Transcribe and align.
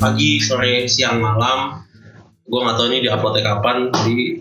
pagi, 0.00 0.36
sore, 0.42 0.84
siang, 0.84 1.20
malam. 1.22 1.80
Gue 2.44 2.60
nggak 2.60 2.76
tahu 2.76 2.86
ini 2.90 2.98
di 3.04 3.08
uploadnya 3.08 3.56
kapan. 3.56 3.88
Jadi 3.88 4.39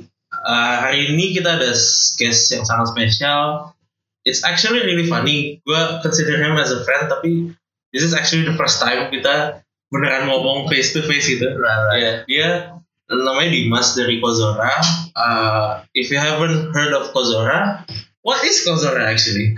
hari 1.10 1.18
ini 1.18 1.34
kita 1.34 1.58
ada 1.58 1.74
guest 2.22 2.54
yang 2.54 2.62
sangat 2.62 2.94
spesial. 2.94 3.74
It's 4.30 4.46
actually 4.46 4.86
really 4.86 5.10
funny. 5.10 5.58
Gue 5.66 5.82
consider 6.06 6.38
him 6.38 6.54
as 6.62 6.70
a 6.70 6.86
friend, 6.86 7.10
tapi 7.10 7.50
this 7.90 8.06
is 8.06 8.14
actually 8.14 8.46
the 8.46 8.54
first 8.54 8.78
time 8.78 9.10
kita 9.10 9.66
beneran 9.90 10.30
ngomong 10.30 10.70
face 10.70 10.94
to 10.94 11.02
face 11.10 11.26
gitu. 11.26 11.50
Ya, 11.98 12.22
dia 12.30 12.50
namanya 13.10 13.50
Dimas 13.50 13.98
dari 13.98 14.22
Kozora. 14.22 14.78
Uh, 15.18 15.82
if 15.98 16.14
you 16.14 16.22
haven't 16.22 16.78
heard 16.78 16.94
of 16.94 17.10
Kozora, 17.10 17.82
what 18.22 18.46
is 18.46 18.62
Kozora 18.62 19.10
actually? 19.10 19.58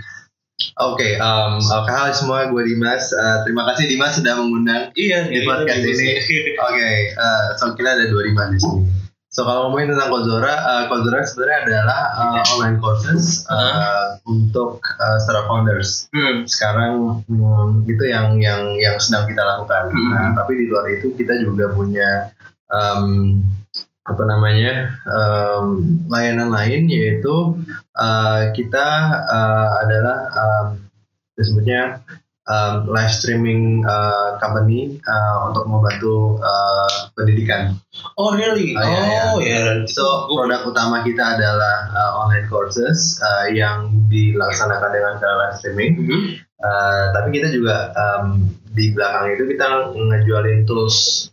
Oke, 0.80 1.20
um, 1.20 1.60
oke, 1.60 1.90
halo 1.92 2.16
semua, 2.16 2.48
gue 2.48 2.64
Dimas. 2.64 3.12
Uh, 3.12 3.44
terima 3.44 3.68
kasih 3.68 3.92
Dimas 3.92 4.16
sudah 4.16 4.40
mengundang 4.40 4.88
Iya, 4.96 5.28
di 5.28 5.44
jadi 5.44 5.44
podcast 5.44 5.84
ini. 5.84 6.08
Oke, 6.70 6.90
uh, 7.18 7.44
so 7.60 7.76
kita 7.76 7.98
ada 7.98 8.08
dua 8.08 8.24
Dimas 8.24 8.48
di 8.56 8.58
sini. 8.62 8.91
So 9.32 9.48
kalau 9.48 9.72
ngomongin 9.72 9.96
tentang 9.96 10.12
Kozora, 10.12 10.54
uh, 10.60 10.84
Kozora 10.92 11.24
sebenarnya 11.24 11.58
adalah 11.64 12.02
uh, 12.20 12.42
online 12.52 12.76
courses 12.84 13.48
uh, 13.48 14.20
untuk 14.28 14.84
uh, 15.00 15.16
startup 15.24 15.48
founders. 15.48 16.04
Hmm. 16.12 16.44
Sekarang 16.44 17.24
hmm, 17.24 17.88
itu 17.88 18.12
yang 18.12 18.36
yang 18.44 18.76
yang 18.76 19.00
sedang 19.00 19.24
kita 19.24 19.40
lakukan. 19.40 19.88
Hmm. 19.88 20.10
Nah, 20.12 20.26
tapi 20.36 20.60
di 20.60 20.68
luar 20.68 20.84
itu 20.92 21.16
kita 21.16 21.40
juga 21.40 21.72
punya 21.72 22.28
um, 22.68 23.40
apa 24.04 24.22
namanya 24.28 25.00
um, 25.08 25.80
layanan 26.12 26.52
lain 26.52 26.92
yaitu 26.92 27.56
uh, 27.96 28.52
kita 28.52 28.86
uh, 29.32 29.68
adalah 29.80 30.18
um, 30.28 30.66
disebutnya 31.40 32.04
um, 32.48 32.88
live 32.90 33.12
streaming 33.12 33.84
uh, 33.86 34.38
company 34.42 34.98
uh, 35.06 35.50
untuk 35.50 35.68
membantu 35.68 36.38
uh, 36.42 37.10
pendidikan. 37.14 37.76
Oh 38.18 38.34
really? 38.34 38.74
Oh, 38.74 38.82
iya, 38.82 39.20
Oh 39.30 39.36
ya. 39.38 39.62
So 39.86 40.26
produk 40.30 40.66
utama 40.66 41.06
kita 41.06 41.38
adalah 41.38 41.92
uh, 41.92 42.12
online 42.26 42.48
courses 42.50 43.20
uh, 43.22 43.46
yang 43.52 44.08
dilaksanakan 44.10 44.90
dengan 44.90 45.12
cara 45.20 45.34
live 45.46 45.56
streaming. 45.60 45.92
Mhm. 46.08 46.20
Uh, 46.62 47.10
tapi 47.10 47.34
kita 47.34 47.50
juga 47.50 47.90
um, 47.98 48.46
di 48.70 48.94
belakang 48.94 49.34
itu 49.34 49.50
kita 49.50 49.90
ngejualin 49.98 50.62
tools 50.62 51.26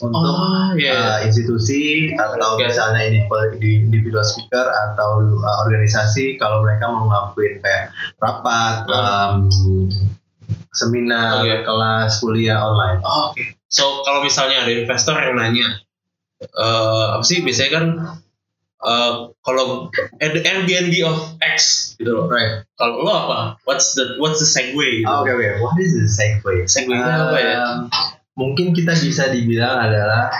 untuk 0.00 0.32
Oh 0.32 0.72
ya. 0.74 0.96
uh, 0.96 1.18
institusi 1.20 2.10
atau 2.16 2.56
Oke. 2.56 2.64
misalnya 2.64 3.04
individual, 3.04 3.60
individual 3.60 4.24
speaker 4.24 4.64
atau 4.88 5.36
uh, 5.36 5.56
organisasi 5.68 6.40
kalau 6.40 6.64
mereka 6.64 6.88
mau 6.88 7.06
ngelakuin 7.12 7.60
kayak 7.60 7.92
rapat, 8.18 8.88
um, 8.88 9.52
seminar, 10.70 11.42
Oke. 11.42 11.62
kelas, 11.66 12.10
kuliah 12.20 12.58
online. 12.62 13.00
Oh, 13.02 13.30
Oke. 13.32 13.58
So 13.70 14.02
kalau 14.02 14.22
misalnya 14.22 14.66
ada 14.66 14.72
investor 14.72 15.14
yang 15.14 15.38
nanya, 15.38 15.68
eh 16.40 17.06
apa 17.14 17.22
sih 17.22 17.44
biasanya 17.44 17.70
kan 17.70 17.84
eh 18.80 19.12
kalau 19.44 19.92
Air- 20.18 20.40
Airbnb 20.42 20.94
of 21.04 21.18
X 21.38 21.92
gitu 22.00 22.10
loh. 22.16 22.26
Right. 22.26 22.64
Kalau 22.80 23.04
lo 23.04 23.12
apa? 23.12 23.38
What's 23.68 23.92
the 23.92 24.16
what's 24.16 24.40
the 24.40 24.48
segue? 24.48 25.04
Gitu? 25.04 25.08
Oh, 25.08 25.22
Oke, 25.22 25.36
oke. 25.36 25.48
What 25.60 25.76
is 25.76 25.92
the 25.92 26.08
segue? 26.08 26.64
Segue 26.64 26.96
itu 26.96 27.10
apa 27.10 27.38
ya? 27.38 27.56
Um, 27.60 27.78
Mungkin 28.38 28.72
kita 28.72 28.96
bisa 28.96 29.28
dibilang 29.28 29.84
adalah 29.84 30.32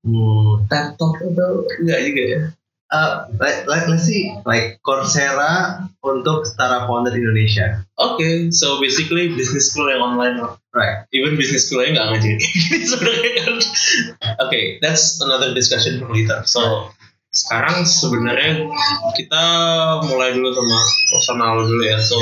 hmm, 0.00 0.64
TED 0.64 0.96
Talk 0.96 1.20
atau 1.20 1.68
enggak 1.76 2.00
juga 2.08 2.22
ya? 2.24 2.40
Uh, 2.90 3.28
like, 3.40 3.66
like, 3.66 3.86
let's 3.88 4.04
see, 4.04 4.34
like 4.44 4.80
Coursera 4.84 5.84
untuk 6.04 6.44
startup 6.44 6.90
founder 6.90 7.14
Indonesia. 7.14 7.84
Oke, 7.96 8.52
so 8.52 8.80
basically 8.80 9.32
business 9.32 9.72
school 9.72 9.88
yang 9.88 10.02
online 10.02 10.36
lah. 10.40 10.58
Right. 10.74 11.06
Even 11.14 11.38
business 11.38 11.70
school 11.70 11.86
nggak 11.86 12.02
ngajarin 12.02 12.38
sebenarnya 12.92 13.30
kan. 13.40 13.54
Oke, 14.42 14.82
that's 14.82 15.22
another 15.22 15.54
discussion 15.54 16.02
for 16.02 16.10
later. 16.10 16.42
So 16.44 16.90
sekarang 17.34 17.82
sebenarnya 17.82 18.70
kita 19.18 19.44
mulai 20.06 20.34
dulu 20.34 20.54
sama 20.54 20.78
personal 21.10 21.52
dulu 21.66 21.82
ya. 21.82 21.98
So 22.02 22.18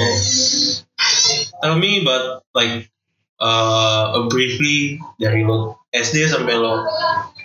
tell 1.64 1.76
me 1.80 2.04
about 2.04 2.44
like 2.56 2.92
uh, 3.40 4.28
briefly 4.28 5.00
dari 5.16 5.44
lo 5.44 5.80
SD 5.92 6.28
sampai 6.28 6.56
lo 6.56 6.84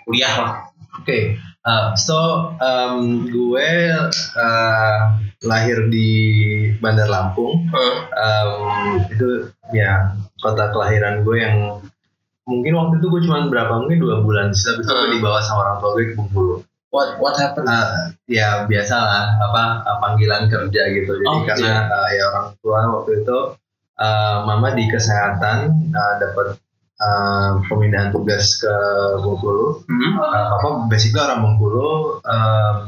kuliah 0.07 0.33
lah. 0.39 0.51
Oke, 0.99 1.39
uh, 1.67 1.91
so 1.99 2.17
um, 2.63 3.27
gue 3.27 3.69
uh, 4.39 4.99
lahir 5.43 5.91
di 5.91 6.09
Bandar 6.79 7.11
Lampung. 7.11 7.67
Huh? 7.69 7.93
Um, 8.15 9.03
itu 9.11 9.51
ya 9.75 10.15
kota 10.39 10.71
kelahiran 10.71 11.27
gue 11.27 11.37
yang 11.37 11.83
mungkin 12.47 12.73
waktu 12.79 13.03
itu 13.03 13.07
gue 13.11 13.21
cuma 13.27 13.43
berapa 13.51 13.83
mungkin 13.83 13.99
dua 13.99 14.23
bulan. 14.23 14.55
Itu 14.55 14.81
gue 14.81 14.87
Hmm. 14.87 15.13
dibawa 15.19 15.43
sama 15.43 15.67
orang 15.67 15.77
tua 15.83 15.89
gue 15.99 16.05
ke 16.09 16.13
Bengkulu. 16.15 16.55
What 16.87 17.19
what 17.19 17.35
happened? 17.35 17.67
Uh, 17.67 18.15
ya 18.31 18.63
biasalah 18.63 19.35
apa 19.43 19.83
uh, 19.83 19.97
panggilan 19.99 20.47
kerja 20.47 20.81
gitu. 20.95 21.19
Jadi 21.19 21.27
Oh, 21.27 21.43
karena 21.43 21.91
uh, 21.91 22.07
ya 22.15 22.23
orang 22.31 22.47
tua 22.63 22.79
waktu 22.87 23.27
itu 23.27 23.37
uh, 23.99 24.37
mama 24.47 24.71
di 24.71 24.87
kesehatan 24.87 25.91
uh, 25.91 26.13
dapat 26.23 26.55
uh, 26.97 27.61
pemindahan 27.69 28.09
tugas 28.11 28.61
ke 28.61 28.73
Bengkulu. 29.21 29.85
Hmm? 29.85 30.11
Uh, 30.17 30.45
papa 30.57 30.67
basically 30.89 31.21
orang 31.21 31.41
Bengkulu 31.45 32.21
um, 32.21 32.85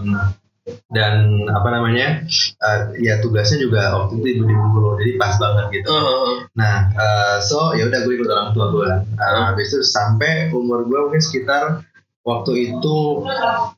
dan 0.94 1.50
apa 1.50 1.66
namanya 1.74 2.22
uh, 2.62 2.94
ya 3.02 3.18
tugasnya 3.22 3.58
juga 3.58 3.90
waktu 3.94 4.22
itu 4.22 4.46
di 4.46 4.54
Bengkulu 4.54 5.02
jadi 5.02 5.12
pas 5.18 5.34
banget 5.38 5.82
gitu. 5.82 5.90
Uh, 5.90 6.46
Nah, 6.60 6.92
uh, 6.92 7.38
so 7.40 7.72
ya 7.72 7.88
udah 7.88 8.04
gue 8.04 8.14
ikut 8.20 8.28
orang 8.28 8.52
tua 8.52 8.68
gue. 8.74 8.90
Uh, 9.16 9.24
Hmm. 9.24 9.54
habis 9.54 9.72
itu 9.72 9.80
sampai 9.86 10.52
umur 10.52 10.84
gue 10.86 11.00
mungkin 11.08 11.24
sekitar 11.24 11.88
waktu 12.22 12.52
itu 12.70 12.96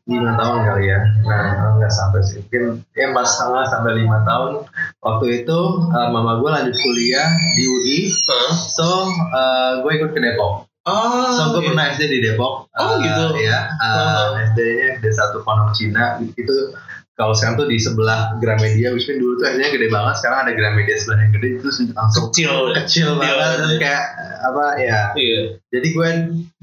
lima 0.07 0.31
tahun 0.35 0.59
kali 0.65 0.83
ya. 0.87 0.99
Nah, 1.23 1.77
nggak 1.77 1.93
sampai 1.93 2.21
sih. 2.21 2.41
Mungkin 2.41 2.83
ya 2.91 3.13
empat 3.13 3.25
setengah 3.25 3.63
sampai 3.67 3.91
lima 3.97 4.23
tahun. 4.23 4.65
Waktu 4.99 5.25
itu 5.43 5.59
uh, 5.87 6.09
mama 6.09 6.41
gue 6.41 6.49
lanjut 6.49 6.75
kuliah 6.75 7.27
di 7.55 7.63
UI. 7.63 7.99
huh? 8.11 8.51
So 8.51 8.87
uh, 9.31 9.81
gue 9.85 9.91
ikut 9.95 10.11
ke 10.11 10.19
Depok. 10.19 10.67
Oh, 10.81 11.29
So 11.31 11.53
gue 11.53 11.61
oke. 11.61 11.67
pernah 11.71 11.93
SD 11.93 12.03
di 12.09 12.19
Depok. 12.23 12.65
Oh, 12.67 12.81
Uh, 12.81 12.97
gitu. 12.99 13.25
Ya. 13.39 13.69
Oh. 13.77 14.35
Uh, 14.35 14.45
SD-nya 14.51 14.97
SD 14.97 15.05
satu 15.13 15.45
Pondok 15.45 15.77
Cina. 15.77 16.17
Itu 16.33 16.73
kalau 17.13 17.37
sekarang 17.37 17.61
tuh 17.61 17.67
di 17.69 17.77
sebelah 17.77 18.33
Gramedia, 18.41 18.89
mean 18.89 19.17
dulu 19.21 19.37
tuh 19.37 19.45
SD-nya 19.45 19.69
gede 19.69 19.87
banget. 19.93 20.17
Sekarang 20.17 20.49
ada 20.49 20.53
Gramedia 20.57 20.97
sebelah 20.97 21.19
yang 21.21 21.31
gede 21.37 21.47
itu 21.55 21.67
langsung 21.93 22.33
kecil. 22.33 22.73
kecil 22.73 23.07
banget 23.13 23.29
Iya, 23.37 23.53
terus 23.53 23.69
iya. 23.69 23.77
kayak 23.79 24.03
apa 24.41 24.63
ya 24.81 24.99
Iya. 25.13 25.41
jadi 25.69 25.87
gue 25.93 26.09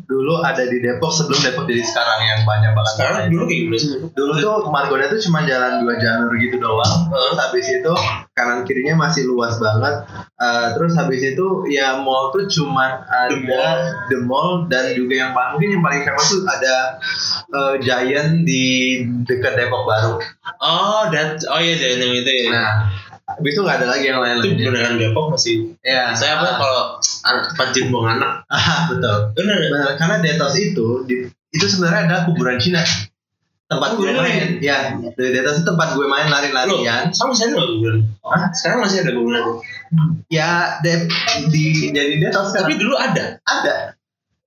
dulu 0.08 0.40
ada 0.40 0.64
di 0.64 0.80
Depok 0.80 1.12
sebelum 1.12 1.36
Depok 1.38 1.64
jadi 1.64 1.84
sekarang 1.84 2.20
yang 2.22 2.40
banyak 2.42 2.72
banget 2.72 2.92
Sekarang 2.96 3.18
dulu 3.28 3.44
kayak 3.44 3.60
gimana 3.60 3.76
sih? 3.78 3.88
dulu 4.08 4.32
tuh 4.34 4.54
Margonda 4.66 5.06
tuh 5.06 5.20
cuma 5.20 5.44
jalan 5.44 5.72
dua 5.78 5.94
jalur 5.96 6.32
gitu 6.34 6.56
doang 6.56 6.96
terus 7.06 7.36
habis 7.36 7.66
itu 7.68 7.92
kanan 8.32 8.64
kirinya 8.64 8.94
masih 8.98 9.24
luas 9.24 9.56
banget 9.56 10.08
Eh, 10.38 10.68
terus 10.70 10.94
habis 10.94 11.18
itu 11.18 11.46
ya 11.66 11.98
mall 11.98 12.30
tuh 12.30 12.46
cuma 12.46 13.02
ada 13.02 13.26
The 13.28 13.42
Mall. 13.42 13.78
The 14.06 14.18
Mall 14.22 14.50
dan 14.64 14.94
juga 14.94 15.18
yang 15.18 15.30
paling 15.34 15.58
mungkin 15.58 15.68
yang 15.74 15.82
paling 15.82 16.02
famous 16.02 16.30
tuh 16.30 16.46
ada 16.46 16.76
eh, 17.50 17.74
Giant 17.78 18.46
di 18.46 18.66
dekat 19.26 19.52
Depok 19.54 19.82
Baru 19.82 20.22
Oh, 20.56 21.10
that 21.10 21.42
oh 21.44 21.58
iya 21.58 21.74
jangan 21.74 22.00
yang 22.00 22.14
itu 22.16 22.30
ya. 22.30 22.48
nah 22.48 22.74
habis 23.38 23.50
itu 23.54 23.60
nggak 23.62 23.76
ada 23.78 23.86
lagi 23.88 24.04
yang 24.04 24.18
itu 24.18 24.24
lain-lainnya 24.26 24.66
beneran 24.66 24.94
Depok 24.98 25.26
masih. 25.30 25.78
ya 25.80 26.10
Saya 26.12 26.36
apa 26.36 26.46
ah, 26.50 26.54
kalau 26.58 26.82
jin 27.70 27.88
buang 27.88 28.18
anak? 28.18 28.42
ah, 28.48 28.90
betul 28.90 29.30
nggak? 29.32 29.58
Benar, 29.70 29.94
karena 29.94 30.16
Detos 30.18 30.54
itu 30.54 30.86
di, 31.06 31.30
itu 31.48 31.64
sebenarnya 31.64 32.10
adalah 32.10 32.22
kuburan 32.26 32.58
Cina. 32.58 32.82
Tempat 33.68 33.88
Oh, 33.92 33.96
gue 34.00 34.08
beneran? 34.08 34.24
main. 34.24 34.46
Ya, 34.58 34.78
di 34.96 35.28
Detos 35.30 35.60
itu 35.60 35.66
tempat 35.66 35.92
gue 35.92 36.04
main 36.04 36.26
lari-larian. 36.26 37.12
sama 37.12 37.30
saya 37.30 37.52
nggak 37.52 37.68
kuburan. 37.68 37.96
Hah? 38.24 38.48
Sekarang 38.50 38.78
masih 38.82 39.04
ada 39.04 39.12
kuburan. 39.12 39.44
Ya, 40.26 40.80
de, 40.80 41.06
di 41.48 41.92
jadi 41.92 42.16
Detos 42.18 42.50
Tapi 42.50 42.74
dulu 42.74 42.96
ada. 42.96 43.38
ada. 43.44 43.92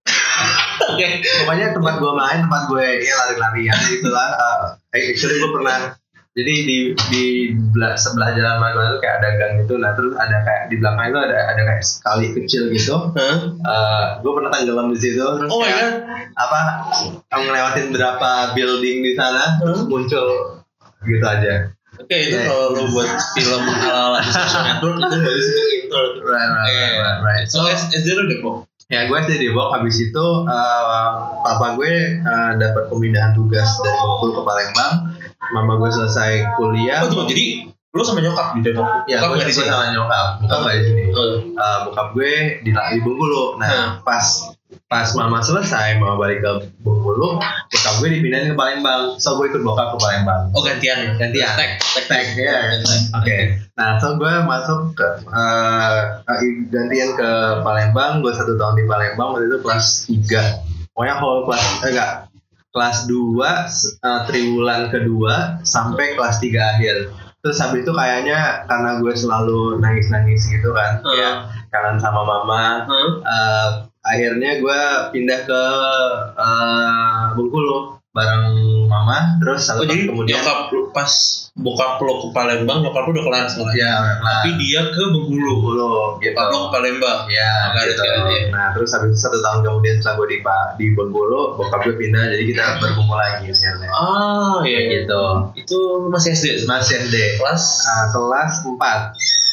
Oke. 0.91 1.07
Pokoknya 1.21 1.71
tempat 1.71 2.01
gue 2.01 2.11
main, 2.11 2.39
tempat 2.41 2.61
gue 2.65 2.85
ya 2.99 3.13
lari-larian 3.15 3.77
itulah. 3.93 4.27
Uh, 4.35 4.61
actually 4.91 5.37
gue 5.37 5.51
pernah 5.53 5.95
jadi 6.31 6.53
di 6.61 6.77
di 7.09 7.23
bela- 7.69 7.93
sebelah 7.93 8.31
jalan 8.31 8.55
Margonda 8.57 8.89
itu 8.89 8.99
kayak 8.99 9.15
ada 9.19 9.29
gang 9.35 9.53
gitu 9.59 9.73
nah 9.75 9.91
terus 9.91 10.15
ada 10.15 10.37
kayak 10.41 10.63
di 10.67 10.75
belakang 10.75 11.05
itu 11.07 11.19
ada 11.21 11.37
ada 11.45 11.61
kayak 11.61 11.83
sekali 11.83 12.27
kecil 12.33 12.63
gitu 12.69 12.95
Hah? 13.11 13.35
Eh 13.51 14.05
gue 14.17 14.31
pernah 14.31 14.49
tenggelam 14.49 14.87
di 14.89 14.97
situ 14.97 15.19
terus 15.19 15.49
Oh 15.49 15.59
kayak, 15.59 15.75
god. 15.75 15.93
apa 16.33 16.59
ngelewatin 17.33 17.85
berapa 17.89 18.29
building 18.51 18.97
di 19.01 19.11
sana 19.13 19.57
terus 19.57 19.79
Hmm. 19.81 19.89
muncul 19.89 20.27
gitu 21.01 21.25
aja 21.25 21.67
Oke 21.93 22.15
itu 22.23 22.33
Yeah. 22.33 22.47
kalau 22.47 22.73
lu 22.73 22.83
buat 22.89 23.05
film 23.35 23.61
ala-ala 23.61 24.19
di 24.19 24.31
social 24.31 24.63
network 24.63 24.95
itu 24.97 25.15
itu 25.19 25.61
intro. 25.77 26.01
Right, 26.23 26.49
right, 26.49 26.95
right, 26.95 27.19
right. 27.21 27.45
So 27.45 27.67
S- 27.67 27.91
SD 27.91 28.15
lu 28.15 28.25
Depok. 28.27 28.65
Ya 28.87 29.05
gue 29.05 29.17
SD 29.17 29.37
di 29.37 29.45
Depok, 29.45 29.69
habis 29.69 29.99
itu 29.99 30.25
eh, 30.41 31.07
papa 31.41 31.75
gue 31.75 31.91
eh, 32.17 32.51
dapat 32.55 32.83
pemindahan 32.87 33.31
tugas 33.31 33.67
dari 33.77 33.93
Bengkulu 33.93 34.31
ke 34.33 34.41
Palembang. 34.41 34.93
Mama 35.51 35.77
gue 35.77 35.89
selesai 35.91 36.31
kuliah. 36.55 37.03
Oh 37.03 37.07
tunggu, 37.11 37.27
jadi 37.27 37.67
lu 37.91 38.01
sama 38.07 38.23
nyokap 38.23 38.55
di 38.55 38.61
Depok. 38.63 38.87
Ya, 39.03 39.19
Nyokap 39.19 39.27
gue 39.27 39.37
nggak 39.43 39.49
di 39.51 39.55
sini. 39.55 39.67
sama 39.67 39.85
nyokap, 39.91 40.27
nyokap 40.39 40.59
nggak 40.63 40.75
di 40.79 40.83
sini. 40.87 41.03
Oh. 41.11 41.27
Eh, 41.43 41.77
bokap 41.87 42.07
gue 42.15 42.31
di, 42.63 42.71
di 42.71 42.97
Bengkulu. 43.03 43.59
Nah, 43.59 43.99
pas 44.07 44.25
pas 44.87 45.07
mama 45.19 45.43
selesai, 45.43 45.99
mama 45.99 46.15
balik 46.15 46.39
ke 46.39 46.51
Bengkulu, 46.79 47.43
bokap 47.43 47.93
gue 47.99 48.07
dipindahin 48.15 48.51
ke 48.51 48.55
Palembang. 48.55 49.19
So 49.19 49.35
gue 49.35 49.51
ikut 49.51 49.59
bokap 49.59 49.95
ke 49.95 49.97
Palembang. 49.99 50.55
Oh 50.55 50.63
gantian. 50.63 51.19
Gantian. 51.19 51.51
Tek, 51.59 51.71
tek, 51.83 52.05
Tag, 52.07 52.27
ya. 52.39 52.79
Oke. 53.11 53.37
Nah, 53.75 53.99
so 53.99 54.15
gue 54.15 54.33
masuk 54.47 54.95
ke 54.95 55.07
eh, 55.27 55.99
eh, 56.31 56.39
gantian 56.71 57.11
ke 57.19 57.31
Palembang. 57.59 58.23
Gue 58.23 58.31
satu 58.31 58.55
tahun 58.55 58.79
di 58.79 58.87
Palembang 58.87 59.35
waktu 59.35 59.51
itu 59.51 59.59
kelas 59.59 60.07
3 60.07 60.71
Pokoknya 60.91 61.15
kalau 61.23 61.47
kelas 61.47 61.63
eh, 61.63 61.89
enggak 61.91 62.09
kelas 62.71 63.05
2 63.07 63.39
eh, 63.99 64.21
triwulan 64.27 64.87
kedua 64.91 65.59
sampai 65.63 66.15
kelas 66.15 66.39
3 66.39 66.71
akhir. 66.75 66.95
Terus 67.41 67.57
habis 67.57 67.81
itu 67.83 67.91
kayaknya 67.91 68.69
karena 68.69 69.01
gue 69.01 69.13
selalu 69.17 69.81
nangis-nangis 69.81 70.45
gitu 70.45 70.71
kan, 70.77 71.01
Hmm. 71.01 71.17
ya 71.17 71.31
kangen 71.73 71.97
sama 71.97 72.21
mama. 72.21 72.85
Hmm. 72.85 73.11
eh, 73.25 73.69
akhirnya 74.01 74.61
gue 74.61 74.81
pindah 75.13 75.39
ke 75.45 75.63
eh, 76.37 77.21
Bengkulu 77.37 78.00
bareng 78.11 78.43
mama. 78.91 79.39
Terus 79.39 79.59
Oh 79.63 79.67
satu 79.71 79.81
jadi 79.87 80.03
tahun 80.03 80.11
kemudian 80.11 80.43
nyokap 80.43 80.59
lu 80.75 80.81
pas 80.91 81.11
bokap 81.55 81.99
lu 82.03 82.13
ke 82.19 82.27
Palembang, 82.35 82.83
nyokap 82.83 83.03
lu 83.07 83.11
udah 83.15 83.23
kelar 83.23 83.45
sekolah. 83.47 83.71
ya 83.71 83.91
nah, 84.19 84.43
Tapi 84.43 84.49
dia 84.59 84.81
ke 84.91 85.03
Bengkulu. 85.15 85.39
Bengkulu 85.63 86.19
gitu. 86.19 86.35
Ke 86.35 86.69
Palembang. 86.71 87.19
Ya, 87.31 87.71
gitu. 87.71 88.03
Nah, 88.51 88.75
terus 88.75 88.91
habis 88.91 89.15
satu 89.15 89.39
tahun 89.39 89.63
kemudian 89.63 89.95
setelah 90.03 90.15
gue 90.19 90.27
di 90.27 90.37
Pak 90.43 90.65
di 90.75 90.85
Bengkulu, 90.91 91.55
bokap 91.55 91.87
gue 91.87 91.95
pindah, 91.95 92.23
jadi 92.35 92.43
kita 92.43 92.63
berkumpul 92.83 93.15
lagi 93.15 93.47
akhirnya. 93.47 93.89
Ah 93.95 94.59
iya. 94.67 94.79
Gitu. 95.01 95.23
Itu 95.55 95.79
masih 96.11 96.35
SD. 96.35 96.67
Masih 96.67 97.07
SD. 97.07 97.39
Kelas. 97.39 97.63
Ah, 97.87 98.05
kelas 98.11 98.51
4 98.67 98.75
kelas 98.75 99.11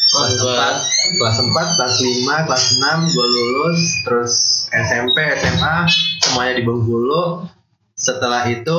Oh, 0.08 0.25
4 0.25 1.20
kelas 1.20 1.37
4 1.37 1.52
kelas 1.52 1.94
5 2.00 2.46
kelas 2.49 2.64
6 2.81 3.12
gue 3.12 3.26
lulus 3.28 3.81
terus 4.08 4.32
SMP 4.72 5.20
SMA 5.37 5.84
semuanya 6.25 6.56
di 6.56 6.64
Bengkulu 6.64 7.44
setelah 7.98 8.46
itu 8.46 8.78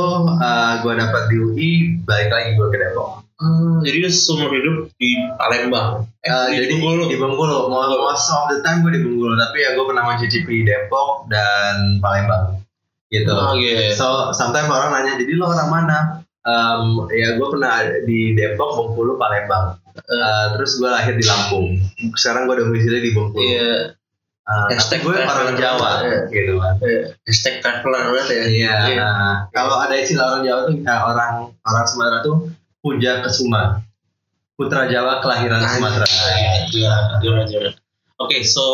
gue 0.80 0.94
dapat 0.96 1.24
di 1.28 1.36
UI 1.38 1.72
balik 2.02 2.32
lagi 2.32 2.50
gue 2.56 2.68
ke 2.68 2.78
Depok. 2.80 3.28
Ah, 3.36 3.80
jadi 3.80 4.04
seumur 4.08 4.52
hidup 4.52 4.92
di 4.96 5.16
Palembang. 5.36 6.04
Eh, 6.20 6.28
Eh, 6.28 6.46
di 6.50 6.56
jadi 6.58 6.66
Bengkulu. 6.74 7.04
di 7.08 7.16
Bengkulu. 7.16 7.58
Mo- 7.68 7.88
most 8.02 8.28
of 8.30 8.48
the 8.48 8.60
time 8.60 8.80
gue 8.80 8.92
di 8.92 9.00
Bengkulu 9.00 9.32
tapi 9.38 9.58
ya 9.60 9.76
gue 9.76 9.86
pernah 9.86 10.04
mencicipi 10.06 10.64
Depok 10.64 11.28
dan 11.28 12.00
Palembang 12.00 12.60
gitu. 13.08 13.32
Oh 13.32 13.56
iya. 13.56 13.90
so 13.92 14.30
sometimes 14.32 14.68
orang 14.68 14.92
nanya 14.92 15.18
jadi 15.18 15.34
lo 15.36 15.50
orang 15.50 15.70
mana? 15.70 15.98
Em, 16.40 16.84
ya 17.12 17.36
gue 17.36 17.48
pernah 17.50 17.76
di 18.04 18.34
Depok 18.34 18.70
Bengkulu 18.76 19.16
Palembang. 19.16 19.80
Eh, 19.96 20.46
terus 20.54 20.76
gue 20.76 20.88
lahir 20.88 21.14
di 21.14 21.24
Lampung. 21.24 21.80
Sekarang 22.16 22.44
gue 22.44 22.56
domisili 22.58 23.00
di 23.02 23.12
Bengkulu. 23.12 23.40
Iya. 23.40 23.99
Eh, 24.50 24.74
Hashtag 24.74 25.06
gue 25.06 25.14
orang 25.14 25.54
Jawa 25.54 26.02
Iya. 26.02 26.20
gitu 26.34 26.58
kan 26.58 26.74
Iya. 26.82 27.14
Hashtag 27.22 27.62
traveler 27.62 28.02
banget 28.10 28.26
ya. 28.34 28.44
Iya. 28.50 28.74
Nah, 28.98 29.36
kalau 29.54 29.78
ada 29.78 29.94
istilah 29.94 30.26
orang 30.34 30.42
Jawa 30.42 30.60
tuh 30.66 30.76
eh, 30.82 31.02
orang 31.06 31.34
orang 31.54 31.86
Sumatera 31.86 32.20
tuh 32.26 32.50
puja 32.82 33.22
kesuma. 33.22 33.86
Putra 34.58 34.90
Jawa 34.90 35.22
kelahiran 35.22 35.62
Sumatera. 35.62 36.06
Iya, 36.10 36.66
iya, 36.74 36.94
iya. 37.46 37.70
Oke, 38.20 38.44
so 38.44 38.66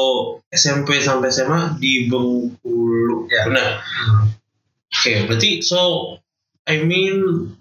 SMP 0.50 0.98
sampai 1.04 1.30
SMA 1.30 1.78
di 1.78 2.08
Bengkulu. 2.08 3.28
Ya. 3.28 3.44
Benar. 3.46 3.84
Hmm. 3.84 4.32
Oke, 4.90 5.28
berarti 5.28 5.60
so 5.60 6.16
I 6.66 6.82
mean 6.82 7.52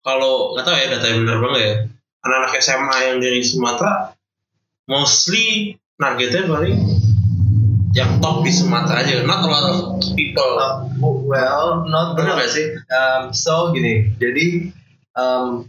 kalau 0.00 0.54
nggak 0.54 0.64
tahu 0.64 0.76
ya 0.78 0.86
data 0.88 1.06
yang 1.10 1.26
benar 1.26 1.38
banget 1.42 1.60
ya. 1.60 1.74
Anak-anak 2.24 2.52
SMA 2.62 2.96
yang 3.10 3.16
dari 3.18 3.42
Sumatera 3.42 4.14
mostly 4.86 5.74
targetnya 5.98 6.46
paling 6.46 6.78
yang 7.96 8.20
top 8.20 8.44
di 8.44 8.52
Sumatera 8.52 9.00
aja, 9.00 9.24
not 9.24 9.40
a 9.44 9.48
lot 9.48 9.64
of 9.72 9.78
people. 10.12 10.52
Uh, 10.60 10.84
well, 11.24 11.84
not 11.88 12.14
Benar 12.18 12.36
nggak 12.36 12.50
sih? 12.52 12.66
Um, 12.88 13.32
so 13.32 13.72
gini, 13.72 14.12
jadi 14.20 14.72
um, 15.16 15.64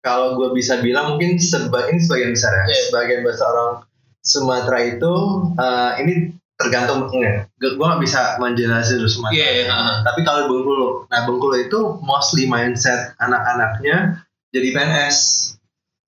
kalau 0.00 0.34
gue 0.40 0.50
bisa 0.56 0.80
bilang 0.80 1.14
mungkin 1.14 1.38
seba 1.38 1.86
ini 1.92 2.00
sebagian 2.00 2.32
besar 2.34 2.52
ya, 2.52 2.64
Iya. 2.66 2.80
sebagian 2.90 3.20
besar 3.22 3.50
orang 3.52 3.86
Sumatera 4.22 4.78
itu 4.86 5.12
uh, 5.58 5.98
ini 5.98 6.34
tergantung 6.54 7.10
enggak, 7.10 7.50
gue 7.58 7.74
nggak 7.74 8.02
bisa 8.02 8.38
menjelaskan 8.38 9.02
Sumatera. 9.10 9.34
Iya, 9.34 9.48
iya, 9.50 9.64
ha. 9.70 10.06
Tapi 10.06 10.22
kalau 10.22 10.46
Bengkulu, 10.46 11.10
nah 11.10 11.26
Bengkulu 11.26 11.58
itu 11.58 11.78
mostly 12.02 12.46
mindset 12.46 13.14
anak-anaknya 13.18 14.22
jadi 14.54 14.68
PNS. 14.70 15.16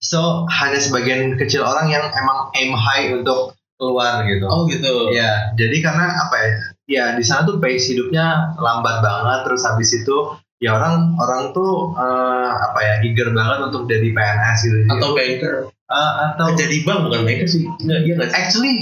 So 0.05 0.45
hanya 0.53 0.79
sebagian 0.79 1.41
kecil 1.41 1.65
orang 1.65 1.89
yang 1.89 2.05
emang 2.13 2.53
aim 2.55 2.77
high 2.77 3.09
untuk 3.17 3.57
keluar 3.77 4.23
gitu. 4.25 4.47
Oh 4.47 4.65
gitu. 4.67 5.11
Ya, 5.11 5.53
jadi 5.55 5.77
karena 5.81 6.07
apa 6.21 6.37
ya? 6.39 6.51
Ya 6.85 7.05
di 7.17 7.25
sana 7.25 7.49
tuh 7.49 7.59
pace 7.59 7.91
hidupnya 7.91 8.55
lambat 8.57 9.01
banget. 9.01 9.39
Terus 9.49 9.63
habis 9.65 9.91
itu 9.91 10.17
ya 10.61 10.77
orang 10.77 11.17
orang 11.17 11.51
tuh 11.51 11.93
eh, 11.93 12.51
apa 12.53 12.81
ya 12.81 12.95
eager 13.03 13.33
banget 13.33 13.59
untuk 13.67 13.89
jadi 13.89 14.09
PNS 14.11 14.59
gitu. 14.63 14.77
Atau 14.89 15.09
banker. 15.13 15.55
Eh, 15.85 16.13
atau 16.25 16.47
Jadi 16.57 16.81
bang 16.83 17.05
bukan 17.05 17.21
banker 17.25 17.47
sih. 17.47 17.65
Enggak, 17.65 18.01
iya 18.05 18.13
nggak 18.17 18.31
sih? 18.31 18.37
actually 18.37 18.75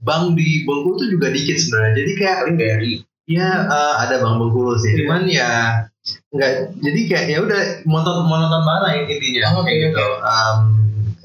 bank 0.00 0.34
di 0.34 0.66
Bengkulu 0.66 0.98
tuh 0.98 1.08
juga 1.08 1.30
dikit 1.30 1.54
sebenarnya. 1.54 1.92
Jadi 2.02 2.12
kayak 2.14 2.36
Paling 2.42 2.56
BRI. 2.58 2.92
ya 3.26 3.48
eh, 3.66 3.94
ada 4.02 4.14
bank 4.18 4.34
Bengkulu 4.38 4.74
sih. 4.78 4.92
Cuman 4.98 5.26
ya 5.26 5.50
nggak 6.34 6.52
jadi 6.82 7.00
kayak 7.06 7.26
ya 7.30 7.38
udah 7.42 7.60
monoton 7.86 8.26
monoton 8.26 8.62
banget 8.66 8.82
lah 8.82 8.92
intinya 9.06 9.42
Oh, 9.54 9.62
oke, 9.62 9.66
kayak 9.66 9.78
gitu. 9.86 10.02
oke. 10.02 10.18
Um, 10.20 10.58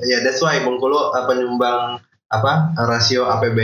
ya 0.01 0.17
that's 0.21 0.37
why 0.39 0.61
Bengkulu 0.61 0.97
uh, 1.13 1.25
penyumbang 1.25 1.97
apa 2.27 2.75
rasio 2.75 3.23
APB 3.25 3.59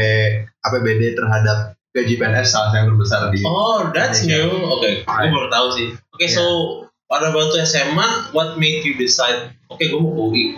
APBD 0.63 1.13
terhadap 1.13 1.75
gaji 1.93 2.15
PNS 2.17 2.47
salah 2.49 2.71
yang 2.73 2.89
terbesar 2.89 3.29
di 3.29 3.43
Oh, 3.45 3.91
that's 3.93 4.25
Iya. 4.25 4.49
new. 4.49 4.65
Oke, 4.65 5.03
gue 5.03 5.07
Right. 5.07 5.29
baru 5.29 5.47
tahu 5.51 5.67
sih. 5.77 5.87
Oke, 6.09 6.25
so 6.25 6.43
pada 7.05 7.29
waktu 7.29 7.61
SMA, 7.61 8.33
what 8.33 8.57
made 8.57 8.81
you 8.81 8.97
decide? 8.97 9.53
Oke, 9.69 9.93
gue 9.93 9.99
mau 10.01 10.31
UI. 10.31 10.57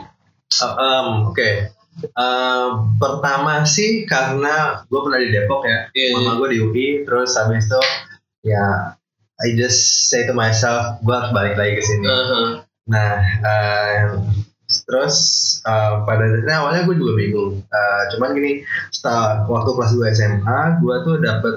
Uh, 0.55 0.73
um, 0.77 1.07
Oke. 1.33 1.75
Uh, 2.11 2.91
pertama 2.95 3.63
sih 3.63 4.03
karena 4.03 4.83
gue 4.83 4.99
pernah 4.99 5.19
di 5.19 5.31
Depok 5.31 5.63
ya, 5.63 5.87
Iya, 5.91 6.07
mama 6.15 6.39
gue 6.39 6.47
di 6.51 6.57
UI, 6.59 6.87
terus 7.03 7.35
habis 7.35 7.67
itu 7.67 7.81
ya 8.45 8.95
I 9.35 9.51
just 9.55 10.07
say 10.07 10.23
to 10.23 10.31
myself, 10.31 10.99
gue 11.03 11.11
harus 11.11 11.31
balik 11.31 11.59
lagi 11.59 11.75
ke 11.75 11.83
sini. 11.83 12.07
Uh-huh. 12.07 12.47
Nah, 12.87 13.15
uh, 13.43 13.99
terus 14.65 15.15
uh, 15.65 16.01
pada 16.03 16.25
dasarnya 16.25 16.57
awalnya 16.61 16.81
gue 16.89 16.95
juga 16.97 17.13
bingung. 17.17 17.61
Uh, 17.69 18.03
cuman 18.15 18.33
gini, 18.33 18.51
setelah 18.89 19.45
waktu 19.45 19.69
kelas 19.75 19.91
2 19.93 20.17
SMA, 20.17 20.59
gue 20.81 20.95
tuh 21.05 21.15
dapet 21.21 21.55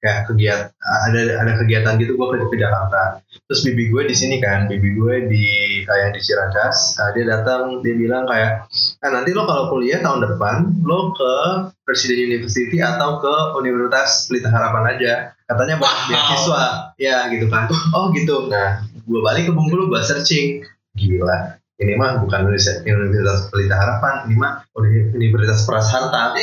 kayak 0.00 0.32
kegiatan 0.32 0.72
ada 0.80 1.44
ada 1.44 1.52
kegiatan 1.60 2.00
gitu 2.00 2.16
gue 2.16 2.26
ke, 2.32 2.36
ke 2.48 2.56
Jakarta. 2.56 3.20
Terus 3.46 3.60
bibi 3.68 3.92
gue 3.92 4.02
di 4.08 4.16
sini 4.16 4.40
kan, 4.40 4.64
bibi 4.64 4.96
gue 4.96 5.14
di 5.28 5.46
kayak 5.84 6.16
di 6.16 6.20
Ciracas. 6.24 6.96
Uh, 6.96 7.12
dia 7.12 7.28
datang, 7.28 7.84
dia 7.84 7.94
bilang 7.94 8.24
kayak, 8.24 8.64
ah, 9.04 9.10
nanti 9.12 9.36
lo 9.36 9.44
kalau 9.44 9.68
kuliah 9.68 10.00
tahun 10.00 10.24
depan 10.24 10.82
lo 10.88 11.12
ke 11.12 11.32
Presiden 11.84 12.32
University 12.32 12.80
atau 12.80 13.20
ke 13.20 13.34
Universitas 13.60 14.26
Pelita 14.26 14.48
Harapan 14.48 14.96
aja. 14.96 15.12
Katanya 15.44 15.76
buat 15.76 15.90
Wow. 15.90 16.06
beasiswa, 16.08 16.64
ya 16.96 17.16
gitu 17.28 17.46
kan. 17.52 17.68
Oh 17.92 18.08
gitu. 18.16 18.48
Nah, 18.48 18.86
gue 19.04 19.20
balik 19.20 19.50
ke 19.50 19.52
Bengkulu, 19.52 19.90
gue 19.92 20.00
searching, 20.00 20.64
gila. 20.96 21.59
Ini 21.80 21.96
mah 21.96 22.20
bukan 22.20 22.44
Universitas, 22.44 22.84
Universitas 22.84 23.48
Pelita 23.48 23.72
Harapan, 23.74 24.28
ini 24.28 24.36
mah 24.36 24.68
Uni- 24.74 25.10
Universitas 25.14 25.64
Prasarta. 25.64 26.32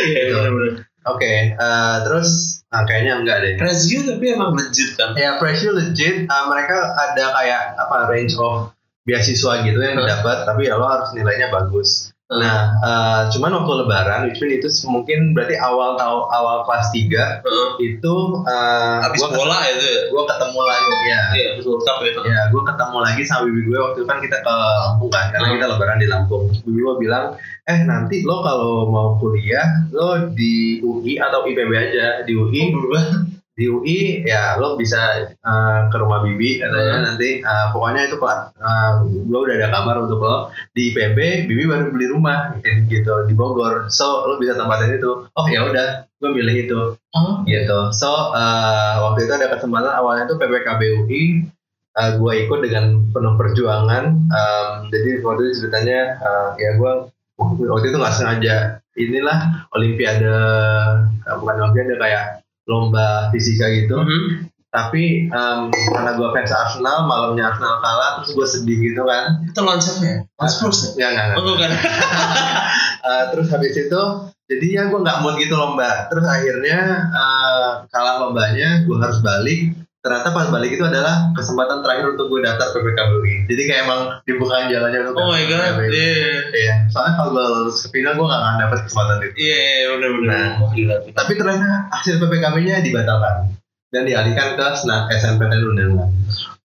Iya, 0.00 0.32
benar-benar. 0.32 0.86
Oke, 1.06 1.32
eh, 1.52 1.96
terus 2.02 2.28
ah, 2.68 2.84
kayaknya 2.84 3.20
enggak 3.20 3.36
deh. 3.38 3.52
Razio 3.58 4.00
tapi 4.02 4.24
emang 4.30 4.54
legit 4.54 4.94
kan? 4.94 5.12
Ya, 5.12 5.36
pressure 5.36 5.72
legit. 5.72 6.24
eh, 6.24 6.44
mereka 6.46 6.76
ada 6.94 7.24
kayak 7.34 7.62
apa 7.76 8.06
range 8.06 8.32
of 8.34 8.72
beasiswa 9.02 9.60
gitu 9.60 9.76
yang 9.76 9.96
Huh? 9.96 10.06
didapat, 10.06 10.46
tapi 10.46 10.62
ya 10.64 10.76
lo 10.76 10.86
harus 10.86 11.12
nilainya 11.12 11.50
bagus. 11.50 12.14
Nah, 12.30 12.78
eh, 12.78 13.20
cuman 13.34 13.50
waktu 13.58 13.72
Lebaran, 13.74 14.20
which 14.24 14.38
mean 14.38 14.54
itu 14.54 14.70
mungkin 14.86 15.34
berarti 15.34 15.58
awal 15.58 15.98
tahu 15.98 16.30
awal 16.30 16.62
kelas 16.62 16.94
3 16.94 17.42
Heeh. 17.42 17.68
itu 17.82 18.14
uh, 18.46 19.02
Habis 19.02 19.18
gue 19.18 19.34
bola 19.34 19.58
itu 19.66 19.82
ya? 19.82 20.00
gue 20.06 20.22
ketemu 20.24 20.60
lagi 20.62 20.94
ya. 21.04 21.20
Iya, 21.34 21.46
habis 21.52 21.66
World 21.66 21.82
Cup 21.82 21.98
ya. 22.00 22.12
Ya, 22.22 22.40
gue 22.46 22.62
ketemu 22.62 22.96
lagi 23.02 23.22
sama 23.26 23.42
bibi 23.44 23.60
gue 23.66 23.78
waktu 23.82 23.98
itu 23.98 24.06
kan 24.06 24.18
kita 24.22 24.36
ke 24.40 24.54
Lampung 24.54 25.10
kan, 25.10 25.26
karena 25.28 25.46
Hmm. 25.50 25.54
kita 25.58 25.66
lebaran 25.74 25.98
di 25.98 26.06
Lampung. 26.06 26.42
Bibi 26.62 26.80
gue 26.80 26.96
bilang, 27.02 27.24
eh 27.66 27.80
nanti 27.82 28.22
lo 28.22 28.46
kalau 28.46 28.86
mau 28.86 29.18
kuliah, 29.18 29.66
lo 29.90 30.30
di 30.30 30.78
UI 30.80 31.18
atau 31.18 31.42
IPB 31.42 31.70
aja. 31.74 32.22
Di 32.22 32.30
UI, 32.30 32.70
berubah. 32.70 33.26
Di 33.60 33.68
UI 33.68 34.24
ya 34.24 34.56
lo 34.56 34.80
bisa 34.80 35.28
uh, 35.44 35.92
ke 35.92 35.96
rumah 36.00 36.24
bibi 36.24 36.64
katanya 36.64 36.96
Hmm. 36.96 37.04
nanti 37.12 37.44
uh, 37.44 37.68
pokoknya 37.76 38.08
itu 38.08 38.16
pak 38.16 38.56
uh, 38.56 39.04
gue 39.04 39.36
udah 39.36 39.54
ada 39.60 39.68
kamar 39.68 40.00
untuk 40.00 40.24
lo 40.24 40.48
di 40.72 40.88
IPB 40.88 41.44
bibi 41.44 41.68
baru 41.68 41.92
beli 41.92 42.08
rumah 42.08 42.56
gitu 42.88 43.28
di 43.28 43.36
Bogor. 43.36 43.92
So 43.92 44.24
lo 44.24 44.40
bisa 44.40 44.56
tempatin 44.56 44.96
itu. 44.96 45.28
Oh 45.36 45.46
ya 45.52 45.68
udah 45.68 46.08
gue 46.08 46.30
milih 46.32 46.56
itu. 46.64 46.80
Oh. 47.12 47.44
gitu. 47.44 47.92
So 47.92 48.32
uh, 48.32 49.04
waktu 49.04 49.28
itu 49.28 49.32
ada 49.36 49.52
kesempatan 49.52 49.92
awalnya 49.92 50.24
tuh 50.24 50.40
PPKB 50.40 51.04
UI 51.04 51.44
uh, 52.00 52.16
gue 52.16 52.32
ikut 52.48 52.58
dengan 52.64 53.12
penuh 53.12 53.36
perjuangan. 53.36 54.04
Um, 54.32 54.72
jadi 54.88 55.20
waktu 55.20 55.52
itu 55.52 55.54
ceritanya 55.64 56.16
uh, 56.24 56.48
ya 56.56 56.80
gue 56.80 56.92
waktu 57.68 57.86
itu 57.92 57.96
nggak 58.00 58.16
sengaja. 58.16 58.56
Inilah 58.96 59.68
Olimpiade 59.76 60.28
bukan 61.40 61.56
Olimpiade 61.62 61.94
kayak 61.96 62.40
lomba 62.70 63.28
fisika 63.28 63.66
gitu 63.68 63.98
Mhm. 63.98 64.46
tapi 64.70 65.26
em, 65.26 65.60
karena 65.90 66.14
gue 66.14 66.28
fans 66.30 66.54
Arsenal 66.54 67.02
malamnya 67.04 67.50
Arsenal 67.50 67.82
kalah 67.82 68.10
terus 68.16 68.30
gue 68.32 68.46
sedih 68.48 68.78
gitu 68.80 69.02
kan 69.02 69.42
Itu 69.42 69.58
siapa 69.58 69.98
ya? 70.00 70.18
Lawan 70.38 70.46
Spurs 70.48 70.78
ya? 70.86 70.90
ya 70.94 71.06
nggak 71.10 71.24
nggak 71.26 71.36
Oh 71.36 71.44
bukan. 71.44 71.70
Eh, 73.00 73.24
terus 73.32 73.48
habis 73.48 73.72
itu 73.74 74.02
jadi 74.44 74.66
ya 74.70 74.82
gue 74.86 74.98
nggak 74.98 75.18
mood 75.20 75.34
gitu 75.36 75.56
lomba 75.56 76.06
terus 76.06 76.22
akhirnya 76.22 76.78
eh, 77.10 77.68
kalah 77.88 78.22
lombanya 78.22 78.84
gue 78.84 78.92
harus 78.94 79.18
balik 79.20 79.72
ternyata 80.00 80.32
pas 80.32 80.48
balik 80.48 80.72
itu 80.72 80.80
adalah 80.80 81.28
kesempatan 81.36 81.84
terakhir 81.84 82.16
untuk 82.16 82.32
gue 82.32 82.40
daftar 82.40 82.72
PPKBUI 82.72 83.44
jadi 83.52 83.62
kayak 83.68 83.80
emang 83.84 84.00
dibukain 84.24 84.72
jalannya 84.72 85.00
untuk 85.04 85.20
Oh 85.20 85.28
my 85.28 85.44
god. 85.44 85.76
Iya. 85.92 86.40
Iya, 86.50 86.74
soalnya 86.88 87.20
kalau 87.20 87.30
gue 87.36 87.44
lulus 87.44 87.84
ke 87.84 87.88
final 87.92 88.16
gue 88.16 88.24
gak 88.24 88.40
akan 88.40 88.56
dapet 88.64 88.78
kesempatan 88.88 89.16
itu 89.20 89.36
Iya, 89.36 89.58
iya, 89.60 89.86
benar-benar. 89.92 90.32
Nah. 90.32 90.50
Wah, 90.64 90.70
gila. 90.72 90.94
tapi 91.12 91.32
ternyata 91.36 91.68
hasil 91.92 92.14
PPKB-nya 92.16 92.80
dibatalkan 92.80 93.34
dan 93.92 94.02
dialihkan 94.08 94.48
ke 94.56 94.64
SNAP 94.80 95.04
SNPTN 95.12 95.62
undangan 95.68 96.08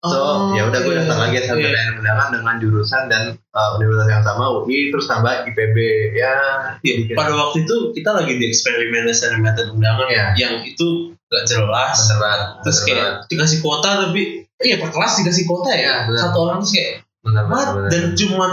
So 0.01 0.17
Oh, 0.17 0.57
ya 0.57 0.65
udah 0.65 0.81
gue 0.81 0.93
iya. 0.93 1.05
daftar 1.05 1.19
lagi 1.21 1.37
Iya. 1.37 1.45
SNPTN 1.47 2.01
undangan 2.01 2.29
dengan 2.33 2.55
jurusan 2.57 3.03
dan 3.07 3.23
uh, 3.53 3.77
universitas 3.77 4.09
yang 4.09 4.25
sama 4.25 4.45
UI 4.59 4.89
terus 4.89 5.05
tambah 5.05 5.45
IPB 5.45 5.77
ya 6.15 6.33
Iya, 6.81 6.95
dikit. 7.05 7.15
pada 7.15 7.37
waktu 7.37 7.63
itu 7.63 7.77
kita 7.93 8.11
lagi 8.11 8.33
di 8.35 8.49
eksperimen 8.49 9.05
SNMPTN 9.07 9.69
undangan 9.71 10.09
Iya. 10.09 10.27
yang 10.35 10.55
itu 10.63 11.13
gak 11.27 11.45
jelas. 11.45 12.01
Bener 12.01 12.17
banget, 12.19 12.41
Terus 12.63 12.79
bener 12.79 12.89
kayak 12.89 13.11
dikasih 13.29 13.59
kuota 13.61 13.91
tapi 14.01 14.23
iya 14.59 14.77
per 14.77 14.89
kelas 14.89 15.13
dikasih 15.21 15.45
kuota 15.45 15.71
ya. 15.71 15.77
Iya, 15.77 15.95
bener. 16.09 16.21
Satu 16.23 16.39
orang 16.43 16.59
terus 16.59 16.73
kayak 16.73 16.93
bener. 17.21 17.45
Dan 17.87 18.03
cuman 18.15 18.53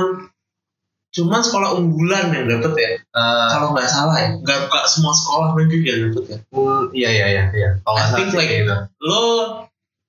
cuman 1.10 1.39
sekolah 1.39 1.70
unggulan 1.74 2.25
yang 2.30 2.46
dapet 2.46 2.72
ya. 2.75 2.89
Uh, 3.10 3.48
Kalau 3.48 3.68
nggak 3.72 3.88
salah 3.88 4.20
ya. 4.20 4.30
Gak, 4.38 4.68
gak 4.68 4.86
semua 4.86 5.16
sekolah 5.16 5.56
negeri 5.56 5.80
yang 5.82 6.00
dapet 6.12 6.24
ya. 6.27 6.38
mm, 6.51 6.84
iya 6.92 7.10
iya 7.10 7.25
iya 7.32 7.44
iya. 7.50 7.70
Kalau 7.80 7.96
nggak 7.96 8.08
salah 8.12 8.36
like- 8.36 8.51
gitu. 8.54 8.75
Lo 9.00 9.22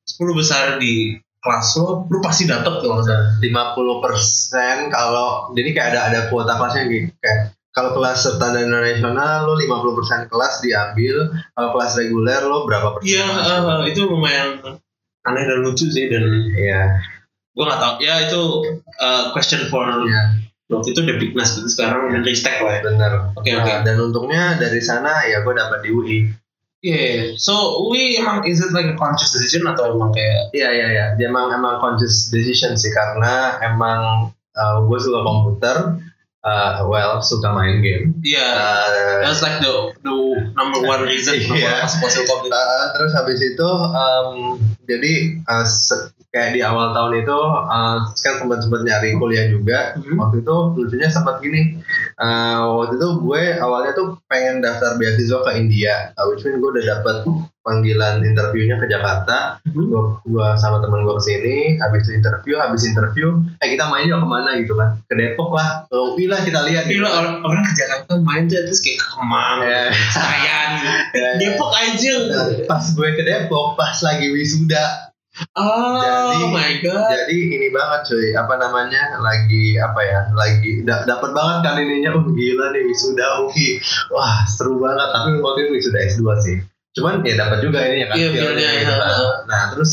10 0.04 0.34
besar 0.34 0.64
di 0.76 1.14
kelas 1.38 1.66
lo, 1.78 2.10
lo 2.10 2.18
pasti 2.18 2.50
dapet 2.50 2.82
tuh 2.82 2.90
kalau 2.90 3.04
lima 3.38 3.72
puluh 3.78 4.02
persen 4.02 4.90
kalau 4.90 5.54
jadi 5.54 5.70
kayak 5.70 5.88
ada 5.94 6.00
ada 6.10 6.20
kuota 6.26 6.58
kelasnya 6.58 6.90
gitu 6.90 7.14
kayak 7.22 7.54
kalau 7.78 7.94
kelas 7.94 8.26
standar 8.26 8.58
internasional 8.58 9.46
lo 9.46 9.54
50% 9.54 10.26
kelas 10.26 10.54
diambil 10.66 11.30
kalau 11.54 11.68
kelas 11.78 11.92
reguler 11.94 12.42
lo 12.42 12.66
berapa 12.66 12.98
persen? 12.98 13.22
Iya, 13.22 13.26
eh, 13.86 13.94
itu 13.94 14.00
lumayan. 14.10 14.58
Aneh 15.22 15.44
dan 15.46 15.62
lucu 15.62 15.86
sih 15.86 16.10
dan 16.10 16.26
iya. 16.58 16.98
gue 17.54 17.62
nggak 17.62 17.78
tahu. 17.78 17.94
Ya 18.02 18.26
itu 18.26 18.40
uh, 18.98 19.30
question 19.30 19.70
for 19.70 19.86
iya. 20.10 20.42
waktu 20.66 20.90
itu 20.90 21.00
udah 21.06 21.16
Bignas 21.22 21.54
gitu 21.54 21.68
sekarang 21.70 22.10
udah 22.10 22.34
stack 22.34 22.58
lah 22.66 22.72
ya. 22.78 22.82
Bener. 22.82 23.12
Oke 23.38 23.50
Nah, 23.54 23.62
oke 23.62 23.72
dan 23.86 23.96
untungnya 24.02 24.58
dari 24.58 24.82
sana 24.82 25.22
ya 25.30 25.46
gue 25.46 25.54
dapat 25.54 25.78
di 25.86 25.90
UI 25.94 26.18
iya 26.80 27.34
so 27.34 27.52
we 27.90 28.14
emang 28.16 28.46
is 28.46 28.62
it 28.62 28.70
like 28.70 28.86
a 28.86 28.94
conscious 28.94 29.34
decision 29.34 29.66
atau 29.66 29.90
emang 29.90 30.14
kayak 30.14 30.54
Iya 30.54 30.68
iya 30.70 30.86
iya, 30.88 31.04
dia 31.14 31.26
emang 31.26 31.50
emang 31.50 31.82
conscious 31.82 32.30
decision 32.30 32.74
sih 32.74 32.90
karena 32.90 33.58
emang 33.60 34.30
gue 34.58 34.98
suka 34.98 35.22
komputer, 35.22 35.76
uh, 36.42 36.82
well 36.86 37.22
suka 37.22 37.54
main 37.54 37.78
game. 37.78 38.10
iya 38.22 38.46
Uh, 38.50 39.22
that's 39.22 39.38
like 39.38 39.58
the 39.58 39.70
the 40.02 40.14
number 40.54 40.82
one 40.82 41.06
reason 41.06 41.38
Iya. 41.38 41.46
kenapa 41.46 41.86
masuk 41.86 41.98
masuk 42.02 42.22
komputer 42.26 42.58
uh, 42.58 42.86
terus 42.90 43.12
habis 43.14 43.38
itu 43.38 43.68
um, 43.94 44.58
jadi 44.82 45.14
uh, 45.46 45.62
se- 45.62 46.10
kayak 46.28 46.52
di 46.52 46.60
awal 46.60 46.92
tahun 46.92 47.24
itu 47.24 47.38
uh, 47.72 47.98
kan 48.12 48.34
sempat 48.36 48.60
sempat 48.60 48.84
nyari 48.84 49.16
kuliah 49.16 49.48
juga. 49.48 49.96
Mhm. 49.96 50.16
Waktu 50.20 50.36
itu 50.44 50.56
lucunya 50.76 51.08
sempat 51.08 51.40
gini. 51.40 51.80
Uh, 52.20 52.84
waktu 52.84 53.00
itu 53.00 53.08
gue 53.24 53.42
awalnya 53.64 53.92
tuh 53.96 54.20
pengen 54.28 54.60
daftar 54.60 55.00
beasiswa 55.00 55.40
ke 55.40 55.52
India, 55.56 56.12
uh, 56.20 56.28
which 56.28 56.44
gue 56.44 56.60
udah 56.60 56.84
dapet 56.84 57.24
panggilan 57.64 58.24
interviewnya 58.24 58.80
ke 58.80 58.88
Jakarta. 58.88 59.60
Mhm. 59.68 59.92
gua, 59.92 60.02
gua 60.24 60.46
sama 60.56 60.80
temen 60.80 61.04
gua 61.04 61.20
ke 61.20 61.24
sini 61.28 61.76
habis 61.80 62.08
itu 62.08 62.16
interview 62.16 62.56
habis 62.56 62.82
interview 62.88 63.36
eh 63.60 63.68
kita 63.68 63.88
main 63.92 64.08
yuk 64.08 64.20
ke 64.24 64.28
mana 64.28 64.56
gitu 64.56 64.72
kan 64.72 64.96
ke 65.04 65.14
Depok 65.14 65.52
lah 65.52 65.84
ke 65.84 65.96
UI 65.96 66.24
lah 66.24 66.40
kita 66.40 66.64
lihat 66.64 66.88
gitu 66.88 67.04
Gila 67.04 67.10
orang, 67.12 67.34
orang 67.44 67.62
ke 67.68 67.72
Jakarta 67.76 68.12
main 68.24 68.48
tuh 68.48 68.64
terus 68.64 68.80
kayak 68.80 68.98
ke 69.04 69.06
Kemang, 69.12 69.56
Ya. 69.64 69.82
Senayan, 70.12 70.70
Ya, 70.78 70.94
ya. 71.12 71.30
Depok 71.36 71.70
aja. 71.76 72.12
Nah, 72.28 72.44
pas 72.64 72.84
gue 72.84 73.08
ke 73.12 73.22
Depok 73.24 73.76
pas 73.76 73.96
lagi 74.00 74.26
wisuda 74.32 75.07
Oh 75.54 75.98
Jadi- 75.98 76.50
my 76.50 76.72
god. 76.80 77.08
jadi 77.08 77.36
ini 77.50 77.68
banget 77.68 78.00
cuy. 78.06 78.32
Apa 78.32 78.54
namanya? 78.56 79.18
Lagi 79.18 79.76
apa 79.76 80.00
ya? 80.00 80.20
Lagi 80.32 80.82
da 80.82 81.02
dapat 81.04 81.30
banget 81.30 81.58
kan 81.62 81.74
ininya. 81.76 82.10
Oh 82.14 82.26
gila 82.26 82.70
nih 82.70 82.82
wisuda 82.84 83.26
UI 83.44 83.78
wah 84.08 84.42
seru 84.44 84.78
banget. 84.78 85.08
Tapi 85.08 85.38
waktu 85.38 85.58
itu 85.64 85.72
wisuda 85.74 85.98
S2 86.04 86.22
sih. 86.40 86.56
Cuman 86.92 87.22
ya 87.22 87.34
dapat 87.36 87.58
juga 87.60 87.78
ini 87.84 88.02
ya 88.02 88.06
kan 88.08 88.16
Iya, 88.16 88.28
feel-nya 88.28 88.48
feel-nya, 88.58 88.70
gitu 88.82 88.90
iya. 88.90 88.98
kan. 88.98 89.12
nah 89.46 89.62
terus 89.70 89.92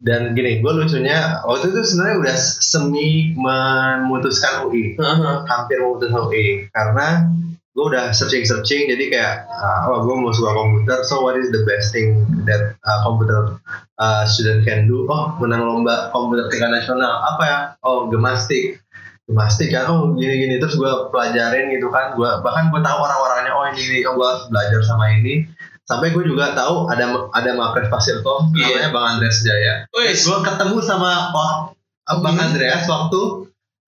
dan 0.00 0.32
gini 0.32 0.58
gue 0.58 0.72
lucunya 0.72 1.44
waktu 1.46 1.70
itu 1.70 1.80
sebenarnya 1.84 2.16
udah 2.18 2.36
semi 2.58 3.08
memutuskan 3.36 4.66
UI 4.66 4.98
Heeh. 4.98 5.36
hampir 5.46 5.78
memutuskan 5.78 6.26
UI 6.26 6.66
karena 6.70 7.28
gue 7.70 7.84
udah 7.86 8.10
searching 8.10 8.42
searching 8.42 8.90
jadi 8.90 9.04
kayak 9.14 9.34
uh, 9.46 9.86
oh 9.94 10.02
gue 10.02 10.14
mau 10.18 10.34
suka 10.34 10.50
komputer 10.50 10.98
so 11.06 11.22
what 11.22 11.38
is 11.38 11.54
the 11.54 11.62
best 11.62 11.94
thing 11.94 12.26
that 12.42 12.74
uh, 12.82 12.98
computer 13.06 13.62
uh, 13.94 14.26
student 14.26 14.66
can 14.66 14.90
do? 14.90 15.06
Oh 15.06 15.38
menang 15.38 15.62
lomba 15.62 16.10
komputer 16.10 16.50
tingkat 16.50 16.72
nasional. 16.72 17.22
Apa 17.22 17.42
ya? 17.46 17.58
Oh 17.86 18.10
gemastik 18.10 18.82
gemastik 19.30 19.70
kan 19.70 19.86
oh 19.86 20.18
gini 20.18 20.42
gini 20.42 20.54
terus 20.58 20.74
gue 20.74 20.90
pelajarin 21.14 21.70
gitu 21.70 21.92
kan. 21.94 22.18
Gue 22.18 22.26
bahkan 22.42 22.74
gue 22.74 22.80
tahu 22.82 22.98
orang-orangnya 22.98 23.52
oh 23.54 23.70
ini, 23.70 24.02
oh 24.02 24.18
gue 24.18 24.26
harus 24.26 24.44
belajar 24.50 24.80
sama 24.82 25.14
ini. 25.14 25.46
Sampai 25.86 26.10
gue 26.10 26.22
juga 26.26 26.54
tahu 26.54 26.90
ada 26.90 27.30
ada 27.34 27.50
Mapres 27.54 27.90
Pasirkom 27.90 28.54
Iya. 28.54 28.66
namanya 28.66 28.90
Bang 28.94 29.06
Andreas 29.14 29.42
Jaya. 29.46 29.86
Wes. 29.94 30.26
gue 30.26 30.38
ketemu 30.42 30.78
sama 30.82 31.30
oh, 31.34 31.74
Bang 32.18 32.34
Hmm. 32.34 32.50
Andreas 32.50 32.86
waktu 32.90 33.22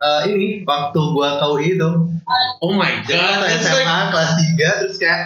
eh, 0.02 0.20
ini 0.30 0.48
waktu 0.62 0.98
gue 0.98 1.28
ke 1.38 1.46
UI 1.50 1.66
itu 1.78 1.90
Oh 2.60 2.72
my 2.72 2.92
god. 3.04 3.42
waktu 3.42 3.58
SMA 3.58 3.82
like 3.84 4.08
kelas 4.10 4.30
3 4.38 4.80
terus 4.82 4.96
kayak 4.96 5.20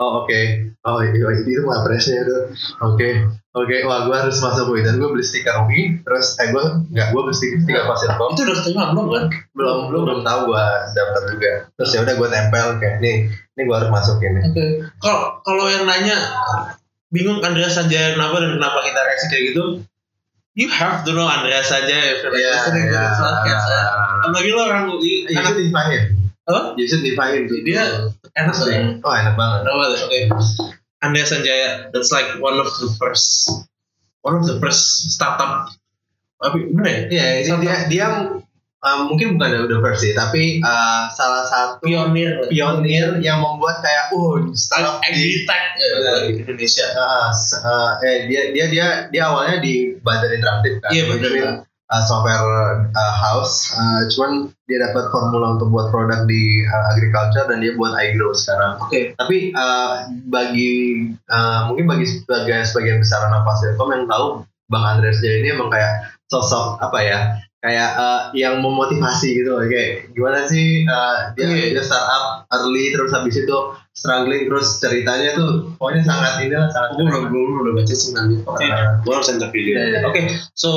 oh 0.00 0.24
oke 0.24 0.40
oh 0.88 0.98
iya 1.04 1.28
ini 1.36 1.52
tuh 1.54 1.64
Mapresnya 1.68 2.24
tuh 2.24 2.42
oke 2.80 3.08
oke 3.52 3.76
wah 3.84 4.08
gue 4.08 4.16
harus 4.16 4.40
masuk 4.40 4.72
UI 4.72 4.80
dan 4.80 4.96
gue 4.96 5.08
beli 5.12 5.20
stiker 5.20 5.68
UI 5.68 6.00
terus 6.00 6.40
eh 6.40 6.48
gue 6.48 6.64
nggak 6.88 7.12
gue 7.12 7.20
beli 7.20 7.36
stiker 7.36 7.58
stiker 7.60 7.84
Pasirkom 7.84 8.32
itu 8.32 8.42
udah 8.48 8.56
keterima 8.56 8.84
belum 8.96 9.06
kan? 9.12 9.24
belum 9.52 9.78
belum 9.92 10.02
belum 10.08 10.20
tahu 10.24 10.40
gue 10.48 10.64
daftar 10.96 11.22
juga 11.28 11.52
terus 11.76 11.90
ya 11.92 12.00
udah 12.00 12.14
gue 12.16 12.28
tempel 12.32 12.66
kayak 12.80 12.96
nih 13.04 13.16
ini 13.28 13.60
gue 13.60 13.76
harus 13.76 13.92
masuk 13.92 14.16
ini 14.24 14.40
Oke. 14.40 14.64
Kalau 15.04 15.44
kalau 15.44 15.68
yang 15.68 15.84
nanya 15.84 16.16
bingung 17.10 17.44
Andreas 17.44 17.76
Sanjaya 17.76 18.16
kenapa 18.16 18.40
dan 18.40 18.56
kenapa 18.56 18.78
kita 18.86 19.00
reaksi 19.02 19.26
kayak 19.28 19.44
gitu, 19.50 19.64
you 20.54 20.70
have 20.70 21.02
to 21.02 21.10
know 21.10 21.26
Andreas 21.26 21.66
Sanjaya. 21.66 22.14
if 22.16 22.22
you're 22.22 22.30
like 22.30 22.38
Iya, 22.40 22.52
listening 22.54 22.86
to 22.86 22.94
iya. 22.94 23.58
ya. 23.66 23.82
Apalagi 24.22 24.50
lo 24.54 24.62
orang 24.64 24.84
UI, 24.94 25.26
anak 25.28 25.42
should 25.50 25.58
invite 25.58 25.90
him. 25.90 26.04
Apa? 26.50 26.60
Invite 26.76 27.34
him. 27.38 27.44
to- 27.46 27.62
Dia 27.62 27.82
enak 28.34 28.54
sih. 28.54 29.00
Oh 29.00 29.12
enak 29.14 29.34
banget. 29.38 29.60
Kenapa 29.64 29.84
tuh? 29.88 29.98
Oke. 30.06 30.18
Andreas 31.00 31.32
Sanjaya, 31.32 31.88
that's 31.94 32.12
like 32.12 32.36
one 32.38 32.60
of 32.60 32.68
the 32.76 32.88
first, 33.00 33.48
one 34.20 34.36
of 34.36 34.44
the 34.44 34.60
first 34.60 35.08
startup. 35.08 35.72
Tapi 36.36 36.72
bener 36.76 36.88
ya? 36.88 37.00
Iya, 37.08 37.26
ini 37.40 37.52
dia 37.64 37.76
dia 37.88 38.06
uh, 38.80 38.96
mungkin 39.08 39.36
bukan 39.36 39.64
the 39.64 39.80
first 39.80 40.04
sih, 40.04 40.12
tapi 40.12 40.60
uh, 40.60 41.08
salah 41.08 41.44
satu 41.48 41.84
Pionir. 41.84 42.48
pionir 42.48 43.16
yang 43.20 43.40
membuat 43.40 43.80
kayak 43.80 44.12
uh 44.12 44.44
startup 44.52 45.00
di 45.00 45.08
Agritech 45.08 45.64
ya, 45.76 45.88
di 46.28 46.32
Indonesia. 46.36 46.86
uh, 46.96 47.28
uh, 47.64 47.90
eh 48.04 48.28
dia 48.28 48.52
dia 48.52 48.66
dia 48.68 48.86
dia 49.08 49.22
awalnya 49.24 49.60
di 49.60 49.96
Badan 50.00 50.36
Interaktif 50.36 50.84
kan. 50.84 50.90
Iya, 50.92 51.02
bener. 51.08 51.28
Which 51.32 51.36
mean, 51.40 51.48
uh, 51.90 52.02
software 52.02 52.40
uh, 52.88 53.14
house, 53.14 53.74
uh, 53.74 54.06
cuman 54.08 54.48
dia 54.64 54.78
dapat 54.80 55.10
formula 55.10 55.54
untuk 55.54 55.68
buat 55.68 55.90
produk 55.90 56.24
di 56.24 56.62
uh, 56.64 56.84
agriculture 56.88 57.46
dan 57.46 57.58
dia 57.58 57.74
buat 57.74 57.92
iGrow 57.92 58.30
sekarang. 58.32 58.78
Oke. 58.80 59.12
Tapi 59.14 59.50
uh, 59.52 60.06
bagi 60.26 61.04
uh, 61.26 61.66
mungkin 61.66 61.84
bagi 61.84 62.06
sebagian 62.06 62.62
sebagian 62.62 62.98
besar 62.98 63.26
anak 63.26 63.42
Pasirkom 63.42 63.90
yang 63.90 64.06
tahu 64.06 64.46
Bang 64.66 64.86
Andreas 64.86 65.18
Jaya 65.18 65.42
ini 65.42 65.50
emang 65.50 65.68
kayak 65.68 66.06
sosok 66.30 66.78
apa 66.78 66.98
ya 67.02 67.18
kayak 67.60 67.90
eh, 67.92 68.20
yang 68.40 68.64
memotivasi 68.64 69.36
gitu 69.36 69.52
loh. 69.52 69.60
kayak 69.66 70.08
gimana 70.14 70.48
sih 70.48 70.80
eh, 70.80 71.16
dia 71.36 71.44
Iya. 71.44 71.76
dia 71.76 71.82
startup 71.84 72.48
early 72.48 72.88
terus 72.88 73.12
habis 73.12 73.36
itu 73.36 73.56
struggling 73.92 74.48
terus 74.48 74.80
ceritanya 74.80 75.36
tuh 75.36 75.74
pokoknya 75.76 76.06
sangat 76.06 76.40
ini 76.40 76.56
lah 76.56 76.70
sangat 76.72 76.96
gue 76.96 77.04
belum 77.04 77.24
belum 77.28 77.50
belum 77.60 77.74
baca 77.76 77.92
sih 77.92 78.16
nanti 78.16 78.40
oke 78.40 78.64
Ah. 78.64 78.96
gue 79.02 79.12
harus 79.12 79.28
interview 79.28 79.62
dia 79.66 79.74
Iya, 79.76 79.84
iya. 79.92 80.00
oke 80.08 80.22
so 80.56 80.70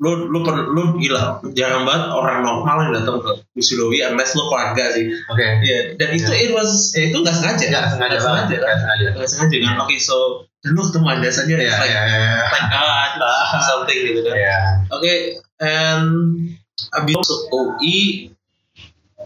lu 0.00 0.32
lu 0.32 0.40
per, 0.40 0.64
lu 0.72 0.96
gila 0.96 1.44
jarang 1.52 1.84
banget 1.84 2.08
orang 2.08 2.40
normal 2.40 2.88
yang 2.88 2.92
datang 2.96 3.20
ke 3.20 3.44
Wisudowi 3.52 4.00
unless 4.00 4.32
lu 4.32 4.48
keluarga 4.48 4.96
sih. 4.96 5.12
Oke. 5.28 5.44
Iya, 5.60 6.00
dan 6.00 6.08
itu 6.16 6.32
it 6.32 6.50
was 6.56 6.96
eh, 6.96 7.12
itu 7.12 7.20
nggak 7.20 7.36
sengaja. 7.36 7.68
Nggak 7.68 7.84
sengaja 7.92 8.16
Nggak 8.16 8.22
sengaja. 8.24 8.56
nggak 8.56 8.78
sengaja. 8.80 9.06
Nggak 9.12 9.28
sengaja 9.28 9.56
kan? 9.60 9.74
Oke 9.84 9.96
so 10.00 10.16
dan 10.64 10.72
lu 10.72 10.82
ketemu 10.88 11.06
anda 11.08 11.28
saja 11.28 11.54
ya 11.56 11.72
like, 11.76 11.92
ya 11.92 12.02
ya 12.04 12.32
like 12.48 12.68
God 12.72 13.12
something 13.68 13.98
gitu 14.08 14.20
kan. 14.24 14.34
Ya 14.36 14.56
oke 14.88 15.14
and 15.60 16.04
abis 16.96 17.14
masuk 17.20 17.40
UI 17.52 18.32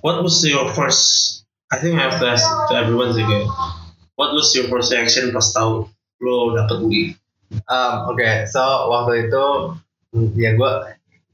what 0.02 0.18
was 0.26 0.42
your 0.42 0.66
first 0.74 1.42
I 1.70 1.78
think 1.78 1.98
I 1.98 2.10
have 2.10 2.18
to 2.18 2.26
ask 2.26 2.42
to 2.42 2.74
everyone 2.74 3.14
kayak 3.14 3.46
what 4.18 4.34
was 4.34 4.50
your 4.58 4.66
first 4.66 4.90
reaction 4.90 5.30
pas 5.30 5.54
tahu 5.54 5.86
lo 6.18 6.54
dapet 6.58 6.82
UI 6.82 7.04
Um, 7.70 8.10
Oke, 8.10 8.50
so 8.50 8.58
waktu 8.90 9.30
itu 9.30 9.44
ya 10.34 10.50
gue 10.54 10.70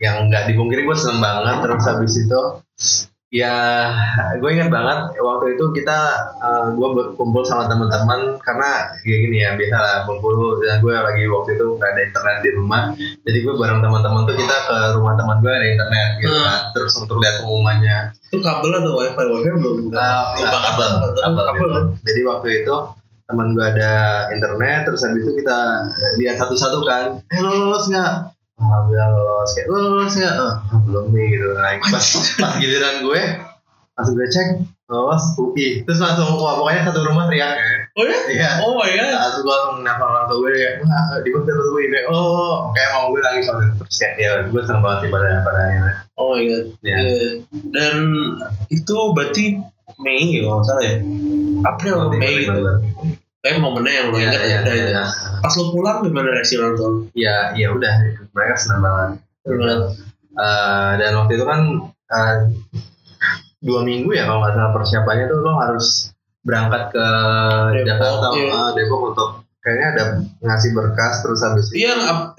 yang 0.00 0.26
nggak 0.26 0.48
dipungkiri 0.48 0.84
gue 0.84 0.96
seneng 0.96 1.20
banget. 1.20 1.56
Terus 1.62 1.82
habis 1.84 2.14
itu 2.16 2.40
ya 3.30 3.54
gue 4.42 4.50
ingat 4.50 4.74
banget 4.74 5.14
waktu 5.22 5.54
itu 5.54 5.64
kita 5.70 5.98
gue 6.74 6.88
kumpul 7.14 7.44
sama 7.44 7.68
teman-teman. 7.68 8.40
Karena 8.40 8.90
kayak 9.00 9.18
gini 9.22 9.36
ya 9.40 9.54
biasa 9.54 9.76
lah 9.76 9.96
kumpul. 10.04 10.58
Dan 10.60 10.80
gue 10.80 10.90
lagi 10.90 11.24
waktu 11.28 11.50
itu 11.54 11.66
nggak 11.76 11.90
ada 11.92 12.02
internet 12.02 12.36
di 12.40 12.50
rumah. 12.56 12.82
Jadi 12.98 13.38
gue 13.40 13.54
bareng 13.54 13.80
teman-teman 13.80 14.20
tuh 14.24 14.34
kita 14.34 14.56
ke 14.66 14.78
rumah 14.96 15.14
teman 15.14 15.36
gue 15.38 15.52
ada 15.52 15.66
internet 15.68 16.08
gitu 16.18 16.32
Hmm. 16.32 16.44
kan. 16.44 16.60
Terus 16.72 16.92
untuk 16.96 17.16
lihat 17.20 17.34
pengumumannya. 17.44 17.98
Itu 18.30 18.38
kabel 18.40 18.70
atau 18.72 18.92
wifi? 18.96 19.22
Wifi 19.26 19.50
belum 19.52 19.76
banget 19.90 20.48
kabel, 20.48 20.90
kabel, 21.18 21.44
kabel. 21.44 21.68
gitu. 21.68 21.80
Jadi 22.06 22.20
waktu 22.24 22.48
itu 22.62 22.76
teman 23.30 23.54
gue 23.54 23.62
ada 23.62 23.92
internet, 24.34 24.90
terus 24.90 25.06
habis 25.06 25.22
itu 25.22 25.38
kita 25.38 25.58
eh, 25.86 26.12
lihat 26.18 26.34
satu-satu 26.34 26.82
kan, 26.82 27.22
eh 27.30 27.38
lo 27.38 27.54
lolos 27.54 27.86
nggak? 27.86 28.34
Alhamdulillah 28.60 29.08
lolos, 29.10 29.50
kayak 29.56 29.66
lo 29.66 29.76
lolos 29.80 30.12
nggak? 30.14 30.34
Oh, 30.36 30.52
belum 30.84 31.04
nih 31.10 31.26
gitu. 31.32 31.46
Nah, 31.56 31.72
pas, 31.80 32.06
pas 32.36 32.52
giliran 32.60 32.94
gue, 33.00 33.20
langsung 33.96 34.14
gue 34.14 34.28
cek, 34.28 34.48
lolos 34.86 35.24
UI. 35.34 35.68
Terus 35.82 35.98
langsung, 35.98 36.36
wah 36.36 36.60
pokoknya 36.60 36.84
satu 36.84 37.00
rumah 37.02 37.24
teriak 37.26 37.56
ya. 37.56 37.68
oh 37.90 38.04
ya 38.06 38.18
Iya. 38.30 38.50
oh 38.62 38.78
my 38.78 38.86
god 38.86 39.10
Langsung 39.18 39.42
gue 39.42 39.50
langsung 39.50 39.74
nelfon 39.82 40.06
orang 40.06 40.26
tua 40.28 40.38
gue 40.38 40.50
kayak, 40.54 40.74
wah 40.84 41.04
di 41.18 41.28
mana 41.32 41.42
dapet 41.42 41.66
UI? 41.66 41.84
Kayak, 41.88 42.06
oh, 42.12 42.54
kayak 42.70 42.90
mau 42.92 43.04
gue 43.10 43.20
lagi 43.20 43.40
soalnya. 43.42 43.68
Terus 43.80 43.96
kayak, 43.98 44.14
ya 44.20 44.30
gue 44.46 44.60
seneng 44.62 44.82
banget 44.84 44.98
sih 45.02 45.08
pada 45.10 45.28
pada 45.42 45.60
oh 46.14 46.36
my 46.36 46.42
god 46.44 46.64
Ya. 46.84 46.96
Iya. 47.00 47.28
dan 47.72 47.94
itu 48.68 48.96
berarti 49.16 49.44
Mei 50.00 50.32
ya 50.32 50.46
kalau 50.46 50.60
nggak 50.60 50.68
salah 50.68 50.84
ya 50.84 50.96
April 51.66 51.96
Mei 52.14 52.44
gitu 52.44 52.52
kayak 53.40 53.58
momennya 53.58 53.92
yang 53.94 54.06
lo 54.08 54.16
Iya, 54.16 54.24
ingat 54.26 54.42
iya, 54.42 54.56
ada 54.60 54.70
itu 54.70 54.88
iya. 54.90 55.04
pas 55.38 55.54
lo 55.54 55.64
pulang 55.70 55.98
gimana 56.02 56.28
reaksi 56.30 56.54
orang 56.56 56.74
tua 56.74 56.90
ya 57.12 57.36
ya 57.52 57.68
udah 57.70 57.94
mereka 58.30 58.54
senang 58.56 58.80
banget 58.80 59.10
Senang. 59.40 59.80
Eh, 60.30 60.90
dan 60.96 61.10
waktu 61.16 61.32
itu 61.34 61.44
kan 61.44 61.60
eh, 62.06 62.36
dua 63.60 63.80
minggu 63.82 64.10
ya 64.10 64.24
kalau 64.24 64.40
nggak 64.40 64.54
salah 64.54 64.72
persiapannya 64.72 65.24
tuh 65.26 65.38
lo 65.38 65.52
harus 65.56 65.86
berangkat 66.40 66.88
ke 66.90 67.06
Depok, 67.74 67.86
Jakarta 67.86 68.26
iya. 68.34 68.48
eh, 68.48 68.70
Depok 68.74 69.00
untuk 69.10 69.28
kayaknya 69.60 69.86
ada 69.90 70.04
ngasih 70.40 70.70
berkas 70.72 71.20
terus 71.20 71.40
habis 71.40 71.68
itu 71.68 71.84
Iya, 71.84 71.92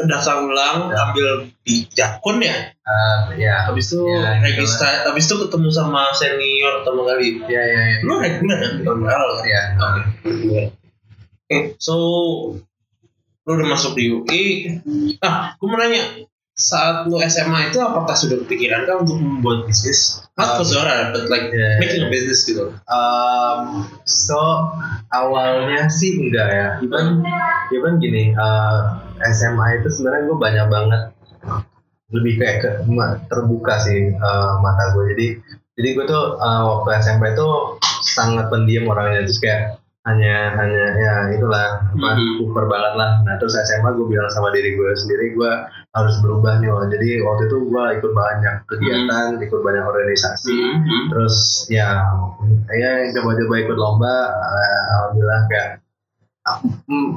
dasar 0.04 0.42
ulang, 0.42 0.90
Ya. 0.90 0.98
ambil 1.06 1.28
di 1.62 1.86
Jakun 1.88 2.42
ya. 2.42 2.74
eh, 2.74 3.18
ya 3.38 3.70
Habis 3.70 3.94
itu 3.94 4.02
Ya, 4.02 4.42
register, 4.42 4.90
habis 5.06 5.26
itu 5.26 5.38
ketemu 5.38 5.70
sama 5.70 6.10
senior 6.12 6.82
pertama 6.82 7.06
kali. 7.08 7.38
ya 7.46 7.62
ya 7.62 7.82
ya 7.88 7.98
Lu 8.02 8.18
reguler 8.18 8.58
kan? 8.58 8.74
Kan? 8.98 9.22
ya 9.46 9.62
Oke, 9.78 10.02
so 11.78 11.96
lu 13.42 13.52
udah 13.58 13.68
masuk 13.74 13.98
di 13.98 14.06
UI. 14.14 14.44
Ah, 15.20 15.58
gue 15.58 15.68
mau 15.68 15.78
nanya, 15.78 16.30
saat 16.62 17.10
lu 17.10 17.18
SMA 17.26 17.74
itu 17.74 17.82
apakah 17.82 18.14
sudah 18.14 18.38
kepikiran 18.46 18.86
kan 18.86 19.02
untuk 19.02 19.18
membuat 19.18 19.66
bisnis? 19.66 20.22
Not 20.38 20.62
for 20.62 20.66
Zora, 20.68 21.10
but 21.10 21.26
like 21.28 21.50
ya, 21.50 21.82
making 21.82 22.06
a 22.06 22.10
business 22.14 22.46
gitu. 22.46 22.70
Um, 22.86 23.90
so 24.06 24.38
awalnya 25.10 25.90
sih 25.90 26.22
enggak 26.22 26.48
ya. 26.54 26.68
Even 26.86 27.26
even 27.74 27.94
gini, 27.98 28.38
uh, 28.38 29.02
SMA 29.34 29.82
itu 29.82 29.90
sebenarnya 29.90 30.22
gue 30.30 30.38
banyak 30.38 30.68
banget 30.70 31.04
lebih 32.12 32.34
kayak 32.44 32.58
ke, 32.62 32.70
terbuka 33.32 33.82
sih 33.82 34.14
uh, 34.14 34.62
mata 34.62 34.94
gue. 34.94 35.04
Jadi 35.18 35.28
jadi 35.82 35.88
gue 35.98 36.06
tuh 36.06 36.38
uh, 36.38 36.62
waktu 36.78 37.02
SMP 37.02 37.34
itu 37.34 37.50
sangat 38.06 38.54
pendiam 38.54 38.86
orangnya 38.86 39.26
terus 39.26 39.42
kayak 39.42 39.81
hanya 40.02 40.58
hanya 40.58 40.86
ya 40.98 41.14
itulah 41.30 41.78
apa, 41.94 42.10
Mhm. 42.18 42.42
super 42.42 42.66
banget 42.66 42.94
lah. 42.98 43.22
Nah 43.22 43.38
terus 43.38 43.54
SMA 43.54 43.94
gue 43.94 44.10
bilang 44.10 44.26
sama 44.34 44.50
diri 44.50 44.74
gue 44.74 44.90
sendiri 44.98 45.38
gue 45.38 45.52
harus 45.94 46.16
berubah 46.26 46.58
nih. 46.58 46.74
Wah. 46.74 46.90
Jadi 46.90 47.22
waktu 47.22 47.44
itu 47.46 47.58
gue 47.70 47.84
ikut 48.02 48.12
banyak 48.12 48.56
kegiatan, 48.66 49.38
ikut 49.38 49.62
banyak 49.62 49.84
organisasi 49.86 50.58
Hmm. 50.58 51.06
terus 51.14 51.36
ya 51.70 52.02
ya 52.74 52.92
coba-coba 53.14 53.56
ikut 53.60 53.78
lomba 53.78 54.16
eh, 54.34 54.82
alhamdulillah 54.98 55.42
kayak 55.46 55.70
mm, 56.90 57.10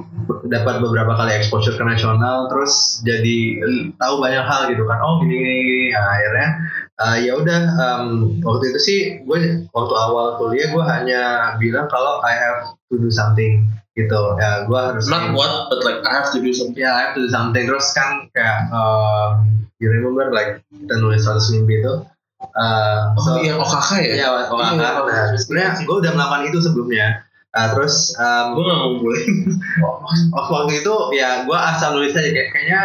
dapat 0.53 0.85
beberapa 0.85 1.16
kali 1.16 1.33
exposure 1.33 1.73
ke 1.73 1.85
nasional 1.85 2.53
terus 2.53 3.01
jadi 3.01 3.64
tahu 3.97 4.20
banyak 4.20 4.44
hal 4.44 4.68
gitu 4.68 4.85
kan 4.85 5.01
oh 5.01 5.25
gini 5.25 5.33
gini, 5.33 5.55
gini. 5.64 5.87
Nah, 5.90 6.05
akhirnya 6.12 6.49
eh, 6.96 7.16
ya 7.24 7.33
udah 7.35 7.61
em, 7.74 8.04
waktu 8.40 8.64
itu 8.70 8.78
sih 8.78 8.98
gue 9.22 9.38
waktu 9.68 9.94
awal 9.94 10.38
kuliah 10.38 10.70
gue 10.70 10.85
hanya 10.85 11.22
bilang 11.57 11.87
kalau 11.87 12.22
I 12.22 12.33
have 12.33 12.61
to 12.88 12.96
do 12.96 13.11
something 13.11 13.66
gitu 13.94 14.20
ya 14.38 14.66
gue 14.66 14.74
harus 14.78 15.07
Not 15.07 15.35
what, 15.35 15.70
but 15.70 15.83
like 15.83 16.02
I 16.02 16.18
have 16.18 16.30
to 16.30 16.38
do 16.38 16.50
something. 16.50 16.78
ya 16.78 16.90
I 16.90 17.00
have 17.07 17.14
to 17.14 17.26
do 17.26 17.30
something 17.30 17.62
terus 17.62 17.94
kan 17.94 18.26
kayak 18.30 18.70
um, 18.70 19.46
you 19.78 19.87
remember 19.87 20.30
like 20.30 20.62
kita 20.70 20.94
nulis 20.98 21.22
100 21.22 21.38
mimpi 21.54 21.78
itu 21.78 21.94
uh, 22.54 23.14
Oh 23.14 23.22
so- 23.22 23.38
iya, 23.38 23.54
OKK 23.54 23.90
ya? 24.02 24.14
Iya, 24.18 24.26
oh, 24.50 24.59
Iya, 24.59 24.74
nah, 24.78 24.92
iya. 25.07 25.38
sebenarnya 25.38 25.70
gue 25.83 25.96
udah 25.96 26.12
melakukan 26.12 26.42
itu 26.46 26.59
sebelumnya. 26.61 27.22
Nah, 27.54 27.70
terus 27.70 28.11
um, 28.18 28.59
Gue 28.59 28.66
gak 28.66 28.78
waktu, 28.83 29.09
waktu 30.59 30.72
itu 30.83 30.94
ya 31.14 31.46
gue 31.46 31.54
asal 31.54 31.94
nulis 31.94 32.14
aja 32.14 32.26
kayak 32.26 32.48
kayaknya 32.50 32.83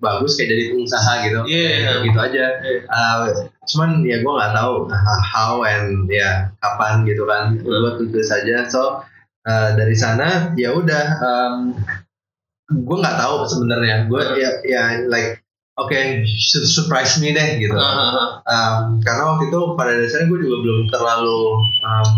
bagus 0.00 0.34
kayak 0.34 0.48
jadi 0.50 0.62
pengusaha 0.72 1.12
gitu. 1.28 1.40
Iya, 1.44 1.68
iya. 1.76 1.92
gitu 2.02 2.18
aja. 2.18 2.44
Iya. 2.64 2.80
Uh, 2.88 3.22
cuman 3.68 3.90
ya 4.08 4.16
gue 4.24 4.32
nggak 4.32 4.52
tahu 4.56 4.72
uh, 4.88 5.20
how 5.22 5.60
and 5.62 6.08
ya 6.08 6.48
kapan 6.58 7.04
gitu 7.04 7.28
kan. 7.28 7.54
Hmm. 7.60 7.68
Gue 7.68 7.92
tulis 8.00 8.32
aja. 8.32 8.64
So 8.66 9.04
uh, 9.44 9.68
dari 9.76 9.94
sana 9.94 10.56
ya 10.56 10.72
udah 10.72 11.04
um, 11.20 11.54
gue 12.72 12.96
nggak 12.96 13.18
tahu 13.20 13.44
sebenarnya. 13.46 14.08
Gue 14.08 14.22
Hmm. 14.24 14.36
ya 14.40 14.50
ya 14.64 14.82
like 15.06 15.44
oke 15.76 15.96
su- 16.26 16.64
surprise 16.66 17.20
me 17.20 17.36
deh 17.36 17.60
gitu. 17.60 17.76
Ah, 17.76 18.40
Um, 18.50 18.98
karena 19.04 19.30
waktu 19.30 19.46
itu 19.52 19.60
pada 19.78 19.94
dasarnya 19.94 20.26
gue 20.26 20.40
juga 20.42 20.56
belum 20.64 20.80
terlalu 20.90 21.40
um, 21.86 22.12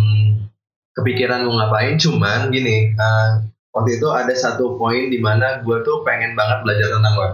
kepikiran 0.96 1.44
mau 1.44 1.56
ngapain 1.60 1.96
cuman 1.96 2.48
gini 2.52 2.92
uh, 2.96 3.40
waktu 3.72 3.96
itu 4.00 4.08
ada 4.12 4.32
satu 4.36 4.76
poin 4.76 5.08
di 5.08 5.16
mana 5.20 5.60
gue 5.64 5.80
tuh 5.84 6.04
pengen 6.04 6.36
banget 6.36 6.60
belajar 6.64 6.88
tentang 6.92 7.14
web 7.16 7.32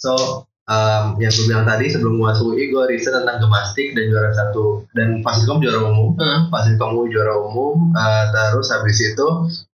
so 0.00 0.48
um, 0.66 1.20
yang 1.20 1.28
gue 1.28 1.44
bilang 1.46 1.68
tadi 1.68 1.92
sebelum 1.92 2.16
gue 2.16 2.26
masuk 2.32 2.56
UI 2.56 2.72
gue 2.72 2.84
riset 2.88 3.12
tentang 3.12 3.44
gemastik 3.44 3.92
dan 3.92 4.08
juara 4.08 4.30
satu 4.32 4.88
dan 4.96 5.20
Fasilkom 5.20 5.60
juara 5.60 5.84
umum 5.84 6.16
ah. 6.16 6.48
Fasilkom 6.48 6.96
UI 6.96 7.12
juara 7.12 7.36
umum 7.36 7.92
uh, 7.92 8.24
terus 8.32 8.72
habis 8.72 8.96
itu 8.98 9.26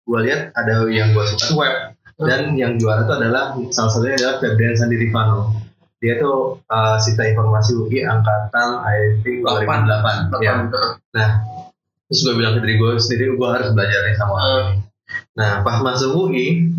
gue 0.03 0.19
lihat 0.27 0.51
ada 0.59 0.83
yang 0.91 1.15
gue 1.15 1.23
suka 1.23 1.55
web. 1.55 1.75
Dan 2.17 2.57
yang 2.57 2.81
juara 2.81 3.05
itu 3.05 3.13
adalah 3.13 3.53
salah 3.69 3.93
satunya 3.93 4.17
adalah 4.17 4.41
Febrian 4.41 4.73
Sandirivano 4.73 5.67
dia 5.97 6.21
tuh 6.21 6.61
uh, 6.69 6.97
sisa 7.01 7.25
informasi 7.25 7.73
UI 7.73 8.05
angkatan 8.05 8.69
I 8.85 9.17
think 9.25 9.41
2008 9.41 10.29
ya 10.45 10.61
terus 12.07 12.21
gue 12.23 12.33
bilang 12.37 12.53
ke 12.57 12.61
diri 12.61 12.77
gue 12.77 12.91
sendiri 13.01 13.33
gue 13.33 13.49
harus 13.49 13.73
belajar 13.73 13.99
nih 14.07 14.15
sama 14.15 14.37
ini. 14.39 14.79
Nah 15.35 15.65
pas 15.65 15.81
masuk 15.81 16.29
UI 16.29 16.71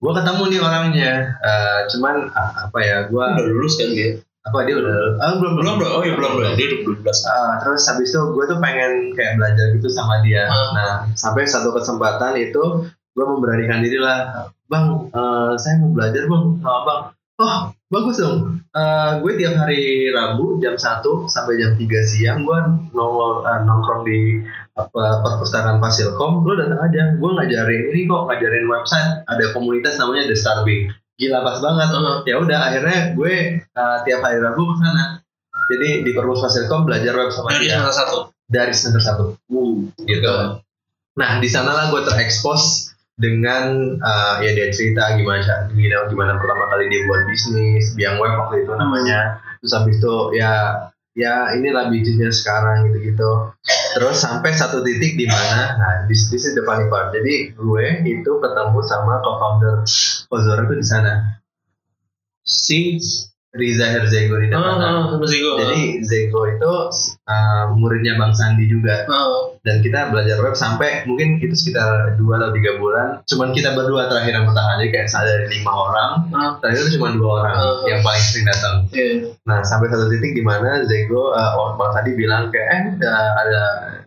gue 0.00 0.12
ketemu 0.16 0.42
nih 0.48 0.60
orangnya 0.64 1.12
Eh, 1.40 1.80
cuman 1.92 2.32
apa 2.34 2.78
ya 2.80 2.96
gue 3.06 3.24
Udah 3.24 3.46
lulus 3.46 3.76
kan 3.76 3.92
dia? 3.92 4.16
apa 4.40 4.64
dia 4.64 4.72
udah 4.80 5.20
ah, 5.20 5.36
belum 5.36 5.52
Belum, 5.60 5.76
belum. 5.76 5.90
Oh 5.92 6.02
iya, 6.02 6.16
belum, 6.16 6.32
belum. 6.40 6.52
Dia 6.56 6.66
udah 6.72 6.80
belum 6.88 6.98
belas. 7.04 7.18
Ah, 7.28 7.60
terus 7.60 7.84
habis 7.84 8.08
itu 8.08 8.20
gue 8.32 8.44
tuh 8.48 8.56
pengen 8.56 9.12
kayak 9.12 9.36
belajar 9.36 9.66
gitu 9.76 9.88
sama 9.92 10.24
dia. 10.24 10.48
Ah. 10.48 10.68
Nah, 10.72 10.92
sampai 11.12 11.44
satu 11.44 11.76
kesempatan 11.76 12.40
itu 12.40 12.88
gue 12.88 13.24
memberanikan 13.28 13.84
diri 13.84 14.00
lah, 14.00 14.48
bang, 14.64 15.12
eh, 15.12 15.52
saya 15.60 15.84
mau 15.84 15.92
belajar 15.92 16.24
bang 16.24 16.44
sama 16.64 16.80
bang. 16.88 17.00
Oh, 17.40 17.60
bagus 17.92 18.16
dong. 18.16 18.64
Eh, 18.72 19.10
gue 19.20 19.32
tiap 19.36 19.54
hari 19.60 20.08
Rabu 20.08 20.56
jam 20.60 20.76
1 20.76 21.04
sampai 21.28 21.60
jam 21.60 21.76
3 21.76 22.00
siang 22.00 22.40
gue 22.40 22.58
nongol 22.96 23.44
eh, 23.44 23.60
nongkrong 23.68 24.08
di 24.08 24.40
apa 24.76 25.24
perpustakaan 25.24 25.78
Fasilkom. 25.82 26.46
Lo 26.46 26.54
datang 26.54 26.80
aja. 26.84 27.14
Gue 27.18 27.30
ngajarin 27.34 27.90
ini 27.94 28.06
kok, 28.06 28.30
ngajarin 28.30 28.66
website. 28.70 29.10
Ada 29.26 29.54
komunitas 29.54 29.98
namanya 29.98 30.30
The 30.30 30.36
Starbing. 30.36 30.90
gila 31.20 31.44
pas 31.44 31.60
banget 31.60 31.88
Heeh. 31.92 32.16
ya 32.32 32.34
udah 32.40 32.58
akhirnya 32.72 32.98
gue 33.12 33.60
uh, 33.76 33.98
tiap 34.08 34.20
hari 34.24 34.40
Rabu 34.40 34.72
ke 34.72 34.74
sana 34.80 35.04
jadi 35.68 36.00
di 36.00 36.10
Perpus 36.16 36.40
Fasilkom 36.40 36.88
belajar 36.88 37.12
web 37.12 37.28
sama 37.28 37.52
dari 37.52 37.68
dia 37.68 37.76
salah 37.76 37.92
satu 37.92 38.18
dari 38.48 38.72
semester 38.72 39.04
satu 39.04 39.24
gitu 40.08 40.16
Betul. 40.16 40.64
nah 41.20 41.36
di 41.36 41.48
sanalah 41.52 41.92
gue 41.92 42.00
terekspos 42.08 42.88
dengan 43.20 44.00
uh, 44.00 44.40
ya 44.40 44.56
dia 44.56 44.72
cerita 44.72 45.12
gimana 45.20 45.68
gimana 45.68 46.08
gimana 46.08 46.32
pertama 46.40 46.72
kali 46.72 46.88
dia 46.88 47.04
buat 47.04 47.28
bisnis 47.28 47.92
biang 47.92 48.16
web 48.16 48.40
waktu 48.40 48.64
itu 48.64 48.72
namanya 48.80 49.44
terus 49.60 49.76
habis 49.76 50.00
itu 50.00 50.40
ya 50.40 50.88
ya 51.14 51.52
inilah 51.58 51.90
bisnisnya 51.90 52.30
sekarang 52.30 52.90
gitu 52.90 53.12
gitu 53.12 53.30
terus 53.98 54.22
sampai 54.22 54.54
satu 54.54 54.82
titik 54.86 55.18
di 55.18 55.26
mana 55.26 55.74
nah 55.76 55.94
this, 56.06 56.30
this 56.30 56.46
is 56.46 56.54
the 56.54 56.62
jadi 57.10 57.54
gue 57.54 57.86
itu 58.06 58.32
ketemu 58.38 58.78
sama 58.86 59.18
co-founder 59.20 59.82
Ozora 60.30 60.62
itu 60.62 60.74
di 60.78 60.86
sana. 60.86 61.42
Si 62.46 62.98
Riza 63.50 63.82
Herzego 63.90 64.38
di 64.38 64.46
depan 64.46 64.78
sama 64.78 65.26
Zigo 65.26 65.58
jadi 65.58 65.98
Zego 66.06 66.46
itu 66.46 66.72
uh, 67.26 67.64
muridnya 67.74 68.14
Bang 68.14 68.30
Sandi 68.30 68.70
juga. 68.70 69.02
Ah 69.10 69.50
dan 69.60 69.84
kita 69.84 70.08
belajar 70.08 70.40
web 70.40 70.56
sampai 70.56 71.04
mungkin 71.04 71.36
itu 71.36 71.52
sekitar 71.52 72.16
dua 72.16 72.40
atau 72.40 72.54
tiga 72.56 72.80
bulan. 72.80 73.20
Cuman 73.28 73.52
kita 73.52 73.76
berdua 73.76 74.08
terakhir 74.08 74.32
yang 74.38 74.48
bertahan 74.48 74.80
jadi 74.80 74.88
kayak 74.94 75.08
saya 75.10 75.26
dari 75.26 75.46
lima 75.60 75.72
orang. 75.74 76.10
Ah 76.30 76.50
terakhir 76.62 76.86
itu 76.86 76.90
cuma 76.96 77.10
dua 77.12 77.30
orang 77.42 77.54
Uh. 77.60 77.82
yang 77.90 78.00
paling 78.06 78.22
sering 78.22 78.46
datang. 78.46 78.74
Iya. 78.94 79.34
Nah 79.44 79.66
sampai 79.66 79.90
satu 79.90 80.06
titik 80.08 80.32
di 80.32 80.40
mana 80.46 80.86
Zego 80.86 81.34
uh, 81.34 81.50
oh, 81.58 81.74
Bang 81.74 81.90
Sandi 81.90 82.14
bilang 82.14 82.54
kayak 82.54 82.68
eh 82.70 82.82
ada, 83.02 83.12
ada 83.34 83.62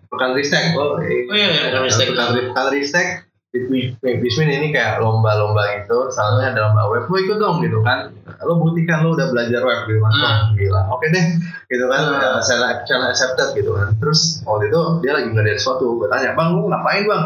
pekan 0.07 0.31
ristek. 0.39 0.71
Oh, 0.73 0.97
eh, 1.03 1.27
Oh, 1.27 1.35
iya, 1.35 1.47
iya, 1.51 1.61
pekan 1.69 1.83
ristek. 1.83 2.07
pekan 2.15 2.67
ristek 2.71 3.07
Bismin 3.53 4.49
ini 4.49 4.73
kayak 4.73 4.97
lomba-lomba 4.97 5.77
gitu, 5.77 6.09
soalnya 6.09 6.57
ada 6.57 6.73
lomba 6.73 6.89
web, 6.89 7.05
lo 7.05 7.17
ikut 7.21 7.37
dong 7.37 7.61
gitu 7.61 7.85
kan, 7.85 8.09
lo 8.41 8.57
buktikan 8.57 9.05
lo 9.05 9.13
udah 9.13 9.29
belajar 9.29 9.61
web 9.61 9.85
gitu 9.85 10.01
kan, 10.01 10.09
Hmm. 10.17 10.57
Gila, 10.57 10.81
oke 10.89 11.05
deh, 11.13 11.25
gitu 11.69 11.85
kan, 11.85 12.01
Hmm. 12.01 12.41
saya 12.41 12.81
channel 12.89 13.13
accepted 13.13 13.53
gitu 13.53 13.77
kan, 13.77 13.93
terus 14.01 14.41
waktu 14.49 14.73
itu 14.73 15.05
dia 15.05 15.13
lagi 15.13 15.29
ngerjain 15.29 15.61
sesuatu, 15.61 16.01
gue 16.01 16.09
tanya, 16.09 16.33
bang 16.33 16.49
lo 16.57 16.65
ngapain 16.65 17.05
bang? 17.05 17.25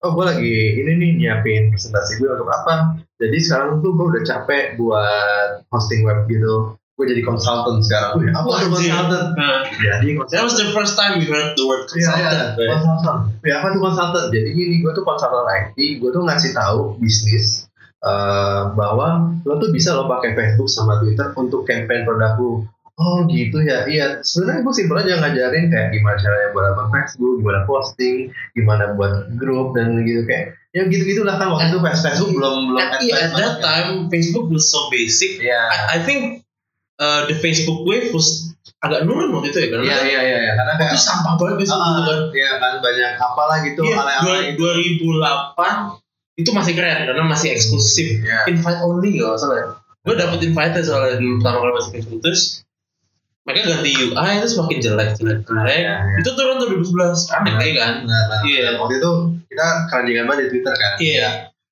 Oh 0.00 0.16
gue 0.16 0.24
lagi 0.24 0.56
ini 0.80 0.92
nih 0.96 1.10
nyiapin 1.20 1.68
presentasi 1.68 2.16
gue 2.16 2.32
untuk 2.32 2.48
apa? 2.48 3.04
Jadi 3.20 3.36
sekarang 3.36 3.84
tuh 3.84 3.92
gue 3.92 4.06
udah 4.08 4.22
capek 4.24 4.80
buat 4.80 5.68
hosting 5.68 6.00
web 6.08 6.24
gitu, 6.32 6.77
gue 6.98 7.06
jadi 7.14 7.22
consultant 7.22 7.78
sekarang. 7.86 8.18
Wih, 8.18 8.34
apa 8.34 8.42
tuh 8.42 8.58
Anjir. 8.58 8.90
consultant? 8.90 9.26
Nah, 9.38 9.62
Jadi 9.70 10.08
that 10.34 10.42
was 10.42 10.58
the 10.58 10.66
first 10.74 10.98
time 10.98 11.22
we 11.22 11.30
heard 11.30 11.54
the 11.54 11.62
word 11.62 11.86
Iya, 11.94 12.10
iya, 12.10 12.10
consultant 12.10 12.50
konsultan. 12.74 13.16
Ya 13.46 13.54
apa 13.62 13.66
tuh 13.70 13.80
konsultan? 13.86 14.24
Jadi 14.34 14.48
gini, 14.50 14.74
gue 14.82 14.90
tuh 14.90 15.06
konsultan 15.06 15.46
IT, 15.46 15.78
gue 16.02 16.10
tuh 16.10 16.22
ngasih 16.26 16.50
tahu 16.50 16.98
bisnis 16.98 17.70
eh, 18.02 18.62
bahwa 18.74 19.30
lo 19.46 19.54
tuh 19.62 19.70
bisa 19.70 19.94
lo 19.94 20.10
pakai 20.10 20.34
Facebook 20.34 20.66
sama 20.66 20.98
Twitter 20.98 21.30
untuk 21.38 21.62
campaign 21.62 22.02
produk 22.02 22.34
lu. 22.34 22.66
Oh 22.98 23.22
gitu 23.30 23.62
ya, 23.62 23.86
iya. 23.86 24.18
Sebenarnya 24.26 24.66
gue 24.66 24.74
simpel 24.74 24.98
aja 24.98 25.22
ngajarin 25.22 25.70
kayak 25.70 25.94
gimana 25.94 26.18
caranya 26.18 26.50
buat 26.50 26.66
akun 26.74 26.90
Facebook, 26.90 27.34
gimana 27.38 27.60
posting, 27.62 28.16
gimana 28.58 28.98
buat 28.98 29.38
grup 29.38 29.78
dan 29.78 30.02
gitu 30.02 30.26
kayak 30.26 30.58
ya 30.74 30.82
gitu 30.84 31.06
gitulah 31.06 31.38
kan 31.38 31.46
waktu 31.48 31.70
itu 31.70 31.78
Facebook 31.78 32.30
belum 32.34 32.74
belum 32.74 32.78
At, 32.82 33.00
yeah, 33.00 33.24
at 33.24 33.32
that 33.38 33.56
time 33.64 34.10
Facebook 34.12 34.50
was 34.52 34.68
so 34.68 34.90
basic 34.92 35.40
Iya. 35.40 35.62
I, 35.64 35.78
I 35.94 35.98
think 36.04 36.42
uh, 36.98 37.20
the 37.24 37.34
Facebook 37.34 37.82
wave 37.82 38.10
was 38.10 38.52
agak 38.78 39.02
nurun 39.02 39.32
waktu 39.32 39.50
itu 39.50 39.58
ya 39.58 39.68
karena 39.68 39.84
Iya 39.84 39.98
iya 40.04 40.20
iya 40.22 40.38
iya. 40.40 40.52
karena 40.54 40.72
itu 40.72 40.84
kayak 40.86 41.00
sampah 41.00 41.34
banget 41.34 41.56
Facebook 41.60 41.80
Ah, 41.80 41.90
gitu 41.90 42.02
kan 42.04 42.18
Iya 42.30 42.50
kan 42.56 42.72
banyak 42.78 43.10
apalah 43.16 43.58
gitu 43.60 43.80
Iya, 43.82 43.96
dua- 44.22 44.44
gitu. 44.46 45.02
2008 45.18 45.98
itu 46.38 46.50
masih 46.52 46.72
keren 46.72 46.98
karena 47.04 47.22
masih 47.24 47.48
eksklusif 47.50 48.08
Iya. 48.20 48.46
invite 48.46 48.80
only 48.80 49.18
kalau 49.18 49.34
salah 49.34 49.56
ya. 49.56 49.66
gue 50.00 50.14
dapet 50.14 50.38
invite 50.42 50.78
soalnya 50.80 51.18
dulu 51.18 51.42
pertama 51.42 51.56
kali 51.58 51.72
masuk 51.74 51.90
Facebook 51.92 52.20
terus 52.22 52.42
mereka 53.42 53.64
ganti 53.66 53.90
UI 53.96 54.30
itu 54.36 54.46
semakin 54.46 54.78
jelek 54.78 55.08
jelek 55.16 55.38
jelek 55.42 55.66
Iya, 55.66 55.94
iya. 55.98 56.16
itu 56.16 56.30
turun 56.30 56.56
tuh 56.56 56.68
2011 56.70 57.34
aneh 57.34 57.52
lagi 57.52 57.72
kan 57.74 57.92
Nah, 58.04 58.22
nah, 58.28 58.38
Iya. 58.40 58.60
dan 58.62 58.74
waktu 58.78 58.94
itu 58.96 59.10
kita 59.48 59.66
keranjingan 59.88 60.24
banget 60.24 60.40
di 60.40 60.50
Twitter 60.52 60.74
kan. 60.74 60.92
Iya. 60.98 61.28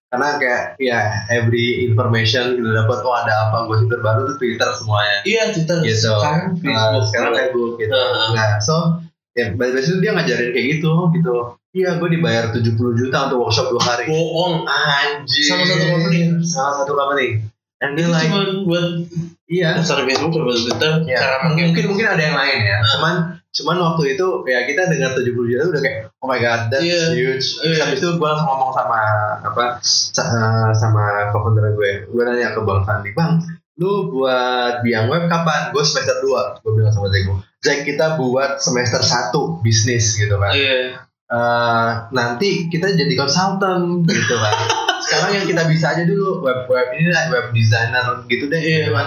Karena 0.07 0.39
kayak 0.39 0.63
ya 0.79 1.27
every 1.35 1.83
information 1.83 2.55
gitu 2.55 2.71
dapat 2.71 3.03
oh 3.03 3.15
ada 3.15 3.51
apa 3.51 3.67
gosip 3.67 3.91
terbaru 3.91 4.31
tuh 4.31 4.37
Twitter 4.39 4.71
semuanya. 4.79 5.19
iya 5.27 5.51
Twitter 5.51 5.83
Gitu. 5.83 6.07
sekarang 6.07 6.55
Nah, 6.63 6.95
Facebook 6.95 7.07
sekarang 7.11 7.33
Facebook 7.35 7.73
gitu. 7.83 7.91
Heeh. 7.93 8.29
Nah, 8.39 8.51
so 8.63 9.03
ya 9.37 9.53
itu 9.53 9.99
dia 9.99 10.11
ngajarin 10.15 10.51
kayak 10.55 10.67
gitu 10.79 10.93
gitu. 11.13 11.35
Iya, 11.77 12.01
gue 12.01 12.09
dibayar 12.09 12.49
70 12.57 12.73
juta 12.73 13.29
untuk 13.29 13.39
workshop 13.45 13.69
dua 13.69 13.83
hari. 13.85 14.09
bohong 14.09 14.65
Anjir. 14.65 15.45
Sama 15.45 15.65
satu 15.69 15.85
company. 15.93 16.21
Sama 16.41 16.71
satu 16.81 16.93
company. 16.97 17.45
And 17.85 17.93
then 17.93 18.09
like, 18.09 18.33
cuma 18.33 18.65
buat 18.65 19.05
iya. 19.53 19.77
dasar 19.77 20.01
Facebook 20.09 20.33
buat 20.33 20.57
Twitter 20.57 21.05
Ya, 21.05 21.21
cara 21.21 21.53
mungkin 21.53 21.77
mungkin 21.93 22.07
ada 22.09 22.23
yang 22.25 22.33
lain 22.33 22.59
ya. 22.65 22.79
Cuman 22.97 23.15
cuman 23.57 23.77
waktu 23.81 24.13
itu 24.13 24.27
ya 24.45 24.63
kita 24.63 24.87
dengar 24.87 25.17
70 25.17 25.33
juta 25.49 25.65
udah 25.67 25.81
kayak 25.81 25.99
oh 26.15 26.29
my 26.29 26.37
god 26.37 26.69
that's 26.69 26.85
Iya. 26.85 27.03
huge. 27.13 27.47
Iya. 27.63 27.81
habis 27.83 27.99
itu 27.99 28.09
gue 28.13 28.23
langsung 28.23 28.45
ngomong 28.47 28.71
sama 28.71 29.01
apa 29.41 29.65
eh, 29.81 30.71
sama 30.75 31.05
co-founder 31.31 31.73
gue. 31.73 31.91
Gue 32.07 32.23
nanya 32.23 32.53
ke 32.53 32.61
Bang 32.61 32.83
Sandi, 32.83 33.11
"Bang, 33.11 33.41
lu 33.75 34.11
buat 34.11 34.81
biang 34.81 35.09
web 35.09 35.25
kapan?" 35.27 35.73
Gue 35.73 35.83
semester 35.83 36.21
2. 36.21 36.61
Gue 36.61 36.73
bilang 36.75 36.93
sama 36.93 37.09
Jack, 37.09 37.25
Jack 37.59 37.79
kita 37.85 38.17
buat 38.17 38.59
semester 38.59 39.01
1 39.01 39.33
bisnis 39.61 40.15
gitu 40.15 40.37
kan. 40.37 40.53
iya 40.53 41.01
Eh, 41.27 41.91
nanti 42.13 42.71
kita 42.71 42.87
jadi 42.89 43.11
konsultan 43.17 44.07
gitu 44.07 44.35
kan. 44.37 44.55
Sekarang 45.03 45.31
yang 45.33 45.43
kita 45.45 45.67
bisa 45.67 45.91
aja 45.91 46.03
dulu 46.03 46.39
web 46.41 46.67
web 46.67 46.95
ini 46.95 47.11
lah 47.11 47.27
web 47.29 47.51
designer 47.51 48.23
gitu 48.27 48.47
deh 48.47 48.59
Iya. 48.59 48.79
gitu 48.81 48.93
kan. 48.93 49.07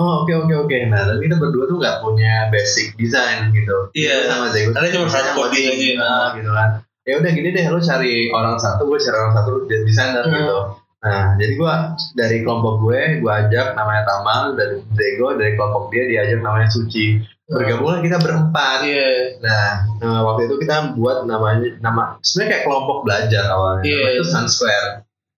Oh 0.00 0.24
oke 0.24 0.32
oke 0.32 0.54
oke. 0.64 0.76
Nah 0.88 1.04
tapi 1.04 1.28
kita 1.28 1.36
berdua 1.36 1.68
tuh 1.68 1.76
nggak 1.76 2.00
punya 2.00 2.48
basic 2.48 2.96
design 2.96 3.52
gitu. 3.52 3.92
Iya. 3.92 4.24
Kita 4.24 4.32
sama 4.32 4.46
Zego. 4.48 4.72
Ada 4.72 4.88
cuma 4.96 5.06
front 5.12 5.28
coding 5.36 5.64
aja. 5.68 5.88
nah, 6.00 6.26
gitu 6.32 6.50
kan. 6.50 6.70
Ya 7.04 7.14
udah 7.20 7.30
gini 7.32 7.48
deh, 7.50 7.64
lu 7.68 7.80
cari 7.80 8.28
orang 8.30 8.56
satu, 8.56 8.84
gue 8.84 9.00
cari 9.00 9.16
orang 9.16 9.34
satu, 9.34 9.50
jadi 9.68 9.82
designer 9.84 10.24
Hmm. 10.24 10.36
gitu. 10.36 10.58
Nah, 11.00 11.32
jadi 11.40 11.52
gua 11.56 11.96
dari 12.12 12.44
kelompok 12.44 12.84
gue, 12.84 13.24
gue 13.24 13.32
ajak 13.32 13.72
namanya 13.72 14.04
Tamal 14.04 14.52
dan 14.52 14.84
Zego 14.92 15.32
dari 15.32 15.56
kelompok 15.56 15.88
dia 15.88 16.04
diajak 16.04 16.44
namanya 16.44 16.68
Suci. 16.68 17.24
Bergabunglah 17.50 18.04
kita 18.04 18.20
berempat. 18.20 18.84
iya 18.84 19.32
Nah, 19.42 19.88
waktu 20.22 20.46
itu 20.46 20.60
kita 20.60 20.92
buat 20.94 21.24
namanya 21.24 21.80
nama 21.80 22.20
sebenarnya 22.20 22.50
kayak 22.52 22.64
kelompok 22.68 22.98
belajar 23.08 23.44
awalnya. 23.48 23.82
Iya. 23.88 23.96
Namanya 23.96 24.14
itu 24.14 24.24
Sun 24.28 24.46
Square. 24.46 24.88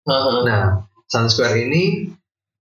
Heeh. 0.09 0.39
Nah, 0.49 0.65
Sun 1.13 1.27
Square 1.29 1.55
ini 1.61 2.09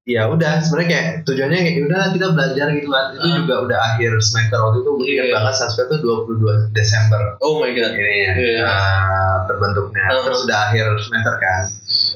ya 0.09 0.25
udah 0.25 0.57
sebenarnya 0.59 0.89
kayak 0.89 1.07
tujuannya 1.21 1.59
kayak 1.61 1.85
udah 1.85 2.01
kita 2.09 2.27
belajar 2.33 2.65
gitu 2.73 2.89
kan. 2.89 3.05
Itu 3.13 3.21
Ah. 3.21 3.35
juga 3.37 3.55
udah 3.61 3.79
akhir 3.93 4.11
semester 4.19 4.57
waktu 4.57 4.77
itu 4.81 4.91
ingat 5.05 5.25
Iya. 5.29 5.33
banget 5.37 5.53
Square 5.61 5.85
itu 5.85 5.97
22 6.01 6.73
Desember 6.73 7.21
oh 7.39 7.61
my 7.61 7.69
god 7.71 7.93
ini 7.93 8.15
ya 8.25 8.33
eh, 8.33 9.35
terbentuknya. 9.45 10.03
Ah. 10.03 10.21
Terus 10.25 10.39
udah 10.43 10.59
akhir 10.65 10.85
semester 10.99 11.33
kan. 11.37 11.63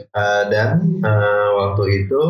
Eh, 0.09 0.43
dan 0.49 0.67
eh, 0.99 1.47
waktu 1.53 1.83
itu 2.01 2.21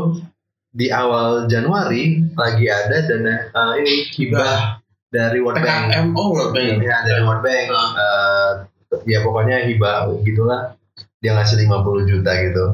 di 0.74 0.90
awal 0.90 1.46
Januari 1.48 2.04
lagi 2.34 2.66
ada 2.68 2.98
dana 3.02 3.36
eh, 3.48 3.72
ini 3.80 3.94
hibah 4.12 4.84
dari 5.08 5.40
World 5.40 5.62
Bank. 5.62 5.82
PKM 5.88 6.08
oh 6.12 6.28
World 6.30 6.52
Bank 6.52 6.82
Ya, 6.82 6.98
dari 7.08 7.22
World 7.24 7.40
Bank. 7.40 7.68
Ah. 7.72 7.92
Eh, 7.96 8.52
ya 9.08 9.24
pokoknya 9.24 9.64
hibah 9.64 10.12
gitulah. 10.22 10.76
Dia 11.24 11.32
ngasih 11.34 11.56
50 11.62 12.04
juta 12.04 12.36
gitu. 12.36 12.66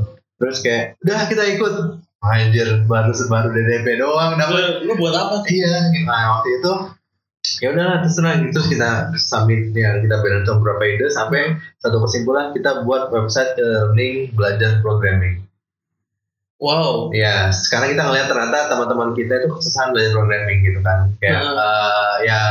Terus 0.41 0.57
kayak, 0.59 0.97
udah 1.05 1.19
kita 1.29 1.43
ikut. 1.53 1.73
Anjir, 2.19 2.83
baru 2.83 3.15
baru 3.15 3.47
DDP 3.55 3.95
doang 3.95 4.35
dapat. 4.35 4.83
lu, 4.83 4.91
lu 4.91 4.93
buat 4.99 5.15
apa 5.15 5.39
Iya, 5.47 6.03
nah 6.03 6.35
waktu 6.35 6.59
itu 6.59 6.71
ya 7.63 7.71
udah 7.71 8.03
terserah 8.03 8.35
gitu 8.43 8.59
kita 8.67 9.15
submit 9.15 9.71
ya 9.71 9.95
kita 10.03 10.19
brainstorm 10.19 10.59
beberapa 10.59 10.83
ide 10.83 11.07
sampai 11.07 11.55
satu 11.79 12.03
kesimpulan 12.03 12.51
kita 12.51 12.83
buat 12.83 13.07
website 13.09 13.55
eh, 13.55 13.63
learning 13.63 14.35
belajar 14.35 14.83
programming. 14.83 15.47
wow 16.59 17.07
Ya, 17.15 17.55
sekarang 17.55 17.95
kita 17.95 18.03
ngeliat 18.03 18.27
ternyata 18.27 18.67
teman-teman 18.67 19.15
kita 19.15 19.39
itu 19.39 19.47
kesusahan 19.55 19.95
belajar 19.95 20.11
programming 20.11 20.59
gitu 20.59 20.79
kan. 20.83 21.15
Kayak 21.23 21.39
Hmm. 21.39 21.55
eh, 21.55 22.15
ya 22.27 22.41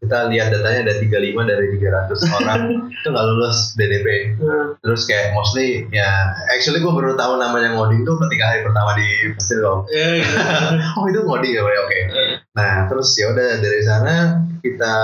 kita 0.00 0.16
lihat 0.30 0.48
datanya 0.54 0.80
ada 0.90 0.94
35 1.02 1.50
dari 1.50 1.66
300 1.76 2.16
orang 2.38 2.60
itu 2.88 3.06
nggak 3.10 3.26
lulus 3.32 3.58
DDP. 3.74 4.38
Terus 4.80 5.02
kayak 5.10 5.34
mostly 5.34 5.86
ya 5.90 6.34
actually 6.54 6.78
gue 6.78 6.92
baru 6.92 7.18
tahu 7.18 7.38
namanya 7.38 7.74
ngoding 7.74 8.06
tuh 8.06 8.16
ketika 8.26 8.44
hari 8.54 8.60
pertama 8.62 8.94
di 8.94 9.08
Fasilkom. 9.34 9.78
Iya, 9.90 10.08
gitu. 10.22 10.36
oh 10.98 11.04
itu 11.10 11.20
ngoding 11.26 11.52
ya, 11.52 11.62
oke. 11.62 12.00
Eh, 12.12 12.34
Nah, 12.56 12.88
terus 12.88 13.12
ya 13.20 13.36
udah 13.36 13.60
dari 13.60 13.80
sana 13.84 14.40
kita 14.64 14.94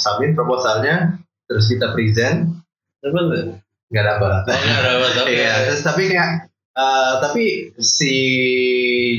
submit 0.00 0.32
proposalnya, 0.32 1.20
terus 1.44 1.68
kita 1.68 1.92
present, 1.92 2.56
nggak 3.04 3.12
dapat. 3.12 4.40
Oh, 4.48 4.56
nggak 4.56 4.84
dapat. 4.88 5.12
Iya, 5.36 5.52
terus 5.68 5.84
tapi 5.84 6.08
kayak 6.08 6.48
eh, 6.76 7.12
tapi 7.18 7.44
si 7.76 8.14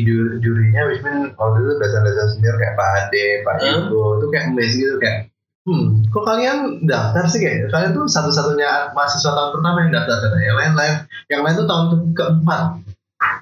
jur- 0.03 0.37
jurinya 0.37 0.85
Wismin 0.85 1.33
waktu 1.33 1.57
itu 1.59 1.71
dasar-dasar 1.77 2.25
senior 2.31 2.55
kayak 2.55 2.75
Pak 2.75 2.89
Ade, 3.09 3.25
Pak 3.41 3.55
Hmm. 3.57 3.89
Itu 3.89 4.27
kayak 4.29 4.45
amazing 4.53 4.81
gitu 4.83 4.97
kayak 5.01 5.19
hmm 5.67 6.07
kok 6.07 6.23
kalian 6.23 6.87
daftar 6.87 7.27
sih 7.27 7.43
kayak? 7.43 7.67
Kalian 7.67 7.91
tuh 7.91 8.07
satu-satunya 8.07 8.95
mahasiswa 8.95 9.35
tahun 9.35 9.51
pertama 9.51 9.77
yang 9.83 9.91
daftar 9.91 10.17
katanya. 10.23 10.45
Yang 10.47 10.57
lain 10.57 10.73
lain 10.79 10.95
yang 11.27 11.41
lain 11.43 11.55
tuh 11.59 11.67
tahun 11.67 11.83
ke- 11.91 12.13
keempat. 12.15 12.61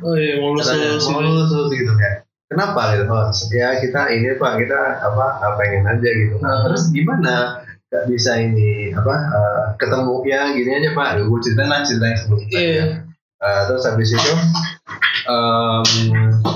Oh 0.01 0.15
iya, 0.17 0.41
mau 0.41 0.57
lulus 0.57 0.71
mau 1.05 1.21
ini. 1.21 1.29
lulus 1.29 1.69
gitu 1.69 1.93
kayak. 1.93 2.25
Kenapa? 2.49 2.97
Gitu 2.97 3.05
oh 3.05 3.29
ya 3.53 3.77
kita 3.77 4.01
ini 4.09 4.37
pak 4.41 4.57
kita 4.57 4.79
apa 5.05 5.25
ah, 5.37 5.53
pengen 5.53 5.85
aja 5.85 6.09
gitu. 6.09 6.41
Nah, 6.41 6.65
terus 6.65 6.89
gimana? 6.89 7.61
Gak 7.93 8.09
bisa 8.09 8.41
ini 8.41 8.89
apa 8.97 9.15
eh, 9.29 9.63
ketemu 9.77 10.15
ya 10.25 10.49
gini 10.49 10.71
aja 10.81 10.89
pak. 10.97 11.21
Gue 11.21 11.39
ceritain 11.45 11.69
lah 11.69 11.85
cerita 11.85 12.05
yang 12.09 12.17
sebelumnya 12.17 12.57
Iya. 12.57 12.85
Eh, 13.45 13.61
terus 13.69 13.85
habis 13.85 14.09
itu 14.09 14.33
em, 15.29 15.85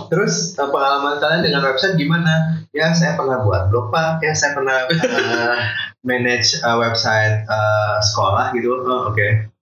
terus 0.09 0.57
eh, 0.57 0.69
pengalaman 0.73 1.21
kalian 1.21 1.45
dengan 1.45 1.61
website 1.69 2.01
gimana 2.01 2.65
ya 2.73 2.89
saya 2.97 3.13
pernah 3.13 3.45
buat 3.45 3.69
blog 3.69 3.93
pak 3.93 4.25
ya 4.25 4.33
saya 4.33 4.57
pernah 4.57 4.89
eh, 4.89 5.57
manage 6.07 6.57
eh, 6.57 6.77
website 6.81 7.45
eh, 7.45 7.95
sekolah 8.01 8.49
gitu 8.57 8.73
oh, 8.73 9.13
oke 9.13 9.53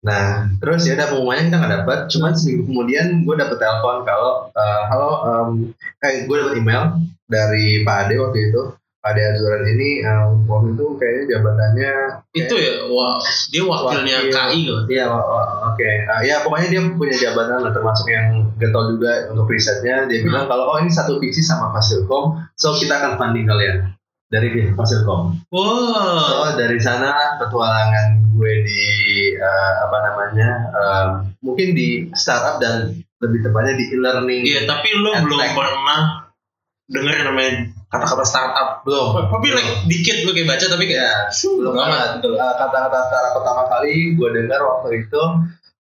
Nah, 0.00 0.48
terus 0.64 0.88
ya 0.88 0.96
udah 0.96 1.12
pengumumannya 1.12 1.52
kita 1.52 1.56
nggak 1.60 1.74
dapat. 1.84 1.98
Cuman 2.08 2.32
seminggu 2.32 2.72
kemudian 2.72 3.20
gue 3.20 3.36
dapet 3.36 3.60
telepon 3.60 4.00
kalau 4.08 4.48
eh, 4.48 4.82
halo, 4.88 5.12
em, 5.28 5.76
kayak 6.00 6.24
gue 6.24 6.36
dapet 6.40 6.54
email 6.56 7.04
dari 7.28 7.84
Pak 7.84 8.08
Ade 8.08 8.16
waktu 8.16 8.48
itu. 8.48 8.79
Pak 9.00 9.16
Ade 9.16 9.22
Azuran 9.32 9.64
ini 9.64 10.04
em, 10.04 10.44
waktu 10.44 10.76
itu 10.76 10.86
kayaknya 11.00 11.24
jabatannya 11.32 11.92
Itu 12.36 12.52
ya, 12.60 12.84
wah, 12.92 13.16
dia 13.48 13.64
wakilnya 13.64 14.16
Wakil. 14.28 14.28
KI 14.28 14.60
kan. 14.68 14.80
Iya, 14.92 15.04
oke. 15.72 15.90
Ah, 16.04 16.20
ya 16.20 16.44
pokoknya 16.44 16.68
dia 16.68 16.80
punya 16.94 17.16
jabatan 17.16 17.64
lah, 17.64 17.72
termasuk 17.72 18.06
yang 18.12 18.44
getol 18.60 18.92
juga 18.92 19.32
untuk 19.32 19.48
risetnya. 19.48 20.04
Dia 20.04 20.20
bilang 20.20 20.44
kalau 20.52 20.68
oh 20.68 20.78
ini 20.84 20.92
satu 20.92 21.16
visi 21.16 21.40
sama 21.40 21.72
Fasilkom, 21.72 22.44
so 22.60 22.76
kita 22.76 23.00
akan 23.00 23.16
funding 23.16 23.48
kalian 23.48 23.88
dari 24.28 24.68
Fasilkom. 24.76 25.48
Wah, 25.48 26.20
So 26.20 26.60
dari 26.60 26.76
sana 26.76 27.40
petualangan 27.40 28.36
gue 28.36 28.52
di 28.68 28.84
eh, 29.32 29.74
apa 29.80 29.96
namanya 30.06 30.48
eh, 30.76 31.08
mungkin 31.40 31.72
di 31.72 32.04
startup 32.12 32.60
dan 32.60 32.92
lebih 33.20 33.40
tepatnya 33.42 33.80
di 33.80 33.84
e-learning. 33.96 34.42
iya 34.44 34.60
tapi 34.68 34.92
lo 34.92 35.12
belum 35.24 35.40
tech. 35.40 35.52
pernah 35.56 36.00
dengar 36.88 37.16
namanya 37.32 37.79
kata-kata 37.90 38.24
startup. 38.24 38.68
Belum. 38.86 39.18
Tapi 39.18 39.48
like 39.50 39.70
dikit 39.90 40.22
lo 40.22 40.30
kayak 40.30 40.46
baca 40.46 40.64
tapi 40.70 40.84
kayak 40.86 41.34
Ya, 41.34 41.50
belum 41.58 41.74
banget. 41.74 42.10
Eh, 42.22 42.54
Kata-kata 42.56 42.98
startup 43.10 43.32
pertama 43.42 43.62
kali 43.66 44.14
gue 44.14 44.28
dengar 44.30 44.60
waktu 44.62 45.04
itu 45.04 45.22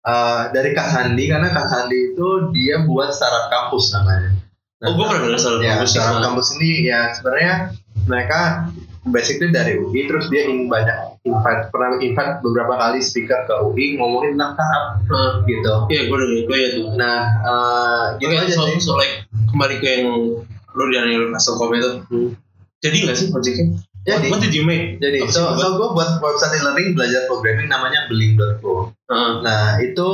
eh, 0.06 0.42
dari 0.54 0.70
Kak 0.78 0.88
Sandi 0.94 1.24
karena 1.26 1.50
Kak 1.50 1.66
Sandi 1.66 2.14
itu 2.14 2.28
dia 2.54 2.86
buat 2.86 3.10
startup 3.10 3.50
kampus 3.50 3.92
namanya. 3.98 4.38
Nah, 4.86 4.88
Oh, 4.88 4.94
gue 5.02 5.06
pernah 5.10 5.22
dengar 5.26 5.40
startup 5.42 5.62
ya, 5.66 5.72
kampus 5.82 5.90
startup 5.92 6.20
kampus 6.22 6.48
ini 6.62 6.72
ya 6.86 7.00
sebenarnya 7.18 7.54
mereka 8.06 8.70
basically 9.06 9.50
dari 9.50 9.78
UI 9.78 10.06
terus 10.06 10.30
dia 10.30 10.46
ingin 10.46 10.66
banyak 10.70 11.18
invite 11.26 11.70
pernah 11.70 11.98
invite 11.98 12.42
beberapa 12.42 12.74
kali 12.74 13.02
speaker 13.02 13.46
ke 13.46 13.54
UI 13.66 13.98
ngomongin 13.98 14.38
tentang 14.38 14.54
startup 14.54 14.86
Nah, 15.06 15.34
gitu. 15.46 15.74
Iya, 15.90 16.02
gue 16.06 16.18
dengar 16.22 16.42
gue 16.46 16.58
ya 16.58 16.70
tuh. 16.74 16.86
Nah, 16.98 17.18
eh, 17.42 18.06
gitu 18.22 18.34
aja 18.34 18.54
so, 18.54 18.64
sih. 18.70 18.78
so 18.78 18.94
like 18.94 19.26
kembali 19.50 19.76
ke 19.82 19.88
yang 19.90 20.10
lo 20.76 20.84
di 20.92 20.96
Anil 21.00 21.32
Custom 21.34 21.72
itu. 21.74 21.92
Hmm. 22.12 22.30
Jadi 22.84 22.98
nggak 23.08 23.18
sih 23.18 23.28
projectnya? 23.32 23.82
Jadi, 24.06 24.30
What 24.30 24.38
did 24.38 24.54
you 24.54 24.62
make? 24.62 25.02
jadi 25.02 25.26
Apa 25.26 25.34
so, 25.34 25.42
buat? 25.50 25.58
so 25.58 25.68
gue 25.82 25.88
buat 25.98 26.10
website 26.22 26.62
e-learning 26.62 26.94
belajar 26.94 27.26
programming 27.26 27.66
namanya 27.66 28.06
Beling.co. 28.06 28.94
Heeh. 29.10 29.32
Nah, 29.42 29.82
itu 29.82 30.10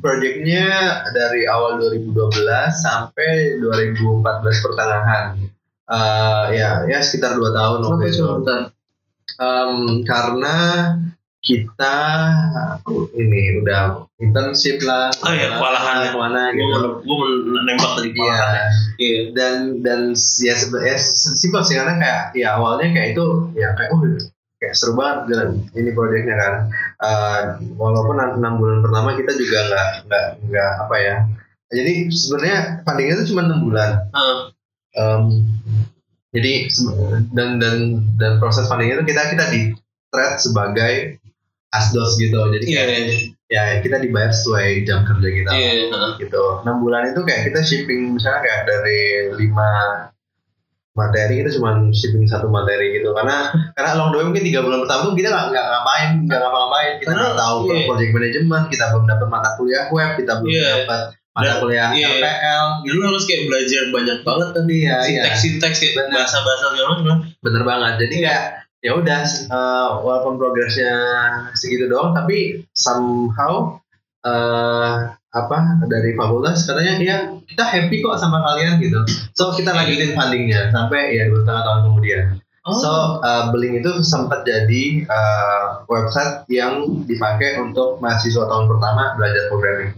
projectnya 0.00 0.64
dari 1.12 1.44
awal 1.44 1.76
2012 1.76 2.40
sampai 2.72 3.60
2014 3.60 4.64
pertengahan. 4.64 5.24
Eh, 5.84 6.44
ya, 6.56 6.88
ya 6.88 6.98
sekitar 7.04 7.36
2 7.36 7.52
tahun 7.52 7.84
waktu 7.84 8.04
itu. 8.08 8.24
Em, 9.36 10.00
karena 10.08 10.56
kita 11.44 11.96
ini 13.12 13.60
udah 13.60 14.08
internship 14.16 14.80
lah. 14.80 15.12
Oh 15.20 15.28
iya, 15.28 15.52
kewalahan. 15.52 16.08
ke 16.08 16.16
mana 16.16 16.42
gitu. 16.50 17.04
gue 17.04 17.14
mau 17.14 17.28
nembak 17.60 17.90
tadi 17.94 18.08
Iya. 18.08 18.16
kewalahan. 18.16 18.66
Iya. 18.96 19.18
dan 19.36 19.54
dan 19.84 20.00
ya 20.16 20.54
sebenarnya 20.56 20.96
simpel 21.36 21.60
sih 21.60 21.76
karena 21.76 22.00
kayak 22.00 22.22
ya 22.32 22.56
awalnya 22.56 22.88
kayak 22.90 23.08
itu 23.12 23.26
ya 23.52 23.76
kayak 23.76 23.92
oh 23.92 24.00
kayak 24.56 24.72
seru 24.72 24.96
banget 24.96 25.18
jalan 25.28 25.48
ini 25.72 25.90
proyeknya 25.92 26.34
kan 26.34 26.54
Eh, 26.96 27.40
walaupun 27.76 28.16
enam 28.16 28.56
bulan 28.56 28.80
pertama 28.80 29.12
kita 29.12 29.36
juga 29.36 29.58
nggak 29.68 29.88
nggak 30.08 30.26
nggak 30.48 30.70
apa 30.80 30.96
ya 30.96 31.16
jadi 31.68 32.08
sebenarnya 32.08 32.58
fundingnya 32.80 33.14
itu 33.20 33.34
cuma 33.34 33.44
enam 33.44 33.60
bulan 33.60 33.90
Heeh. 34.08 34.38
Em, 34.94 35.24
jadi 36.32 36.52
dan 37.30 37.60
dan 37.60 37.76
dan 38.16 38.32
proses 38.40 38.64
funding 38.64 38.88
itu 38.88 39.04
kita 39.04 39.36
kita 39.36 39.44
di 39.52 39.60
treat 40.08 40.40
sebagai 40.40 41.20
asdos 41.74 42.14
gitu 42.16 42.38
jadi 42.50 42.64
Iya. 42.64 42.82
kayak, 42.82 43.04
ya 43.46 43.62
kita 43.80 43.96
dibayar 43.98 44.30
sesuai 44.30 44.82
jam 44.82 45.02
kerja 45.02 45.28
kita 45.28 45.50
Iya. 45.50 45.72
heeh. 45.90 46.10
gitu 46.18 46.42
enam 46.62 46.76
bulan 46.78 47.08
itu 47.08 47.20
kayak 47.20 47.42
kita 47.44 47.60
shipping 47.60 48.14
misalnya 48.14 48.40
kayak 48.40 48.60
dari 48.64 49.00
lima 49.34 49.70
materi 50.94 51.42
kita 51.42 51.50
cuma 51.52 51.74
shipping 51.90 52.22
satu 52.24 52.46
materi 52.46 52.94
gitu 52.94 53.10
karena 53.10 53.50
karena 53.74 53.90
long 53.94 54.14
way 54.14 54.22
mungkin 54.22 54.42
tiga 54.42 54.62
bulan 54.62 54.78
pertama 54.80 55.10
kita 55.12 55.26
nggak 55.26 55.46
nggak 55.50 55.66
ngapain 55.66 56.10
nggak 56.22 56.38
ngapa-ngapain 56.38 56.92
kita 56.96 57.08
Karena, 57.10 57.22
nggak 57.24 57.38
tahu 57.40 57.56
iya. 57.66 57.82
project 57.84 58.12
management 58.14 58.64
kita 58.70 58.84
belum 58.88 59.04
dapat 59.04 59.26
mata 59.28 59.50
kuliah 59.54 59.84
web 59.90 60.10
kita 60.14 60.32
belum 60.38 60.54
Iya. 60.54 60.70
dapat 60.80 61.00
mata 61.34 61.42
Dan- 61.44 61.60
kuliah 61.60 61.88
iya. 61.90 62.06
LPL 62.14 62.66
Jadi 62.80 62.94
lo 62.94 63.04
harus 63.04 63.24
kayak 63.26 63.42
belajar 63.44 63.82
banyak 63.90 64.18
banget 64.22 64.48
kan 64.48 64.64
Iya, 64.64 64.70
iya. 64.70 64.96
sinteks 65.02 65.38
sinteks 65.42 65.76
kayak 65.80 65.94
Benar. 65.98 66.14
bahasa 66.14 66.36
bahasa 66.40 66.64
segala 66.70 66.88
macam. 66.94 67.16
bener 67.42 67.62
banget 67.66 67.92
jadi 68.00 68.14
kayak 68.22 68.42
ya 68.84 68.92
udah 69.00 69.24
eh, 69.24 69.88
walaupun 70.04 70.36
progresnya 70.36 70.92
segitu 71.56 71.88
doang 71.88 72.12
tapi 72.12 72.68
somehow 72.76 73.80
eh 74.24 74.94
apa 75.34 75.58
dari 75.90 76.14
fakultas 76.14 76.62
katanya 76.62 76.94
ya 77.02 77.16
kita 77.48 77.64
happy 77.66 78.04
kok 78.04 78.20
sama 78.20 78.38
kalian 78.44 78.78
gitu. 78.78 79.00
So 79.34 79.50
kita 79.56 79.74
lanjutin 79.74 80.14
fundingnya 80.14 80.70
sampai 80.70 81.16
ya 81.16 81.26
dua 81.26 81.42
setengah 81.42 81.62
tahun 81.64 81.80
kemudian. 81.90 82.22
Oh. 82.64 82.72
so 82.80 82.92
eh, 83.20 83.52
Beling 83.52 83.84
itu 83.84 84.00
sempat 84.04 84.44
jadi 84.48 85.04
eh, 85.04 85.66
website 85.88 86.48
yang 86.48 87.04
dipakai 87.04 87.60
untuk 87.60 88.00
mahasiswa 88.00 88.48
tahun 88.48 88.68
pertama 88.68 89.16
belajar 89.16 89.48
programming. 89.52 89.92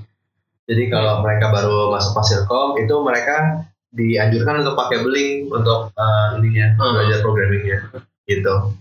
Jadi 0.66 0.90
kalau 0.90 1.22
mereka 1.22 1.54
baru 1.54 1.94
masuk 1.94 2.18
Fasilkom 2.18 2.74
itu 2.82 2.90
mereka 3.06 3.62
dianjurkan 3.94 4.66
untuk 4.66 4.74
pakai 4.74 4.98
Beling 5.02 5.46
untuk 5.46 5.94
eh, 5.94 6.26
ininya 6.42 6.66
Hmm. 6.74 6.92
belajar 6.96 7.18
programmingnya 7.22 7.78
gitu 8.26 8.74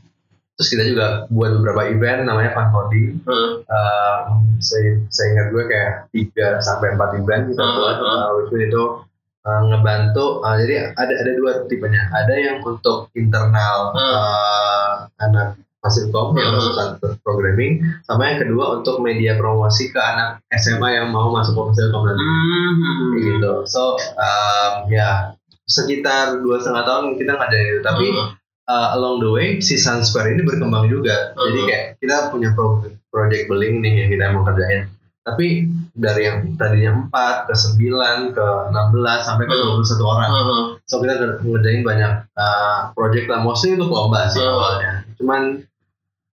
terus 0.55 0.71
kita 0.71 0.83
juga 0.87 1.05
buat 1.27 1.51
beberapa 1.59 1.91
event 1.91 2.25
namanya 2.25 2.55
Fun 2.55 2.71
Coding 2.71 3.19
Heeh. 3.27 3.49
uh, 3.67 4.19
saya, 4.63 5.03
saya 5.11 5.27
ingat 5.35 5.47
gue 5.51 5.63
kayak 5.67 5.91
3 6.15 6.63
sampai 6.63 6.95
4 6.95 7.19
event 7.19 7.43
kita 7.51 7.59
Hmm, 7.59 7.75
buat 7.75 7.95
hmm. 7.99 8.07
uh, 8.07 8.29
which 8.39 8.63
itu 8.63 8.83
uh, 9.43 9.61
ngebantu 9.67 10.39
uh, 10.41 10.55
jadi 10.55 10.95
ada 10.95 11.13
ada 11.13 11.31
dua 11.35 11.51
tipenya 11.67 12.07
ada 12.09 12.33
yang 12.33 12.63
untuk 12.63 13.11
internal 13.13 13.91
Hmm. 13.91 14.13
uh, 14.15 14.91
anak 15.19 15.59
Fasilkom 15.83 16.33
yang 16.33 16.49
Hmm. 16.49 16.57
urusan 16.57 16.87
programming 17.21 17.83
sama 18.01 18.31
yang 18.31 18.39
kedua 18.41 18.79
untuk 18.79 19.03
media 19.03 19.35
promosi 19.35 19.91
ke 19.91 19.99
anak 19.99 20.39
SMA 20.55 20.87
yang 20.95 21.11
mau 21.11 21.29
masuk 21.29 21.51
ke 21.51 21.61
Fasilkom 21.69 22.07
nanti 22.07 22.23
Hmm. 22.23 23.11
Gitu 23.19 23.53
so 23.67 23.99
um, 24.15 24.71
ya 24.87 25.35
sekitar 25.67 26.39
dua 26.39 26.63
setengah 26.63 26.87
tahun 26.87 27.19
kita 27.19 27.35
ngajarin 27.35 27.67
itu 27.69 27.81
tapi 27.83 28.07
Hmm. 28.07 28.31
Uh, 28.65 28.87
along 28.93 29.19
the 29.19 29.29
way 29.29 29.47
si 29.59 29.75
Sun 29.75 30.01
Square 30.01 30.31
ini 30.31 30.41
berkembang 30.41 30.87
juga. 30.87 31.33
Jadi 31.33 31.59
Mhm. 31.59 31.67
kayak 31.67 31.83
kita 31.97 32.15
punya 32.29 32.49
pro 32.51 32.81
project 33.09 33.45
Beling 33.47 33.79
nih 33.79 33.93
yang 33.95 34.09
kita 34.09 34.25
mau 34.31 34.43
kerjain. 34.43 34.89
Tapi 35.21 35.65
dari 35.91 36.21
yang 36.23 36.53
tadinya 36.53 37.09
4 37.09 37.49
ke 37.49 37.53
9 37.55 38.29
ke 38.29 38.45
16 38.69 39.19
sampai 39.21 39.45
ke 39.45 39.53
Mhm. 39.53 39.63
21 39.81 40.05
orang. 40.05 40.29
Heeh. 40.29 40.63
So 40.85 41.01
kita 41.01 41.13
nger- 41.15 41.39
ngerjain 41.41 41.81
banyak 41.81 42.11
uh, 42.31 42.93
project 42.93 43.25
lah. 43.25 43.41
Mostly 43.41 43.73
untuk 43.73 43.89
lomba 43.89 44.29
sih 44.29 44.37
Mhm. 44.39 44.51
awalnya. 44.51 44.91
Cuman 45.17 45.41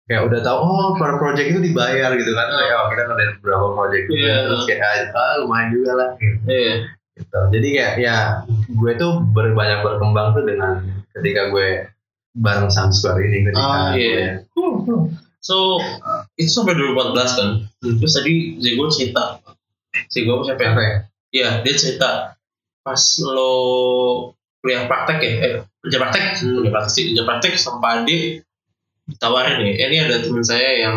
kayak 0.04 0.28
udah 0.28 0.40
tahu 0.42 0.58
oh 0.58 0.90
per 0.92 1.16
project 1.16 1.48
itu 1.48 1.60
dibayar 1.62 2.12
gitu 2.12 2.32
kan. 2.32 2.46
Kayak 2.50 2.76
oh, 2.76 2.86
kita 2.90 3.02
ngerjain 3.06 3.30
beberapa 3.38 3.66
project 3.72 4.04
juga. 4.06 4.18
Iya. 4.18 4.36
Terus 4.44 4.62
kayak 4.66 4.80
ah, 5.14 5.34
lumayan 5.40 5.68
juga 5.70 5.90
lah. 5.94 6.08
Gitu 6.14 6.36
Iya. 6.44 6.74
gitu. 7.12 7.38
Jadi 7.48 7.68
kayak 7.72 7.92
ya 7.96 8.16
gue 8.68 8.92
tuh 8.94 9.12
ber- 9.26 9.54
banyak 9.54 9.80
berkembang 9.80 10.32
tuh 10.32 10.44
dengan 10.44 10.84
ketika 11.12 11.48
gue 11.48 11.68
bareng 12.32 12.68
Sun 12.68 12.90
Square 12.90 13.20
ini 13.22 13.44
ketika 13.44 13.60
Ah, 13.60 13.92
iya. 13.92 14.44
gue 14.48 15.08
So 15.42 15.82
itu 16.34 16.48
sampai 16.48 16.78
2014 16.78 17.34
kan. 17.34 17.48
Terus 17.82 18.14
tadi 18.14 18.32
Zego 18.56 18.86
cerita. 18.88 19.42
Zego 20.06 20.40
siapa 20.42 20.62
ya? 20.62 20.70
apa 20.70 20.80
ya? 20.80 20.94
Iya, 21.32 21.48
dia 21.60 21.74
cerita 21.74 22.10
pas 22.80 23.02
lo 23.20 23.52
kuliah 24.58 24.86
praktek 24.86 25.18
ya, 25.18 25.30
eh, 25.40 25.52
kerja 25.80 25.98
praktek, 25.98 26.24
Hmm. 26.38 26.62
kerja 26.62 26.70
praktek 26.70 26.92
sih, 26.92 27.04
kerja 27.10 27.22
praktek 27.24 27.52
sama 27.56 28.00
adik 28.00 28.46
ditawarin 29.04 29.58
nih, 29.60 29.74
eh, 29.74 29.86
ini 29.88 29.96
ada 30.00 30.16
teman 30.22 30.42
saya 30.42 30.70
yang 30.78 30.96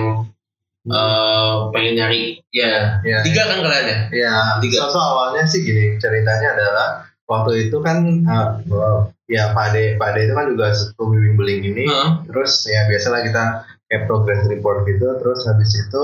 eh, 0.86 1.54
pengen 1.74 1.98
nyari, 1.98 2.38
ya 2.54 3.02
Ya, 3.02 3.26
tiga 3.26 3.50
kan 3.50 3.58
kalian 3.58 3.86
ya? 3.90 3.98
ya. 4.14 4.36
Tiga. 4.62 4.86
So, 4.86 4.94
so 4.94 5.00
awalnya 5.02 5.42
sih 5.44 5.66
gini 5.66 5.98
ceritanya 5.98 6.54
adalah 6.54 7.10
waktu 7.26 7.70
itu 7.70 7.78
kan 7.82 8.26
uh, 8.26 8.50
uh, 8.70 9.00
ya 9.26 9.54
Pak 9.58 9.74
Ade, 9.74 9.98
Pak 9.98 10.14
Ade 10.14 10.20
itu 10.30 10.34
kan 10.38 10.46
juga 10.50 10.68
pembimbing 10.98 11.36
beling 11.38 11.62
ini. 11.74 11.86
Heeh. 11.90 12.10
Terus 12.30 12.70
ya 12.70 12.86
biasalah 12.86 13.20
kita 13.26 13.44
kayak 13.90 14.06
progress 14.06 14.46
report 14.50 14.86
gitu. 14.86 15.06
Terus 15.18 15.40
habis 15.50 15.72
itu 15.74 16.04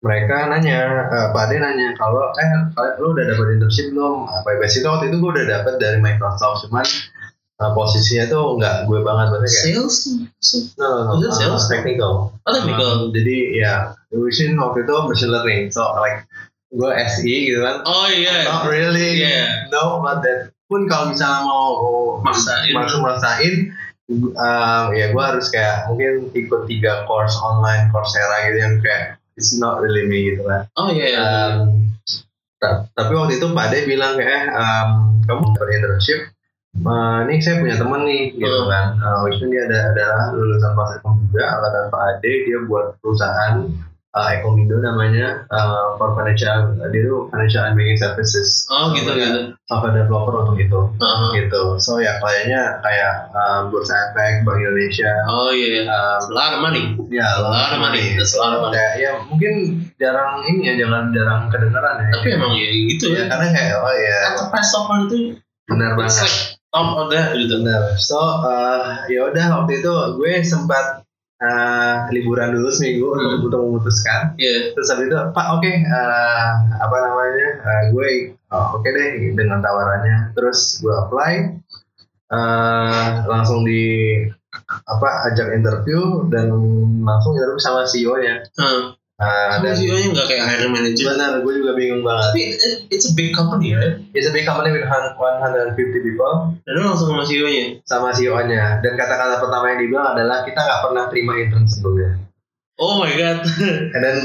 mereka 0.00 0.48
nanya 0.48 1.08
uh, 1.10 1.28
Pak 1.34 1.42
Ade 1.48 1.56
nanya 1.60 1.92
kalau 1.98 2.32
eh 2.36 2.50
kalian 2.72 2.94
lu 3.02 3.12
udah 3.12 3.24
dapat 3.34 3.46
internship 3.58 3.92
belum 3.92 4.30
apa 4.30 4.56
basically 4.62 4.88
waktu 4.88 5.04
itu 5.12 5.16
gue 5.20 5.30
udah 5.34 5.46
dapat 5.58 5.74
dari 5.82 5.98
Microsoft 6.00 6.64
cuman 6.64 6.86
uh, 7.60 7.70
posisinya 7.74 8.24
tuh 8.30 8.56
nggak 8.56 8.86
gue 8.88 8.98
banget 9.04 9.26
maksudnya 9.34 9.50
kayak 9.50 9.64
Sales? 9.66 9.96
no, 10.78 10.86
no, 10.86 11.12
no, 11.18 11.26
it 11.26 11.34
sales? 11.34 11.64
uh, 11.66 11.68
technical 11.68 12.12
Oh, 12.46 12.52
technical. 12.54 12.88
Um, 12.88 13.12
jadi 13.12 13.36
ya 13.60 13.72
Vision 14.08 14.56
waktu 14.56 14.88
itu 14.88 14.94
machine 15.04 15.32
learning 15.34 15.62
so 15.68 15.84
like 16.00 16.24
gue 16.70 16.90
SE 17.08 17.24
gitu 17.24 17.60
kan 17.60 17.80
Oh 17.82 18.06
iya. 18.06 18.44
not 18.44 18.64
really 18.64 19.18
Yeah. 19.18 19.66
know 19.68 19.98
about 19.98 20.20
that 20.20 20.52
pun 20.66 20.84
kalau 20.84 21.08
misalnya 21.08 21.42
mau 21.42 21.72
Maksain. 22.20 22.70
langsung 22.70 23.00
maksain 23.00 23.72
um, 24.08 24.84
ya 24.90 25.06
gue 25.08 25.22
harus 25.22 25.48
kayak 25.48 25.86
mungkin 25.86 26.28
ikut 26.30 26.64
tiga 26.64 27.04
course 27.04 27.36
online 27.38 27.88
Coursera 27.88 28.44
gitu 28.46 28.58
yang 28.58 28.74
kayak 28.78 29.16
it's 29.34 29.52
not 29.54 29.78
really 29.78 30.04
me 30.04 30.28
gitu 30.28 30.44
kan 30.44 30.68
Oh 30.74 30.88
iya. 30.88 31.06
iya. 31.06 31.18
um, 31.56 31.88
ta- 32.56 32.84
tapi 32.90 33.12
waktu 33.12 33.36
itu 33.36 33.48
Pak 33.48 33.64
Ade 33.66 33.78
bilang 33.84 34.14
kayak 34.14 34.48
um, 34.50 34.88
kamu 35.24 35.42
dapat 35.54 35.68
internship 35.74 36.20
Uh, 36.78 37.26
ini 37.26 37.42
saya 37.42 37.58
punya 37.58 37.74
teman 37.74 38.06
nih 38.06 38.38
gitu 38.38 38.46
Hmm. 38.46 38.70
kan 38.70 38.86
uh, 38.96 39.26
waktu 39.26 39.34
itu 39.34 39.50
dia 39.50 39.66
ada 39.66 39.90
adalah 39.90 40.30
lulusan 40.30 40.72
Fasilkom 40.72 41.26
juga 41.26 41.50
angkatan 41.50 41.84
Pak 41.90 42.02
Ade 42.06 42.32
dia 42.46 42.58
buat 42.70 42.94
perusahaan 43.00 43.66
uh, 44.16 44.28
Ekomindo 44.32 44.80
namanya 44.80 45.44
uh, 45.52 45.96
for 46.00 46.16
financial 46.16 46.72
dia 46.88 47.00
itu 47.04 47.28
financial 47.28 47.62
and 47.68 47.74
banking 47.76 47.98
services 47.98 48.64
oh 48.72 48.92
gitu 48.96 49.10
Dia 49.12 49.24
gitu. 49.28 49.40
software 49.68 49.94
developer 49.96 50.34
untuk 50.46 50.56
itu 50.56 50.80
Heeh. 50.96 51.28
gitu 51.44 51.62
so 51.80 52.00
ya 52.00 52.16
kliennya 52.22 52.80
kayak 52.80 53.28
um, 53.34 53.68
Bursa 53.68 54.12
Efek 54.12 54.44
Bank 54.46 54.58
Indonesia 54.60 55.12
Oh 55.28 55.50
iya. 55.52 55.84
iya. 55.88 55.92
um, 55.92 56.32
of 56.32 56.60
money. 56.64 56.82
ya 57.12 57.26
of 57.36 57.76
money. 57.80 58.16
Of 58.16 58.32
money. 58.38 58.74
Kayak, 58.74 58.92
ya 59.00 59.10
mungkin 59.28 59.54
jarang 60.00 60.44
ini 60.46 60.60
ya 60.68 60.74
jangan 60.80 61.12
jarang 61.12 61.40
kedengeran 61.52 61.94
ya 62.04 62.10
Tapi 62.16 62.28
emang 62.32 62.52
ya 62.56 62.68
gitu 62.72 63.04
ya 63.12 63.24
ya. 63.24 63.24
karena 63.28 63.46
kayak 63.52 63.76
oh 63.84 63.94
ya 63.94 64.18
Enterprise 64.32 64.70
software 64.72 65.02
itu 65.08 65.18
benar 65.68 65.92
banget 66.00 66.32
top 66.68 67.08
that 67.12 67.32
gitu. 67.36 67.64
benar 67.64 67.96
so 67.96 68.16
uh, 68.20 69.04
ya 69.08 69.24
udah 69.28 69.46
waktu 69.64 69.80
itu 69.80 69.92
gue 70.20 70.32
sempat 70.44 71.04
uh, 71.38 71.94
liburan 72.10 72.50
dulu 72.52 72.68
seminggu 72.68 73.08
Hmm. 73.08 73.20
untuk 73.38 73.38
untuk 73.48 73.60
memutuskan 73.64 74.34
Iya. 74.36 74.74
terus 74.74 74.88
habis 74.88 75.06
itu 75.06 75.16
pak 75.30 75.46
oke 75.54 75.72
uh, 75.86 76.48
apa 76.76 76.96
namanya 76.98 77.48
uh, 77.62 77.82
gue 77.90 78.10
oh, 78.48 78.66
oke 78.76 78.88
deh 78.88 79.10
dengan 79.32 79.58
tawarannya 79.58 80.34
terus 80.34 80.78
gue 80.78 80.90
apply 80.90 81.32
uh, 82.30 83.24
langsung 83.26 83.62
di 83.62 83.82
apa 84.84 85.30
ajak 85.30 85.54
interview 85.54 86.26
dan 86.28 86.50
langsung 87.00 87.36
interview 87.36 87.60
sama 87.60 87.84
CEO 87.84 88.18
nya 88.18 88.42
Hmm. 88.58 88.97
Uh, 89.18 89.58
Dan 89.58 89.74
CEO-nya 89.74 90.08
nggak 90.14 90.26
kayak 90.26 90.44
hiring 90.46 90.72
manager. 90.72 91.04
benar 91.10 91.30
gue 91.42 91.52
juga 91.52 91.72
bingung 91.74 92.02
banget 92.02 92.24
Tapi 92.30 92.40
it- 92.54 92.82
it's 92.88 93.06
a 93.06 93.14
big 93.14 93.30
company 93.30 93.74
right? 93.74 93.98
it's 94.14 94.26
a 94.26 94.32
big 94.32 94.46
company 94.46 94.70
with 94.70 94.86
150 94.86 95.74
people 95.76 96.32
Dan 96.62 96.72
lu 96.74 96.82
langsung 96.84 97.10
sama 97.10 97.22
CEO-nya. 97.22 97.82
sama 97.84 98.10
CEO 98.10 98.38
nya 98.44 98.78
dan 98.78 98.92
kata-kata 98.94 99.38
pertama 99.38 99.70
yang 99.70 99.80
dibilang 99.82 100.14
adalah 100.14 100.42
kita 100.42 100.58
nggak 100.58 100.80
pernah 100.86 101.04
terima 101.10 101.32
intern 101.36 101.66
sebelumnya 101.66 102.27
Oh 102.78 103.02
my 103.02 103.10
god. 103.10 103.42
and 103.94 104.02
then 104.02 104.18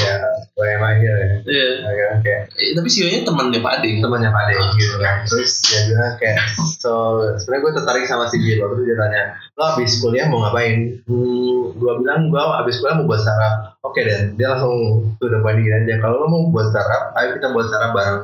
ya 0.00 0.16
why 0.56 0.72
am 0.72 0.80
I 0.80 0.96
here 0.96 1.12
ya. 1.12 1.28
Iya. 1.44 1.68
Agak 1.84 2.10
kayak 2.24 2.40
Eh, 2.56 2.72
Tapi 2.72 2.88
CEO-nya 2.88 3.28
temannya 3.28 3.60
Pak 3.60 3.72
Ade. 3.76 4.00
temannya 4.00 4.32
Pak 4.32 4.42
Ade 4.48 4.54
gitu 4.80 4.96
kan. 4.96 5.16
Terus 5.28 5.52
dia 5.68 5.80
bilang 5.84 6.16
kayak 6.16 6.40
so 6.80 6.92
sebenarnya 7.36 7.60
gue 7.60 7.72
tertarik 7.76 8.04
sama 8.08 8.24
si 8.26 8.40
Jill 8.40 8.64
terus 8.64 8.88
dia 8.88 8.96
tanya 8.96 9.22
lo 9.52 9.76
abis 9.76 10.00
kuliah 10.00 10.32
mau 10.32 10.40
ngapain? 10.40 11.04
Hmm, 11.04 11.76
gue 11.76 11.92
bilang 12.00 12.32
gue 12.32 12.40
abis 12.40 12.80
kuliah 12.80 12.96
mau 12.96 13.04
buat 13.04 13.20
startup. 13.20 13.76
Oke 13.84 14.00
dan. 14.08 14.32
Dia 14.40 14.56
langsung 14.56 14.76
tuh 15.20 15.28
udah 15.28 15.40
point 15.44 15.60
gini 15.60 15.76
aja 15.76 16.00
kalau 16.00 16.24
lo 16.24 16.26
mau 16.32 16.42
buat 16.48 16.72
startup 16.72 17.12
ayo 17.20 17.36
kita 17.36 17.52
buat 17.52 17.68
startup 17.68 17.92
bareng. 17.92 18.20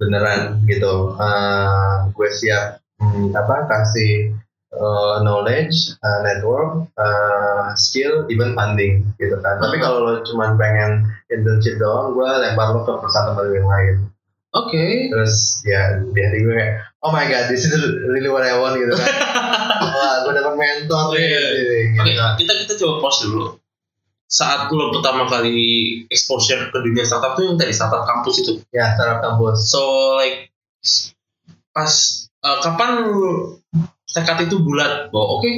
Beneran 0.00 0.40
gitu. 0.64 1.12
Eh, 1.20 1.94
gue 2.08 2.28
siap 2.32 2.80
hmm, 2.96 3.36
apa 3.36 3.68
kasih 3.68 4.32
eh, 4.70 5.16
knowledge, 5.20 5.74
eh, 5.96 6.18
network, 6.20 6.86
eh, 6.92 7.66
skill, 7.74 8.26
even 8.26 8.52
funding 8.52 9.02
gitu 9.16 9.34
kan. 9.38 9.58
Tapi 9.58 9.76
Hmm. 9.76 9.82
kalau 9.82 9.98
lo 10.02 10.12
cuma 10.22 10.54
pengen 10.54 11.04
internship 11.26 11.76
doang, 11.76 12.12
gue 12.12 12.26
lempar 12.26 12.70
lo 12.70 12.82
ke 12.82 12.92
perusahaan 12.94 13.30
teman 13.30 13.50
yang 13.50 13.66
lain 13.66 13.96
Oke. 14.50 15.06
terus 15.08 15.62
ya 15.62 15.78
di 16.00 16.18
hati 16.18 16.38
gue 16.40 16.50
kayak 16.50 16.74
oh 17.00 17.10
my 17.10 17.22
god 17.24 17.46
this 17.46 17.62
is 17.62 17.70
really 18.04 18.26
what 18.26 18.42
I 18.42 18.58
want 18.58 18.74
gitu 18.74 18.90
kan 18.90 19.06
wah 19.94 20.26
gue 20.26 20.32
dapat 20.32 20.54
mentor 20.54 21.14
nih 21.14 21.22
Iya. 21.22 21.38
gitu, 21.38 21.62
Oke, 21.96 22.10
gitu. 22.10 22.22
kita 22.36 22.52
kita 22.60 22.72
coba 22.76 22.94
pause 23.00 23.20
dulu. 23.24 23.44
Saat 24.26 24.70
lo 24.70 24.90
pertama 24.90 25.26
kali 25.26 25.58
exposure 26.06 26.66
ke 26.66 26.78
dunia 26.78 27.02
startup 27.02 27.34
tuh 27.34 27.46
yang 27.46 27.54
tadi 27.54 27.70
startup 27.70 28.02
kampus 28.02 28.42
itu. 28.42 28.52
ya 28.70 28.94
startup 28.94 29.18
kampus 29.20 29.58
So 29.66 29.82
like 30.14 30.50
pas 31.70 31.92
uh, 32.40 32.58
kapan 32.60 32.90
tekad 34.10 34.38
itu 34.44 34.56
bulat 34.60 35.08
bahwa 35.10 35.26
oke 35.38 35.50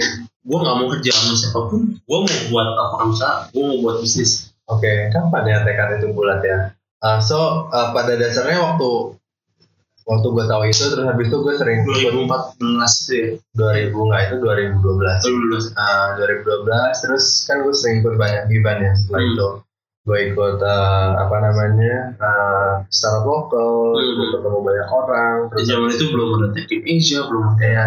gue 0.43 0.59
nggak 0.59 0.77
mau 0.77 0.87
kerja 0.91 1.11
sama 1.15 1.35
siapa 1.39 1.61
pun 1.71 1.81
gue 1.95 2.19
mau 2.19 2.39
buat 2.51 2.69
apa 2.75 2.97
usaha 3.09 3.35
gue 3.51 3.63
mau 3.63 3.79
buat 3.81 3.97
bisnis. 4.03 4.53
Oke 4.69 5.11
kapan 5.11 5.45
ya 5.49 5.59
tekad 5.63 6.01
itu 6.01 6.13
bulat 6.13 6.41
ya? 6.43 6.73
Uh, 7.03 7.19
so 7.19 7.67
uh, 7.71 7.91
pada 7.91 8.15
dasarnya 8.15 8.63
waktu 8.63 9.19
waktu 10.03 10.27
gue 10.35 10.45
tahu 10.51 10.63
itu 10.67 10.85
terus 10.91 11.07
habis 11.07 11.27
itu 11.31 11.37
gue 11.39 11.55
sering 11.55 11.77
ikut 11.87 11.95
2014 12.27 12.67
sih. 12.91 13.25
2000 13.55 13.95
nggak 13.95 14.23
itu 14.31 14.37
2012 14.39 15.75
2012 15.79 15.79
uh, 15.79 16.09
2012 16.19 17.03
terus 17.07 17.25
kan 17.47 17.57
gue 17.63 17.75
sering 17.75 17.97
ikut 18.03 18.15
banyak 18.19 18.43
event 18.51 18.79
ya 18.83 18.93
setelah 18.99 19.21
Hmm. 19.23 19.31
itu 19.35 19.49
gue 20.03 20.19
ikut 20.35 20.59
uh, 20.59 21.09
apa 21.15 21.37
namanya 21.39 22.19
uh, 22.19 22.73
startup 22.91 23.23
lokal 23.23 23.95
Hmm. 23.95 24.19
gue 24.19 24.27
ketemu 24.35 24.59
banyak 24.67 24.89
orang 24.91 25.37
di 25.55 25.63
zaman 25.63 25.89
itu 25.95 26.05
belum 26.11 26.29
ada 26.43 26.49
Tech 26.59 26.83
Asia 26.83 27.21
belum 27.29 27.45
ada 27.55 27.67
ya 27.71 27.87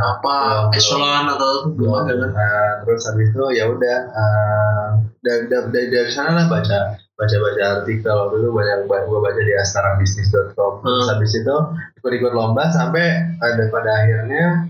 apa 0.00 0.34
echelon 0.72 1.26
atau 1.28 1.68
belum 1.76 1.92
ada 2.00 2.12
kan 2.16 2.30
Nah, 2.32 2.70
terus 2.80 3.04
habis 3.04 3.28
itu 3.28 3.44
ya 3.52 3.64
udah 3.68 3.98
uh, 4.08 4.86
dari, 5.20 5.52
dari, 5.52 5.86
dari 5.92 6.08
sana 6.08 6.32
lah 6.32 6.46
baca 6.48 6.96
baca 6.96 7.36
baca 7.36 7.62
artikel 7.76 8.08
waktu 8.08 8.36
itu 8.40 8.48
banyak 8.48 8.78
gue 8.88 9.20
baca 9.20 9.40
di 9.44 9.52
astarabisnis.com 9.52 10.72
terus 10.80 11.04
Hmm. 11.04 11.12
habis 11.12 11.32
itu 11.36 11.56
ikut 12.00 12.12
ikut 12.16 12.32
lomba 12.32 12.72
sampai 12.72 13.36
ada 13.36 13.68
pada 13.68 13.90
akhirnya 14.00 14.64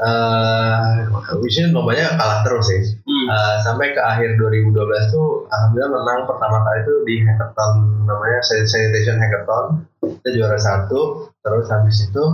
uh, 0.00 1.08
wishnya 1.40 1.72
lombanya 1.72 2.16
kalah 2.16 2.40
terus 2.44 2.66
sih 2.68 2.82
hmm. 3.04 3.26
Uh, 3.26 3.58
sampai 3.58 3.90
ke 3.90 3.98
akhir 3.98 4.38
2012 4.38 4.70
tuh 5.10 5.50
alhamdulillah 5.50 5.90
menang 5.98 6.20
pertama 6.30 6.62
kali 6.62 6.78
itu 6.86 6.94
di 7.02 7.14
hackathon 7.26 8.06
namanya 8.06 8.38
sanitation 8.44 9.18
hackathon 9.18 9.82
kita 10.22 10.28
juara 10.36 10.58
satu 10.60 11.26
terus 11.42 11.66
habis 11.66 12.06
itu 12.06 12.24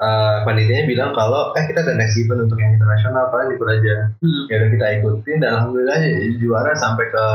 uh, 0.00 0.36
panitianya 0.48 0.88
bilang 0.88 1.12
kalau 1.12 1.52
eh 1.60 1.64
kita 1.68 1.84
ada 1.84 1.92
next 1.92 2.16
event 2.16 2.48
untuk 2.48 2.56
yang 2.56 2.72
internasional 2.72 3.28
kalian 3.28 3.52
ikut 3.56 3.68
aja 3.68 3.96
Hmm. 4.20 4.44
ya 4.48 4.54
udah 4.64 4.70
kita 4.72 4.86
ikutin 5.00 5.36
dan 5.44 5.50
alhamdulillah 5.60 6.00
juara 6.40 6.72
sampai 6.76 7.04
ke 7.12 7.26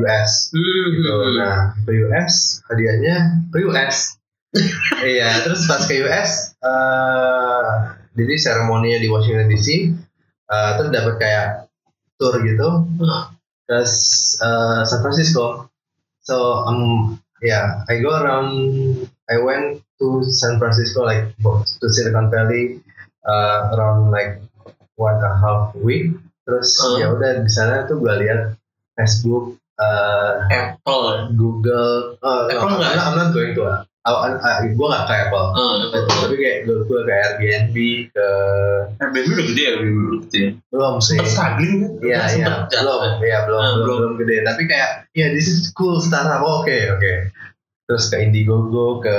US 0.00 0.52
Hmm. 0.56 0.86
gitu 0.96 1.12
nah 1.36 1.76
ke 1.84 1.90
US 2.08 2.64
hadiahnya 2.72 3.16
ke 3.52 3.58
US 3.68 4.16
iya 5.12 5.44
terus 5.44 5.68
pas 5.68 5.84
ke 5.84 6.00
US 6.08 6.56
eh 6.56 7.99
jadi 8.20 8.34
seremoninya 8.36 8.98
di 9.00 9.08
Washington 9.08 9.48
DC 9.48 9.68
eh 10.50 10.70
terus 10.76 10.90
dapat 10.92 11.14
kayak 11.16 11.48
tour 12.20 12.36
gitu 12.44 12.68
terus 13.64 13.92
eh, 14.42 14.82
San 14.84 15.00
Francisco 15.00 15.70
so 16.20 16.66
um 16.68 17.16
yeah 17.40 17.86
I 17.88 18.02
go 18.04 18.12
around 18.12 18.52
I 19.30 19.38
went 19.40 19.80
to 20.02 20.26
San 20.26 20.60
Francisco 20.60 21.06
like 21.06 21.32
to 21.40 21.86
Silicon 21.88 22.28
Valley 22.28 22.82
uh, 23.24 23.70
around 23.76 24.10
like 24.10 24.42
one 24.96 25.16
and 25.16 25.24
a 25.24 25.34
half 25.38 25.72
week 25.78 26.12
terus 26.44 26.76
Uh. 26.82 26.98
ya 26.98 27.06
udah 27.14 27.46
di 27.46 27.50
sana 27.52 27.86
tuh 27.86 28.00
gue 28.02 28.12
lihat 28.26 28.58
Facebook 28.98 29.60
uh, 29.78 30.50
Apple 30.50 31.32
Google 31.38 32.18
uh, 32.20 32.50
Apple 32.50 32.74
no? 32.74 32.82
I'm, 32.82 32.96
not, 32.96 33.06
I'm 33.06 33.16
not 33.16 33.30
going 33.32 33.54
to 33.54 33.86
uh, 34.06 34.60
gue 34.64 34.86
gak 34.88 35.04
ke 35.04 35.14
Apple 35.28 35.46
Ah, 35.52 35.76
tapi 35.92 36.34
kayak 36.40 36.58
gue 36.64 36.76
gue 36.88 37.00
ke 37.04 37.12
Airbnb 37.12 37.76
ke 38.14 38.26
Airbnb 38.96 39.28
udah 39.36 39.46
gede 39.52 39.60
ya 39.60 39.70
Airbnb 39.76 39.98
udah 40.00 40.20
gede 40.24 40.38
ya? 40.40 40.50
Belum 40.72 40.94
sih. 40.98 41.16
Sempet 41.20 41.28
struggling 41.28 41.74
kan? 41.84 41.90
Iya 42.00 42.20
iya. 42.32 42.46
belum 42.70 42.96
kan? 42.96 43.12
iya 43.20 43.38
belum 43.44 43.60
Ah, 43.60 43.70
belum 43.76 43.96
belum. 44.00 44.12
gede. 44.24 44.36
Tapi 44.46 44.62
kayak 44.64 44.90
ya 45.12 45.26
this 45.34 45.46
is 45.50 45.68
cool 45.76 46.00
startup 46.00 46.40
Oh, 46.40 46.64
oke 46.64 46.76
oke. 46.96 47.12
Terus 47.90 48.04
ke 48.06 48.16
Indiegogo 48.22 49.02
ke 49.02 49.18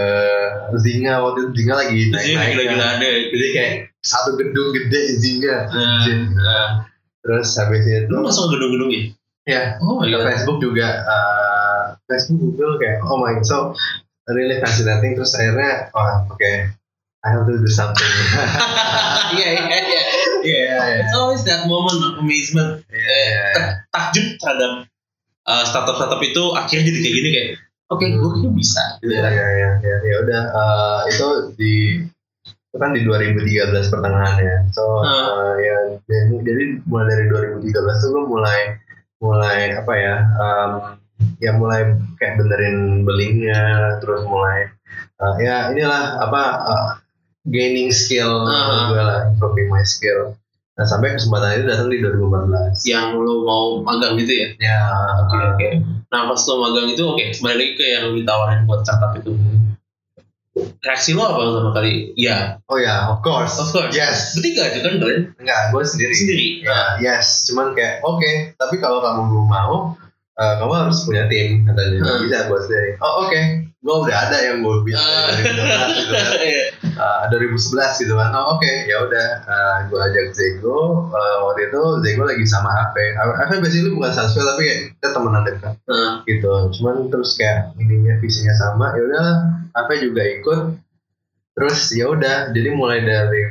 Zinga 0.80 1.20
waktu 1.20 1.52
itu 1.52 1.52
Zinga 1.60 1.76
lagi 1.76 2.00
Terus 2.08 2.24
dia 2.24 2.40
gila-gila 2.56 2.86
ada. 2.98 3.10
Jadi 3.30 3.48
kayak 3.52 3.72
satu 4.02 4.40
gedung 4.40 4.70
gede 4.74 5.02
Zinga. 5.20 5.56
Anjir. 5.70 6.18
nah. 6.34 6.88
terus 7.22 7.54
habis 7.54 7.86
itu 7.86 8.10
lu 8.10 8.26
masuk 8.26 8.50
gedung-gedung 8.50 8.90
ya? 8.90 9.02
Ya 9.46 9.62
oh 9.78 10.02
ke 10.02 10.10
iya 10.10 10.26
Facebook 10.26 10.58
juga 10.58 11.06
uh, 11.06 11.94
Facebook 12.10 12.42
Google 12.42 12.82
kayak 12.82 12.98
oh 13.06 13.22
my 13.22 13.38
so 13.46 13.78
really 14.32 14.58
fascinating 14.60 15.14
terus 15.14 15.34
akhirnya 15.34 15.90
oh 15.92 16.32
oke 16.32 16.52
I 17.22 17.28
have 17.30 17.46
to 17.46 17.54
do 17.54 17.70
something 17.70 18.02
iya 19.38 19.48
iya 19.54 19.64
iya 19.64 19.82
iya 19.86 20.02
Iya, 20.42 20.58
iya. 20.74 21.06
it's 21.06 21.14
always 21.14 21.46
that 21.46 21.70
moment 21.70 22.02
of 22.02 22.18
amazement 22.18 22.82
Iya, 22.90 22.98
iya, 22.98 23.42
iya. 23.54 23.66
takjub 23.94 24.42
terhadap 24.42 24.72
uh, 25.46 25.64
startup-startup 25.64 26.18
itu 26.20 26.44
akhirnya 26.52 26.90
jadi 26.90 26.98
kayak 27.00 27.16
gini 27.16 27.30
kayak 27.30 27.50
oke 27.94 28.02
gue 28.02 28.18
kayaknya 28.34 28.52
bisa 28.56 28.84
gitu 29.00 29.14
ya 29.14 29.22
kan. 29.22 29.32
ya 29.38 29.96
ya 30.02 30.16
udah 30.26 30.42
eh, 30.50 31.00
itu 31.14 31.28
di 31.60 31.74
itu 32.42 32.78
kan 32.80 32.96
di 32.96 33.04
2013 33.04 33.92
pertengahan 33.92 34.36
ya 34.40 34.56
so 34.72 35.04
Hmm. 35.04 35.14
eh, 35.14 35.54
ya 35.62 35.78
jadi, 36.10 36.82
mulai 36.88 37.06
dari 37.06 37.26
2013 37.30 37.70
tuh 38.02 38.10
gue 38.10 38.24
mulai 38.26 38.60
mulai 39.22 39.78
apa 39.78 39.94
ya 39.94 40.16
em, 40.26 40.72
ya 41.42 41.56
mulai 41.58 41.96
kayak 42.18 42.38
benerin 42.38 43.08
belingnya 43.08 43.98
terus 44.00 44.24
mulai 44.26 44.70
eh, 44.96 45.36
ya 45.42 45.70
inilah 45.74 46.22
apa 46.22 46.44
eh, 46.66 46.90
gaining 47.48 47.90
skill 47.90 48.46
Hmm. 48.46 48.94
gue 48.94 49.02
lah 49.02 49.20
improving 49.34 49.70
my 49.70 49.82
skill. 49.82 50.38
Nah 50.78 50.86
sampai 50.88 51.18
kesempatan 51.18 51.62
itu 51.62 51.66
datang 51.68 51.90
di 51.90 51.98
2014 52.00 52.86
yang 52.88 53.18
lu 53.18 53.44
mau 53.44 53.82
magang 53.82 54.14
gitu 54.18 54.34
ya? 54.34 54.48
Ya. 54.62 54.82
Oke 55.26 55.38
oke. 55.38 55.70
Nah 56.10 56.30
pas 56.30 56.42
lu 56.46 56.56
magang 56.62 56.88
itu 56.94 57.02
oke 57.02 57.26
kembali 57.38 57.56
lagi 57.58 57.74
ke 57.78 57.86
yang 57.98 58.06
ditawarin 58.14 58.66
buat 58.70 58.86
startup 58.86 59.18
itu. 59.18 59.34
Reaksi 60.82 61.16
lo 61.16 61.24
apa 61.32 61.48
pertama 61.48 61.72
kali? 61.72 62.12
Ya. 62.20 62.60
Oh 62.68 62.76
ya 62.76 63.08
of 63.10 63.24
course. 63.24 63.56
Of 63.56 63.72
course. 63.72 63.96
Yes. 63.96 64.36
Bertiga 64.36 64.68
aja 64.68 64.80
kan 64.84 65.00
kalian 65.00 65.22
enggak 65.40 65.60
gue 65.72 65.84
sendiri. 65.86 66.14
Sendiri? 66.14 66.48
Ya, 66.62 66.80
yes, 67.00 67.48
cuman 67.50 67.72
kayak 67.72 68.04
oke, 68.04 68.32
tapi 68.60 68.76
kalau 68.78 69.00
kamu 69.00 69.32
belum 69.32 69.48
mau, 69.48 69.76
eh, 70.34 70.54
kamu 70.58 70.74
harus 70.74 70.98
punya 71.04 71.24
tim 71.28 71.64
katanya. 71.64 71.98
Hmm. 72.00 72.22
Bisa 72.24 72.38
bos 72.46 72.66
deh. 72.66 72.96
Oh 73.00 73.26
oke, 73.26 73.42
gue 73.68 73.96
udah 74.06 74.18
ada 74.22 74.38
yang 74.40 74.62
gue 74.62 74.76
bisa 74.84 75.00
Ah. 75.00 75.28
dari 75.28 75.44
2011 75.44 75.90
gitu 75.98 76.12
kan. 76.14 76.32
Iya. 76.52 76.66
Eh, 76.92 77.24
2011 77.32 77.92
gitu 77.98 78.14
kan. 78.14 78.30
Oh 78.32 78.46
oke, 78.54 78.72
ya 78.86 78.98
udah, 79.02 79.28
eh, 79.42 79.76
gue 79.88 80.00
ajak 80.00 80.26
Zego. 80.32 80.78
Eh, 81.10 81.36
waktu 81.42 81.62
itu 81.68 81.82
Zego 82.02 82.24
lagi 82.24 82.46
sama 82.46 82.70
Ave. 82.70 83.06
Ave 83.18 83.56
basically 83.60 83.92
bukan 83.92 84.12
salesman 84.12 84.46
tapi 84.46 84.62
kayak 84.64 84.80
kita 84.94 85.08
temenan 85.12 85.44
dekat 85.44 85.74
Nah, 85.88 86.12
gitu. 86.24 86.52
Cuman 86.76 86.96
terus 87.10 87.34
kayak 87.36 87.74
ininya 87.76 88.16
visinya 88.18 88.54
sama. 88.54 88.94
Ya 88.94 89.02
udah, 89.04 89.28
Ave 89.74 89.96
juga 90.00 90.22
ikut. 90.22 90.62
Terus 91.52 91.92
ya 91.92 92.08
udah, 92.08 92.50
jadi 92.50 92.70
mulai 92.72 93.04
dari 93.04 93.44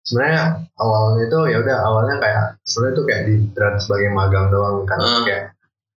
sebenarnya 0.00 0.64
awalnya 0.76 1.28
itu 1.28 1.38
ya 1.46 1.58
udah 1.60 1.76
awalnya 1.82 2.16
kayak 2.18 2.44
sebenarnya 2.64 2.94
itu 2.94 3.02
kayak 3.04 3.22
di 3.26 3.34
sebagai 3.78 4.08
magang 4.10 4.48
doang 4.48 4.82
kan 4.84 4.96
Hmm. 4.96 5.22
kayak 5.24 5.49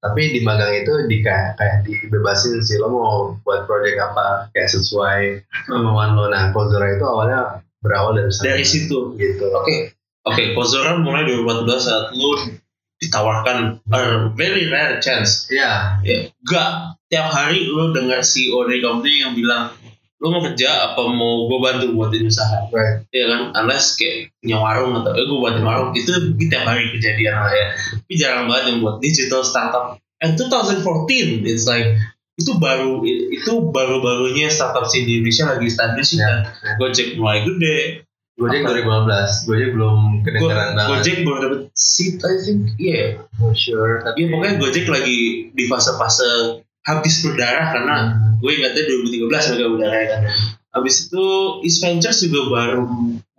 tapi 0.04 0.36
di 0.36 0.43
magang 0.43 0.76
itu 0.76 1.08
di 1.08 1.24
kayak 1.24 1.56
kayak 1.56 1.88
dibebasin 1.88 2.60
sih 2.60 2.76
lo 2.76 2.91
mau 2.91 3.39
buat 3.47 3.64
project 3.64 3.95
apa 4.04 4.51
kayak 4.51 4.68
sesuai 4.68 5.47
kemauan 5.64 6.20
lo. 6.20 6.28
Nah 6.28 6.51
Kozora 6.51 6.91
itu 6.91 7.08
awalnya 7.08 7.64
berawal 7.80 8.20
dari 8.20 8.28
sana. 8.28 8.51
Dari 8.51 8.68
situ. 8.68 9.16
Gitu. 9.16 9.47
Oke, 9.47 9.95
oke. 10.28 10.43
Kozora 10.60 10.99
mulai 10.99 11.24
2014 11.24 11.88
saat 11.88 12.06
lu 12.20 12.36
ditawarkan 12.99 13.80
a 13.95 14.01
very 14.36 14.68
rare 14.68 14.99
chance. 14.99 15.47
ya 15.47 15.99
Ya, 16.04 16.28
gak 16.43 16.99
tiap 17.08 17.32
hari 17.32 17.72
lu 17.72 17.95
dengar 17.95 18.28
CEO 18.28 18.68
dari 18.68 18.84
company 18.84 19.24
yang 19.24 19.39
bilang 19.39 19.72
lu 20.24 20.32
mau 20.32 20.42
kerja 20.42 20.70
apa? 20.88 21.04
Mau 21.04 21.46
gue 21.46 21.60
bantu 21.60 21.86
buatin 21.92 22.24
usaha? 22.24 22.64
Right. 22.72 23.04
Ya 23.12 23.28
kan? 23.28 23.52
Unless 23.54 24.00
kayak 24.00 24.32
punya 24.40 24.56
warung 24.56 24.96
atau 24.96 25.12
eh 25.12 25.22
gue 25.22 25.36
buatin 25.36 25.62
warung. 25.62 25.92
Itu 25.92 26.16
tiap 26.40 26.64
hari 26.64 26.96
kejadian 26.96 27.36
lah 27.36 27.52
ya. 27.52 27.68
Tapi 27.76 28.14
jarang 28.16 28.48
banget 28.48 28.64
yang 28.72 28.78
buat 28.80 28.98
digital 28.98 29.44
startup. 29.44 30.00
And 30.24 30.40
2014 30.40 31.44
it's 31.44 31.68
like 31.68 32.00
itu 32.34 32.56
baru 32.56 33.04
itu 33.06 33.52
baru-barunya 33.70 34.48
startup 34.48 34.88
di 34.88 35.20
Indonesia 35.20 35.44
lagi 35.46 35.68
establish 35.68 36.16
kan? 36.16 36.48
Ya. 36.48 36.72
Gojek 36.80 37.20
mulai 37.20 37.44
gede. 37.44 38.08
Gojek 38.34 38.64
Apa? 38.64 39.06
2015 39.06 39.46
Gojek 39.46 39.70
belum 39.76 39.98
Go- 40.00 40.24
kedengeran 40.24 40.70
banget. 40.74 40.88
Gojek 40.90 41.16
baru 41.22 41.38
dapet 41.38 41.60
seat 41.76 42.18
I 42.18 42.36
think. 42.40 42.62
Iya. 42.80 43.04
Not 43.38 43.54
sure. 43.54 44.00
Tapi 44.02 44.18
Iya 44.18 44.28
pokoknya 44.32 44.56
Gojek 44.58 44.86
lagi 44.88 45.18
di 45.52 45.64
fase-fase 45.68 46.32
habis 46.82 47.16
berdarah 47.22 47.68
karena 47.70 47.98
Hmm. 48.10 48.33
Gue 48.44 48.52
ingatnya 48.60 48.84
2013 48.84 49.32
mereka 49.32 49.68
berdarah 49.72 50.00
ya 50.04 50.08
kan. 50.12 50.22
Habis 50.74 50.96
itu 51.08 51.26
East 51.64 51.80
Ventures 51.80 52.20
juga 52.28 52.41
baru 52.52 52.84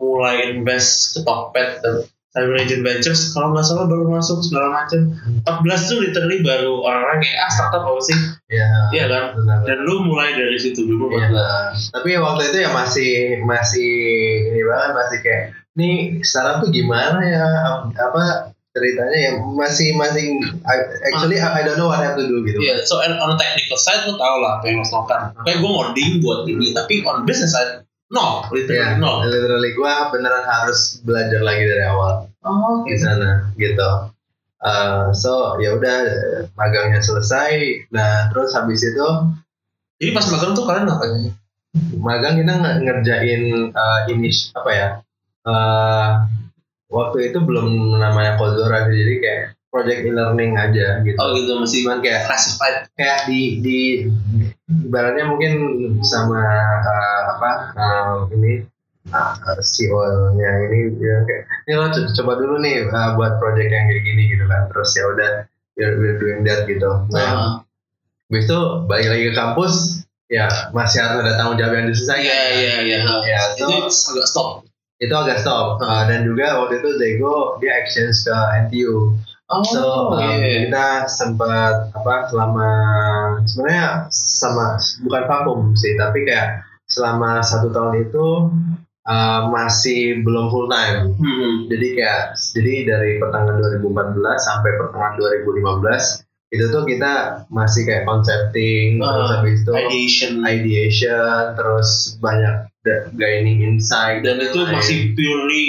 mulai 0.01 0.55
invest 0.57 1.13
ke 1.13 1.21
Tokped 1.27 1.71
dan 1.85 2.09
Cyber 2.35 2.57
Agent 2.59 2.83
Ventures 2.83 3.31
kalau 3.31 3.55
nggak 3.55 3.63
salah 3.63 3.87
baru 3.87 4.11
masuk 4.11 4.41
segala 4.43 4.83
macam. 4.83 5.13
14 5.45 5.91
tuh 5.91 5.99
literally 6.03 6.41
baru 6.43 6.83
orang-orang 6.83 7.21
kayak 7.23 7.39
ah 7.47 7.51
startup 7.53 7.85
apa 7.85 8.01
sih? 8.03 8.19
ya 8.51 8.69
Iya 8.91 9.05
kan? 9.07 9.25
benar 9.39 9.59
Dan 9.69 9.79
lu 9.87 10.03
mulai 10.09 10.35
dari 10.35 10.59
situ 10.59 10.83
dulu 10.89 11.15
buat 11.15 11.31
Tapi 11.95 12.09
waktu 12.19 12.43
itu 12.51 12.59
ya 12.65 12.71
masih 12.75 13.11
masih 13.45 13.93
ini 14.51 14.63
banget 14.67 14.91
masih 14.99 15.19
kayak 15.23 15.45
nih 15.75 16.23
startup 16.23 16.63
tuh 16.63 16.71
gimana 16.71 17.19
ya 17.23 17.47
apa 17.99 18.54
ceritanya 18.75 19.19
ya 19.19 19.33
masih 19.39 19.95
masih 19.95 20.35
I- 20.67 20.89
actually 21.07 21.39
I, 21.39 21.47
I 21.47 21.63
don't 21.63 21.79
know 21.79 21.87
what 21.87 22.03
I 22.03 22.11
have 22.11 22.19
to 22.19 22.27
do 22.27 22.43
gitu. 22.43 22.59
Iya, 22.59 22.83
so 22.83 22.99
on 22.99 23.15
on 23.15 23.39
technical 23.39 23.79
side 23.79 24.03
lu 24.05 24.19
tau 24.19 24.43
lah 24.43 24.59
apa 24.59 24.67
yang 24.67 24.83
harus 24.83 24.91
lakukan. 24.91 25.31
Kayak 25.47 25.59
gue 25.63 25.71
ngoding 25.71 26.11
buat 26.19 26.41
ini, 26.51 26.67
tapi 26.75 26.95
on 27.07 27.23
business 27.23 27.55
side, 27.55 27.87
no, 28.11 28.43
literally 28.51 28.83
Iya, 28.83 28.99
no. 28.99 29.23
literally 29.23 29.71
gue 29.73 29.93
beneran 30.11 30.43
harus 30.43 30.99
belajar 31.01 31.39
lagi 31.41 31.65
dari 31.65 31.87
awal 31.87 32.27
Oh, 32.43 32.83
di 32.83 32.99
sana 32.99 33.49
gitu. 33.55 34.11
Uh, 34.59 35.15
so 35.15 35.55
ya 35.57 35.73
udah 35.73 35.97
magangnya 36.57 36.99
selesai. 36.99 37.87
Nah 37.89 38.29
terus 38.29 38.53
habis 38.53 38.83
itu 38.83 39.07
Jadi 39.97 40.11
pas 40.11 40.27
magang 40.29 40.53
tuh 40.53 40.67
kalian 40.67 40.85
ngapain? 40.85 41.31
magang 41.99 42.39
kita 42.39 42.53
nge- 42.55 42.81
ngerjain 42.83 43.43
uh, 43.71 44.01
ini 44.07 44.31
apa 44.55 44.71
ya 44.71 44.89
uh, 45.43 46.11
waktu 46.95 47.29
itu 47.29 47.39
belum 47.39 47.67
namanya 47.99 48.39
Kozora 48.39 48.87
sih, 48.87 48.95
jadi 48.95 49.15
kayak 49.19 49.43
project 49.69 50.01
e-learning 50.07 50.55
aja 50.55 51.03
gitu 51.03 51.19
Oh 51.19 51.35
gitu 51.35 51.51
masih 51.59 51.83
cuman 51.83 51.99
kayak 51.99 52.25
classified. 52.25 52.87
kayak 52.95 53.27
di 53.27 53.59
di 53.59 53.79
ibaratnya 54.65 55.27
mungkin 55.27 55.53
sama 56.01 56.39
uh, 56.79 57.21
apa 57.35 57.51
uh, 57.75 58.15
ini 58.31 58.63
uh, 59.11 59.35
CEO-nya 59.59 60.51
ini 60.71 60.95
dia 60.95 61.27
kayak 61.27 61.43
ini 61.67 61.73
lo 61.75 61.91
co- 61.91 62.13
coba 62.15 62.33
dulu 62.39 62.63
nih 62.63 62.87
uh, 62.87 63.19
buat 63.19 63.37
project 63.37 63.67
yang 63.67 63.91
kayak 63.91 64.03
gini 64.03 64.23
gitu 64.31 64.47
kan 64.47 64.71
terus 64.71 64.95
ya 64.95 65.05
udah 65.05 65.31
we're, 65.75 65.95
we're 65.99 66.19
doing 66.19 66.41
that 66.43 66.65
gitu 66.65 66.91
nah 67.11 67.27
Nah, 67.27 67.51
habis 68.31 68.47
itu 68.47 68.59
balik 68.87 69.09
lagi 69.11 69.25
ke 69.27 69.35
kampus 69.35 69.75
ya 70.27 70.47
masih 70.71 70.99
harus 70.99 71.19
ada 71.21 71.35
tanggung 71.35 71.59
jawab 71.59 71.77
yang 71.77 71.87
diselesaikan 71.87 72.25
iya 72.25 72.43
iya 72.51 72.75
iya. 72.81 72.99
Ya, 73.23 73.41
itu 73.53 73.67
agak 73.85 74.25
stop. 74.25 74.65
Itu 74.97 75.11
agak 75.11 75.39
stop. 75.39 75.79
Uh, 75.79 76.07
dan 76.07 76.23
juga 76.23 76.59
waktu 76.59 76.79
itu 76.79 76.91
Zego 76.97 77.59
dia 77.59 77.79
exchange 77.79 78.19
ke 78.23 78.37
NTU 78.67 79.15
Oh, 79.45 79.61
so 79.61 80.09
um, 80.09 80.41
kita 80.41 81.05
sempat 81.05 81.93
apa 81.93 82.33
selama 82.33 82.71
sebenarnya 83.45 84.09
sama 84.09 84.81
bukan 85.05 85.23
vakum 85.29 85.59
sih 85.77 86.01
tapi 86.01 86.25
kayak 86.25 86.65
selama 86.89 87.45
satu 87.45 87.69
tahun 87.69 88.09
itu 88.09 88.49
uh, 89.05 89.41
masih 89.53 90.25
belum 90.25 90.49
full 90.49 90.65
time 90.67 91.13
Hmm. 91.15 91.69
jadi 91.69 91.87
kayak 91.93 92.23
jadi 92.57 92.73
dari 92.89 93.11
pertengahan 93.21 93.61
2014 93.85 94.17
sampai 94.41 94.71
pertengahan 94.81 95.15
2015 95.21 96.25
itu 96.49 96.65
tuh 96.73 96.85
kita 96.89 97.13
masih 97.53 97.85
kayak 97.85 98.09
concepting 98.09 98.97
terus 98.97 99.29
Ah, 99.29 99.33
habis 99.39 99.61
itu 99.61 99.73
Ideation. 99.77 100.33
ideation 100.41 101.53
terus 101.53 102.17
banyak 102.17 102.65
gaining 103.15 103.65
insight 103.65 104.21
Dan 104.21 104.39
itu 104.39 104.61
lain. 104.61 104.77
masih 104.77 104.99
purely 105.13 105.67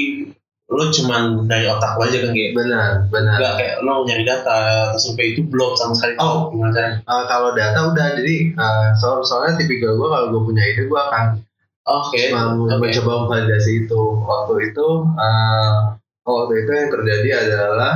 lo 0.65 0.89
cuman 0.89 1.45
dari 1.45 1.69
otak 1.69 1.93
lo 1.93 2.03
aja 2.03 2.25
kan 2.25 2.33
kayak 2.33 2.51
benar 2.51 2.89
benar 3.07 3.37
Enggak 3.37 3.53
kayak 3.55 3.75
lo 3.81 4.01
nyari 4.01 4.23
data 4.25 4.57
terus 4.89 5.03
sampai 5.05 5.25
itu 5.31 5.45
belum 5.45 5.71
sama 5.77 5.93
sekali 5.93 6.13
Oh. 6.17 6.49
gimana 6.49 6.73
caranya? 6.73 6.97
Uh, 7.05 7.23
kalau 7.29 7.49
data 7.53 7.79
udah 7.93 8.07
jadi 8.17 8.35
uh, 8.57 8.89
soal 8.97 9.21
soalnya 9.21 9.55
tipikal 9.55 9.93
gue 9.93 10.07
kalau 10.09 10.27
gue 10.33 10.41
punya 10.43 10.63
ide 10.65 10.89
gue 10.89 10.99
akan 10.99 11.37
Oke. 11.85 12.33
mau 12.33 12.57
Oke. 12.65 12.81
mencoba 12.81 13.11
memvalidasi 13.23 13.85
itu 13.85 14.01
waktu 14.25 14.73
itu 14.73 14.87
uh, 15.05 15.77
waktu 16.25 16.53
itu 16.65 16.71
yang 16.73 16.89
terjadi 16.89 17.29
adalah 17.45 17.93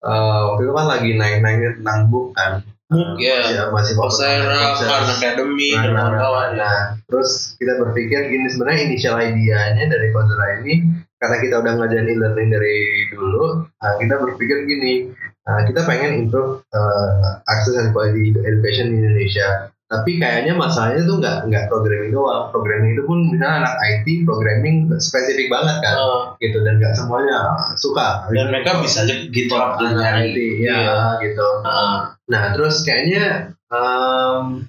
uh, 0.00 0.40
waktu 0.54 0.60
itu 0.64 0.72
kan 0.72 0.86
lagi 0.86 1.10
naik 1.18 1.36
naiknya 1.42 1.70
tentang 1.82 2.06
book 2.08 2.30
kan 2.30 2.62
Book, 2.88 3.20
ya. 3.20 3.68
masih 3.68 3.92
fokus 4.00 4.16
Coursera, 4.16 4.80
Khan. 4.80 5.12
Academy, 5.12 5.76
Nah, 5.76 5.82
dan 5.84 5.92
nah, 5.92 6.00
kawan-kawan 6.08 6.48
ya. 6.48 6.56
nah, 6.56 6.76
terus 7.04 7.52
kita 7.60 7.76
berpikir 7.76 8.32
gini 8.32 8.48
sebenarnya 8.48 8.80
initial 8.88 9.20
idea-nya 9.20 9.84
dari 9.92 10.08
Coursera 10.08 10.64
ini 10.64 10.88
karena 11.20 11.36
kita 11.36 11.54
udah 11.60 11.72
ngajarin 11.76 12.08
e-learning 12.08 12.48
dari 12.48 12.76
dulu, 13.12 13.68
nah, 13.68 13.92
kita 14.00 14.14
berpikir 14.16 14.64
gini, 14.64 15.12
nah, 15.44 15.68
kita 15.68 15.84
pengen 15.84 16.24
improve 16.24 16.64
uh, 16.72 17.44
access 17.52 17.76
and 17.76 17.92
quality 17.92 18.32
education 18.40 18.88
di 18.88 19.04
Indonesia. 19.04 19.68
Tapi 19.88 20.20
kayaknya 20.20 20.52
masalahnya 20.52 21.00
tuh 21.08 21.16
nggak 21.16 21.48
nggak 21.48 21.64
programming 21.72 22.12
doang. 22.12 22.52
Programming 22.52 22.92
itu 22.92 23.02
pun 23.08 23.18
misalnya 23.32 23.64
anak 23.64 23.74
IT 23.80 24.06
programming 24.28 24.92
spesifik 25.00 25.48
banget 25.48 25.80
kan, 25.80 25.96
Eh, 25.96 26.22
gitu 26.44 26.60
dan 26.60 26.76
nggak 26.76 26.92
semuanya 26.92 27.56
suka. 27.80 28.28
dan 28.28 28.52
mereka 28.52 28.84
bisa 28.84 29.08
aja 29.08 29.16
gitu 29.32 29.52
lah 29.56 29.80
anak 29.80 29.96
nyari. 29.96 30.28
IT, 30.28 30.38
ya 30.68 31.16
gitu. 31.24 31.48
Heeh. 31.64 31.96
Nah, 32.28 32.42
terus 32.52 32.84
kayaknya 32.84 33.56
em, 33.72 34.68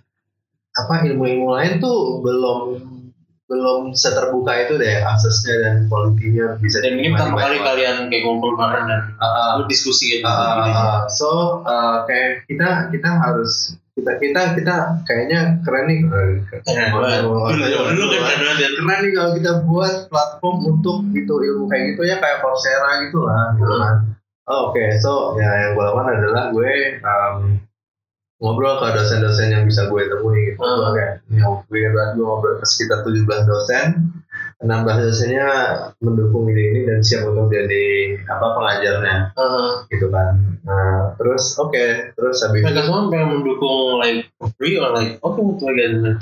apa 0.71 0.93
ilmu-ilmu 1.03 1.51
lain 1.51 1.83
tuh 1.83 2.23
belum 2.23 2.61
belum 3.49 3.97
seterbuka 3.97 4.69
itu 4.69 4.77
deh 4.77 5.01
aksesnya 5.01 5.53
dan 5.65 5.75
kualitinya 5.89 6.53
bisa 6.61 6.85
Dan 6.85 7.01
ini 7.01 7.09
pertama 7.11 7.41
kali 7.49 7.57
kalian 7.57 8.05
kayak 8.07 8.21
ngobrol 8.21 8.53
bareng 8.53 8.85
dan 8.85 9.01
orang. 9.09 9.19
Ah, 9.19 9.25
ah. 9.25 9.49
lu 9.57 9.65
diskusi 9.65 10.21
gitu. 10.21 10.23
Uh, 10.23 10.69
uh, 10.69 10.99
so 11.09 11.59
uh, 11.65 12.05
kayak 12.05 12.45
kita 12.45 12.93
kita 12.93 13.09
harus 13.09 13.73
kita 13.97 14.11
kita 14.21 14.41
kita 14.59 14.75
kayaknya 15.07 15.59
keren 15.65 15.85
nih. 15.89 15.99
Keren, 16.05 16.45
nih 19.03 19.11
kalau 19.15 19.31
kita 19.35 19.51
buat 19.65 19.95
platform 20.11 20.57
untuk 20.77 20.97
itu 21.15 21.33
ilmu 21.33 21.65
kayak 21.67 21.95
gitu 21.95 22.01
ya 22.05 22.17
kayak 22.21 22.39
Coursera 22.43 23.03
gitu 23.07 23.25
lah 23.25 23.55
gitu 23.57 23.73
kan. 23.75 23.95
Oh, 24.49 24.73
Oke, 24.73 24.97
so 24.97 25.37
ya 25.37 25.45
yang 25.45 25.71
gue 25.77 25.83
lakukan 25.85 26.09
adalah 26.09 26.49
gue 26.49 26.97
um, 27.05 27.61
ngobrol 28.41 28.81
ke 28.81 28.97
dosen-dosen 28.97 29.53
yang 29.53 29.63
bisa 29.69 29.85
gue 29.85 30.01
temui 30.09 30.53
gitu. 30.53 30.57
Hmm. 30.57 30.77
Gue 30.81 30.89
kayak 30.97 31.13
gue 31.69 31.79
gue 31.93 32.05
ngobrol 32.17 32.57
ke 32.57 32.65
sekitar 32.65 33.05
17 33.05 33.29
dosen 33.45 34.09
16 34.59 34.83
dosennya 34.83 35.47
mendukung 36.03 36.51
ide 36.51 36.63
ini 36.75 36.81
dan 36.83 36.99
siap 36.99 37.31
untuk 37.31 37.47
jadi 37.47 38.19
apa 38.27 38.45
pengajarnya 38.59 39.15
Uh, 39.39 39.87
gitu 39.87 40.11
kan. 40.11 40.35
Nah, 40.67 41.15
terus 41.15 41.55
oke, 41.55 42.11
terus 42.11 42.37
habis 42.43 42.59
mereka 42.59 42.83
semua 42.83 43.07
pengen 43.07 43.39
mendukung 43.39 44.03
like 44.03 44.27
free 44.59 44.75
or 44.75 44.91
like 44.91 45.15
oke 45.23 45.39
untuk 45.39 45.71
lagi 45.71 45.87
ada 45.87 46.19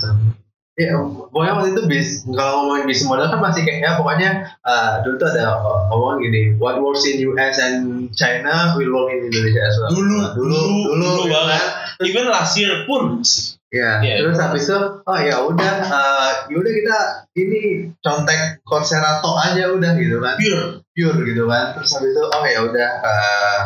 ya 0.78 0.94
pokoknya 1.34 1.52
waktu 1.58 1.68
itu 1.74 1.82
bis 1.90 2.08
kalau 2.30 2.62
ngomongin 2.62 2.86
bisnis 2.86 3.10
model 3.10 3.26
kan 3.26 3.42
masih 3.42 3.66
kayak 3.66 3.82
ya 3.82 3.90
pokoknya 3.98 4.30
uh, 4.62 5.02
dulu 5.02 5.18
tuh 5.18 5.28
ada 5.34 5.58
omongan 5.90 6.22
gini, 6.22 6.40
what 6.62 6.78
works 6.78 7.02
in 7.02 7.18
US 7.34 7.58
and 7.58 8.06
China 8.14 8.78
will 8.78 8.94
work 8.94 9.10
in 9.10 9.26
Indonesia 9.26 9.66
as 9.66 9.74
well. 9.82 9.90
Dulu, 9.90 10.38
dulu, 10.38 10.54
dulu, 10.54 10.58
dulu, 10.62 10.86
dulu 10.94 11.22
gitu 11.26 11.34
banget. 11.34 11.62
kan. 11.66 12.06
Even 12.06 12.24
last 12.30 12.54
year 12.54 12.86
pun. 12.86 13.26
Ya, 13.68 14.00
Iya. 14.00 14.24
terus 14.24 14.40
habis 14.40 14.64
itu, 14.64 14.78
oh 15.04 15.18
ya 15.20 15.44
udah, 15.44 15.72
uh, 15.84 16.30
ya 16.48 16.56
udah 16.56 16.72
kita 16.72 16.98
ini 17.36 17.92
contek 18.00 18.64
Coursera 18.64 19.20
tok 19.20 19.36
aja 19.36 19.68
udah 19.76 19.92
gitu 20.00 20.16
kan. 20.24 20.40
Pure. 20.40 20.88
pure 20.98 21.18
gitu 21.30 21.46
kan 21.46 21.78
terus 21.78 21.94
habis 21.94 22.10
itu 22.10 22.24
oh 22.26 22.42
ya 22.42 22.60
udah 22.66 22.90
uh, 23.06 23.60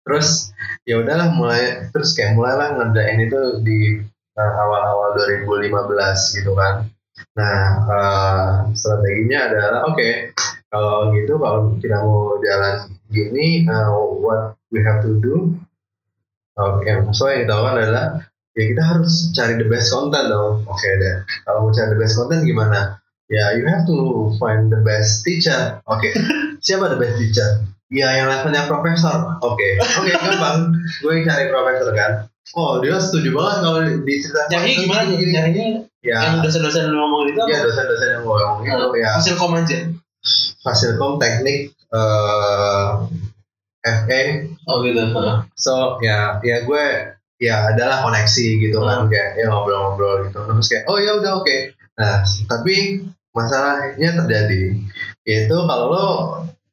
terus 0.00 0.48
ya 0.88 0.96
udahlah 0.96 1.28
mulai 1.36 1.92
terus 1.92 2.16
kayak 2.16 2.32
mulailah 2.32 2.72
ngerjain 2.72 3.20
itu 3.20 3.40
di 3.60 4.00
uh, 4.32 4.52
awal-awal 4.64 5.12
2015 5.12 5.68
gitu 6.40 6.56
kan 6.56 6.88
nah 7.36 7.60
uh, 7.84 8.48
strateginya 8.72 9.52
adalah 9.52 9.80
oke 9.92 10.08
kalau 10.72 11.12
gitu 11.12 11.36
kalau 11.36 11.76
kita 11.76 12.00
mau 12.00 12.40
jalan 12.40 12.88
gini 13.12 13.68
uh, 13.68 13.92
what 14.24 14.56
we 14.72 14.80
have 14.80 15.04
to 15.04 15.20
do 15.20 15.52
oke 16.56 16.88
so 17.12 17.28
yang 17.28 17.44
kita 17.44 17.52
lakukan 17.52 17.76
adalah 17.84 18.06
ya 18.58 18.64
kita 18.74 18.82
harus 18.82 19.30
cari 19.30 19.54
the 19.54 19.66
best 19.70 19.94
content 19.94 20.26
dong. 20.26 20.66
Oke 20.66 20.88
deh. 20.98 21.22
Kalau 21.46 21.62
mau 21.62 21.70
cari 21.70 21.94
the 21.94 21.98
best 22.02 22.18
content 22.18 22.42
gimana? 22.42 22.98
Ya 23.30 23.54
you 23.54 23.70
have 23.70 23.86
to 23.86 23.96
find 24.42 24.66
the 24.66 24.82
best 24.82 25.22
teacher. 25.22 25.78
Oke. 25.86 26.10
Siapa 26.66 26.90
the 26.90 26.98
best 26.98 27.22
teacher? 27.22 27.62
Ya 27.94 28.18
yang 28.18 28.26
levelnya 28.26 28.66
profesor. 28.66 29.38
Oke. 29.46 29.78
Oke 29.78 30.10
gampang. 30.10 30.74
Gue 30.98 31.22
cari 31.22 31.46
profesor 31.46 31.94
kan? 31.94 32.26
Oh 32.58 32.82
dia 32.82 32.98
setuju 32.98 33.30
banget 33.36 33.56
kalau 33.62 33.80
diceritakan 34.02 34.50
Nyari 34.50 34.72
gimana? 34.82 35.02
Nyarinya 35.14 35.64
ya. 36.00 36.16
yang 36.24 36.40
dosen-dosen 36.40 36.88
lu 36.88 36.96
ngomong 36.96 37.28
itu 37.28 37.40
ya 37.44 37.60
dosen-dosen 37.60 38.08
yang 38.18 38.22
ngomong 38.24 38.64
gitu 38.66 38.86
ya. 38.98 39.08
Hasil 39.14 39.38
kom 39.38 39.54
aja. 39.54 39.78
fasilkom 40.66 41.22
teknik 41.22 41.70
eh 41.94 42.90
FA 43.86 44.20
Oh 44.68 44.84
gitu. 44.84 45.00
So 45.56 45.96
ya 46.02 46.42
ya 46.42 46.66
gue 46.66 46.84
ya 47.38 47.74
adalah 47.74 48.02
koneksi 48.02 48.46
gitu 48.58 48.78
kan 48.82 49.06
kayak 49.06 49.38
ya 49.38 49.46
ngobrol-ngobrol 49.50 50.26
gitu 50.26 50.38
terus 50.42 50.66
kayak 50.70 50.84
oh 50.90 50.98
ya 50.98 51.18
udah 51.18 51.32
oke 51.38 51.56
nah 51.98 52.22
tapi 52.50 53.06
masalahnya 53.34 54.10
terjadi 54.22 54.62
yaitu 55.22 55.56
kalau 55.66 55.86
lo 55.90 56.06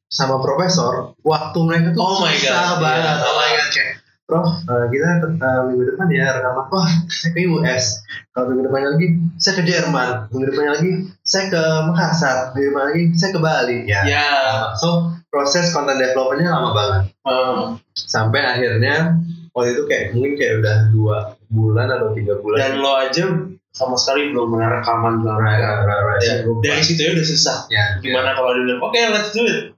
sama 0.06 0.38
profesor 0.38 1.18
waktu 1.22 1.58
mereka 1.66 1.88
tuh 1.94 2.02
Oh 2.02 2.18
my 2.22 2.34
God, 2.34 2.42
susah 2.42 2.70
iya. 2.78 2.82
banget 2.82 3.16
oh 3.22 3.34
my 3.34 3.50
god 3.54 3.68
kayak 3.74 3.94
Prof, 4.26 4.42
eh, 4.66 4.86
kita 4.90 5.22
eh, 5.22 5.60
minggu 5.70 5.86
depan 5.94 6.10
ya 6.10 6.34
rekaman. 6.34 6.66
Wah, 6.66 6.90
saya 7.06 7.30
ke 7.30 7.46
US. 7.46 8.02
Kalau 8.34 8.50
minggu 8.50 8.66
depan 8.66 8.82
lagi, 8.82 9.06
saya 9.38 9.54
ke 9.54 9.62
Jerman. 9.62 10.26
Minggu 10.34 10.46
depan 10.50 10.66
lagi, 10.74 10.90
saya 11.22 11.46
ke 11.46 11.62
Makassar. 11.86 12.50
Minggu 12.58 12.74
depan 12.74 12.84
lagi, 12.90 13.02
saya 13.14 13.30
ke 13.30 13.38
Bali. 13.38 13.78
Ya. 13.86 14.02
Ya. 14.02 14.26
So, 14.82 15.14
proses 15.30 15.70
content 15.70 16.00
developmentnya 16.00 16.48
lama 16.48 16.70
banget 16.72 17.02
eh, 17.12 17.62
sampai 17.92 18.40
akhirnya 18.40 19.20
waktu 19.56 19.72
itu 19.72 19.82
kayak 19.88 20.04
mungkin 20.12 20.32
kayak 20.36 20.52
udah 20.60 20.76
dua 20.92 21.16
bulan 21.48 21.88
atau 21.88 22.12
tiga 22.12 22.36
bulan. 22.44 22.58
Dan 22.60 22.72
lo 22.84 22.92
aja 23.00 23.24
sama 23.72 23.96
sekali 23.96 24.32
belum 24.32 24.52
pernah 24.52 24.80
rekaman 24.80 25.24
belum 25.24 25.36
Right, 25.40 25.60
right, 25.60 25.84
right, 25.84 26.04
right. 26.04 26.20
Ya, 26.20 26.34
dari 26.44 26.82
situ 26.84 27.00
ya 27.00 27.10
udah 27.16 27.26
susah. 27.26 27.56
Ya 27.72 27.84
gimana 28.04 28.36
kalau 28.36 28.52
dia 28.52 28.68
bilang 28.68 28.80
oke 28.84 29.00
let's 29.12 29.32
do 29.32 29.42
it. 29.48 29.72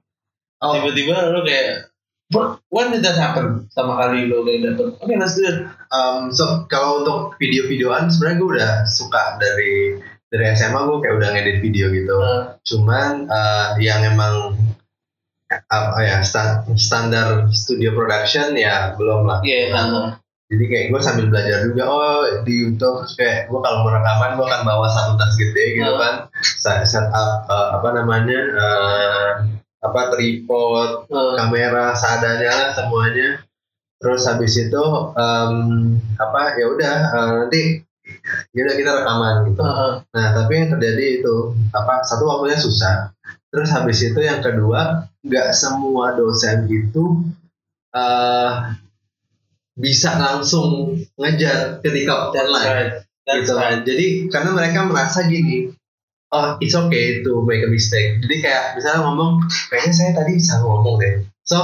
Oh. 0.58 0.74
Tiba-tiba 0.74 1.30
lo 1.30 1.46
kayak 1.46 1.94
"What- 2.34 2.58
when 2.74 2.90
did 2.90 3.06
that 3.06 3.14
happen? 3.14 3.70
Sama 3.70 3.94
kali 4.02 4.26
lo 4.26 4.42
kayak 4.42 4.74
dapet 4.74 4.98
oke 4.98 5.14
let's 5.14 5.38
do 5.38 5.46
it. 5.46 5.66
Um, 5.94 6.34
so 6.34 6.66
kalau 6.66 7.06
untuk 7.06 7.38
video-videoan 7.38 8.10
sebenarnya 8.10 8.38
gue 8.38 8.50
udah 8.58 8.72
suka 8.86 9.38
dari 9.38 9.98
dari 10.28 10.44
SMA 10.58 10.78
gue 10.78 10.98
kayak 11.02 11.14
udah 11.18 11.28
ngedit 11.34 11.58
video 11.62 11.86
gitu. 11.94 12.14
Eh, 12.18 12.42
cuman 12.66 13.30
uh, 13.30 13.78
yang 13.78 14.02
emang 14.04 14.54
apa 15.48 15.98
ya 16.04 16.20
sta- 16.20 16.60
standar 16.76 17.48
studio 17.50 17.96
production 17.96 18.52
ya 18.52 18.92
belum 19.00 19.24
lah. 19.24 19.40
Iya 19.40 19.72
uh, 19.72 20.08
jadi 20.48 20.64
kayak 20.64 20.86
gue 20.92 21.00
sambil 21.00 21.26
belajar 21.28 21.60
juga 21.64 21.82
oh 21.88 22.24
di 22.44 22.52
YouTube 22.68 23.04
terus 23.04 23.16
kayak 23.16 23.48
gue 23.48 23.60
kalau 23.60 23.84
mau 23.84 23.92
rekaman 23.92 24.36
gue 24.36 24.46
akan 24.48 24.62
bawa 24.64 24.86
satu 24.88 25.12
tas 25.16 25.32
gede 25.36 25.76
gitu 25.76 25.88
Hmm. 25.92 26.00
kan. 26.00 26.14
Set, 26.40 26.84
set 26.84 27.06
up 27.12 27.48
uh, 27.48 27.80
apa 27.80 27.88
namanya 27.96 28.40
uh, 28.56 29.30
apa 29.78 30.00
tripod 30.12 31.08
uh, 31.08 31.32
kamera 31.36 31.96
seadanya 31.96 32.50
lah 32.52 32.70
semuanya. 32.76 33.40
Terus 33.98 34.30
habis 34.30 34.54
itu 34.54 34.84
em, 35.18 35.54
apa 36.22 36.54
ya 36.54 36.66
udah 36.70 36.94
uh, 37.12 37.30
nanti 37.44 37.82
ya 38.54 38.60
udah 38.62 38.76
kita 38.78 38.90
rekaman 39.02 39.34
gitu. 39.50 39.60
Uh, 39.60 40.00
nah 40.14 40.26
tapi 40.32 40.52
yang 40.54 40.70
terjadi 40.70 41.20
itu 41.20 41.36
apa 41.74 42.06
satu 42.06 42.24
waktunya 42.24 42.56
susah 42.56 43.10
terus 43.48 43.68
habis 43.72 43.98
itu 44.04 44.20
yang 44.20 44.40
kedua 44.40 45.08
nggak 45.24 45.48
semua 45.56 46.14
dosen 46.14 46.68
itu 46.68 47.24
eh 47.96 48.52
bisa 49.78 50.18
langsung 50.18 50.98
ngejar 51.14 51.78
ketika 51.80 52.34
online 52.34 52.66
right. 52.66 52.92
That's 53.28 53.46
gitu 53.46 53.52
right. 53.54 53.80
Jadi 53.84 54.06
karena 54.32 54.50
mereka 54.56 54.88
merasa 54.88 55.28
gini 55.28 55.70
oh 56.34 56.58
it's 56.58 56.74
okay 56.74 57.22
to 57.22 57.44
make 57.46 57.62
a 57.62 57.70
mistake. 57.70 58.18
Jadi 58.24 58.36
kayak 58.42 58.74
misalnya 58.74 59.06
ngomong 59.06 59.46
kayaknya 59.70 59.92
saya 59.94 60.10
tadi 60.18 60.34
salah 60.42 60.66
ngomong 60.82 60.98
deh. 60.98 61.14
So 61.46 61.56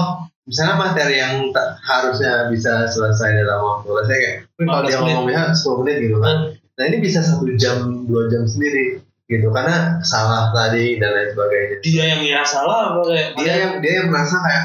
misalnya 0.47 0.77
materi 0.79 1.19
yang 1.19 1.51
tak- 1.51 1.81
harusnya 1.83 2.53
bisa 2.53 2.87
selesai 2.87 3.45
dalam 3.45 3.61
waktu 3.65 3.89
saya 4.07 4.19
kayak 4.21 4.37
"Wih, 4.61 4.67
kalau 4.69 4.85
15 4.85 4.89
dia 4.89 4.99
menit." 5.01 5.15
ngomongnya 5.17 5.43
10 5.57 5.81
menit 5.83 5.97
gitu 6.05 6.17
kan. 6.23 6.37
Nah 6.75 6.85
ini 6.87 6.97
bisa 7.03 7.21
satu 7.25 7.45
jam 7.59 7.77
dua 8.07 8.29
jam 8.31 8.45
sendiri 8.47 9.01
gitu 9.25 9.49
karena 9.49 10.05
salah 10.05 10.53
tadi 10.53 11.01
dan 11.01 11.17
lain 11.17 11.29
sebagainya. 11.33 11.77
Dia 11.81 12.05
yang 12.13 12.21
ngira 12.21 12.45
salah 12.45 12.93
apa 12.93 13.01
kayak 13.09 13.29
dia 13.41 13.53
yang 13.57 13.73
dia 13.81 13.93
yang 14.05 14.09
merasa 14.13 14.37
kayak 14.45 14.65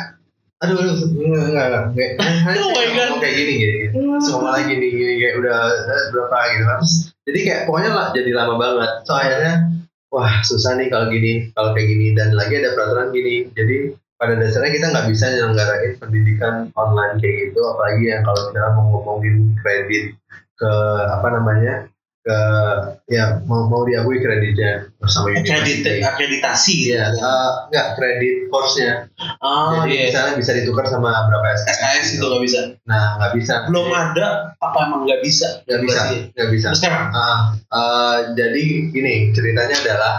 aduh 0.60 0.76
aduh 0.76 0.96
enggak 1.00 1.44
enggak 1.48 1.66
enggak 1.72 1.84
kayak 1.96 2.12
Oh 2.60 2.72
ngomong 2.76 3.20
kayak 3.24 3.36
gini 3.40 3.54
gini 3.56 3.74
gitu. 3.88 3.94
Terus 3.96 4.28
ngomong 4.36 4.52
lagi 4.52 4.66
gini 4.76 4.88
gini 4.92 5.14
kayak 5.24 5.36
udah 5.40 5.60
eh, 5.72 6.04
berapa 6.12 6.38
gitu 6.52 6.64
kan. 6.68 6.80
Terus, 6.84 6.96
jadi 7.24 7.40
kayak 7.48 7.62
pokoknya 7.64 7.92
lah 7.96 8.08
jadi 8.12 8.32
lama 8.36 8.54
banget. 8.60 8.92
So 9.08 9.12
akhirnya 9.16 9.54
wah 10.12 10.32
susah 10.44 10.72
nih 10.76 10.88
kalau 10.92 11.08
gini 11.08 11.32
kalau 11.56 11.72
kayak 11.72 11.88
gini. 11.88 12.06
Dan 12.12 12.36
lagi 12.36 12.54
ada 12.60 12.76
peraturan 12.76 13.16
gini. 13.16 13.48
Jadi 13.56 13.96
pada 14.20 14.36
dasarnya 14.36 14.72
kita 14.76 14.86
nggak 14.92 15.08
bisa 15.08 15.26
nyelenggarain 15.32 15.94
pendidikan 15.96 16.56
online 16.76 17.16
kayak 17.24 17.36
gitu. 17.48 17.60
Apalagi 17.64 18.04
yang 18.12 18.22
kalau 18.28 18.42
kita 18.52 18.70
mau 18.76 18.86
ngomongin 18.92 19.56
kredit 19.64 20.20
ke 20.60 20.72
apa 21.08 21.28
namanya 21.32 21.88
ke 22.20 22.40
ya 23.08 23.40
mau 23.48 23.66
mau 23.66 23.88
diakui 23.88 24.20
kreditnya 24.20 24.92
bersama 25.00 25.32
kredit 25.32 25.48
university. 25.48 26.04
akreditasi 26.04 26.76
Iya, 26.92 27.04
eh, 27.16 27.52
nggak 27.72 27.88
kredit 27.96 28.36
course-nya. 28.52 29.08
oh 29.40 29.82
Jadi 29.82 29.90
iya 29.90 30.04
misalnya 30.12 30.34
bisa 30.36 30.52
ditukar 30.52 30.86
sama 30.86 31.10
berapa 31.32 31.48
SKS. 31.56 31.72
SKS 31.74 32.08
itu 32.14 32.26
nggak 32.28 32.44
bisa 32.44 32.60
Nah, 32.84 33.06
nggak 33.18 33.32
bisa. 33.40 33.54
belum 33.72 33.88
ada 33.90 34.28
apa 34.60 34.78
emang 34.84 35.08
nggak 35.08 35.22
bisa 35.24 35.48
Nggak 35.64 35.80
bisa, 35.88 36.00
nggak 36.36 36.50
bisa. 36.52 36.68
Sekarang 36.76 37.04
Ah, 37.10 37.40
eh, 37.56 38.18
jadi 38.36 38.64
gini 38.92 39.14
ceritanya 39.32 39.76
adalah 39.80 40.16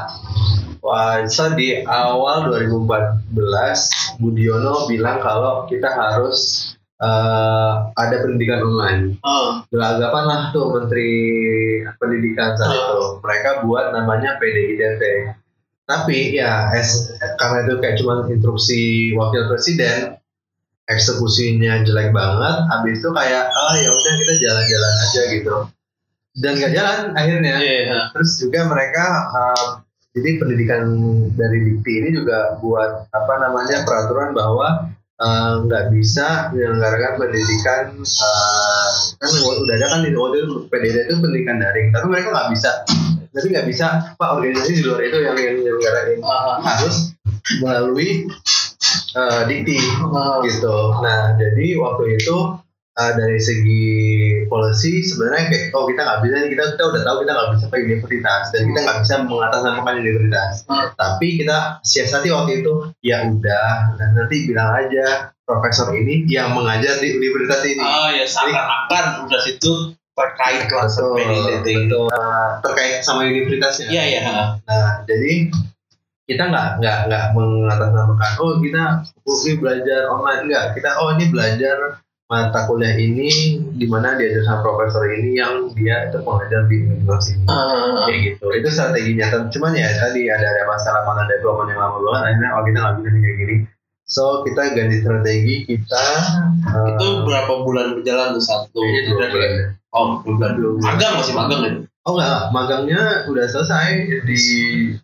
Wah, 0.81 1.21
so 1.29 1.53
di 1.53 1.85
awal 1.85 2.49
2014 2.49 3.37
Budiono 4.17 4.89
bilang 4.89 5.21
kalau 5.21 5.69
kita 5.69 5.93
harus 5.93 6.73
eh, 7.01 7.73
ada 7.97 8.17
pendidikan 8.21 8.61
online. 8.61 9.17
oh 9.25 9.65
Gelagapan 9.69 10.25
lah 10.25 10.41
tuh 10.51 10.69
Menteri 10.71 11.11
Pendidikan 11.97 12.55
saat 12.55 12.69
Ah. 12.69 12.77
itu. 12.77 13.01
Mereka 13.21 13.51
buat 13.65 13.91
namanya 13.91 14.37
PDITT. 14.37 15.03
Tapi 15.85 16.33
ya, 16.33 16.71
es, 16.71 17.11
karena 17.35 17.67
itu 17.67 17.75
kayak 17.79 17.99
cuma 17.99 18.23
instruksi 18.25 19.11
wakil 19.11 19.51
presiden, 19.51 20.15
eksekusinya 20.87 21.83
jelek 21.83 22.11
banget. 22.11 22.57
Habis 22.69 22.99
itu 22.99 23.11
kayak, 23.11 23.45
ah 23.49 23.75
ya 23.75 23.91
udah 23.91 24.13
kita 24.17 24.35
jalan-jalan 24.39 24.95
aja 25.01 25.23
gitu. 25.31 25.57
dan 26.31 26.55
nggak 26.55 26.73
jalan 26.73 26.99
akhirnya 27.13 27.59
Iya. 27.59 28.15
terus 28.15 28.39
juga 28.39 28.63
mereka 28.65 29.03
uh, 29.35 29.83
jadi 30.15 30.39
pendidikan 30.39 30.87
dari 31.35 31.59
Dikti 31.67 31.93
ini 31.99 32.09
juga 32.15 32.55
buat 32.63 33.11
apa 33.11 33.35
namanya 33.43 33.83
peraturan 33.83 34.31
bahwa 34.31 34.95
uh, 35.21 35.63
nggak 35.69 35.93
bisa 35.93 36.51
menyelenggarakan 36.51 37.13
pendidikan 37.21 37.85
uh, 38.01 38.89
kan 39.21 39.31
udah 39.45 39.75
ada 39.77 39.87
kan 39.93 40.01
di 40.03 40.17
waktu 40.17 40.37
itu 40.43 40.55
PDD 40.67 40.97
itu 41.07 41.15
pendidikan 41.21 41.57
daring 41.61 41.93
tapi 41.93 42.07
mereka 42.09 42.29
nggak 42.33 42.49
bisa 42.57 42.71
tapi 43.31 43.47
nggak 43.55 43.67
bisa 43.71 43.87
pak 44.19 44.29
organisasi 44.35 44.81
di 44.81 44.83
luar 44.83 45.01
itu 45.07 45.19
yang 45.23 45.37
yang 45.39 45.57
menyelenggarain 45.63 46.19
Ah, 46.25 46.59
harus 46.59 47.15
melalui 47.63 48.27
uh, 49.15 49.43
Dikti 49.47 49.79
ah. 50.11 50.43
gitu. 50.43 50.77
Nah, 51.03 51.35
jadi 51.39 51.67
waktu 51.79 52.05
itu 52.19 52.37
uh, 53.01 53.13
dari 53.17 53.41
segi 53.41 53.89
policy 54.53 55.01
sebenarnya 55.01 55.45
kayak 55.49 55.65
oh 55.73 55.89
kita 55.89 56.01
nggak 56.05 56.21
bisa 56.21 56.37
kita 56.53 56.63
kita 56.77 56.85
udah 56.85 57.03
tahu 57.03 57.17
kita 57.25 57.33
nggak 57.33 57.51
bisa 57.57 57.65
ke 57.73 57.77
universitas 57.81 58.43
dan 58.53 58.61
kita 58.69 58.79
nggak 58.85 58.99
bisa 59.01 59.15
mengatasnamakan 59.25 59.95
universitas. 60.05 60.53
Hmm. 60.69 60.89
Tapi 60.93 61.27
kita 61.41 61.59
siasati 61.81 62.29
waktu 62.29 62.53
itu 62.61 62.75
ya 63.01 63.25
udah 63.25 63.97
dan 63.97 64.11
nanti 64.13 64.37
bilang 64.45 64.71
aja 64.77 65.33
profesor 65.49 65.97
ini 65.97 66.29
yang 66.29 66.53
mengajar 66.53 67.01
di 67.01 67.17
universitas 67.17 67.65
ini. 67.65 67.81
Oh 67.81 68.09
ya 68.13 68.29
seakan-akan 68.29 69.05
udah 69.27 69.41
situ 69.41 69.97
terkait 70.13 70.69
lah 70.69 70.85
Betul. 70.85 72.13
Uh, 72.13 72.61
terkait 72.61 73.01
sama 73.01 73.25
universitasnya. 73.25 73.89
Iya 73.89 74.05
iya. 74.05 74.21
Nah, 74.69 75.01
jadi 75.09 75.49
kita 76.31 76.47
nggak 76.47 76.79
nggak 76.79 76.99
nggak 77.11 77.25
mengatasnamakan 77.35 78.33
oh 78.39 78.63
kita 78.63 79.03
ini 79.03 79.53
belajar 79.59 80.01
online 80.15 80.47
enggak 80.47 80.65
kita 80.79 80.91
oh 81.03 81.11
ini 81.19 81.27
belajar 81.27 81.99
mata 82.31 82.63
kuliah 82.71 82.95
ini 82.95 83.59
di 83.75 83.91
mana 83.91 84.15
diajar 84.15 84.47
sama 84.47 84.63
profesor 84.63 85.03
ini 85.11 85.35
yang 85.35 85.67
dia 85.75 86.07
itu 86.07 86.23
pengajar 86.23 86.63
di 86.71 86.87
universitas 86.87 87.35
ini 87.35 87.45
Ah, 87.51 88.07
kayak 88.07 88.21
gitu 88.23 88.47
itu 88.55 88.69
strateginya 88.71 89.27
Tapi 89.35 89.47
cuman 89.51 89.75
ya 89.75 89.91
tadi 89.99 90.31
ada 90.31 90.47
ada 90.47 90.63
masalah 90.71 91.03
mana 91.11 91.27
development 91.27 91.75
yang 91.75 91.83
lama 91.83 91.99
banget 91.99 92.23
akhirnya 92.31 92.49
oh 92.55 92.63
kita 92.63 92.79
nggak 92.79 92.95
bisa 93.03 93.09
kayak 93.19 93.37
gini 93.43 93.55
so 94.07 94.25
kita 94.47 94.61
ganti 94.79 94.97
strategi 95.03 95.55
kita 95.67 96.07
uh, 96.71 96.87
itu 96.87 97.07
berapa 97.27 97.53
bulan 97.67 97.99
berjalan 97.99 98.39
tuh 98.39 98.45
satu? 98.47 98.79
kayaknya 98.79 99.03
dua 99.11 99.27
bulan. 99.31 99.51
Oh 99.91 100.07
dua 100.23 100.35
bulan. 100.39 100.51
Dua 100.55 100.71
bulan. 100.79 100.87
Magang 100.87 101.13
masih 101.19 101.35
magang 101.35 101.61
ya? 101.67 101.73
Oh 102.01 102.17
enggak 102.17 102.49
magangnya 102.51 103.03
udah 103.29 103.45
selesai 103.45 103.89
di 104.25 104.41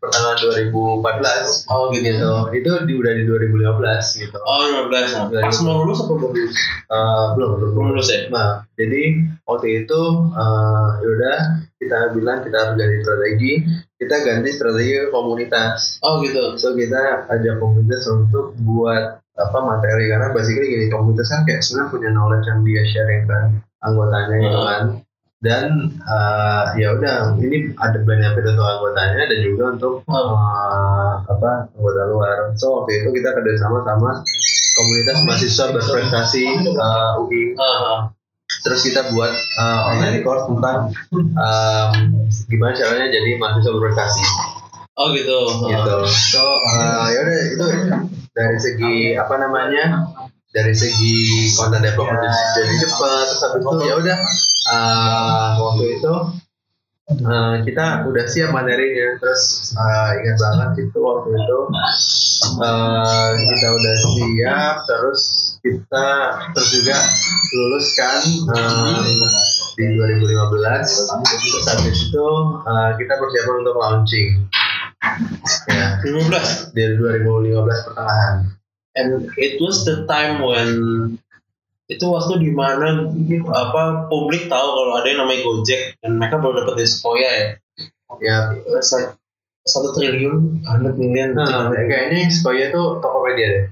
pertengahan 0.01 0.39
2014 0.41 1.69
Oh 1.69 1.93
gitu. 1.93 2.09
gitu 2.09 2.33
itu 2.57 2.71
di, 2.89 2.93
udah 2.97 3.13
di 3.13 3.25
2015 3.29 4.23
gitu 4.25 4.39
Oh 4.41 4.89
15 4.89 5.37
Pas 5.45 5.57
mau 5.61 5.85
lulus 5.85 6.01
apa 6.01 6.13
belum 6.17 6.33
lulus? 6.33 6.55
Uh, 6.89 7.25
belum 7.37 7.49
belum 7.61 7.71
Belum 7.77 7.87
lulus 7.93 8.09
ya? 8.09 8.21
Nah, 8.33 8.65
jadi 8.75 9.03
waktu 9.45 9.85
itu 9.85 10.01
uh, 10.33 10.89
yaudah 11.05 11.39
kita 11.77 12.17
bilang 12.17 12.41
kita 12.41 12.57
harus 12.57 12.75
ganti 12.81 12.97
strategi, 13.05 13.53
kita 14.01 14.17
ganti 14.25 14.49
strategi 14.49 14.93
komunitas. 15.13 16.01
Oh 16.01 16.25
gitu. 16.25 16.57
So 16.57 16.73
kita 16.73 17.29
ajak 17.29 17.61
komunitas 17.61 18.09
untuk 18.09 18.57
buat 18.65 19.21
apa 19.37 19.59
materi 19.61 20.09
karena 20.09 20.33
basically 20.33 20.73
gini 20.73 20.89
komunitas 20.89 21.29
kan 21.29 21.45
kayak 21.45 21.61
sebenarnya 21.61 21.93
punya 21.93 22.09
knowledge 22.09 22.49
yang 22.49 22.65
dia 22.65 22.83
sharing 22.89 23.29
ke 23.29 23.39
anggotanya 23.85 24.37
gitu 24.41 24.57
Hmm. 24.57 24.65
kan 24.67 24.83
dan 25.47 25.95
uh, 26.03 26.75
ya 26.75 26.99
udah 26.99 27.39
ini 27.39 27.71
ada 27.79 28.03
benefit 28.03 28.43
untuk 28.43 28.67
anggotanya 28.67 29.31
dan 29.31 29.39
juga 29.47 29.65
untuk 29.79 29.95
uh, 30.11 31.23
apa 31.23 31.71
anggota 31.71 32.03
luar. 32.11 32.37
So 32.59 32.83
waktu 32.83 33.07
itu 33.07 33.23
kita 33.23 33.31
kerjasama 33.31 33.87
sama 33.87 34.11
komunitas 34.75 35.19
mahasiswa 35.23 35.67
berprestasi 35.71 36.45
uh, 36.75 37.23
UI 37.23 37.55
Ah, 37.55 38.11
terus 38.67 38.83
kita 38.83 39.15
buat 39.15 39.31
uh, 39.63 39.81
online 39.95 40.27
course 40.27 40.51
tentang 40.51 40.91
um, 41.15 41.91
gimana 42.51 42.75
caranya 42.75 43.07
jadi 43.15 43.39
mahasiswa 43.39 43.71
berprestasi. 43.71 44.25
Oh 44.99 45.15
gitu. 45.15 45.39
gitu. 45.71 45.97
So 46.35 46.43
uh, 46.43 47.07
ya 47.15 47.19
udah 47.23 47.39
itu 47.55 47.67
dari 48.35 48.59
segi 48.59 48.95
apa 49.15 49.39
namanya 49.39 50.11
dari 50.51 50.73
segi 50.73 51.53
content 51.55 51.85
development 51.85 52.33
jadi 52.57 52.75
cepat 52.81 53.25
terus 53.29 53.43
habis 53.45 53.61
itu 53.61 53.85
ya 53.85 53.95
udah 54.01 54.19
uh, 54.71 55.51
waktu 55.63 55.85
itu 55.99 56.15
uh, 57.27 57.55
kita 57.63 58.07
udah 58.07 58.25
siap 58.27 58.51
materinya 58.51 59.19
terus 59.23 59.75
uh, 59.79 60.11
ingat 60.19 60.37
banget 60.39 60.91
itu 60.91 60.99
waktu 60.99 61.29
itu 61.35 61.59
uh, 62.61 63.31
kita 63.35 63.69
udah 63.71 63.95
siap 64.03 64.77
terus 64.87 65.23
kita 65.67 66.07
terus 66.55 66.71
juga 66.79 66.97
lulus 67.55 67.87
kan 67.99 68.23
uh, 68.55 69.03
di 69.75 69.85
2015 69.99 70.23
terus 71.27 71.67
habis 71.67 71.97
itu 72.07 72.29
uh, 72.63 72.91
kita 72.95 73.13
persiapan 73.19 73.57
untuk 73.67 73.77
launching. 73.77 74.29
Ya 75.71 76.01
15 76.03 76.75
dari 76.75 76.95
2015 76.99 77.87
pertengahan. 77.91 78.37
And 78.97 79.29
it 79.37 79.61
was 79.61 79.85
the 79.85 80.09
time 80.09 80.41
when 80.41 80.71
itu 81.87 82.05
waktu 82.11 82.43
di 82.43 82.51
mana 82.51 83.07
apa 83.55 84.11
publik 84.11 84.51
tahu 84.51 84.69
kalau 84.75 84.93
ada 84.99 85.07
yang 85.07 85.23
namanya 85.23 85.47
Gojek 85.47 85.95
dan 86.03 86.19
mereka 86.19 86.43
baru 86.43 86.67
dapat 86.67 86.83
dari 86.83 86.91
Sequoia 86.91 87.31
ya 87.31 87.47
ya 88.19 88.37
satu 89.67 89.91
triliun, 89.99 90.63
hundred 90.63 90.95
million. 90.95 91.35
nah, 91.35 91.67
kayaknya 91.75 92.31
Sequoia 92.31 92.71
itu 92.71 92.83
Tokopedia 93.03 93.47
deh 93.51 93.65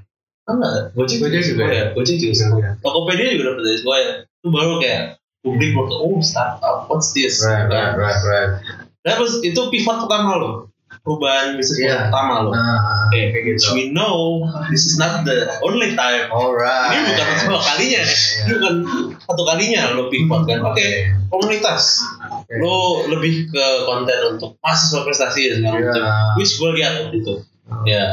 enggak, 0.45 0.93
Gojek, 0.93 1.17
Gojek 1.23 1.43
juga 1.43 1.65
ya, 1.71 1.85
Gojek 1.97 2.17
juga 2.21 2.35
Sequoia. 2.37 2.71
Tokopedia 2.83 3.27
juga 3.35 3.45
dapat 3.55 3.63
dari 3.65 3.79
Sequoia. 3.81 4.11
Itu 4.29 4.49
baru 4.53 4.73
kayak 4.83 5.03
publik 5.41 5.71
baru 5.73 5.93
oh 6.05 6.19
startup, 6.21 6.87
what's 6.91 7.15
this? 7.17 7.41
right 7.43 7.71
right 7.71 7.95
right 7.97 8.23
right 8.27 8.53
That 9.05 9.21
was, 9.21 9.45
itu 9.45 9.61
pivot 9.69 10.01
pertama 10.01 10.41
loh, 10.41 10.73
perubahan 11.05 11.55
bisnis 11.55 11.85
Iya. 11.85 12.09
pertama 12.09 12.35
loh. 12.41 12.53
nah 12.57 13.05
Oke, 13.07 13.21
kayak 13.31 13.45
gitu 13.45 13.77
we 13.77 13.93
know 13.93 14.41
this 14.73 14.89
is 14.89 14.97
not 14.97 15.21
the 15.23 15.37
only 15.61 15.93
time. 15.93 16.33
alright 16.33 16.91
Ini 16.91 17.01
bukan 17.07 17.25
pertama 17.29 17.59
kalinya, 17.63 18.03
ini 18.03 18.53
bukan 18.57 18.75
satu 19.21 19.43
kalinya 19.45 19.83
lo 19.93 20.09
pivot 20.09 20.43
kan. 20.43 20.59
Oke, 20.65 20.89
komunitas. 21.29 22.01
Oke. 22.25 22.57
Lo 22.57 22.77
lebih 23.07 23.47
ke 23.47 23.67
konten 23.85 24.19
untuk 24.33 24.57
mahasiswa 24.59 25.05
prestasi 25.05 25.43
dan 25.47 25.57
segala 25.61 25.77
Iya. 25.77 25.85
macam. 25.87 26.03
Which 26.35 26.53
gue 26.57 26.71
lihat 26.73 26.93
waktu 26.99 27.17
itu. 27.21 27.35
Ya. 27.85 28.05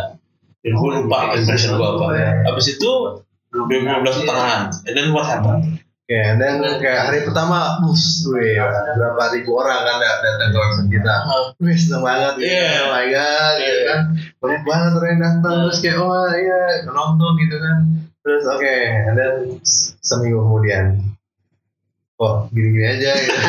Dan 0.59 0.73
gue 0.75 0.89
lupa 0.93 1.33
impression 1.33 1.73
gue 1.73 1.87
apa. 1.87 2.05
Habis 2.45 2.75
itu 2.75 2.91
2015 3.49 4.19
pertengahan. 4.21 4.61
And 4.85 4.93
then 4.93 5.07
what 5.09 5.25
happened? 5.25 5.79
Oke, 6.11 6.27
dan 6.43 6.59
kayak 6.83 7.01
hari 7.07 7.19
pertama, 7.23 7.79
bus, 7.79 8.27
wih, 8.27 8.59
berapa 8.99 9.31
ribu 9.31 9.55
orang 9.55 9.79
kan 9.79 9.95
dat- 9.95 10.19
datang 10.19 10.51
ke 10.51 10.57
website 10.59 10.89
kita. 10.91 11.15
Wih, 11.63 11.77
seneng 11.79 12.03
banget, 12.03 12.33
gitu. 12.35 12.51
Iya. 12.51 12.67
oh 12.83 12.87
my 12.91 13.05
god, 13.07 13.53
gitu 13.55 13.71
Iya. 13.71 13.87
kan. 13.87 13.99
Banyak 14.43 14.61
banget 14.67 14.91
orang 14.91 15.07
yang 15.07 15.21
datang, 15.23 15.55
terus 15.63 15.79
kayak, 15.79 15.97
oh 16.03 16.27
iya, 16.35 16.59
nonton 16.83 17.31
gitu 17.39 17.55
kan. 17.55 17.77
Terus 18.27 18.43
oke, 18.43 18.75
and 19.07 19.15
then 19.15 19.33
seminggu 20.03 20.43
kemudian, 20.43 20.85
kok 22.19 22.35
gini-gini 22.51 22.85
aja 22.91 23.11
gitu. 23.15 23.39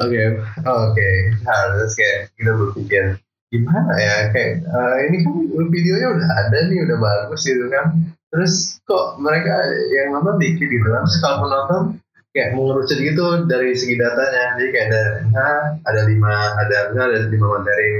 Oke, 0.00 0.22
oke. 0.66 1.10
Nah, 1.44 1.60
terus 1.76 1.92
kayak 1.94 2.32
kita 2.34 2.56
berpikir 2.56 3.04
gimana 3.52 3.94
ya 3.94 4.16
kayak 4.32 4.62
eh, 4.62 4.96
ini 5.06 5.22
kan 5.22 5.34
videonya 5.70 6.08
udah 6.10 6.26
ada 6.26 6.58
nih 6.66 6.86
udah 6.86 6.98
bagus 6.98 7.42
gitu 7.42 7.66
kan 7.66 8.10
terus 8.30 8.78
kok 8.86 9.18
mereka 9.18 9.52
yang 9.90 10.14
nonton 10.14 10.38
dikit 10.38 10.70
gitu 10.70 10.86
kan 10.86 11.02
terus 11.02 11.18
kalau 11.18 11.36
penonton 11.42 11.82
kayak 12.30 12.54
mengerucut 12.54 12.94
gitu 12.94 13.26
dari 13.50 13.74
segi 13.74 13.98
datanya 13.98 14.54
jadi 14.54 14.70
kayak 14.70 14.86
ada 14.86 15.02
nah, 15.34 15.62
ada 15.82 16.00
lima 16.06 16.34
ada 16.56 16.76
enggak 16.94 17.06
ada 17.10 17.18
lima 17.26 17.46
materi 17.58 17.90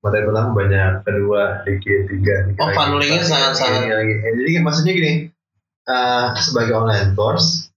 materi 0.00 0.22
pertama 0.24 0.50
banyak 0.56 0.90
kedua 1.04 1.42
dikit 1.62 2.00
tiga 2.08 2.34
tiga 2.48 2.62
Oh, 2.64 2.68
funnelingnya 2.72 3.22
lagi, 3.28 3.92
lagi. 3.92 4.14
Ya, 4.18 4.30
jadi 4.40 4.48
kayak 4.56 4.64
maksudnya 4.64 4.92
gini 4.96 5.12
eh, 5.84 6.26
sebagai 6.40 6.74
online 6.74 7.12
course 7.12 7.68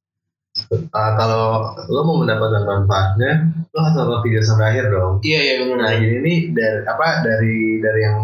eh, 0.72 1.12
kalau 1.20 1.76
lo 1.92 2.00
mau 2.08 2.24
mendapatkan 2.24 2.64
manfaatnya 2.64 3.32
lo 3.76 3.78
harus 3.84 3.96
nonton 4.00 4.24
video 4.24 4.40
sampai 4.48 4.66
akhir 4.72 4.96
dong 4.96 5.20
Iya, 5.28 5.40
iya 5.44 5.54
nah 5.60 5.68
benar. 5.76 6.00
gini 6.00 6.18
nih 6.24 6.38
dari 6.56 6.80
apa 6.88 7.08
dari 7.20 7.56
dari 7.84 8.00
yang 8.00 8.18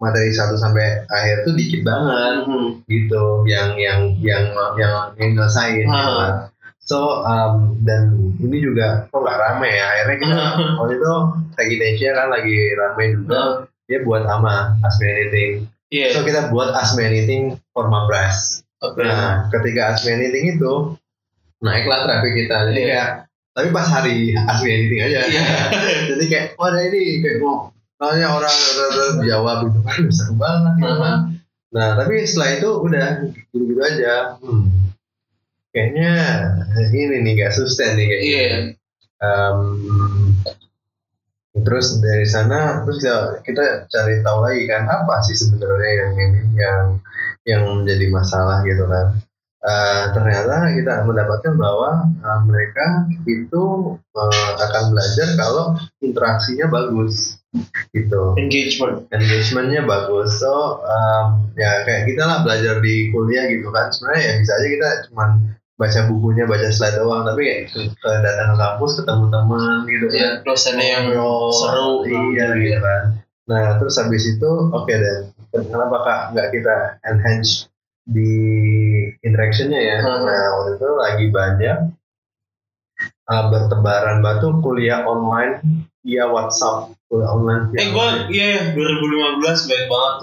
materi 0.00 0.32
satu 0.32 0.56
sampai 0.56 1.04
akhir 1.06 1.44
tuh 1.44 1.52
dikit 1.54 1.84
banget 1.84 2.48
Mhm. 2.48 2.88
gitu 2.88 3.44
yang 3.44 3.76
yang 3.76 4.00
yang 4.18 4.48
yang 4.74 5.12
yang 5.14 5.30
gitu 5.36 5.92
Ah. 5.92 6.16
kan. 6.18 6.32
so 6.80 7.22
um, 7.22 7.76
dan 7.84 8.10
ini 8.40 8.58
juga 8.58 9.04
kok 9.06 9.20
nggak 9.20 9.38
rame 9.38 9.68
ya 9.70 9.86
akhirnya 9.86 10.16
kita 10.18 10.34
Ah. 10.34 10.52
waktu 10.80 10.96
itu 10.96 11.12
Tech 11.52 11.68
Indonesia 11.68 12.08
kan 12.16 12.26
lagi 12.32 12.56
rame 12.72 13.04
juga 13.12 13.36
Ah. 13.36 13.52
dia 13.84 13.98
buat 14.00 14.24
ama 14.24 14.74
Ask 14.80 14.98
Me 14.98 15.12
Anything 15.12 15.68
Iya. 15.92 16.16
so 16.16 16.24
kita 16.24 16.48
buat 16.48 16.72
Ask 16.72 16.96
Me 16.96 17.04
Anything 17.04 17.60
Forma 17.70 18.08
Press 18.08 18.64
Oke. 18.80 19.04
Nah, 19.04 19.44
ketika 19.52 19.92
Ask 19.92 20.08
Me 20.08 20.16
Anything 20.16 20.56
itu 20.56 20.72
naiklah 21.60 22.08
traffic 22.08 22.32
kita. 22.32 22.72
Jadi 22.72 22.80
Iya. 22.80 22.88
kayak 22.88 23.08
tapi 23.50 23.68
pas 23.70 23.84
hari 23.84 24.32
Ask 24.40 24.64
Me 24.64 24.72
Anything 24.72 25.00
aja. 25.04 25.20
Iya. 25.20 25.42
Jadi 26.16 26.24
kayak 26.26 26.44
wah 26.56 26.72
ada 26.72 26.80
ini 26.88 27.20
kayak 27.20 27.44
mau 27.44 27.68
nanya 28.00 28.26
orang 28.32 28.56
jawab 29.28 29.68
gitu 29.68 29.80
kan 29.84 30.00
seru 30.08 30.34
banget 30.40 30.72
gitu 30.80 30.96
kan. 30.96 31.18
Nah, 31.70 31.88
tapi 31.94 32.26
setelah 32.26 32.50
itu 32.56 32.70
udah 32.80 33.06
gitu-gitu 33.52 33.80
aja. 33.84 34.40
Hmm. 34.40 34.66
kayaknya 35.70 36.12
ini 36.90 37.22
nih 37.22 37.32
gak 37.46 37.54
sustain 37.54 37.94
nih 37.94 38.06
kayaknya. 38.10 38.26
Iya. 38.26 38.48
Em, 39.20 39.58
terus 41.60 42.00
dari 42.02 42.26
sana 42.26 42.82
terus 42.82 42.98
kita, 43.04 43.44
kita 43.46 43.64
cari 43.86 44.18
tahu 44.24 44.38
lagi 44.42 44.64
kan 44.66 44.88
apa 44.90 45.22
sih 45.22 45.36
sebenarnya 45.38 45.92
yang 45.94 46.12
ini 46.18 46.40
yang 46.58 46.84
yang 47.46 47.62
menjadi 47.70 48.10
masalah 48.10 48.66
gitu 48.66 48.88
kan. 48.90 49.22
Eh, 49.60 50.04
ternyata 50.16 50.72
kita 50.72 51.04
mendapatkan 51.04 51.54
bahwa 51.54 52.08
eh, 52.18 52.40
mereka 52.48 53.06
itu 53.28 53.94
eh, 53.94 54.50
akan 54.58 54.84
belajar 54.90 55.28
kalau 55.38 55.78
interaksinya 56.02 56.66
bagus 56.66 57.39
gitu. 57.90 58.22
Engagement. 58.38 59.06
engagementnya 59.10 59.82
bagus. 59.82 60.38
So 60.38 60.82
um, 60.82 61.50
ya 61.58 61.82
kayak 61.82 62.06
kita 62.06 62.22
lah 62.22 62.38
belajar 62.46 62.78
di 62.78 63.10
kuliah 63.10 63.50
gitu 63.50 63.68
kan. 63.74 63.90
Sebenarnya 63.90 64.22
ya 64.22 64.32
bisa 64.38 64.52
aja 64.54 64.68
kita 64.70 64.88
cuman 65.10 65.30
baca 65.80 66.00
bukunya 66.12 66.44
baca 66.46 66.68
slide 66.70 66.96
doang. 66.98 67.26
Tapi 67.26 67.40
kayak 67.42 67.62
ke, 67.74 67.80
ke 67.90 68.10
datang 68.22 68.54
ke 68.54 68.56
kampus 68.58 68.92
ketemu 69.02 69.24
teman 69.32 69.78
gitu 69.90 70.06
kan. 70.06 70.18
Ya, 70.18 70.30
dosennya 70.46 70.86
yang 70.86 71.04
seru. 71.50 71.92
iya 72.06 72.46
gitu 72.54 72.78
kan. 72.78 73.02
Nah 73.50 73.64
terus 73.82 73.94
habis 73.98 74.24
itu 74.26 74.50
oke 74.70 74.92
deh. 74.92 75.18
Kenapa 75.50 75.96
kak 76.06 76.20
nggak 76.36 76.48
kita 76.54 76.76
enhance 77.02 77.66
di 78.06 78.32
interactionnya 79.26 79.80
ya? 79.82 79.96
Hmm. 79.98 80.22
nah 80.22 80.42
waktu 80.54 80.78
itu 80.78 80.88
lagi 80.94 81.26
banyak 81.34 81.78
uh, 83.26 83.44
bertebaran 83.50 84.22
batu 84.22 84.62
kuliah 84.62 85.02
online 85.06 85.89
via 86.00 86.24
WhatsApp 86.26 86.96
kuliah 87.06 87.28
online 87.28 87.64
Eh 87.74 87.86
gue 87.90 88.06
iya 88.30 88.46
ya 88.56 88.62
2015 88.72 89.68
baik 89.68 89.84
banget. 89.86 90.14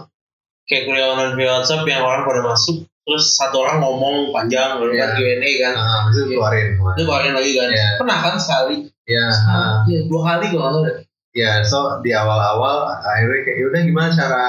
Kayak 0.65 0.83
kuliah 0.85 1.07
online 1.13 1.33
via 1.35 1.49
WhatsApp 1.55 1.83
yang 1.85 2.01
orang 2.01 2.21
pada 2.23 2.41
masuk 2.43 2.75
terus 3.07 3.25
satu 3.33 3.63
orang 3.63 3.79
ngomong 3.79 4.35
panjang 4.35 4.77
lalu 4.77 4.99
Iya. 4.99 5.15
Q&A 5.15 5.51
kan. 5.63 5.73
Ah, 5.73 5.95
habis 6.03 6.19
itu 6.19 6.35
keluarin 6.35 6.75
Itu 6.75 7.01
keluarin 7.01 7.33
lagi 7.33 7.51
kan. 7.55 7.67
Iya. 7.71 7.87
Pernah 7.95 8.17
kan 8.19 8.35
sekali? 8.35 8.75
ya 9.07 9.25
ah. 9.47 9.87
Iya, 9.87 10.03
dua 10.05 10.19
kali 10.21 10.51
gue 10.51 10.59
nggak 10.59 10.73
tahu 10.73 10.83
deh. 10.83 10.95
ya 11.31 11.51
so 11.63 12.01
di 12.01 12.11
awal-awal 12.11 12.89
akhirnya 12.99 13.39
kayak 13.45 13.57
yaudah 13.61 13.81
gimana 13.85 14.09
cara 14.09 14.43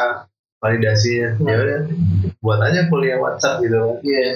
validasinya 0.58 1.38
ya 1.38 1.54
udah 1.54 1.78
buat 2.40 2.58
aja 2.58 2.88
kuliah 2.88 3.22
WhatsApp 3.22 3.62
gitu 3.62 3.78
kan 3.78 3.96
Iya. 4.02 4.26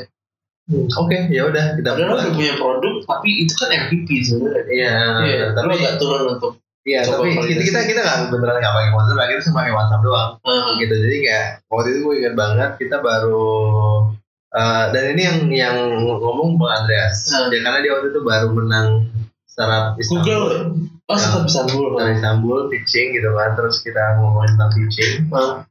Hmm, 0.63 0.87
oke 0.87 1.17
ya 1.27 1.43
udah 1.51 1.75
kita 1.75 1.89
Padahal 1.91 2.15
udah 2.15 2.31
punya 2.31 2.55
produk 2.55 2.95
tapi 3.03 3.31
itu 3.43 3.51
kan 3.59 3.69
MVP 3.73 4.09
sebenarnya. 4.23 4.63
iya 4.71 4.93
Iya, 5.27 5.45
tapi 5.51 5.67
tapi 5.67 5.83
nggak 5.83 5.97
turun 5.99 6.23
untuk. 6.39 6.53
Iya 6.83 7.01
tapi 7.01 7.31
kita 7.31 7.41
validasi. 7.41 7.65
kita 7.65 7.79
kita 7.87 8.01
nggak 8.01 8.19
beneran 8.29 8.59
nggak 8.59 8.75
pakai 8.75 8.91
WhatsApp 8.91 9.29
kita 9.29 9.43
cuma 9.45 9.57
pakai 9.59 9.73
WhatsApp 9.73 10.03
doang 10.03 10.31
Ah, 10.43 10.71
gitu 10.77 10.95
jadi 10.97 11.17
kayak 11.21 11.47
waktu 11.67 11.89
itu 11.89 11.99
gue 12.01 12.15
ingat 12.19 12.35
banget 12.35 12.71
kita 12.77 12.97
baru 12.99 13.51
eh, 14.51 14.85
dan 14.91 15.05
ini 15.11 15.23
yang 15.23 15.39
yang 15.49 15.77
ngomong 16.03 16.57
Bang 16.57 16.73
Andreas 16.77 17.29
Hmm. 17.29 17.49
ya 17.49 17.61
karena 17.61 17.79
dia 17.81 17.93
waktu 17.93 18.09
itu 18.11 18.21
baru 18.21 18.49
menang 18.51 18.89
startup 19.45 19.95
Istanbul 19.95 20.25
Google. 20.25 20.49
Oh, 21.05 21.15
Ya. 21.15 21.29
bisa 21.45 21.61
Google. 21.67 21.93
Startup 21.95 22.15
Istanbul 22.15 22.59
teaching 22.69 23.07
gitu 23.13 23.31
kan 23.33 23.51
terus 23.53 23.77
kita 23.81 24.17
ngomongin 24.17 24.57
tentang 24.57 24.73
teaching 24.73 25.13
Ah, 25.29 25.65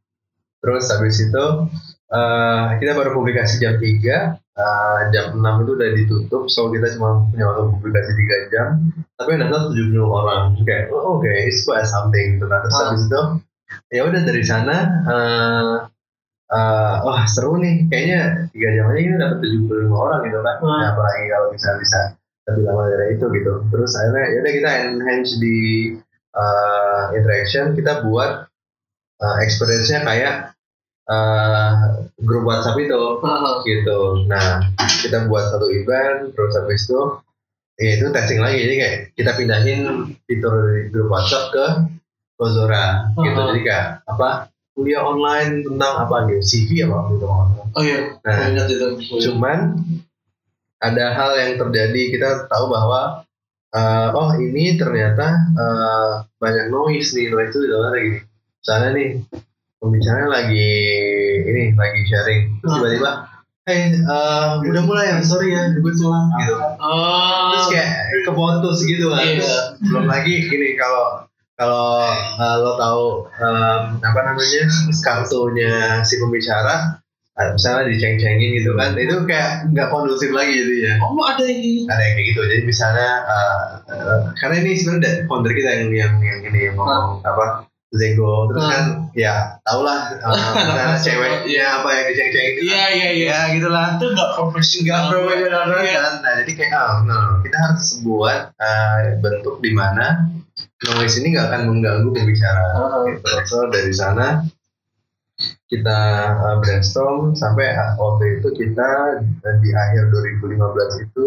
terus 0.59 0.85
habis 0.87 1.17
itu 1.19 1.45
eh, 2.07 2.65
kita 2.77 2.91
baru 2.93 3.11
publikasi 3.11 3.57
jam 3.57 3.75
3 3.75 4.40
eh, 4.57 4.99
jam 5.15 5.25
6 5.39 5.63
itu 5.63 5.71
udah 5.77 5.89
ditutup 5.95 6.43
so 6.51 6.67
kita 6.71 6.91
cuma 6.97 7.23
punya 7.31 7.45
waktu 7.47 7.63
publikasi 7.77 8.11
3 8.15 8.51
jam. 8.53 8.67
Tapi 9.15 9.29
yang 9.37 9.41
daftar 9.47 9.71
70 9.71 10.01
orang. 10.03 10.43
Kayak 10.67 10.91
oh, 10.91 11.19
oke 11.19 11.29
it's 11.29 11.63
quite 11.63 11.87
something 11.87 12.37
gitu 12.37 12.45
kan. 12.49 12.59
Terus 12.65 12.75
Ah. 12.75 12.83
habis 12.91 13.03
itu 13.07 13.21
ya 13.91 14.01
udah 14.07 14.21
dari 14.27 14.43
sana 14.43 14.75
eh 15.07 15.75
eh, 16.51 16.95
wah 17.05 17.21
seru 17.29 17.55
nih. 17.61 17.87
Kayaknya 17.87 18.21
tiga 18.51 18.69
jam 18.75 18.85
aja 18.91 18.99
kita 18.99 19.17
dapat 19.19 19.37
75 19.39 19.95
orang 19.95 20.19
gitu 20.27 20.39
kan. 20.43 20.55
Nah, 20.59 20.87
apalagi 20.91 21.25
kalau 21.31 21.47
bisa 21.55 21.69
bisa 21.79 21.99
lebih 22.49 22.63
lama 22.67 22.83
dari 22.89 23.05
itu 23.15 23.25
gitu. 23.31 23.53
Terus 23.71 23.91
akhirnya 23.95 24.25
ya 24.27 24.37
udah 24.43 24.53
kita 24.59 24.69
enhance 24.91 25.31
di 25.39 25.57
eh, 26.35 27.03
interaction. 27.15 27.65
Kita 27.77 28.03
buat 28.03 28.31
eh, 29.21 29.37
experience-nya 29.45 30.01
kayak 30.03 30.35
eh, 31.09 31.71
grup 32.21 32.43
WhatsApp 32.45 32.77
itu 32.81 33.01
ah, 33.25 33.61
gitu. 33.65 34.25
Nah 34.29 34.69
kita 35.01 35.25
buat 35.25 35.49
satu 35.49 35.71
event 35.73 36.33
terus 36.35 36.53
habis 36.57 36.85
itu 36.85 37.01
ya 37.81 37.97
itu 37.97 38.05
testing 38.13 38.39
lagi 38.43 38.61
jadi 38.61 38.75
kayak 38.77 38.97
kita 39.17 39.31
pindahin 39.33 39.81
fitur 40.29 40.85
grup 40.93 41.09
WhatsApp 41.09 41.49
ke 41.49 41.65
Ozora 42.41 43.13
gitu. 43.21 43.37
Ah. 43.37 43.47
Jadi 43.53 43.61
kayak 43.61 43.87
apa 44.09 44.29
kuliah 44.73 45.05
online 45.05 45.61
tentang 45.61 45.93
apa 46.07 46.15
gitu 46.31 46.41
CV 46.41 46.89
apa 46.89 46.97
gitu. 47.13 47.25
Oh 47.71 47.83
iya, 47.85 48.17
Nah, 48.25 48.49
ingat 48.49 48.67
itu. 48.71 48.87
Cuman 49.29 49.77
ada 50.81 51.05
hal 51.13 51.31
yang 51.37 51.51
terjadi 51.61 52.01
kita 52.17 52.29
tahu 52.49 52.73
bahwa 52.73 53.21
eh, 53.71 54.09
oh 54.11 54.33
ini 54.41 54.75
ternyata 54.75 55.27
eh, 55.53 56.11
banyak 56.41 56.73
noise 56.73 57.13
nih 57.13 57.29
noise 57.29 57.53
itu 57.53 57.69
dalamnya 57.69 58.01
gini. 58.01 58.19
Misalnya 58.61 58.89
nih 58.97 59.09
pembicaranya 59.81 60.29
lagi 60.29 60.69
ini 61.43 61.73
lagi 61.73 61.99
sharing 62.05 62.41
terus 62.57 62.69
Hmm. 62.69 62.79
tiba-tiba 62.79 63.11
eh 63.63 63.93
eh, 63.93 64.45
udah 64.59 64.83
mulai 64.83 65.05
ya 65.07 65.17
sorry 65.19 65.51
ya 65.51 65.69
gue 65.71 65.91
telat 65.91 66.25
gitu 66.39 66.55
Oh. 66.77 67.49
terus 67.51 67.67
kayak 67.69 67.89
keputus 68.23 68.77
gitu 68.83 69.05
kan. 69.09 69.21
Terus 69.21 69.53
belum 69.81 70.05
lagi 70.05 70.33
gini 70.43 70.73
kalau 70.75 71.25
kalau 71.53 72.09
eh, 72.35 72.55
lo 72.57 72.73
tahu 72.75 73.05
em, 73.31 73.81
apa 73.99 74.19
namanya 74.23 74.63
kartunya 74.99 75.73
si 76.01 76.17
pembicara 76.17 76.97
eh, 77.31 77.49
misalnya 77.51 77.85
diceng-cengin 77.87 78.49
gitu 78.55 78.73
kan 78.73 78.93
itu 78.95 79.13
kayak 79.23 79.69
nggak 79.69 79.87
kondusif 79.87 80.29
lagi 80.31 80.57
jadinya 80.57 80.93
Oh, 80.99 81.21
ada 81.21 81.45
ini. 81.45 81.85
ada 81.85 82.01
yang 82.01 82.13
kayak 82.15 82.27
gitu 82.29 82.41
jadi 82.43 82.63
misalnya 82.63 83.09
eh, 83.23 83.61
eh, 83.89 84.19
karena 84.35 84.55
ini 84.59 84.71
sebenarnya 84.73 85.25
founder 85.25 85.53
kita 85.53 85.69
yang 85.75 85.89
yang 85.91 86.13
yang 86.19 86.39
ini 86.43 86.59
yang 86.65 86.75
ngomong 86.75 87.21
apa 87.21 87.69
Zego 87.91 88.47
terus 88.47 88.63
Ah. 88.63 88.71
kan 88.71 88.85
ya 89.11 89.35
tau 89.61 89.83
lah 89.83 90.15
uh, 90.15 90.31
Anak 90.55 90.95
ceweknya 91.05 91.83
apa 91.83 91.89
yang 91.91 92.05
diceng-cengin 92.07 92.51
gitu. 92.55 92.61
Iya, 92.71 92.85
iya, 92.89 93.07
iya. 93.11 93.27
ya 93.27 93.39
gitulah 93.51 93.87
Itu 93.99 94.05
nggak 94.09 94.31
profesional. 94.33 94.87
nggak 94.87 95.03
profesional 95.11 95.63
Iya. 95.75 95.99
kan 95.99 96.13
nah 96.23 96.33
jadi 96.39 96.51
kayak 96.55 96.71
oh 96.79 96.97
no 97.03 97.19
kita 97.43 97.57
harus 97.59 97.87
buat 98.01 98.41
uh, 98.55 98.97
bentuk 99.19 99.59
di 99.59 99.71
mana 99.71 100.23
noise 100.87 101.19
ini 101.19 101.35
nggak 101.35 101.47
akan 101.51 101.61
mengganggu 101.67 102.09
pembicara 102.09 102.63
Ah. 102.73 103.03
gitu. 103.05 103.27
so 103.43 103.67
dari 103.67 103.91
sana 103.91 104.47
kita 105.67 105.99
uh, 106.37 106.55
brainstorm 106.59 107.33
sampai 107.33 107.73
uh, 107.73 107.95
waktu 107.95 108.39
itu 108.39 108.49
kita 108.55 109.19
di 109.59 109.69
akhir 109.71 110.11
2015 110.11 110.47
itu 111.01 111.25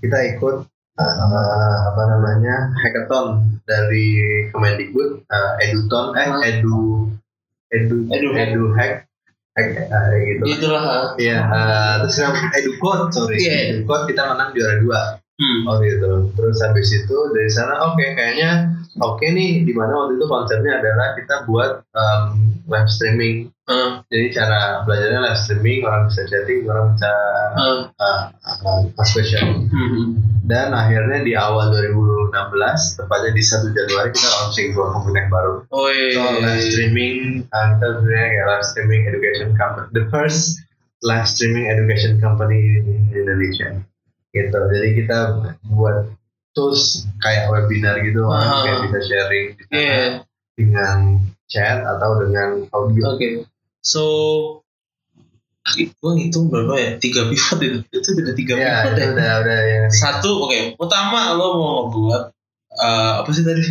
kita 0.00 0.18
ikut 0.34 0.68
uh, 0.98 1.76
apa 1.94 2.02
namanya 2.10 2.74
hackathon 2.82 3.58
dari 3.64 4.10
Kemendikbud 4.50 5.22
uh, 5.30 5.52
Eduton 5.62 6.06
eh. 6.18 6.28
Edu 6.58 7.08
Edu 7.70 7.98
Edu. 8.10 8.28
Edu 8.34 8.64
Hack 8.74 9.06
Hack 9.54 9.68
uh, 9.90 10.10
gitu 10.22 10.42
Itulah. 10.46 10.82
ah. 10.86 11.06
Iya, 11.18 11.38
eh, 11.42 11.94
terus 12.06 12.16
yang 12.22 12.34
EduCode, 12.54 13.10
sorry. 13.10 13.42
Iya. 13.42 13.56
EduCode 13.74 14.14
kita 14.14 14.22
menang 14.30 14.54
juara 14.54 14.78
dua. 14.78 15.00
Hmm. 15.38 15.70
Oh 15.70 15.78
gitu. 15.78 16.34
Terus 16.34 16.58
habis 16.66 16.90
itu 16.90 17.16
dari 17.30 17.50
sana 17.50 17.78
oke 17.94 18.02
kayaknya 18.02 18.74
oke 18.98 19.22
nih 19.22 19.62
di 19.62 19.70
mana 19.70 19.94
waktu 19.94 20.18
itu 20.18 20.26
konsepnya 20.26 20.82
adalah 20.82 21.14
kita 21.14 21.46
buat 21.46 21.86
em, 21.94 22.58
live 22.66 22.90
streaming. 22.90 23.36
Ah, 23.68 24.00
Jadi 24.08 24.32
cara 24.32 24.82
belajarnya 24.82 25.20
live 25.28 25.40
streaming, 25.44 25.84
orang 25.84 26.08
bisa 26.08 26.24
chatting, 26.26 26.64
orang 26.66 26.96
bisa 26.96 27.12
ah. 27.54 27.86
uh, 28.00 28.22
uh, 28.64 28.80
ask 28.98 29.12
question. 29.14 29.68
Hmm. 29.70 30.18
Dan 30.48 30.72
akhirnya 30.72 31.20
di 31.20 31.36
awal 31.36 31.68
2016, 31.76 32.32
tepatnya 32.96 33.30
di 33.36 33.42
1 33.44 33.76
Januari 33.76 34.08
kita 34.16 34.28
launching 34.40 34.68
dua 34.72 34.86
komponen 34.96 35.28
baru. 35.28 35.54
Oh 35.68 35.86
iya. 35.92 36.16
So 36.16 36.22
live 36.40 36.64
streaming, 36.64 37.16
uh, 37.52 37.76
kita 37.76 37.86
sebenarnya 38.00 38.28
kayak 38.32 38.46
live 38.48 38.66
streaming 38.66 39.02
education 39.04 39.48
company, 39.54 39.86
the 39.92 40.04
first 40.08 40.56
live 41.04 41.28
streaming 41.28 41.68
education 41.68 42.16
company 42.18 42.80
in 42.80 43.12
Indonesia. 43.12 43.84
Gitu. 44.28 44.58
Jadi 44.58 44.88
kita 44.94 45.18
buat 45.66 46.12
tools 46.52 47.06
kayak 47.18 47.48
webinar 47.48 48.02
gitu, 48.02 48.26
Ah. 48.26 48.34
orang 48.34 48.50
kayak 48.62 48.78
bisa 48.88 48.98
sharing 49.06 49.46
sana 49.56 49.72
Iya. 49.72 50.02
dengan 50.54 50.96
chat 51.46 51.80
atau 51.80 52.10
dengan 52.20 52.66
audio. 52.70 53.14
Oke. 53.14 53.46
So 53.80 54.04
gue 55.68 56.12
hitung 56.16 56.48
berapa 56.48 56.74
ya? 56.74 56.90
Tiga 56.96 57.28
pivot 57.28 57.60
itu. 57.60 57.78
Itu 57.92 58.08
udah 58.16 58.34
tiga 58.34 58.54
Ya, 58.56 58.64
pivot 58.82 58.90
itu 58.90 59.00
ya. 59.00 59.08
udah 59.12 59.30
udah 59.44 59.58
ya. 59.60 59.80
Satu, 59.92 60.48
oke. 60.48 60.80
Pertama 60.80 61.36
lo 61.36 61.46
mau 61.60 61.72
ngebuat 61.86 62.22
eh, 62.78 63.12
apa 63.18 63.30
sih 63.30 63.42
tadi? 63.42 63.62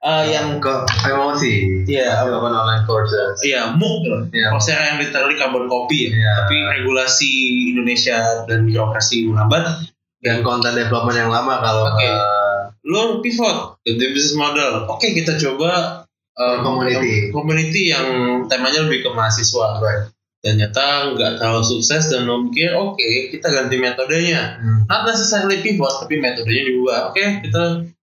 Eh, 0.00 0.24
yang 0.30 0.60
kok 0.60 0.84
emosi. 1.02 1.84
Iya, 1.88 2.20
apa? 2.20 2.36
apa 2.36 2.46
online 2.46 2.84
courses. 2.84 3.40
Iya, 3.40 3.72
MOOC 3.74 4.00
loh. 4.04 4.20
Iya. 4.28 4.52
Coursera 4.52 4.92
yang 4.92 4.98
literally 5.00 5.34
carbon 5.34 5.64
copy 5.64 6.06
ya. 6.06 6.10
Iya. 6.12 6.30
Tapi 6.44 6.56
regulasi 6.76 7.30
Indonesia 7.72 8.44
dan 8.44 8.64
birokrasi 8.64 9.26
melambat. 9.26 9.88
Dan 10.20 10.40
content 10.40 10.72
development 10.72 11.16
yang 11.18 11.28
lama 11.28 11.60
kalau 11.60 11.88
Oke. 11.90 12.04
eh, 12.04 12.60
Lo 12.84 13.20
pivot 13.20 13.80
ke 13.80 13.96
the 13.96 14.12
business 14.12 14.36
model. 14.36 14.84
Oke, 14.86 15.12
kita 15.12 15.36
coba 15.36 16.04
eh, 16.36 16.56
Community. 16.60 17.32
community 17.32 17.88
yang 17.88 18.06
temanya 18.44 18.84
lebih 18.84 19.04
ke 19.04 19.10
mahasiswa. 19.10 19.80
right. 19.80 20.04
dan 20.44 20.60
ternyata 20.60 21.16
nggak 21.16 21.40
terlalu 21.40 21.64
sukses 21.64 22.12
dan 22.12 22.28
lo 22.28 22.44
mikir 22.44 22.76
oke 22.76 23.00
kita 23.32 23.48
ganti 23.48 23.80
metodenya 23.80 24.60
Hmm. 24.60 24.84
not 24.84 25.08
necessarily 25.08 25.64
pivot 25.64 26.04
tapi 26.04 26.20
metodenya 26.20 26.68
diubah 26.68 27.00
oke 27.08 27.24
kita 27.40 27.62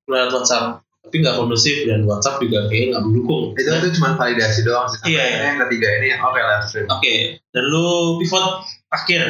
lewat 0.09 0.29
WhatsApp. 0.33 0.81
Tapi 1.01 1.15
nggak 1.17 1.33
kondusif 1.33 1.89
dan 1.89 2.05
WhatsApp 2.05 2.39
juga 2.39 2.69
kayaknya 2.69 2.95
nggak 2.95 3.05
mendukung. 3.09 3.43
Itu 3.57 3.69
itu 3.73 3.89
cuma 3.99 4.15
validasi 4.15 4.59
doang 4.61 4.87
sih. 4.87 5.11
Iya, 5.11 5.21
akhirnya 5.21 5.49
yang 5.49 5.59
ketiga 5.67 5.87
ini 5.97 6.07
oke 6.15 6.39
live 6.39 6.65
stream. 6.69 6.85
oke 6.87 7.13
dan 7.51 7.63
lu 7.67 7.87
pivot 8.21 8.45
akhir. 8.93 9.23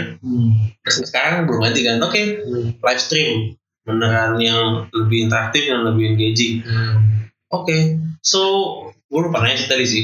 Terus 0.83 0.97
sekarang 1.07 1.47
belum 1.47 1.59
ganti 1.63 1.81
kan? 1.87 1.97
Oke 2.03 2.21
live 2.75 3.01
stream. 3.01 3.55
Beneran 3.81 4.37
yang 4.37 4.91
lebih 4.93 5.25
interaktif 5.25 5.65
dan 5.65 5.81
lebih 5.87 6.13
engaging. 6.13 6.61
Hmm. 6.61 7.31
Oke, 7.49 7.97
so 8.23 8.41
gue 9.11 9.19
lupa 9.19 9.43
nanya 9.43 9.59
sih 9.59 9.67
tadi 9.67 9.83
sih. 9.83 10.03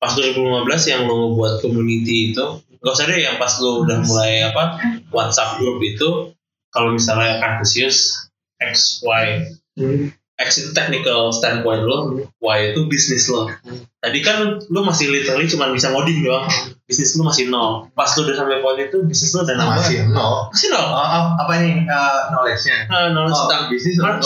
Pas 0.00 0.16
2015 0.16 0.66
yang 0.90 1.06
lo 1.06 1.14
ngebuat 1.30 1.62
community 1.62 2.34
itu, 2.34 2.44
gak 2.82 2.94
usah 2.94 3.06
deh 3.06 3.20
yang 3.22 3.36
pas 3.38 3.52
lo 3.62 3.86
udah 3.86 4.02
mulai 4.02 4.46
apa 4.46 4.82
WhatsApp 5.14 5.62
group 5.62 5.78
itu, 5.82 6.34
kalau 6.74 6.94
misalnya 6.94 7.38
Cartesius 7.38 8.30
X 8.58 9.02
Y 9.06 9.46
Hmm. 9.78 10.10
X 10.38 10.62
itu 10.62 10.70
technical 10.70 11.34
standpoint 11.34 11.82
lo, 11.82 12.22
Y 12.38 12.58
itu 12.70 12.86
bisnis 12.86 13.26
lo. 13.26 13.50
Tadi 13.98 14.22
kan 14.22 14.62
lo 14.70 14.80
masih 14.86 15.10
literally 15.10 15.50
cuma 15.50 15.66
bisa 15.74 15.90
ngoding 15.90 16.22
doang, 16.22 16.46
bisnis 16.86 17.18
lo 17.18 17.26
masih 17.26 17.50
nol. 17.50 17.90
Pas 17.90 18.06
lo 18.14 18.22
udah 18.22 18.38
sampai 18.38 18.62
poin 18.62 18.78
itu, 18.78 19.02
bisnis 19.02 19.34
lo 19.34 19.42
udah 19.42 19.58
nambah. 19.58 19.82
Masih 19.82 20.06
nol. 20.14 20.46
Masih 20.54 20.68
nol. 20.70 20.86
Oh, 20.94 20.94
oh, 20.94 21.24
apa 21.42 21.52
nih 21.58 21.82
uh, 21.90 22.30
knowledge-nya? 22.30 22.86
Nah, 22.86 23.10
nol 23.10 23.26
Oh, 23.26 23.50
tentang 23.50 23.66
bisnis 23.66 23.98
udah. 23.98 24.22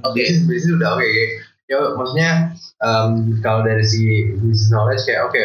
Oke. 0.00 0.20
Bisnis 0.24 0.48
bisnis 0.48 0.72
udah 0.80 0.96
oke. 0.96 1.08
Ya 1.70 1.76
maksudnya 1.92 2.30
em, 2.82 3.10
kalau 3.44 3.60
dari 3.62 3.84
segi 3.84 4.32
bisnis 4.40 4.72
knowledge 4.72 5.06
kayak 5.06 5.28
oke 5.30 5.38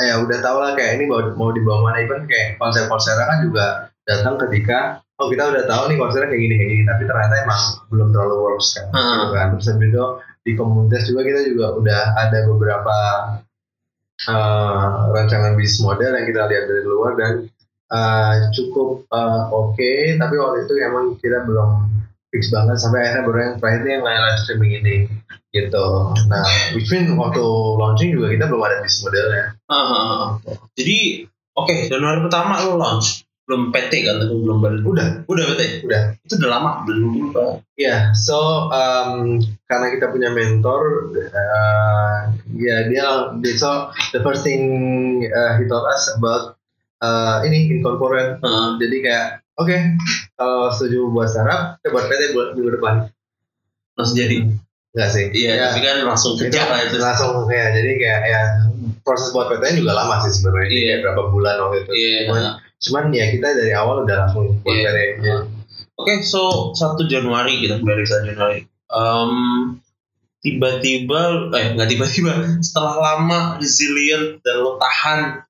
ya 0.00 0.14
udah 0.16 0.38
tau 0.40 0.64
lah 0.64 0.72
kayak 0.72 0.96
ini 0.96 1.04
mau 1.04 1.20
mau 1.36 1.52
dibawa 1.52 1.92
mana 1.92 2.00
even 2.00 2.24
kayak 2.24 2.56
konser 2.56 2.88
Coursera 2.88 3.28
kan 3.28 3.44
juga 3.44 3.92
datang 4.08 4.40
ketika 4.48 5.04
oh 5.18 5.26
kita 5.28 5.50
udah 5.50 5.64
tahu 5.66 5.82
nih 5.90 5.96
Coursera 5.98 6.26
kayak 6.26 6.38
gini 6.40 6.54
kayak 6.54 6.70
gini 6.70 6.82
tapi 6.86 7.02
ternyata 7.04 7.34
emang 7.42 7.60
belum 7.90 8.08
terlalu 8.14 8.36
works 8.38 8.68
kan, 8.78 8.86
Hmm. 8.94 9.16
gitu 9.18 9.26
kan. 9.34 9.46
Terus 9.58 9.66
habis 9.68 9.88
itu 9.90 10.04
di 10.46 10.52
komunitas 10.54 11.02
juga 11.06 11.20
kita 11.26 11.40
juga 11.50 11.66
udah 11.76 12.02
ada 12.16 12.38
beberapa 12.46 12.96
eh, 14.18 14.86
rancangan 15.14 15.54
bisnis 15.54 15.78
model 15.80 16.10
yang 16.14 16.26
kita 16.26 16.42
lihat 16.48 16.64
dari 16.66 16.82
luar 16.84 17.12
dan 17.14 17.32
eh, 17.88 18.34
cukup 18.52 19.06
eh, 19.08 19.40
oke 19.50 19.92
tapi 20.18 20.34
waktu 20.36 20.58
itu 20.66 20.74
emang 20.82 21.14
kita 21.18 21.46
belum 21.46 21.70
fix 22.28 22.50
banget 22.52 22.76
sampai 22.76 22.98
akhirnya 23.08 23.22
baru 23.24 23.38
yang 23.40 23.54
terakhir 23.56 23.82
yang 23.88 24.02
live 24.04 24.40
streaming 24.44 24.72
ini 24.84 24.96
gitu 25.48 26.12
nah 26.28 26.44
which 26.76 26.92
mean 26.92 27.08
waktu 27.16 27.40
launching 27.80 28.12
juga 28.12 28.28
kita 28.28 28.44
belum 28.52 28.60
ada 28.60 28.84
bisnis 28.84 29.00
modelnya 29.00 29.44
ah, 29.72 29.76
ah. 29.80 30.22
Jadi, 30.76 31.24
oke, 31.56 31.88
Januari 31.90 32.20
pertama 32.22 32.62
lo 32.62 32.76
launch. 32.78 33.26
Belum 33.48 33.72
PT 33.72 34.04
kan, 34.04 34.20
tapi 34.20 34.34
belum 34.36 34.58
baru. 34.60 34.76
udah 34.84 35.24
Udah 35.24 35.44
PT? 35.48 35.80
Udah. 35.82 36.02
Itu 36.20 36.36
udah 36.36 36.50
lama, 36.52 36.70
belum 36.84 37.10
lupa. 37.18 37.64
ya 37.74 38.10
so 38.12 38.36
um, 38.68 39.38
karena 39.64 39.86
kita 39.88 40.10
punya 40.10 40.28
mentor 40.28 41.08
uh, 41.14 42.18
ya 42.52 42.84
dia 42.84 43.06
dia 43.34 43.54
so 43.54 43.70
the 44.10 44.18
first 44.18 44.42
thing 44.42 44.60
uh, 45.24 45.54
he 45.54 45.64
told 45.64 45.86
us 45.86 46.10
about 46.12 46.58
uh, 46.98 47.38
ini 47.40 47.70
incorporate 47.70 48.36
Heeh. 48.36 48.68
jadi 48.76 48.96
kayak 49.00 49.26
oke 49.54 49.76
kalau 50.34 50.68
setuju 50.68 51.06
buat 51.08 51.30
startup 51.30 51.78
kita 51.78 51.88
buat 51.88 52.04
PT 52.06 52.22
buat 52.32 52.48
minggu 52.52 52.70
depan 52.74 52.94
langsung 53.94 54.18
jadi. 54.18 54.36
enggak 54.90 55.08
sih 55.08 55.24
Iya, 55.30 55.52
Ya, 55.52 55.64
tapi 55.70 55.80
kan 55.80 55.96
langsung 56.02 56.34
kerja 56.34 56.60
lah 56.64 56.80
itu. 56.82 56.98
langsung 56.98 57.46
ya 57.46 57.70
jadi 57.70 57.90
kayak 57.94 58.20
ya 58.24 58.40
proses 59.00 59.30
buat 59.30 59.46
PT 59.48 59.78
juga 59.78 59.94
lama 59.94 60.18
sih 60.18 60.34
sebenarnya. 60.34 60.66
Kayak 60.66 60.98
berapa 61.04 61.22
bulan 61.30 61.54
waktu 61.60 61.78
itu 61.80 61.92
Iya. 61.94 62.18
cuman, 62.26 62.42
cuman 62.78 63.10
ya 63.10 63.26
kita 63.34 63.58
dari 63.58 63.74
awal 63.74 64.06
udah 64.06 64.26
langsung 64.26 64.62
buat 64.62 64.74
ya. 64.74 65.46
Oke, 65.98 66.22
so 66.22 66.70
1 66.78 67.10
Januari 67.10 67.58
kita 67.58 67.82
kembali 67.82 68.06
1 68.06 68.30
Januari. 68.30 68.62
Em, 68.88 69.32
tiba-tiba, 70.38 71.50
eh 71.50 71.74
nggak 71.74 71.88
tiba-tiba, 71.90 72.62
setelah 72.62 72.94
lama 73.02 73.58
resilient 73.58 74.38
dan 74.46 74.62
lo 74.62 74.78
tahan, 74.78 75.42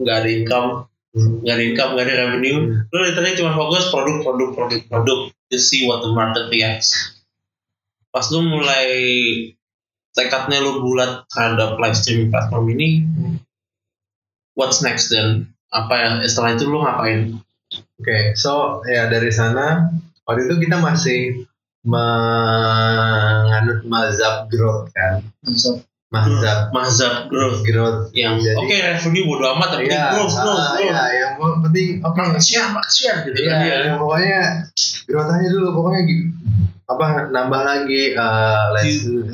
nggak 0.00 0.16
ada 0.24 0.30
income, 0.32 0.70
Hmm. 1.12 1.44
nggak 1.44 1.54
ada 1.60 1.64
income, 1.68 1.90
nggak 1.92 2.06
ada 2.08 2.16
revenue, 2.24 2.58
lo 2.88 2.96
literally 3.04 3.36
cuma 3.36 3.52
fokus 3.52 3.92
produk, 3.92 4.24
produk, 4.24 4.48
produk, 4.56 4.80
produk, 4.88 5.18
to 5.52 5.60
see 5.60 5.84
what 5.84 6.00
the 6.00 6.08
market 6.08 6.48
reacts. 6.48 7.20
Pas 8.08 8.24
lo 8.32 8.40
mulai 8.40 8.88
tekadnya 10.16 10.64
lo 10.64 10.80
bulat 10.80 11.28
terhadap 11.28 11.76
live 11.76 11.96
streaming 12.00 12.32
platform 12.32 12.64
ini, 12.72 13.04
what's 14.56 14.80
next 14.80 15.12
dan 15.12 15.52
apa 15.72 15.94
yang 15.96 16.14
setelah 16.22 16.52
itu 16.52 16.64
lo 16.66 16.78
ngapain? 16.80 17.20
Oke, 17.96 18.34
so 18.34 18.52
ya 18.84 19.08
dari 19.08 19.30
sana 19.30 19.88
waktu 20.22 20.46
itu 20.46 20.54
kita 20.60 20.76
masih 20.76 21.48
menganut 21.82 23.80
mazhab 23.84 24.46
growth 24.46 24.92
kan, 24.92 25.24
mazhab 25.42 26.68
Mazhab 26.70 27.26
growth 27.26 27.64
growth. 27.64 28.12
yang 28.12 28.36
Jadi- 28.36 28.54
oke 28.54 28.76
revenue 28.76 29.24
bodo 29.24 29.44
amat 29.50 29.68
tapi 29.72 29.88
Iya, 29.88 30.12
growth 30.12 30.34
growth 30.34 30.60
ah, 30.60 30.76
growth 30.76 30.84
iya, 30.84 31.02
yang 31.16 31.32
penting 31.64 31.88
share 32.38 32.68
market 32.68 32.92
share 32.92 33.18
gitu 33.24 33.38
Iya, 33.38 33.48
kan 33.48 33.64
ya 33.64 33.76
ya, 33.82 33.94
pokoknya 33.96 34.40
growth 35.08 35.30
aja 35.32 35.48
dulu 35.48 35.68
pokoknya 35.72 36.00
gitu. 36.04 36.24
Apa 36.92 37.04
nambah 37.28 37.60
lagi 37.62 38.12
uh, 38.12 38.68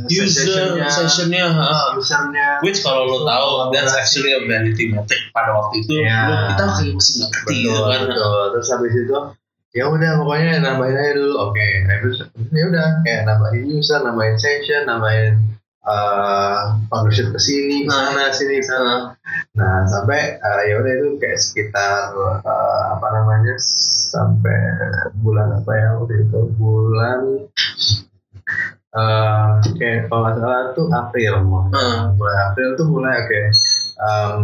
user 0.07 0.79
sessionnya, 0.87 1.47
ha. 1.49 1.93
usernya. 1.93 2.63
which 2.63 2.81
kalau 2.81 3.05
lo 3.05 3.19
tahu 3.23 3.49
that's 3.71 3.93
actually 3.93 4.31
a 4.31 4.41
vanity 4.43 4.89
metric 4.89 5.19
pada 5.31 5.53
waktu 5.53 5.83
itu 5.83 5.91
Iya. 6.01 6.19
lo- 6.27 6.47
kita 6.49 6.65
kayak 6.71 6.95
masih 6.95 7.13
nggak 7.15 7.31
ngerti 7.31 7.55
gitu 7.59 7.81
kan 7.83 8.01
betul. 8.07 8.43
Terus 8.55 8.69
habis 8.71 8.93
itu 8.95 9.17
ya 9.69 9.85
udah 9.85 10.11
pokoknya 10.17 10.53
nambahin 10.59 10.97
aja 10.97 11.13
dulu. 11.15 11.35
Oke, 11.45 11.67
terus 11.85 12.17
ya 12.49 12.65
udah 12.67 12.87
kayak 13.03 13.23
nambahin 13.25 13.63
user, 13.69 14.01
nambahin 14.01 14.37
session, 14.37 14.83
nambahin 14.87 15.35
uh, 15.85 16.79
partnership 16.87 17.31
ke 17.31 17.39
sini, 17.39 17.85
ke 17.85 17.91
Nah. 17.91 18.13
sana, 18.13 18.25
sini, 18.31 18.55
ke 18.61 18.67
sana. 18.67 18.95
Nah, 19.57 19.89
sampai 19.89 20.37
uh, 20.39 20.63
ya 20.69 20.75
udah 20.85 20.93
itu 20.93 21.09
kayak 21.17 21.41
sekitar 21.41 22.13
uh, 22.15 22.83
apa 22.99 23.07
namanya 23.17 23.57
sampai 24.13 24.59
bulan 25.25 25.63
apa 25.63 25.73
ya 25.73 25.89
waktu 25.97 26.15
itu? 26.29 26.41
Bulan 26.61 27.21
uh, 28.93 29.59
kayak 29.81 30.13
kalau 30.13 30.21
nggak 30.27 30.37
salah 30.37 30.63
tuh 30.77 30.87
April 30.93 31.33
mau 31.49 31.65
Hmm. 31.69 32.17
bulan 32.21 32.37
April 32.53 32.69
tuh 32.77 32.87
mulai 32.93 33.15
oke. 33.25 33.43
Um, 33.99 34.43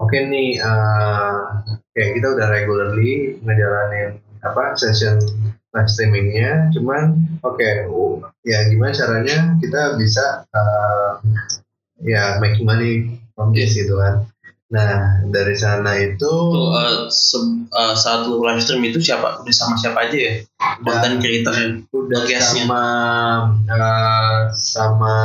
oke 0.00 0.16
nih 0.16 0.56
uh, 0.62 1.60
kayak 1.92 2.10
kita 2.16 2.26
udah 2.32 2.46
regularly 2.48 3.36
ngejalanin 3.44 4.24
apa 4.40 4.78
session 4.78 5.20
live 5.76 5.90
streamingnya. 5.90 6.72
Cuman 6.72 7.18
oke 7.44 7.68
oh, 7.92 8.24
ya 8.46 8.64
gimana 8.72 8.96
caranya 8.96 9.58
kita 9.60 10.00
bisa 10.00 10.48
uh, 10.48 11.20
ya 12.00 12.40
making 12.40 12.64
money 12.64 13.20
from 13.40 13.56
this 13.56 13.72
gitu 13.72 13.96
kan. 13.96 14.28
Nah 14.68 14.92
dari 15.26 15.56
sana 15.56 15.96
itu 15.96 16.20
Tuh, 16.20 16.68
uh, 16.70 17.08
se- 17.08 17.40
uh, 17.66 17.90
saat 17.90 18.28
lo 18.28 18.38
live 18.38 18.60
stream 18.60 18.84
itu 18.84 19.00
siapa? 19.00 19.40
Udah 19.40 19.50
sama 19.50 19.74
siapa 19.74 20.04
aja 20.04 20.14
ya? 20.14 20.32
Konten 20.78 21.18
creator 21.18 21.56
udah 21.90 22.20
Guestnya. 22.22 22.68
sama 22.68 22.82
uh, 23.66 24.38
sama 24.52 25.16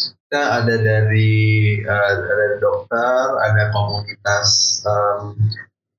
kita 0.00 0.42
ada 0.62 0.74
dari 0.78 1.30
uh, 1.82 2.10
ada 2.16 2.56
dokter 2.56 3.22
ada 3.40 3.62
komunitas 3.70 4.80
um, 4.82 5.36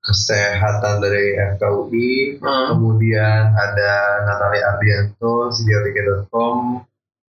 kesehatan 0.01 0.97
dari 0.99 1.37
FKUI 1.55 2.41
Hmm. 2.41 2.73
kemudian 2.73 3.53
ada 3.53 3.91
Natalia 4.25 4.73
Ardianto 4.73 5.53
sidiotike.com 5.53 6.81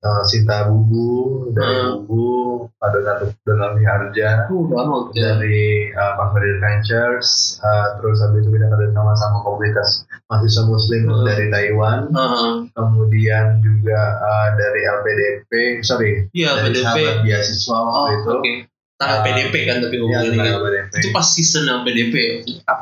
uh, 0.02 0.22
Sinta 0.22 0.66
Bubu 0.66 1.10
dari 1.50 1.70
Hmm. 1.72 2.04
Bubu 2.04 2.26
ada 2.78 2.98
Donat 2.98 3.18
Donald 3.42 3.78
Harja. 3.78 4.50
Uh, 4.50 4.66
Donald 4.66 5.14
dari 5.14 5.90
uh, 5.90 6.12
Pasar 6.18 6.42
Ventures 6.58 7.28
uh, 7.58 7.86
terus 7.96 8.18
habis 8.20 8.42
itu 8.42 8.50
kita 8.50 8.66
kerja 8.66 8.90
sama 8.90 9.12
sama 9.14 9.38
komunitas 9.42 10.02
mahasiswa 10.26 10.62
muslim 10.66 11.00
Hmm. 11.04 11.24
dari 11.24 11.46
Taiwan. 11.48 12.00
Uh, 12.10 12.66
kemudian 12.72 13.58
juga 13.58 14.00
uh, 14.18 14.48
dari 14.54 14.80
LPDP 14.82 15.50
sorry 15.80 16.26
Iya 16.30 16.58
dari 16.58 16.74
PDP 16.74 16.82
sahabat 16.82 17.16
beasiswa 17.22 17.72
oh 17.72 17.82
waktu 17.86 18.12
itu. 18.12 18.30
oke 18.32 18.52
tangan 19.02 19.18
Uh, 19.18 19.24
PDP 19.26 19.54
kan 19.64 19.76
tapi 19.78 19.94
Iya, 19.94 20.02
ngomongin 20.22 20.30
ini. 20.30 20.48
LPDP 20.48 20.92
itu 20.94 21.08
pas 21.10 21.26
season 21.26 21.64
yang 21.64 21.80
PDP 21.82 22.14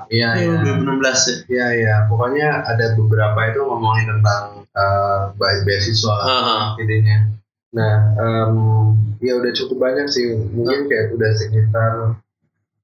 iya 0.08 0.28
iya. 0.36 0.60
2016 0.60 0.84
ya? 0.84 1.34
Iya 1.48 1.66
iya. 1.74 1.94
Pokoknya 2.04 2.48
ada 2.62 2.92
beberapa 2.92 3.40
itu 3.46 3.60
ngomongin 3.60 4.06
tentang 4.10 4.42
uh, 4.70 5.32
be- 5.32 5.62
beasiswa 5.64 6.12
Ah, 6.12 6.28
ah. 6.28 6.62
intinya. 6.76 7.32
Nah 7.70 7.94
em, 8.14 8.54
ya 9.18 9.32
udah 9.34 9.52
cukup 9.54 9.80
banyak 9.80 10.06
sih. 10.06 10.28
Mungkin 10.50 10.86
kayak 10.86 11.14
udah 11.14 11.30
sekitar 11.32 11.92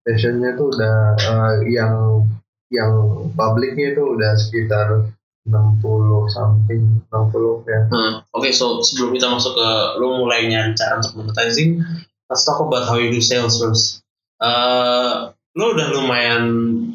sessionnya 0.03 0.55
tuh 0.55 0.70
udah 0.70 0.97
uh, 1.18 1.55
yang 1.62 2.24
yang 2.66 2.91
publiknya 3.32 3.93
itu 3.93 4.03
udah 4.03 4.32
sekitar 4.34 5.11
60 5.47 5.87
something 6.28 6.82
60 7.07 7.62
ya. 7.64 7.80
Hmm, 7.87 8.12
Oke, 8.30 8.51
so 8.51 8.78
sebelum 8.80 9.14
kita 9.14 9.26
masuk 9.26 9.55
ke 9.55 9.68
lo 9.97 10.18
mulai 10.18 10.43
nyari 10.45 10.74
cara 10.74 10.99
untuk 10.99 11.14
monetizing, 11.16 11.78
let's 12.31 12.45
talk 12.45 12.61
about 12.61 12.87
how 12.89 12.97
you 12.99 13.11
do 13.11 13.20
sales 13.20 13.59
first. 13.61 14.03
Uh, 14.37 15.33
lo 15.57 15.72
udah 15.72 15.89
lumayan 15.97 16.45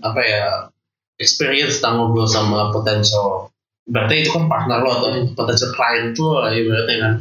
apa 0.06 0.22
ya 0.22 0.46
experience 1.18 1.82
tentang 1.82 1.98
ngobrol 1.98 2.30
sama 2.30 2.70
potential 2.70 3.50
berarti 3.90 4.22
itu 4.22 4.30
kan 4.30 4.46
partner 4.46 4.86
lo 4.86 4.90
atau 5.02 5.10
potential 5.34 5.74
client 5.74 6.14
lo 6.22 6.46
lah 6.46 6.54
ibaratnya 6.54 6.98
kan 7.02 7.14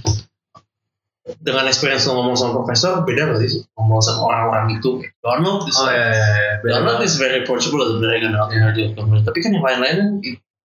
dengan 1.40 1.64
experience 1.64 2.04
lo 2.04 2.20
ngomong 2.20 2.36
sama 2.36 2.52
profesor 2.60 3.00
beda 3.08 3.32
gak 3.32 3.40
sih 3.48 3.64
ngomong 3.80 4.00
sama 4.04 4.20
orang-orang 4.28 4.76
itu 4.76 5.00
Donald 5.24 5.64
is, 5.64 5.76
Oh 5.80 5.88
iya 5.88 6.06
iya 6.12 6.28
iya. 6.28 6.52
Beda 6.60 6.84
Donald 6.84 7.00
is 7.00 7.16
very 7.16 7.40
approachable 7.40 7.80
sebenarnya 7.88 8.20
kan 8.28 8.32
yeah. 8.52 9.20
tapi 9.24 9.38
kan 9.40 9.50
yang 9.56 9.64
lain-lain 9.64 9.96
kan 9.96 10.10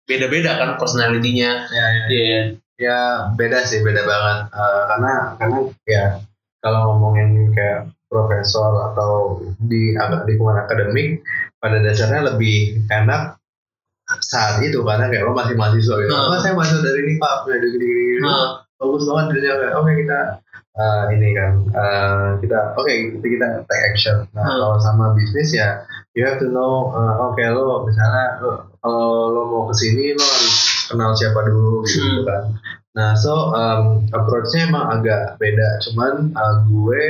beda-beda 0.09 0.51
kan 0.57 0.69
personality-nya 0.81 1.51
Ya, 1.69 1.85
ya, 1.93 2.03
Iya. 2.09 2.41
ya 2.81 2.97
beda 3.37 3.61
sih 3.69 3.85
beda 3.85 4.01
banget 4.01 4.39
Eh, 4.49 4.83
karena 4.89 5.11
karena 5.37 5.57
ya 5.85 6.03
kalau 6.63 6.95
ngomongin 6.95 7.51
kayak 7.51 7.91
profesor 8.07 8.93
atau 8.93 9.41
di 9.59 9.93
lingkungan 10.25 10.63
akademik 10.63 11.19
pada 11.59 11.83
dasarnya 11.83 12.31
lebih 12.31 12.87
enak 12.87 13.35
saat 14.19 14.59
itu 14.61 14.83
karena 14.83 15.07
kayak 15.09 15.25
lo 15.25 15.33
masih 15.33 15.55
mahasiswa 15.55 15.95
gitu. 15.97 16.11
Hmm. 16.11 16.31
Oh 16.31 16.39
saya 16.39 16.53
mahasiswa 16.53 16.83
dari 16.83 17.01
ini 17.03 17.13
pak, 17.17 17.35
dari 17.47 17.67
gini 17.67 17.85
gini. 17.87 18.19
Bagus 18.79 19.03
banget 19.07 19.25
kayak 19.39 19.73
oke 19.79 19.91
kita 19.95 20.19
eh, 20.73 21.03
ini 21.15 21.29
kan 21.33 21.51
eh, 21.71 22.27
kita 22.43 22.59
oke 22.75 22.91
kita, 23.17 23.25
kita 23.25 23.47
take 23.65 23.83
action. 23.89 24.17
Nah 24.35 24.43
Hmm. 24.43 24.59
kalau 24.59 24.77
sama 24.79 25.05
bisnis 25.15 25.51
ya 25.51 25.81
you 26.13 26.21
have 26.27 26.37
to 26.37 26.51
know 26.51 26.91
eh, 26.91 27.13
oke 27.17 27.43
lo 27.55 27.87
misalnya 27.87 28.43
lo 28.43 28.51
kalau 28.83 29.31
lo 29.31 29.41
mau 29.49 29.63
ke 29.71 29.75
sini 29.79 30.13
lo 30.13 30.21
harus 30.21 30.55
kenal 30.91 31.11
siapa 31.15 31.39
dulu 31.47 31.81
gitu 31.87 32.03
Hmm. 32.03 32.27
kan. 32.27 32.43
Nah, 32.93 33.17
so 33.17 33.49
um, 33.57 34.05
approach-nya 34.13 34.69
emang 34.69 34.85
agak 35.01 35.41
beda. 35.41 35.81
Cuman 35.81 36.29
uh, 36.37 36.55
gue 36.69 37.05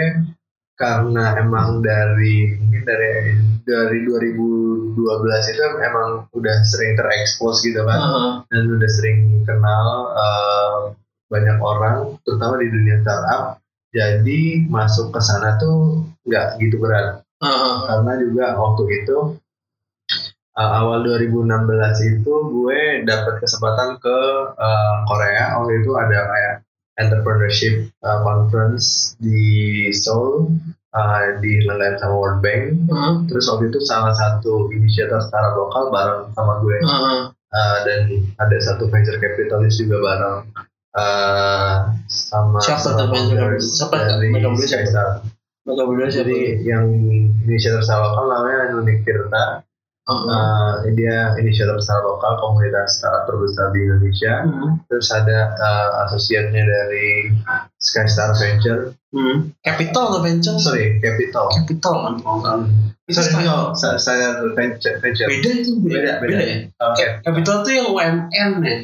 karena 0.79 1.38
emang 1.38 1.84
dari 1.84 2.55
mungkin 2.57 2.84
dari 2.88 3.36
dari 3.67 3.99
2012 4.07 4.95
itu 5.27 5.63
emang 5.84 6.27
udah 6.31 6.57
sering 6.63 6.95
terekspos 6.95 7.67
gitu 7.67 7.84
kan. 7.84 7.99
Uh, 7.99 8.31
dan 8.47 8.63
udah 8.71 8.89
sering 8.89 9.43
kenal 9.43 9.88
uh, 10.15 10.95
banyak 11.27 11.59
orang 11.59 12.15
terutama 12.23 12.63
di 12.63 12.67
dunia 12.71 13.03
startup. 13.03 13.59
Jadi 13.91 14.65
masuk 14.71 15.11
ke 15.11 15.19
sana 15.19 15.59
tuh 15.59 16.07
nggak 16.23 16.63
gitu 16.63 16.79
berat. 16.79 17.27
Uh, 17.43 17.84
karena 17.91 18.23
juga 18.23 18.55
waktu 18.55 19.03
itu 19.03 19.36
uh, 20.57 20.71
awal 20.81 21.05
2016 21.05 21.43
itu 22.17 22.33
gue 22.49 22.79
dapat 23.05 23.41
kesempatan 23.41 23.97
ke 23.99 24.17
uh, 24.57 24.95
Korea 25.05 25.57
waktu 25.59 25.81
itu 25.81 25.91
ada 25.97 26.19
kayak 26.29 26.55
entrepreneurship 26.97 27.89
uh, 28.05 28.21
conference 28.21 29.17
di 29.17 29.89
Seoul 29.93 30.53
uh, 30.93 31.21
dilenggarakan 31.41 31.97
sama 31.97 32.15
World 32.15 32.39
Bank 32.41 32.63
uh, 32.89 33.21
terus 33.25 33.49
waktu 33.49 33.73
itu 33.73 33.79
salah 33.81 34.13
satu 34.13 34.69
inisiator 34.73 35.21
startup 35.21 35.57
lokal 35.57 35.89
bareng 35.89 36.29
sama 36.37 36.61
gue 36.61 36.77
uh, 36.81 37.33
Uh, 37.53 37.77
dan 37.85 38.09
ada 38.41 38.57
satu 38.65 38.89
venture 38.89 39.21
capitalist 39.21 39.77
juga 39.77 40.01
bareng 40.01 40.49
uh, 40.97 41.93
sama 42.09 42.57
Siapa 42.65 42.97
tuh 42.97 43.13
venture 43.13 43.37
capitalist? 43.37 43.77
Siapa 43.77 43.93
dari. 43.93 44.33
Maka 44.33 44.49
siapa? 44.57 46.09
Jadi 46.09 46.65
yang 46.65 46.89
inisiator 47.45 47.85
startup 47.85 48.17
lokal 48.17 48.25
namanya 48.33 48.73
Nunik 48.73 49.05
Tirta. 49.05 49.61
Uh, 50.03 50.27
Uh, 50.27 50.73
dia 50.99 51.31
inisiator 51.39 51.79
startup 51.79 52.19
lokal 52.19 52.35
komunitas 52.43 52.99
startup 52.99 53.23
terbesar 53.23 53.71
di 53.71 53.87
Indonesia. 53.87 54.43
hmm. 54.43 54.83
Terus 54.91 55.07
ada 55.15 55.55
uh, 55.55 55.89
asosiatnya 56.07 56.59
dari 56.59 57.31
Skystar 57.79 58.35
Venture. 58.35 58.99
Hmm. 59.15 59.55
Capital 59.63 60.11
atau 60.11 60.21
venture? 60.25 60.59
Sorry, 60.59 60.99
Capital. 60.99 61.47
Capital 61.55 62.19
kan. 62.19 62.59
Itu 63.07 63.15
Sorry, 63.15 63.47
no, 63.47 63.71
Skystar 63.71 64.43
Venture. 64.59 64.99
Venture. 64.99 65.27
Beda 65.31 65.49
itu 65.55 65.71
Beda, 65.79 66.11
beda. 66.19 66.35
ya. 66.35 66.57
Oke. 66.83 67.05
Capital 67.23 67.55
tuh 67.63 67.71
yang 67.71 67.87
UMN 67.87 68.51
ya. 68.59 68.75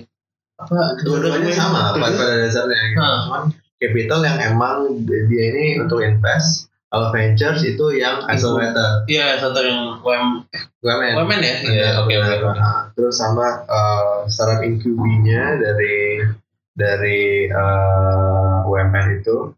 Apa? 0.60 1.04
Dua-duanya 1.04 1.52
sama 1.52 2.00
pada, 2.00 2.48
dasarnya. 2.48 2.80
Gitu. 2.96 3.00
Cuman 3.28 3.44
Capital 3.80 4.20
yang 4.24 4.38
emang 4.56 5.04
dia 5.04 5.44
ini 5.52 5.84
untuk 5.84 6.00
invest. 6.00 6.72
Kalau 6.90 7.14
Ventures 7.14 7.62
itu 7.62 7.86
yang 8.02 8.26
accelerator. 8.26 9.06
Iya, 9.06 9.38
satu 9.38 9.62
yang 9.62 10.02
UM, 10.02 10.42
UMN. 10.82 11.14
UMN 11.22 11.42
ya. 11.46 11.56
Iya, 11.62 11.88
oke 12.02 12.14
oke. 12.18 12.34
oke. 12.42 12.58
Nah, 12.58 12.90
terus 12.98 13.16
sama 13.22 13.62
uh, 13.70 14.26
startup 14.26 14.66
incubi-nya 14.66 15.62
dari 15.62 16.26
dari 16.74 17.46
uh, 17.54 18.66
UMN 18.66 19.22
itu 19.22 19.54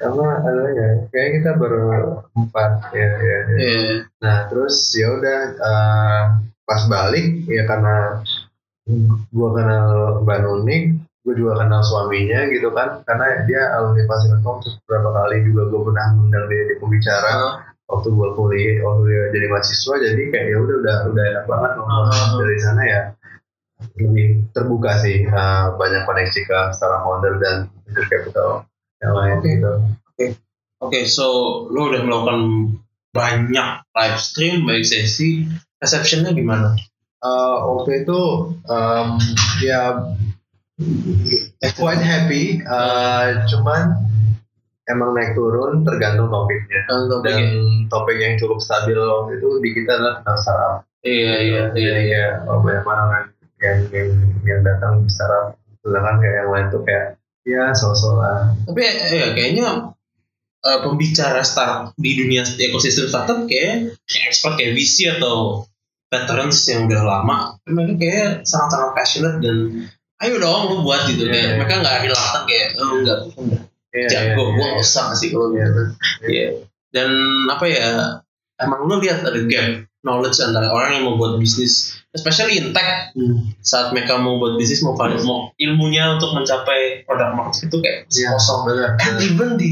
sama 0.00 0.40
ada 0.40 0.64
ya 0.72 0.88
kayak 1.12 1.30
kita 1.40 1.50
berempat 1.60 2.88
ya 2.96 3.08
ya, 3.20 3.38
ya. 3.44 3.56
Iya. 3.60 3.94
nah 4.16 4.36
terus 4.48 4.96
ya 4.96 5.12
udah 5.12 5.40
uh, 5.60 6.22
pas 6.64 6.82
balik 6.88 7.44
ya 7.44 7.68
karena 7.68 8.24
gua 9.28 9.48
kenal 9.52 9.86
Mbak 10.24 10.38
Nunik 10.40 10.84
gue 11.20 11.34
juga 11.36 11.52
kenal 11.60 11.84
suaminya 11.84 12.48
gitu 12.48 12.72
kan 12.72 13.04
karena 13.04 13.44
dia 13.44 13.76
alumni 13.76 14.08
Pasifikom 14.08 14.64
terus 14.64 14.80
beberapa 14.84 15.12
kali 15.20 15.36
juga 15.44 15.68
gue 15.68 15.80
pernah 15.92 16.06
mengundang 16.16 16.44
dia 16.48 16.62
di 16.64 16.74
pembicara 16.80 17.30
Ah, 17.30 17.54
waktu 17.92 18.08
gue 18.08 18.28
kuliah 18.38 18.80
waktu 18.80 19.02
dia 19.12 19.22
jadi 19.36 19.46
mahasiswa 19.52 19.94
jadi 20.00 20.22
kayak 20.32 20.46
ya 20.48 20.56
udah 20.64 20.76
udah 20.80 20.96
udah 21.12 21.24
enak 21.36 21.44
banget 21.44 21.70
ngomong 21.76 22.08
Ah. 22.08 22.32
dari 22.40 22.58
sana 22.64 22.82
ya 22.88 23.00
lebih 23.96 24.44
terbuka 24.52 24.92
sih 25.00 25.24
uh, 25.28 25.76
banyak 25.76 26.04
koneksi 26.04 26.40
ke 26.44 26.58
startup 26.72 27.04
founder 27.04 27.36
dan 27.40 27.68
venture 27.84 28.08
capital 28.08 28.48
yang 29.00 29.12
lain 29.16 29.36
Oke. 29.40 29.48
gitu 29.48 29.72
Oke, 30.80 31.04
so 31.04 31.28
lo 31.68 31.92
udah 31.92 32.00
melakukan 32.00 32.40
banyak 33.12 33.68
live 33.84 34.16
stream, 34.16 34.64
baik 34.64 34.88
sesi, 34.88 35.44
receptionnya 35.76 36.32
gimana? 36.32 36.72
Uh, 37.20 37.76
waktu 37.76 38.00
itu 38.08 38.20
um, 38.64 39.20
ya 39.60 39.92
quite 41.76 42.00
happy 42.00 42.64
uh, 42.64 43.44
cuman 43.48 44.10
emang 44.90 45.14
naik 45.14 45.38
turun 45.38 45.86
tergantung 45.86 46.28
topiknya. 46.28 46.80
Kalau 46.90 47.22
dan 47.22 47.38
topik 47.86 48.18
yang 48.18 48.34
cukup 48.36 48.58
stabil 48.58 48.98
waktu 48.98 49.38
itu 49.38 49.48
di 49.62 49.70
kita 49.76 49.90
adalah 49.96 50.12
tentang 50.20 50.38
startup. 50.42 50.74
Iya, 51.00 51.34
iya, 51.40 51.62
iya. 51.72 51.90
jadi 51.96 52.02
ya 52.12 52.26
oh, 52.44 52.60
banyak 52.60 52.84
banget 52.84 53.08
kan 53.08 53.24
yang 53.60 53.78
yang 53.88 54.10
yang 54.44 54.60
datang 54.60 55.08
secara 55.08 55.56
sedangkan 55.80 56.16
kayak 56.20 56.36
yang 56.44 56.50
lain 56.52 56.66
tuh 56.68 56.82
kayak 56.84 57.06
ya 57.46 57.62
sosok 57.72 58.20
lah. 58.20 58.52
Tapi 58.68 58.80
ya 59.16 59.26
kayaknya 59.32 59.96
eh, 60.60 60.78
pembicara 60.84 61.40
start 61.40 61.96
di 61.96 62.10
dunia 62.20 62.44
ekosistem 62.44 63.08
startup 63.08 63.48
kayak 63.48 63.96
yang 63.96 64.24
expert 64.28 64.60
kayak 64.60 64.76
VC 64.76 65.16
atau 65.16 65.64
veterans 66.10 66.58
yang 66.66 66.90
udah 66.90 67.02
lama, 67.06 67.38
mereka 67.70 67.94
kayak 68.02 68.30
sangat-sangat 68.42 68.90
passionate 68.98 69.38
dan 69.38 69.56
ayo 70.20 70.34
dong 70.36 70.60
lu 70.68 70.76
buat 70.84 71.08
gitu 71.08 71.24
Iya, 71.24 71.32
kayak 71.32 71.46
iya. 71.46 71.54
mereka 71.56 71.74
nggak 71.80 71.96
reluctant 72.04 72.44
kayak 72.44 72.68
oh 72.76 72.90
enggak 73.00 73.18
enggak 73.36 73.62
Iya, 73.90 74.06
jago 74.06 74.22
iya, 74.22 74.34
gue 74.36 74.44
iya. 74.46 74.70
nggak 74.70 74.84
usah 74.84 75.02
ngasih 75.10 75.28
kalau 75.32 75.46
Iya, 75.50 75.56
gitu 75.58 75.82
iya. 75.82 76.28
Iya. 76.30 76.48
dan 76.92 77.08
apa 77.48 77.64
ya 77.66 77.86
emang 78.60 78.80
lu 78.84 78.94
lihat 79.00 79.24
ada 79.24 79.40
gap 79.48 79.66
knowledge 80.00 80.40
antara 80.40 80.72
orang 80.72 80.96
yang 80.96 81.04
mau 81.04 81.16
buat 81.16 81.36
bisnis 81.36 81.96
especially 82.12 82.56
in 82.56 82.72
tech 82.72 83.12
saat 83.60 83.92
mereka 83.92 84.16
mau 84.16 84.36
buat 84.36 84.56
bisnis 84.56 84.80
mau 84.80 84.96
valid 84.96 85.20
mau 85.22 85.52
ilmunya 85.56 86.16
untuk 86.16 86.32
mencapai 86.32 87.04
produk 87.04 87.32
market 87.32 87.68
itu 87.68 87.76
kayak 87.80 87.98
Iya, 88.08 88.28
kosong 88.32 88.60
benar, 88.64 88.90
and 88.96 89.16
even 89.20 89.50
di 89.56 89.70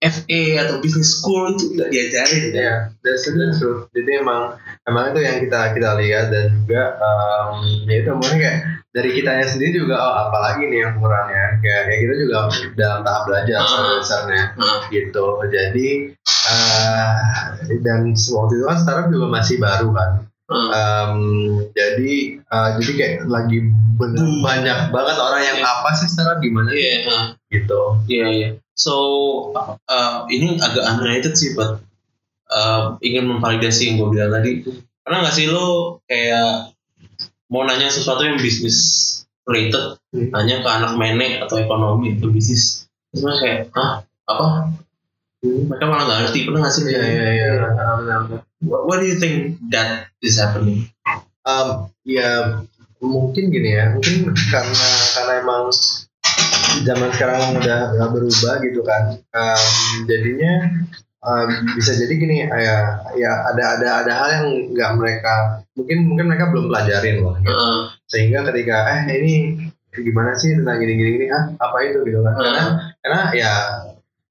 FA 0.00 0.40
atau 0.64 0.80
business 0.80 1.20
school 1.20 1.52
itu 1.52 1.76
nggak 1.76 1.90
diajarin 1.92 2.44
ya 2.48 2.56
Iya, 2.56 2.74
that's, 3.04 3.28
that's 3.28 3.58
true. 3.60 3.84
Jadi 3.92 4.10
emang 4.16 4.56
emang 4.90 5.14
itu 5.14 5.20
yang 5.22 5.38
kita 5.40 5.60
kita 5.72 5.90
lihat 5.96 6.26
dan 6.28 6.46
juga 6.58 6.82
um, 6.98 7.62
ya 7.86 7.96
itu 8.02 8.10
mungkin 8.10 8.38
kayak 8.38 8.58
dari 8.90 9.10
kitanya 9.14 9.46
sendiri 9.46 9.86
juga 9.86 9.94
oh 9.96 10.14
apalagi 10.26 10.66
nih 10.66 10.82
yang 10.82 10.98
kurang 10.98 11.30
ya 11.30 11.46
kayak 11.62 11.82
ya 11.86 11.96
kita 12.02 12.14
juga 12.18 12.34
dalam 12.74 13.00
tahap 13.06 13.22
belajar 13.30 13.56
Ah. 13.56 13.66
pada 13.70 13.90
dasarnya 14.02 14.44
nah, 14.58 14.80
gitu. 14.90 15.26
Jadi 15.46 15.88
uh, 16.26 17.14
dan 17.86 18.00
waktu 18.10 18.52
itu 18.58 18.64
kan 18.66 18.78
startup 18.82 19.06
juga 19.08 19.26
masih 19.30 19.56
baru 19.62 19.88
kan. 19.94 20.10
Um, 20.50 21.14
jadi 21.78 22.42
uh, 22.50 22.74
jadi 22.82 22.92
kayak 22.98 23.16
lagi 23.30 23.70
bener 23.94 24.18
Hmm. 24.18 24.42
banyak 24.42 24.78
banget 24.90 25.16
orang 25.22 25.42
yang 25.46 25.58
Iya. 25.62 25.70
apa 25.70 25.90
sih 25.94 26.10
startup 26.10 26.42
gimana 26.42 26.74
iya 26.74 27.06
nah. 27.06 27.26
gitu. 27.46 27.80
Iya 28.10 28.26
iya. 28.26 28.48
So 28.74 28.94
uh, 29.86 30.26
ini 30.26 30.58
agak 30.58 30.82
unrelated 30.82 31.38
sih, 31.38 31.54
but 31.54 31.78
uh, 32.50 33.00
ingin 33.00 33.30
memvalidasi 33.30 33.90
yang 33.90 33.94
gue 34.02 34.08
bilang 34.12 34.34
tadi. 34.34 34.66
Pernah 35.00 35.18
nggak 35.26 35.34
sih 35.34 35.46
lo 35.48 35.98
kayak 36.04 36.74
mau 37.50 37.66
nanya 37.66 37.90
sesuatu 37.90 38.22
yang 38.26 38.38
bisnis 38.38 38.78
related, 39.46 39.98
Hmm. 40.10 40.26
nanya 40.34 40.58
ke 40.58 40.68
anak 40.68 40.92
menek 40.98 41.38
atau 41.46 41.62
ekonomi 41.62 42.18
atau 42.18 42.34
bisnis, 42.34 42.90
terus 43.14 43.22
mereka 43.22 43.38
kayak, 43.46 43.58
ah 43.78 44.02
apa? 44.26 44.46
Mereka 45.46 45.84
malah 45.86 46.04
nggak 46.06 46.18
ngerti. 46.26 46.38
Pernah 46.50 46.60
nggak 46.66 46.74
sih? 46.74 46.82
Iya 46.90 47.02
iya. 47.06 47.48
benar-benar. 47.62 48.42
What, 48.66 48.80
what 48.90 48.98
do 48.98 49.06
you 49.06 49.22
think 49.22 49.62
that 49.70 50.10
is 50.18 50.34
happening? 50.42 50.90
Um, 51.46 51.94
ya 52.02 52.62
mungkin 53.00 53.48
gini 53.48 53.80
ya 53.80 53.96
mungkin 53.96 54.28
karena 54.52 54.88
karena 55.16 55.32
emang 55.40 55.62
zaman 56.84 57.10
sekarang 57.16 57.56
udah 57.56 57.96
udah 57.96 58.08
berubah 58.12 58.54
gitu 58.60 58.80
kan 58.84 59.16
um, 59.32 59.64
jadinya 60.04 60.84
uh, 61.22 61.44
bisa 61.76 61.92
jadi 61.96 62.12
gini 62.16 62.34
ya 62.48 62.80
ya 63.16 63.32
ada 63.52 63.64
ada 63.78 63.88
ada 64.04 64.12
hal 64.12 64.28
yang 64.32 64.46
nggak 64.72 64.90
mereka 64.96 65.34
mungkin 65.76 65.98
mungkin 66.08 66.26
mereka 66.28 66.48
belum 66.52 66.68
pelajarin 66.68 67.16
loh 67.24 67.34
gitu. 67.40 67.50
Heeh. 67.52 67.80
sehingga 68.10 68.44
ketika 68.52 68.76
eh 68.90 69.02
ini 69.20 69.34
gimana 69.90 70.34
sih 70.38 70.54
tentang 70.54 70.78
gini 70.78 70.92
gini 70.96 71.10
gini 71.18 71.26
ah 71.34 71.50
apa 71.58 71.76
itu 71.82 72.02
gitu 72.06 72.20
kan 72.22 72.34
karena 72.38 72.62
Heeh. 72.62 72.72
karena 73.02 73.20
ya 73.34 73.52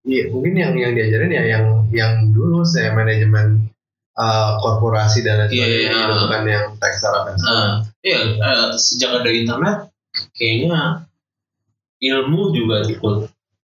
iya, 0.08 0.24
mungkin 0.32 0.54
yang 0.56 0.72
yang 0.80 0.92
diajarin 0.96 1.32
ya 1.32 1.44
yang 1.46 1.66
yang 1.92 2.12
dulu 2.32 2.64
saya 2.64 2.96
manajemen 2.96 3.68
uh, 4.16 4.56
korporasi 4.64 5.22
dan 5.22 5.46
lain 5.46 5.52
Iya, 5.52 5.66
sebagainya 5.68 5.92
iya. 5.92 6.00
gitu, 6.00 6.14
bukan 6.26 6.42
yang 6.48 6.66
tech 6.80 6.94
startup 6.96 7.24
dan 7.28 7.36
sebagainya. 7.36 7.60
Nah, 7.60 7.76
iya, 8.02 8.20
eh, 8.40 8.68
sejak 8.80 9.12
ada 9.20 9.30
internet, 9.30 9.78
kayaknya 10.40 10.80
ilmu 12.00 12.44
juga 12.56 12.78
ikut 12.88 13.16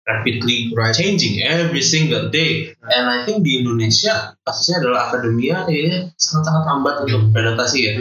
rapidly 0.06 0.70
changing 0.94 1.42
every 1.42 1.82
single 1.82 2.30
day. 2.30 2.78
And 2.86 3.10
I 3.10 3.26
think 3.26 3.42
di 3.42 3.66
Indonesia 3.66 4.38
kasusnya 4.46 4.86
adalah 4.86 5.10
akademia 5.10 5.66
kayaknya 5.66 6.14
sangat-sangat 6.16 6.64
lambat 6.70 6.96
untuk 7.10 7.22
beradaptasi 7.34 7.78
ya. 7.82 7.94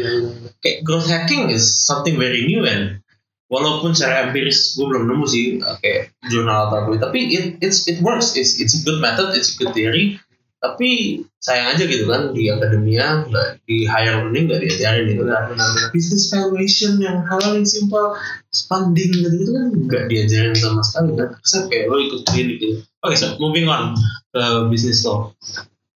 Kayak 0.61 0.78
growth 0.84 1.09
hacking 1.09 1.48
is 1.48 1.64
something 1.64 2.20
very 2.20 2.44
new 2.44 2.68
and 2.68 3.00
walaupun 3.48 3.96
secara 3.96 4.28
empiris 4.28 4.76
gue 4.76 4.86
belum 4.88 5.05
nemu 5.09 5.24
sih 5.28 5.44
kayak 5.84 6.16
jurnal 6.32 6.68
atau 6.68 6.88
apa 6.88 7.07
tapi 7.09 7.28
it 7.28 7.44
it's 7.61 7.84
it 7.86 8.00
works 8.00 8.34
it's 8.34 8.57
it's 8.57 8.74
a 8.74 8.82
good 8.82 8.98
method 8.98 9.36
it's 9.36 9.52
a 9.52 9.57
good 9.61 9.70
theory 9.76 10.16
tapi 10.65 11.21
sayang 11.45 11.77
aja 11.77 11.85
gitu 11.85 12.09
kan 12.09 12.33
di 12.33 12.49
akademia 12.49 13.29
nggak 13.29 13.69
di 13.69 13.85
higher 13.85 14.25
learning 14.25 14.49
nggak 14.49 14.65
diajarin 14.65 15.12
gitu 15.12 15.29
kan. 15.29 15.53
Business 15.93 16.33
valuation 16.33 16.97
yang 17.05 17.21
hal 17.29 17.45
yang 17.53 17.69
simpel 17.69 18.17
funding 18.49 19.12
gitu 19.12 19.29
gitu 19.29 19.51
kan 19.53 19.67
nggak 19.77 20.05
diajarin 20.09 20.57
sama 20.57 20.81
sekali 20.81 21.12
kan. 21.21 21.37
Terus 21.37 21.53
kayak 21.69 21.85
lo 21.93 21.97
ikut 22.01 22.21
klinik 22.33 22.57
gitu. 22.65 22.81
Oke 23.05 23.15
so 23.21 23.37
moving 23.37 23.69
on 23.69 23.93
ke 24.33 24.45
bisnis 24.73 25.05
lo. 25.05 25.37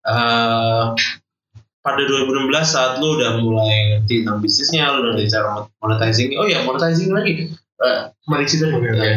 Eh, 0.05 0.85
pada 1.81 2.03
2016 2.05 2.53
saat 2.69 2.93
lo 3.01 3.17
udah 3.17 3.41
mulai 3.41 3.97
ngerti 3.97 4.21
tentang 4.21 4.45
bisnisnya 4.45 4.93
lo 4.93 5.01
udah 5.01 5.11
ngerti 5.17 5.33
cara 5.33 5.65
monetizing. 5.81 6.37
Oh 6.37 6.45
ya 6.45 6.61
monetizing 6.69 7.09
lagi. 7.09 7.57
Eh, 7.79 8.01
mari 8.29 8.45
cerita 8.45 8.69
Oke, 8.69 8.85
dong. 8.85 9.01
oke. 9.01 9.13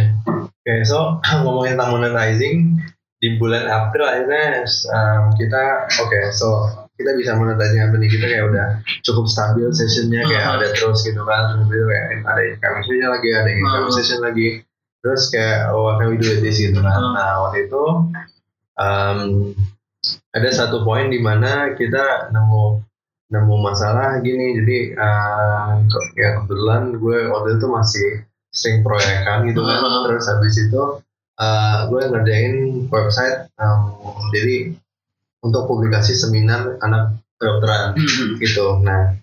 Oke, 0.64 0.74
so 0.88 1.20
ngomongin 1.44 1.76
tentang 1.76 1.92
monetizing 2.00 2.80
di 3.22 3.38
bulan 3.38 3.70
April 3.70 4.02
akhirnya 4.10 4.66
um, 4.90 5.30
kita 5.38 5.86
oke, 6.02 6.34
so 6.34 6.66
kita 6.98 7.14
bisa 7.14 7.38
monetizing 7.38 7.82
apa 7.82 7.98
nih 8.02 8.10
kita 8.10 8.26
kayak 8.26 8.46
udah 8.50 8.68
cukup 9.06 9.26
stabil 9.30 9.70
sessionnya 9.70 10.26
kayak 10.26 10.42
Uh-huh. 10.42 10.58
ada 10.58 10.68
terus 10.74 11.06
gitu 11.06 11.22
kan, 11.22 11.54
terus 11.54 11.70
itu 11.70 11.86
kayak 11.86 12.06
ada 12.26 12.42
session 12.82 13.10
lagi, 13.14 13.30
ada 13.30 13.52
income 13.54 13.86
Uh-huh. 13.86 13.94
session 13.94 14.20
lagi, 14.26 14.48
terus 15.06 15.30
kayak 15.30 15.70
oh 15.70 15.86
what 15.86 16.02
can 16.02 16.10
we 16.10 16.18
do 16.18 16.34
with 16.34 16.42
this 16.42 16.58
gitu 16.58 16.82
kan. 16.82 16.98
Uh-huh. 16.98 17.14
Nah 17.14 17.30
waktu 17.46 17.70
itu 17.70 17.84
um, 18.82 19.20
ada 20.34 20.50
satu 20.50 20.82
poin 20.82 21.14
di 21.14 21.22
mana 21.22 21.78
kita 21.78 22.34
nemu 22.34 22.82
nemu 23.32 23.56
masalah 23.64 24.18
gini, 24.26 24.58
jadi 24.62 24.78
uh, 24.98 25.78
ya 26.18 26.42
kebetulan 26.42 26.98
gue 26.98 27.30
waktu 27.30 27.62
itu 27.62 27.66
masih 27.70 28.08
sering 28.50 28.82
proyekan 28.82 29.46
gitu 29.46 29.62
kan 29.62 29.78
Uh-huh. 29.78 30.10
terus 30.10 30.26
habis 30.26 30.58
itu 30.58 30.82
uh, 31.42 31.90
gue 31.90 32.02
ngerjain 32.06 32.54
website 32.88 33.50
um, 33.58 33.98
jadi 34.30 34.78
untuk 35.42 35.66
publikasi 35.66 36.14
seminar 36.14 36.78
anak 36.80 37.18
kedokteran 37.42 37.98
Hmm. 37.98 38.38
gitu 38.38 38.78
nah 38.80 39.18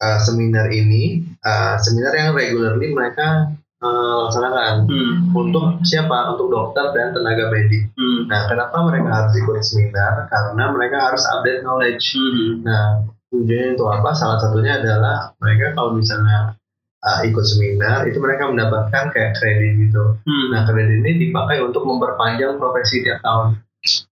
uh, 0.00 0.18
seminar 0.18 0.72
ini 0.72 1.28
uh, 1.44 1.76
seminar 1.76 2.16
yang 2.16 2.32
regularly 2.32 2.90
mereka 2.90 3.52
uh, 3.78 4.26
laksanakan 4.26 4.88
Hmm. 4.88 5.14
untuk 5.36 5.84
siapa 5.84 6.32
untuk 6.32 6.48
dokter 6.48 6.88
dan 6.96 7.12
tenaga 7.12 7.52
medis 7.52 7.84
Hmm. 7.94 8.24
nah 8.26 8.48
kenapa 8.48 8.80
mereka 8.88 9.08
harus 9.12 9.32
ikut 9.36 9.60
seminar 9.60 10.24
karena 10.32 10.64
mereka 10.72 11.12
harus 11.12 11.22
update 11.28 11.60
knowledge 11.62 12.16
Hmm. 12.16 12.64
Nah, 12.64 13.04
tujuannya 13.28 13.76
itu 13.76 13.84
apa? 13.84 14.10
Salah 14.16 14.40
satunya 14.40 14.80
adalah 14.80 15.36
mereka 15.36 15.76
kalau 15.76 15.92
misalnya 15.92 16.56
uh, 17.02 17.20
ikut 17.26 17.44
seminar, 17.44 18.06
itu 18.06 18.18
mereka 18.18 18.50
mendapatkan 18.50 19.10
kayak 19.14 19.38
kredit 19.38 19.88
gitu. 19.88 20.18
Hmm. 20.22 20.46
Nah, 20.50 20.66
kredit 20.66 21.02
ini 21.02 21.28
dipakai 21.28 21.62
untuk 21.62 21.86
memperpanjang 21.86 22.58
profesi 22.58 23.02
tiap 23.06 23.22
tahun. 23.22 23.58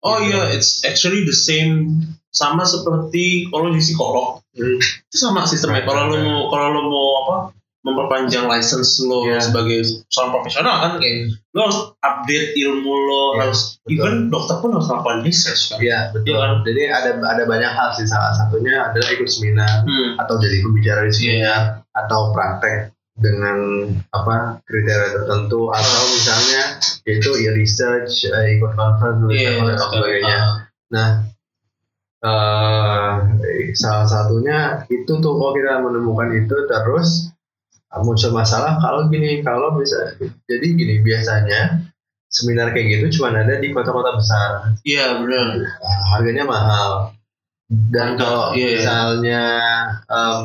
Oh 0.04 0.20
iya, 0.20 0.52
it's 0.52 0.84
actually 0.84 1.24
the 1.24 1.32
same 1.32 2.04
sama 2.34 2.66
seperti 2.68 3.48
kalau 3.48 3.72
di 3.72 3.80
psikolog 3.80 4.44
Hmm. 4.54 4.78
itu 4.78 5.16
sama 5.18 5.42
sistemnya. 5.50 5.82
Kalau 5.82 6.14
lo 6.14 6.16
mau 6.22 6.40
kalau 6.46 6.68
lo 6.70 6.82
mau 6.86 7.08
apa 7.26 7.36
memperpanjang 7.84 8.48
license 8.48 8.96
lo 9.04 9.28
Iya. 9.28 9.44
sebagai 9.44 9.84
seorang 10.08 10.32
profesional 10.32 10.74
kan 10.80 10.92
kayak 10.96 11.36
lo 11.52 11.60
harus 11.68 11.78
update 12.00 12.56
ilmu 12.56 12.88
lo 12.90 13.24
Iya, 13.36 13.40
harus 13.44 13.60
betul. 13.84 13.92
even 13.92 14.14
dokter 14.32 14.56
pun 14.58 14.72
harus 14.72 14.88
melakukan 14.88 15.20
research 15.20 15.62
kan. 15.68 15.78
Iya, 15.78 15.98
betul. 16.10 16.32
Iya 16.32 16.36
kan? 16.40 16.52
Jadi 16.64 16.82
ada 16.88 17.10
ada 17.20 17.42
banyak 17.44 17.70
hal 17.70 17.88
sih. 17.92 18.08
Salah 18.08 18.32
satunya 18.32 18.88
adalah 18.88 19.08
ikut 19.12 19.28
seminar 19.28 19.84
Hmm. 19.84 20.16
atau 20.16 20.34
jadi 20.40 20.56
pembicara 20.64 21.04
di 21.04 21.12
seminar 21.12 21.60
atau 21.92 22.32
praktek 22.32 22.90
dengan 23.14 23.58
apa 24.10 24.58
kriteria 24.66 25.14
tertentu 25.14 25.70
atau 25.70 26.00
misalnya 26.10 26.62
yaitu 27.06 27.30
ya 27.38 27.52
research, 27.54 28.26
eh, 28.26 28.58
ikut 28.58 28.72
conference, 28.74 29.28
Iya. 29.30 29.50
dan 29.60 29.76
sebagainya. 29.78 30.36
Ah. 30.40 30.52
Nah, 30.90 31.08
eh 32.24 33.12
salah 33.76 34.08
satunya 34.08 34.82
itu 34.88 35.12
tuh 35.12 35.32
kalau 35.36 35.52
kita 35.52 35.78
menemukan 35.78 36.32
itu 36.32 36.56
terus 36.64 37.33
muncul 38.00 38.32
masalah 38.32 38.80
kalau 38.80 39.06
gini 39.06 39.44
kalau 39.44 39.76
bisa 39.76 40.16
jadi 40.48 40.66
gini 40.66 40.94
biasanya 41.00 41.86
seminar 42.26 42.74
kayak 42.74 42.98
gitu 42.98 43.20
cuma 43.20 43.30
ada 43.30 43.60
di 43.60 43.70
kota-kota 43.70 44.18
besar 44.18 44.74
Iya 44.82 45.22
benar. 45.22 45.46
Nah, 45.62 46.00
harganya 46.10 46.44
mahal 46.44 46.90
dan 47.94 48.18
kalau 48.18 48.52
iya, 48.52 48.66
iya. 48.66 48.76
misalnya 48.76 49.42
em, 50.10 50.42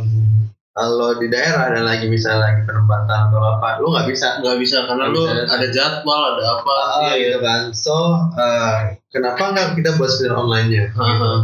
kalau 0.72 1.18
di 1.18 1.28
daerah 1.28 1.76
dan 1.76 1.84
lagi 1.84 2.08
misalnya 2.08 2.54
lagi 2.54 2.62
penempatan 2.64 3.28
atau 3.28 3.42
apa 3.58 3.82
lu 3.82 3.92
nggak 3.92 4.08
bisa 4.08 4.40
Nggak 4.40 4.58
bisa 4.62 4.78
karena 4.88 5.06
lo 5.10 5.28
bisa. 5.28 5.44
ada 5.50 5.68
jadwal 5.68 6.22
ada 6.38 6.44
apa. 6.56 6.72
Ah, 6.72 6.86
Iya, 7.04 7.12
iya. 7.12 7.26
gitu 7.26 7.40
kan 7.44 7.62
so 7.76 7.98
eh, 8.38 8.76
kenapa 9.10 9.44
nggak 9.52 9.68
kita 9.76 9.90
buat 9.98 10.08
seminar 10.08 10.38
online-nya 10.40 10.84
gitu. 10.94 11.02
Ah, 11.02 11.40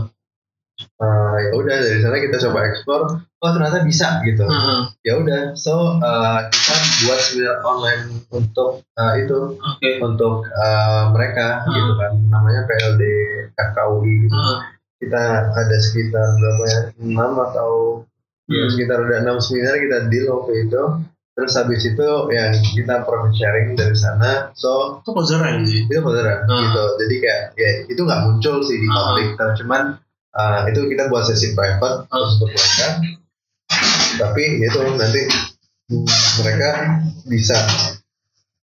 Eh, 0.76 1.36
ya 1.42 1.50
udah 1.54 1.76
dari 1.78 2.00
sana 2.00 2.20
kita 2.20 2.36
coba 2.42 2.68
explore 2.68 3.08
oh 3.18 3.52
ternyata 3.52 3.80
bisa 3.82 4.20
gitu 4.22 4.44
ah. 4.44 4.92
ya 5.02 5.16
udah 5.16 5.52
so 5.54 5.72
eh, 5.98 6.40
kita 6.46 6.74
buat 7.02 7.20
seminar 7.22 7.58
online 7.62 8.04
untuk 8.30 8.84
eh, 8.84 9.14
itu 9.24 9.56
Oke. 9.56 9.92
untuk 10.00 10.44
eh, 10.46 11.04
mereka 11.10 11.64
Hmm. 11.64 11.72
gitu 11.72 11.92
kan 11.96 12.12
namanya 12.28 12.62
PLD 12.64 13.04
FKUI 13.56 14.14
gitu 14.24 14.36
Ah, 14.36 14.68
kita 14.98 15.24
ada 15.50 15.78
sekitar 15.78 16.28
berapa 16.34 16.64
ya 16.66 16.80
enam 16.98 17.32
atau 17.42 17.72
ya, 18.46 18.60
Hmm. 18.62 18.70
sekitar 18.70 18.98
ada 19.02 19.18
enam 19.22 19.40
seminar 19.40 19.76
kita 19.78 19.98
deal 20.08 20.28
waktu 20.30 20.68
itu 20.68 20.82
terus 21.32 21.52
habis 21.54 21.84
itu 21.84 22.08
ya 22.30 22.46
kita 22.52 23.04
profit 23.04 23.32
sharing 23.34 23.76
dari 23.76 23.96
sana 23.96 24.52
so 24.52 25.00
Itu 25.00 25.12
keren 25.14 25.64
sih. 25.64 25.88
itu 25.88 26.00
beneran 26.00 26.44
Hmm. 26.44 26.60
gitu 26.62 26.84
jadi 27.00 27.16
kayak 27.18 27.44
ya 27.54 27.70
itu 27.88 28.02
nggak 28.02 28.22
muncul 28.24 28.60
sih 28.60 28.76
di 28.76 28.88
publik 28.88 29.36
tapi 29.36 29.56
cuman 29.58 29.84
uh, 30.36 30.68
itu 30.68 30.86
kita 30.86 31.08
buat 31.08 31.24
sesi 31.24 31.52
private 31.52 32.06
Hmm. 32.06 32.28
untuk 32.30 32.50
mereka 32.50 32.88
tapi 34.16 34.44
itu 34.62 34.80
nanti 34.96 35.22
hmm, 35.90 36.08
mereka 36.40 36.70
bisa 37.26 37.58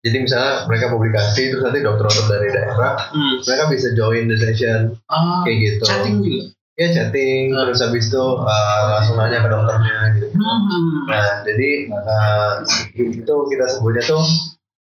jadi 0.01 0.17
misalnya 0.19 0.53
mereka 0.67 0.87
publikasi 0.89 1.51
terus 1.51 1.63
nanti 1.63 1.83
dokter-dokter 1.83 2.27
dari 2.33 2.49
daerah 2.51 2.95
Hmm. 3.09 3.43
mereka 3.43 3.65
bisa 3.69 3.89
join 3.93 4.27
the 4.27 4.37
session 4.37 4.95
Ah, 5.07 5.43
kayak 5.43 5.57
gitu 5.61 5.83
chatting 5.85 6.17
juga. 6.21 6.43
ya 6.75 6.87
chatting 6.93 7.43
Hmm. 7.51 7.59
terus 7.63 7.81
habis 7.81 8.07
itu 8.07 8.23
uh, 8.23 8.83
langsung 8.91 9.17
nanya 9.17 9.39
ke 9.41 9.49
dokternya 9.49 9.97
gitu 10.15 10.27
Hmm. 10.33 11.07
Nah, 11.07 11.43
jadi 11.43 11.71
uh, 11.89 12.53
itu 12.93 13.35
kita 13.47 13.65
sebutnya 13.69 14.03
tuh 14.05 14.23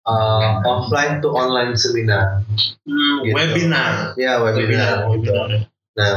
uh, 0.03 0.63
offline 0.63 1.19
to 1.19 1.29
online 1.29 1.75
seminar. 1.75 2.39
Hmm, 2.83 3.17
Gitu. 3.21 3.35
Webinar. 3.35 4.15
Ya, 4.15 4.39
webinar. 4.39 5.11
gitu. 5.11 5.31
Webinar. 5.31 5.47
Nah, 5.93 6.15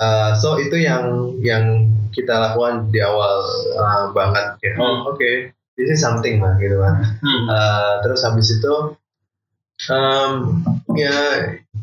uh, 0.00 0.30
so 0.38 0.56
itu 0.58 0.78
yang 0.78 1.34
yang 1.42 1.90
kita 2.14 2.34
lakukan 2.34 2.88
di 2.90 2.98
awal 3.04 3.44
uh, 3.78 4.10
banget. 4.10 4.58
Kayak, 4.58 4.76
oh, 4.80 4.86
Hmm. 4.86 5.10
oke, 5.14 5.30
this 5.76 5.88
is 5.92 6.00
something 6.00 6.40
lah 6.42 6.56
gitu 6.58 6.80
kan. 6.80 6.94
Hmm. 7.22 7.44
Uh, 7.46 7.92
terus 8.02 8.24
habis 8.24 8.48
itu, 8.50 8.74
um, 9.92 10.32
ya, 10.96 11.14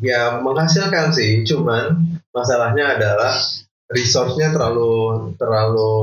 ya 0.02 0.42
menghasilkan 0.42 1.14
sih. 1.14 1.46
Cuman 1.46 2.16
masalahnya 2.34 2.98
adalah 2.98 3.32
resource-nya 3.86 4.50
terlalu 4.50 5.30
terlalu 5.38 5.94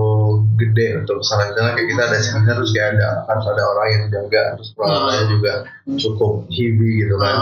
gede 0.56 1.04
untuk 1.04 1.20
misalnya 1.20 1.52
misalnya 1.52 1.72
kayak 1.76 1.88
kita 1.92 2.04
ada 2.08 2.18
seminar 2.24 2.56
terus 2.56 2.72
kayak 2.72 2.90
ada 2.96 3.08
harus 3.28 3.46
ada 3.52 3.64
orang 3.76 3.88
yang 3.92 4.04
jaga 4.08 4.44
terus 4.56 4.70
peralatannya 4.72 5.26
juga 5.28 5.54
cukup 6.00 6.48
heavy 6.48 6.90
gitu 7.04 7.16
kan. 7.20 7.36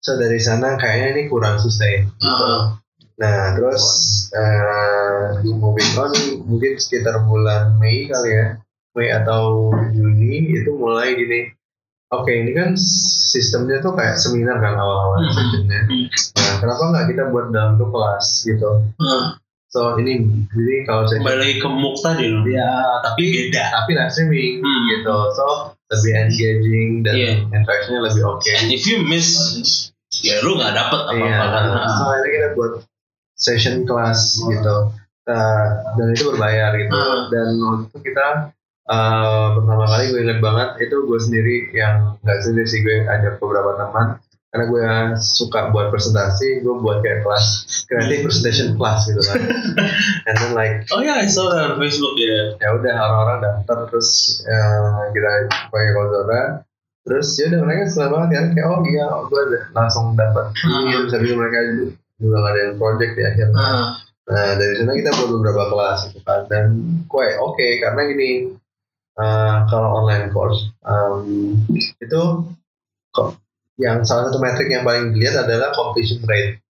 So 0.00 0.16
dari 0.16 0.40
sana 0.40 0.80
kayaknya 0.80 1.08
ini 1.12 1.22
kurang 1.28 1.60
sustain. 1.60 2.08
Gitu. 2.08 2.24
ah. 2.24 2.81
Nah 3.16 3.52
terus 3.52 3.84
eh 4.32 5.36
moving 5.44 5.90
on 5.94 6.12
mungkin 6.44 6.72
sekitar 6.76 7.22
bulan 7.22 7.76
Mei 7.76 8.06
kali 8.06 8.30
ya 8.32 8.46
Mei 8.92 9.08
atau 9.08 9.68
Juni 9.88 10.52
itu 10.54 10.70
mulai 10.72 11.12
gini 11.12 11.48
oke 12.08 12.28
ini 12.28 12.52
kan 12.52 12.76
sistemnya 12.76 13.80
tuh 13.80 13.92
kayak 13.92 14.16
seminar 14.16 14.58
kan 14.58 14.74
awal-awal 14.74 15.16
Hmm. 15.18 15.32
sessionnya. 15.32 15.80
Hmm. 15.84 16.06
Nah, 16.36 16.54
kenapa 16.58 16.82
nggak 16.86 17.06
kita 17.08 17.22
buat 17.28 17.46
dalam 17.48 17.76
tuh 17.76 17.88
kelas 17.88 18.26
gitu? 18.44 18.70
Nah, 18.98 19.40
So 19.68 19.96
ini 19.96 20.20
jadi 20.52 20.84
kalau 20.84 21.08
saya 21.08 21.24
kembali 21.24 21.56
ke 21.56 21.64
MOOC 21.64 21.96
tadi 22.04 22.28
loh. 22.28 22.44
ya 22.44 23.00
Tapi 23.00 23.24
beda. 23.48 23.64
tapi 23.72 23.90
live 23.96 24.12
streaming 24.12 24.60
Hmm. 24.60 24.84
gitu. 24.90 25.16
So 25.32 25.46
lebih 25.88 26.12
engaging 26.18 26.90
dan 27.00 27.14
Iya. 27.16 27.32
interaksinya 27.50 28.00
lebih 28.04 28.20
oke. 28.26 28.52
And 28.52 28.68
if 28.68 28.84
you 28.84 29.00
miss, 29.00 29.32
ya 30.12 30.44
lu 30.44 30.60
nggak 30.60 30.76
dapet 30.76 31.00
apa-apa 31.02 31.16
Iya. 31.16 31.36
kan. 31.48 31.64
So 31.90 32.04
akhirnya 32.04 32.30
kita 32.30 32.48
buat 32.52 32.72
session 33.34 33.82
kelas 33.82 34.20
gitu. 34.42 34.76
Nah, 35.22 35.62
dan 35.94 36.06
itu 36.10 36.24
berbayar 36.28 36.74
gitu. 36.74 36.92
Hmm. 36.92 37.22
Dan 37.28 37.48
waktu 37.58 37.84
itu 37.88 37.98
kita 38.02 38.26
eh, 38.84 39.46
pertama 39.54 39.84
kali 39.86 40.04
gue 40.08 40.20
inget 40.20 40.38
banget 40.38 40.68
itu 40.80 40.96
gue 41.00 41.18
sendiri 41.20 41.56
yang 41.72 42.18
nggak 42.20 42.38
sendiri 42.40 42.66
sih 42.66 42.80
gue 42.80 43.06
ajak 43.06 43.38
beberapa 43.38 43.78
teman 43.78 44.18
karena 44.52 44.64
gue 44.68 44.84
suka 45.16 45.72
buat 45.72 45.88
presentasi 45.88 46.60
gue 46.60 46.74
buat 46.76 47.00
kayak 47.00 47.24
kelas 47.24 47.46
creative 47.88 48.20
presentation 48.22 48.76
class 48.76 49.06
gitu 49.06 49.22
kan 49.22 49.40
and 50.28 50.34
then 50.36 50.52
like 50.52 50.84
Oh 50.92 51.00
ya, 51.00 51.16
I 51.16 51.24
saw 51.24 51.48
that 51.48 51.72
on 51.72 51.80
Facebook 51.80 52.20
ya. 52.20 52.60
ya 52.60 52.68
udah 52.76 52.92
orang-orang 52.92 53.38
daftar 53.40 53.88
terus 53.88 54.10
eh, 54.44 54.78
kita 55.14 55.30
pakai 55.72 55.90
Coursera 55.96 56.42
terus 57.00 57.32
ya 57.34 57.48
udah 57.48 57.60
mereka 57.64 57.82
senang 57.88 58.10
banget 58.12 58.28
kan 58.28 58.44
kayak 58.52 58.68
oh 58.68 58.80
iya 58.84 59.06
gue 59.24 59.40
ada- 59.40 59.66
langsung 59.72 60.04
dapat 60.12 60.44
Hmm. 60.52 60.90
terus 60.90 61.10
habis 61.14 61.28
itu 61.30 61.36
mereka 61.38 61.58
juga 62.22 62.36
ngadain 62.40 62.78
project 62.78 63.12
di 63.18 63.22
akhirnya 63.26 63.58
Ah, 63.58 63.90
nah 64.22 64.54
dari 64.54 64.74
sana 64.78 64.94
kita 64.94 65.10
buat 65.12 65.30
beberapa 65.34 65.62
kelas 65.74 65.98
gitu 66.08 66.20
kan 66.22 66.40
dan 66.46 66.66
quite 67.10 67.34
oke 67.36 67.66
karena 67.82 68.00
gini 68.06 68.30
eh, 69.18 69.56
kalau 69.66 69.88
online 69.98 70.30
course 70.30 70.70
em, 70.86 71.58
itu 71.98 72.22
kok 73.10 73.36
yang 73.76 74.06
salah 74.06 74.30
satu 74.30 74.38
metrik 74.38 74.70
yang 74.70 74.86
paling 74.86 75.10
dilihat 75.10 75.42
adalah 75.42 75.74
completion 75.74 76.22
rate 76.24 76.62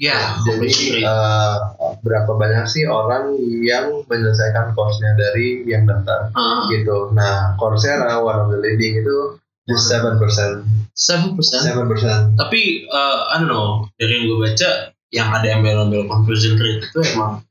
ya, 0.00 0.38
jadi 0.48 0.64
compulsory. 0.64 1.02
eh, 1.04 1.56
berapa 2.00 2.32
banyak 2.32 2.64
sih 2.64 2.88
orang 2.88 3.36
yang 3.60 4.00
menyelesaikan 4.08 4.72
course-nya 4.72 5.12
dari 5.12 5.60
yang 5.68 5.84
daftar 5.84 6.32
Ah, 6.32 6.64
gitu. 6.72 7.12
Nah, 7.12 7.52
Coursera 7.60 8.16
one 8.16 8.38
of 8.38 8.48
the 8.48 8.56
leading 8.56 8.96
itu 8.96 9.36
just 9.68 9.92
seven 9.92 10.16
percent, 10.16 10.64
seven 10.96 11.36
percent. 11.36 11.62
seven 11.68 11.84
percent. 11.84 12.32
Tapi, 12.32 12.88
uh, 12.88 13.28
I 13.28 13.44
don't 13.44 13.52
know, 13.52 13.84
dari 14.00 14.16
yang 14.16 14.24
gue 14.24 14.38
baca, 14.40 14.70
yang 15.10 15.28
ada 15.30 15.46
yang 15.46 15.60
ambil 15.62 16.06
conversion 16.06 16.54
rate 16.54 16.86
itu 16.86 16.98
emang 17.14 17.42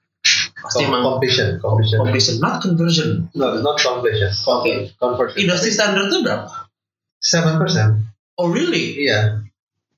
pasti 0.59 0.83
emang 0.83 1.03
Completion, 1.03 1.59
completion. 1.59 1.97
completion, 2.03 2.35
not 2.39 2.59
conversion. 2.59 3.09
No, 3.31 3.59
not 3.59 3.79
completion. 3.79 4.31
Oke. 4.43 4.91
Conversion. 4.95 5.37
Industri 5.39 5.71
standar 5.71 6.07
itu 6.07 6.19
berapa? 6.23 6.67
Seven 7.19 7.55
percent. 7.59 8.07
Oh 8.39 8.47
really? 8.47 8.95
Iya, 9.03 9.43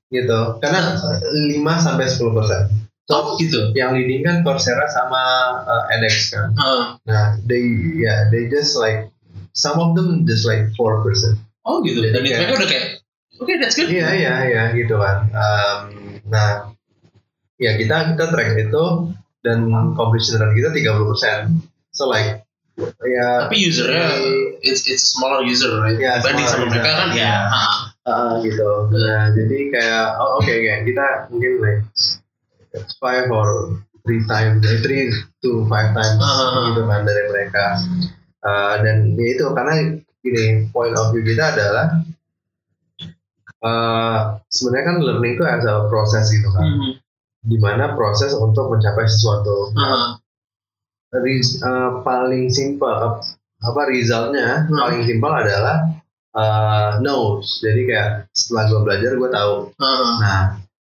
gitu. 0.10 0.58
Karena 0.58 0.98
5 0.98 1.62
sampai 1.78 2.06
sepuluh 2.10 2.42
persen. 2.42 2.70
Oh 3.10 3.38
gitu. 3.38 3.70
Yang 3.74 3.92
leading 4.02 4.22
kan 4.24 4.42
Coursera 4.42 4.86
sama 4.88 5.22
uh, 5.62 5.94
edX 5.94 6.34
kan. 6.34 6.50
Ah, 6.56 6.98
Nah, 7.06 7.38
they 7.44 7.62
yeah, 7.98 8.30
they 8.34 8.50
just 8.50 8.74
like 8.74 9.10
some 9.54 9.78
of 9.78 9.94
them 9.94 10.24
just 10.26 10.48
like 10.48 10.72
four 10.74 11.04
percent. 11.06 11.38
oh 11.62 11.84
gitu. 11.86 12.02
Jadi 12.02 12.14
Dan 12.16 12.22
itu 12.26 12.34
mereka 12.34 12.54
udah 12.58 12.70
kayak, 12.72 12.86
oke 13.38 13.54
that's 13.62 13.76
good. 13.78 13.90
Iya 13.92 14.10
iya 14.16 14.34
iya 14.48 14.64
gitu 14.74 14.98
kan. 14.98 15.30
Um, 15.30 15.80
nah, 16.26 16.70
ya 17.62 17.78
kita 17.78 18.18
kita 18.18 18.26
track 18.34 18.58
itu 18.58 18.84
dan 19.46 19.70
completion 19.94 20.42
rate 20.42 20.58
kita 20.58 20.70
30%. 20.74 21.94
So 21.94 22.10
like 22.10 22.42
ya 23.06 23.46
Tapi 23.46 23.68
usernya, 23.70 24.10
it's 24.66 24.90
it's 24.90 25.06
a 25.06 25.10
smaller 25.14 25.46
user, 25.46 25.70
right? 25.86 26.00
Iya, 26.00 26.18
Dibanding 26.24 26.48
sama 26.50 26.66
mereka 26.72 26.92
kan 26.98 27.10
ya. 27.14 27.36
uh, 28.10 28.34
gitu. 28.42 28.90
Nah, 28.90 29.30
jadi 29.38 29.58
kayak 29.70 30.06
oh, 30.18 30.42
oke 30.42 30.50
kayak 30.50 30.82
kita 30.90 31.06
mungkin 31.30 31.52
like 31.62 31.82
five 32.98 33.30
or 33.30 33.78
three 34.02 34.24
times, 34.26 34.66
eh, 34.66 34.82
three 34.82 35.14
to 35.46 35.68
five 35.70 35.94
times 35.94 36.18
Ah. 36.18 36.74
gitu 36.74 36.82
kan 36.90 37.06
dari 37.06 37.24
mereka. 37.30 37.66
Uh, 38.42 38.82
dan 38.82 39.14
ya 39.14 39.38
itu 39.38 39.46
karena 39.54 39.74
gini 40.26 40.46
point 40.74 40.98
of 40.98 41.14
view 41.14 41.22
kita 41.22 41.54
adalah 41.54 42.02
uh, 43.62 44.42
sebenarnya 44.50 44.86
kan 44.90 44.98
learning 45.02 45.34
itu 45.38 45.44
as 45.46 45.66
a 45.66 45.86
proses 45.86 46.26
gitu 46.34 46.50
kan. 46.50 46.66
Hmm. 46.66 46.92
Di 47.42 47.58
mana 47.58 47.94
proses 47.94 48.32
untuk 48.34 48.70
mencapai 48.70 49.06
sesuatu 49.06 49.74
Ah, 49.74 50.18
Res- 51.12 51.60
eh, 51.60 51.92
paling 52.02 52.48
simpel 52.48 52.88
ap- 52.88 53.26
apa 53.60 53.82
resultnya 53.86 54.64
Hmm. 54.64 54.80
paling 54.80 55.04
simpel 55.04 55.30
adalah 55.30 55.78
eh, 56.32 56.92
notes 57.00 57.60
jadi 57.60 57.82
kayak 57.84 58.10
setelah 58.32 58.64
gue 58.66 58.80
belajar 58.82 59.12
gue 59.14 59.30
tahu 59.30 59.54
ah. 59.76 60.16
nah 60.18 60.42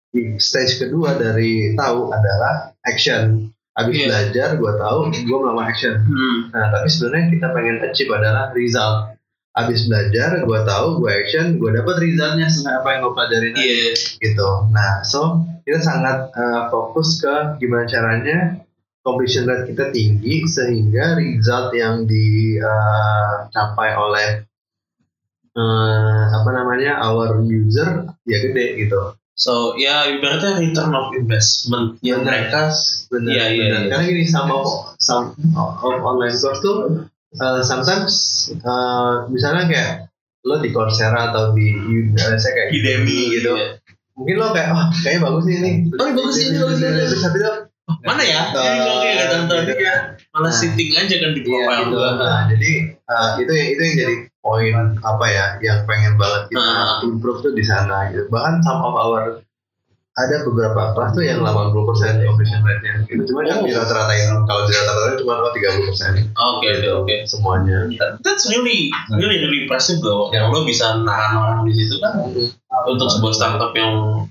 di 0.09 0.39
stage 0.39 0.79
kedua 0.79 1.15
dari 1.15 1.75
tahu 1.75 2.09
adalah 2.09 2.73
action 2.83 3.53
habis 3.75 3.95
Iya. 3.95 4.07
belajar 4.09 4.49
gue 4.57 4.73
tahu 4.75 4.99
gue 5.13 5.37
melakukan 5.37 5.69
action 5.69 5.95
Hmm. 6.01 6.39
nah 6.49 6.73
tapi 6.73 6.89
sebenarnya 6.89 7.25
kita 7.29 7.47
pengen 7.51 7.77
achieve 7.83 8.09
adalah 8.11 8.49
result 8.51 9.13
habis 9.53 9.85
belajar 9.85 10.41
gue 10.41 10.61
tahu 10.65 10.87
gue 10.99 11.13
action 11.13 11.61
gue 11.61 11.71
dapat 11.75 11.95
resultnya 12.01 12.47
sesuai 12.49 12.75
apa 12.81 12.89
yang 12.89 13.01
gue 13.03 13.13
pelajarin 13.13 13.51
tadi 13.53 13.69
Iya. 13.69 13.93
gitu. 14.25 14.49
Nah, 14.71 15.05
so 15.05 15.21
kita 15.65 15.81
sangat 15.81 16.29
uh, 16.37 16.69
fokus 16.69 17.19
ke 17.25 17.57
gimana 17.59 17.89
caranya 17.89 18.61
completion 19.05 19.45
rate 19.45 19.69
kita 19.73 19.93
tinggi 19.93 20.49
sehingga 20.49 21.17
result 21.17 21.73
yang 21.77 22.09
dicapai 22.09 23.91
oleh 23.97 24.49
uh, 25.57 26.23
apa 26.33 26.51
namanya 26.53 27.01
our 27.05 27.41
user 27.45 28.09
ya 28.25 28.39
gede 28.41 28.81
gitu. 28.81 29.17
So 29.35 29.75
ya 29.77 30.07
ibaratnya 30.09 30.63
return 30.63 30.95
of 30.95 31.11
investment 31.19 31.99
yang 32.01 32.23
mereka 32.23 32.71
benar, 33.11 33.35
iya, 33.35 33.45
benar. 33.51 33.81
iya. 33.85 33.91
Karena 33.91 34.05
gini 34.09 34.25
sama 34.25 34.63
of 34.63 35.83
online 35.83 36.39
course 36.39 36.61
tuh 36.63 37.09
uh, 37.43 37.61
sometimes 37.61 38.15
uh, 38.63 39.27
misalnya 39.29 39.69
kayak 39.69 39.91
lo 40.45 40.61
di 40.61 40.71
Coursera 40.71 41.33
atau 41.33 41.57
di 41.57 41.73
uh, 42.15 42.37
saya 42.41 42.53
kayak 42.53 42.71
Udemy 42.73 43.21
gitu. 43.37 43.53
iya. 43.59 43.84
Mungkin 44.15 44.35
lo 44.37 44.47
kayak 44.51 44.69
oh 44.71 44.87
kayaknya 44.95 45.21
bagus 45.23 45.45
nih 45.45 45.57
ini. 45.57 45.73
Oh, 45.93 46.05
ini 46.05 46.15
bagus 46.15 46.37
ini 46.39 46.57
bagus 46.57 46.79
nih. 46.79 46.91
Terus 47.05 47.23
habis 47.23 47.41
itu 47.41 47.53
Mana 48.01 48.25
ya? 48.25 48.49
Uh, 48.49 48.65
Ini 48.65 48.81
oke 48.89 49.09
gak 49.13 49.29
tonton. 49.29 49.61
gitu 49.61 49.75
kan. 49.79 49.99
Malah 50.33 50.49
Nah. 50.49 50.57
sitting 50.57 50.91
aja 50.95 51.15
kan 51.21 51.31
di 51.31 51.41
Iya 51.43 51.73
gitu. 51.85 51.97
Nah, 52.01 52.41
jadi 52.49 52.71
uh, 53.05 53.29
itu 53.37 53.53
yang 53.53 53.69
itu 53.71 53.83
yang 53.83 53.97
jadi 53.99 54.15
poin 54.41 54.75
apa 54.99 55.27
ya 55.27 55.47
yang 55.61 55.79
pengen 55.85 56.17
banget 56.17 56.49
kita 56.49 56.65
Ah. 56.65 57.05
improve 57.05 57.41
tuh 57.41 57.53
di 57.53 57.61
sana 57.61 58.09
gitu. 58.09 58.25
Bahkan 58.29 58.61
some 58.61 58.81
of 58.81 58.95
our 58.95 59.45
ada 60.15 60.47
beberapa 60.47 60.95
kelas 60.95 61.11
tuh 61.11 61.27
yang 61.27 61.43
80% 61.43 61.75
completion 62.23 62.63
rate-nya 62.63 63.03
gitu. 63.05 63.21
Cuma 63.27 63.45
kan 63.45 63.61
Oh. 63.61 63.67
di 63.67 63.75
rata-ratain 63.75 64.31
kalau 64.47 64.63
di 64.63 64.73
rata-ratain 64.73 65.17
cuma 65.19 65.33
oh 65.37 65.51
30% 65.51 66.15
Oke 66.33 66.67
oke 66.71 66.89
oke. 67.03 67.15
semuanya. 67.27 67.79
That's 68.23 68.47
really 68.47 68.89
really 69.13 69.43
really 69.43 69.59
impressive 69.61 70.01
loh. 70.01 70.31
Yang 70.31 70.45
lo 70.49 70.61
bisa 70.63 71.03
nahan 71.03 71.33
orang 71.35 71.59
di 71.67 71.75
situ 71.75 71.99
kan 71.99 72.17
untuk 72.85 73.09
sebuah 73.09 73.33
startup 73.33 73.73
yang 73.73 74.27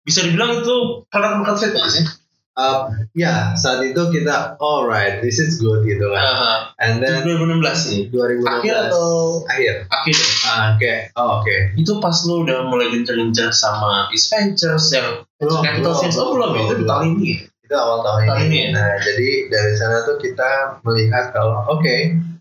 bisa 0.00 0.22
dibilang 0.22 0.58
itu 0.58 0.74
product 1.06 1.34
market 1.38 1.56
fit 1.60 1.86
sih? 1.88 2.04
Uh, 2.50 2.92
ya 3.14 3.54
saat 3.54 3.80
itu 3.80 3.96
kita 4.10 4.58
alright 4.58 5.22
this 5.22 5.38
is 5.38 5.56
good 5.56 5.80
gitu 5.82 6.02
kan. 6.06 6.20
Uh, 6.20 6.58
And 6.76 6.98
then 6.98 7.22
2016 7.22 7.56
nih. 7.88 8.00
2016 8.10 8.42
Akhir 8.42 8.74
atau 8.86 9.06
akhir. 9.46 9.74
akhir? 9.86 10.16
Ah, 10.44 10.74
Oke, 10.74 10.92
oh, 11.14 11.28
oke. 11.40 11.56
Itu 11.74 12.00
pas 12.00 12.16
lo 12.24 12.42
udah 12.42 12.64
mulai 12.66 12.88
gencar-gencar 12.90 13.48
sama 13.50 14.08
East 14.10 14.28
Ventures 14.28 14.88
yang 14.90 15.24
Belum, 15.36 15.60
capital 15.60 15.92
belum, 15.94 16.28
belum 16.34 16.50
ya? 16.50 16.60
Itu 16.60 16.74
di 16.74 16.76
belum. 16.76 16.90
tahun 16.90 17.04
ini. 17.14 17.28
ya? 17.30 17.38
itu 17.60 17.74
awal 17.78 17.98
tahun 18.02 18.20
Tahun 18.26 18.40
ini. 18.40 18.48
ini 18.48 18.58
ya? 18.58 18.68
Nah, 18.74 18.90
jadi 18.98 19.28
dari 19.46 19.72
sana 19.78 19.96
tuh 20.02 20.16
kita 20.18 20.50
melihat 20.82 21.24
kalau 21.30 21.62
oke 21.70 21.96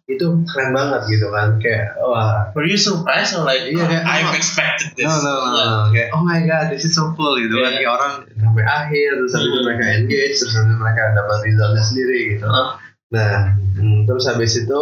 itu 0.09 0.25
keren 0.49 0.73
banget 0.73 1.05
gitu 1.05 1.29
kan 1.29 1.61
kayak 1.61 1.93
wah 2.01 2.49
Were 2.57 2.65
you 2.65 2.75
surprised 2.75 3.37
or 3.37 3.45
like 3.45 3.69
Iya, 3.69 3.85
kayak, 3.85 4.03
I've 4.03 4.33
oh. 4.33 4.39
expected 4.41 4.97
this? 4.97 5.05
no 5.05 5.13
no 5.21 5.33
no, 5.45 5.49
no. 5.53 5.79
kayak 5.93 6.09
oh 6.17 6.25
my 6.25 6.41
god 6.43 6.73
this 6.73 6.81
is 6.81 6.97
so 6.97 7.13
cool 7.13 7.37
gitu 7.37 7.53
kan 7.61 7.77
Iya. 7.77 7.85
kayak 7.85 7.91
orang 7.93 8.13
sampai 8.33 8.65
akhir 8.65 9.09
terus 9.15 9.31
habis 9.31 9.45
itu 9.45 9.53
Hmm. 9.55 9.65
mereka 9.69 9.85
engage 9.95 10.35
terus 10.35 10.53
habis 10.53 10.75
mereka 10.75 11.01
dapat 11.13 11.37
resultnya 11.45 11.83
sendiri 11.85 12.19
gitu. 12.33 12.45
Hah? 12.49 12.67
Nah 13.13 13.33
hmm, 13.77 13.99
terus 14.03 14.25
habis 14.25 14.51
itu 14.57 14.81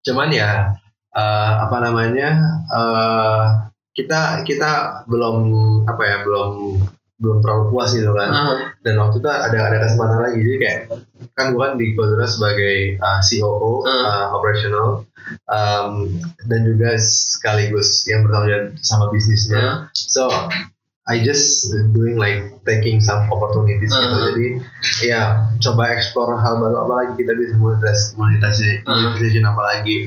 cuman 0.00 0.28
ya 0.30 0.50
eh, 1.10 1.52
apa 1.60 1.76
namanya 1.82 2.28
eh, 2.70 3.44
kita 3.90 4.46
kita 4.46 5.02
belum 5.04 5.36
apa 5.84 6.02
ya 6.06 6.16
belum 6.22 6.78
belum 7.20 7.36
terlalu 7.44 7.64
puas 7.68 7.90
gitu 7.92 8.14
kan 8.14 8.30
Ah, 8.30 8.72
dan 8.80 8.94
waktu 8.96 9.18
itu 9.18 9.28
ada 9.28 9.58
ada 9.68 9.76
kesempatan 9.82 10.18
lagi 10.22 10.38
jadi 10.40 10.56
kayak 10.56 10.80
kan 11.36 11.52
gue 11.52 11.60
kan 11.60 11.74
di 11.76 11.92
Kodora 11.92 12.24
sebagai 12.24 12.96
uh, 12.98 13.20
COO 13.20 13.84
Hmm. 13.84 14.04
uh, 14.06 14.26
operational 14.36 14.88
um, 15.46 15.92
dan 16.48 16.60
juga 16.64 16.96
sekaligus 17.00 18.04
yang 18.08 18.24
bertanggung 18.26 18.50
jawab 18.50 18.66
sama 18.80 19.04
bisnisnya 19.12 19.60
ah. 19.60 19.74
so 19.92 20.28
I 21.10 21.18
just 21.26 21.72
doing 21.90 22.14
like 22.20 22.62
taking 22.62 23.02
some 23.02 23.26
opportunities 23.28 23.90
gitu 23.90 24.16
Hmm. 24.16 24.26
jadi 24.32 24.46
ya 25.02 25.22
coba 25.58 25.90
explore 25.90 26.38
hal 26.38 26.60
baru 26.60 26.86
apa 26.86 26.92
lagi 26.94 27.12
kita 27.20 27.32
bisa 27.34 27.54
monetize 27.58 28.14
monetization 28.14 28.80
Hmm. 28.86 28.94
monetization 29.10 29.44
apa 29.44 29.62
lagi 29.64 29.98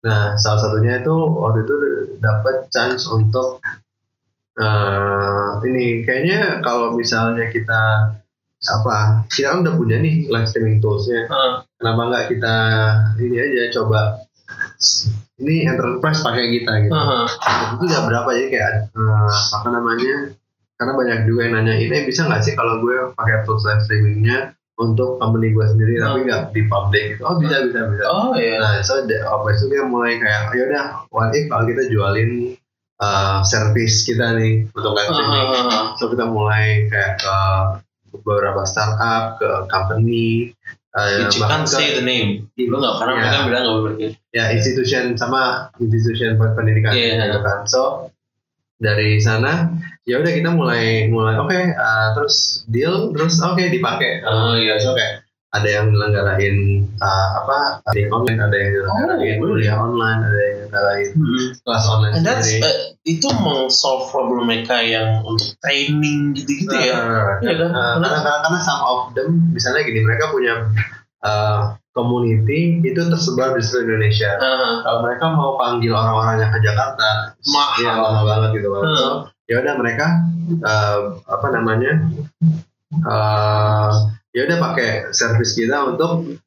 Nah, 0.00 0.32
salah 0.40 0.56
satunya 0.64 1.04
itu 1.04 1.12
waktu 1.12 1.60
itu 1.60 1.74
dapat 2.24 2.72
chance 2.72 3.04
untuk 3.04 3.60
eh 4.56 5.48
ini 5.64 6.04
kayaknya 6.08 6.60
kalau 6.60 6.96
misalnya 6.96 7.52
kita 7.52 8.12
apa 8.62 9.24
kita 9.28 9.46
kan 9.50 9.58
udah 9.64 9.74
punya 9.74 9.96
nih 9.98 10.28
live 10.28 10.44
streaming 10.44 10.78
toolsnya 10.78 11.24
Ah, 11.26 11.64
kenapa 11.76 12.00
nggak 12.06 12.24
kita 12.28 12.56
ini 13.16 13.36
aja 13.40 13.62
coba 13.72 14.20
ini 15.40 15.64
enterprise 15.64 16.20
pakai 16.20 16.52
kita 16.52 16.72
gitu 16.84 16.92
ah, 16.92 17.24
itu 17.72 17.84
nggak 17.84 18.04
berapa 18.04 18.28
jadi 18.36 18.48
kayak 18.52 18.72
eh, 18.92 19.34
apa 19.56 19.68
namanya 19.70 20.14
karena 20.76 20.92
banyak 20.92 21.18
juga 21.24 21.40
yang 21.44 21.54
nanya 21.56 21.74
ini 21.76 21.96
bisa 22.04 22.24
nggak 22.24 22.40
sih 22.40 22.52
kalau 22.52 22.80
gue 22.80 23.12
pakai 23.12 23.44
tools 23.44 23.64
live 23.64 23.80
streamingnya 23.80 24.52
untuk 24.76 25.20
company 25.20 25.52
gue 25.52 25.64
sendiri 25.66 25.96
tapi 25.96 26.20
Hmm. 26.20 26.26
nggak 26.28 26.42
di 26.52 26.62
public 26.64 27.04
gitu 27.12 27.22
oh 27.24 27.36
bisa 27.36 27.56
bisa 27.64 27.80
bisa 27.88 28.04
Oh 28.08 28.32
iya. 28.32 28.56
Nah, 28.56 28.80
so 28.80 28.96
apa 29.04 29.46
itu 29.52 29.64
kita 29.68 29.84
mulai 29.84 30.16
kayak, 30.16 30.56
ya 30.56 30.62
udah, 30.72 30.84
what 31.12 31.36
if 31.36 31.52
kalau 31.52 31.68
kita 31.68 31.84
jualin 31.92 32.56
uh, 32.96 33.44
service 33.44 34.08
kita 34.08 34.40
nih 34.40 34.64
untuk 34.72 34.96
live 34.96 35.04
streaming. 35.04 35.44
Ah, 35.44 35.52
ah, 35.52 35.68
ah. 35.68 35.84
So 36.00 36.08
kita 36.08 36.24
mulai 36.24 36.88
kayak 36.88 37.20
ke 37.20 37.36
beberapa 38.10 38.66
startup, 38.66 39.38
ke 39.38 39.48
company, 39.70 40.50
uh, 40.94 41.30
You 41.30 41.42
can't 41.46 41.66
say 41.66 41.94
the 41.94 42.04
name. 42.04 42.50
Lu 42.58 42.76
nggak 42.78 42.94
karena 42.98 43.12
Ya. 43.12 43.18
mereka 43.22 43.38
bilang 43.46 43.62
nggak 43.64 43.78
boleh. 43.78 44.10
ya 44.30 44.44
institution 44.54 45.18
sama 45.18 45.70
institution 45.82 46.38
pendidikan 46.38 46.94
Iya. 46.94 47.30
gitu 47.30 47.40
kan. 47.42 47.58
So 47.66 47.82
dari 48.80 49.20
sana 49.20 49.74
ya 50.08 50.18
udah 50.18 50.32
kita 50.32 50.50
mulai 50.54 51.06
mulai 51.12 51.36
oke 51.36 51.52
uh, 51.76 52.08
terus 52.16 52.64
deal 52.66 53.10
terus 53.14 53.38
oke 53.42 53.60
dipakai. 53.60 54.22
Oh, 54.24 54.54
iya. 54.56 54.78
So 54.80 54.94
kayak 54.94 55.26
ada 55.50 55.66
yang 55.66 55.90
nyelenggarain 55.90 56.56
uh, 56.96 57.28
apa 57.36 57.56
ada 57.82 57.98
yang 57.98 58.12
online 58.12 58.38
ada 58.38 58.54
yang 58.54 58.70
nyelenggarain 58.70 59.34
Oh, 59.34 59.42
kuliah 59.44 59.76
online 59.76 60.20
ada 60.22 60.38
yang 60.38 60.54
nyelenggarain 60.60 61.08
Hmm. 61.10 61.46
kelas 61.58 61.84
online 61.86 62.12
And 62.14 62.22
that's 62.22 62.46
sendiri. 62.46 62.62
uh, 62.62 62.76
itu 63.02 63.26
meng-solve 63.36 64.02
problem 64.08 64.46
mereka 64.46 64.78
yang 64.78 65.22
untuk 65.22 65.50
training 65.58 66.34
gitu-gitu 66.34 66.70
ya. 66.72 66.94
Uh, 66.94 67.30
Iya 67.42 67.54
kan? 67.56 67.70
uh, 67.70 67.92
karena, 67.98 68.08
karena 68.14 68.32
karena 68.40 68.58
some 68.60 68.78
of 68.80 69.00
them 69.12 69.28
misalnya 69.50 69.82
gini 69.82 70.00
mereka 70.00 70.30
punya 70.30 70.54
uh, 71.20 71.74
community 71.90 72.78
itu 72.80 73.00
tersebar 73.02 73.50
di 73.50 73.60
seluruh 73.60 73.90
Indonesia. 73.90 74.30
Ah, 74.36 74.78
Kalau 74.80 74.98
mereka 75.02 75.24
mau 75.28 75.58
panggil 75.58 75.90
orang-orangnya 75.90 76.46
ke 76.48 76.62
Jakarta, 76.62 77.34
Mahal. 77.44 77.82
ya 77.82 77.90
mahal 77.92 78.22
banget 78.24 78.50
gitu 78.54 78.68
kan. 78.70 78.82
Hmm. 78.84 78.94
So, 78.94 79.06
ya 79.44 79.54
udah 79.58 79.74
mereka 79.74 80.06
uh, 80.62 80.98
apa 81.26 81.46
namanya? 81.50 81.92
Uh, 83.02 83.90
ya 84.30 84.46
udah 84.46 84.58
pakai 84.60 84.88
service 85.10 85.52
kita 85.52 85.76
untuk 85.86 86.38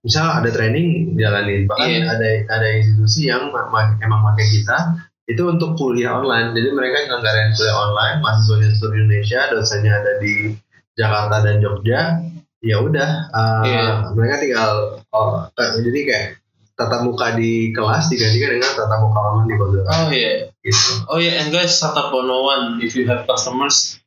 misal 0.00 0.28
ada 0.34 0.48
training 0.48 1.14
jalanin 1.14 1.64
bahkan 1.64 1.88
Iya. 1.88 2.04
ada 2.12 2.28
ada 2.50 2.68
institusi 2.70 3.26
yang 3.26 3.48
ma- 3.48 3.66
ma- 3.66 3.96
emang 3.98 4.20
pakai 4.22 4.46
kita 4.52 4.78
itu 5.24 5.42
untuk 5.42 5.74
kuliah 5.74 6.12
online 6.14 6.52
jadi 6.52 6.68
mereka 6.70 7.08
nyelenggarain 7.08 7.50
kuliah 7.52 7.76
online 7.78 8.16
mahasiswanya 8.20 8.68
seluruh 8.74 9.00
Indonesia 9.00 9.40
dosennya 9.48 9.92
ada 9.96 10.12
di 10.20 10.52
Jakarta 10.92 11.40
dan 11.40 11.58
Jogja 11.58 12.20
ya 12.60 12.76
udah 12.78 13.10
uh, 13.28 13.64
Iya. 13.64 13.84
mereka 14.12 14.34
tinggal 14.38 14.70
oh, 15.10 15.48
eh, 15.50 15.70
jadi 15.80 16.00
kayak 16.04 16.26
tatap 16.74 17.00
muka 17.02 17.32
di 17.32 17.70
kelas 17.70 18.06
digantikan 18.08 18.50
dengan 18.52 18.72
tatap 18.72 18.98
muka 19.00 19.18
online 19.22 19.48
di 19.48 19.54
konsul 19.56 19.82
Oh 19.84 20.08
iya. 20.10 20.32
gitu 20.60 20.92
Oh 21.06 21.16
yeah, 21.16 21.40
and 21.40 21.48
guys, 21.48 21.72
startup 21.72 22.08
101, 22.10 22.80
if 22.80 22.92
you 22.92 23.04
have 23.04 23.24
customers, 23.24 24.00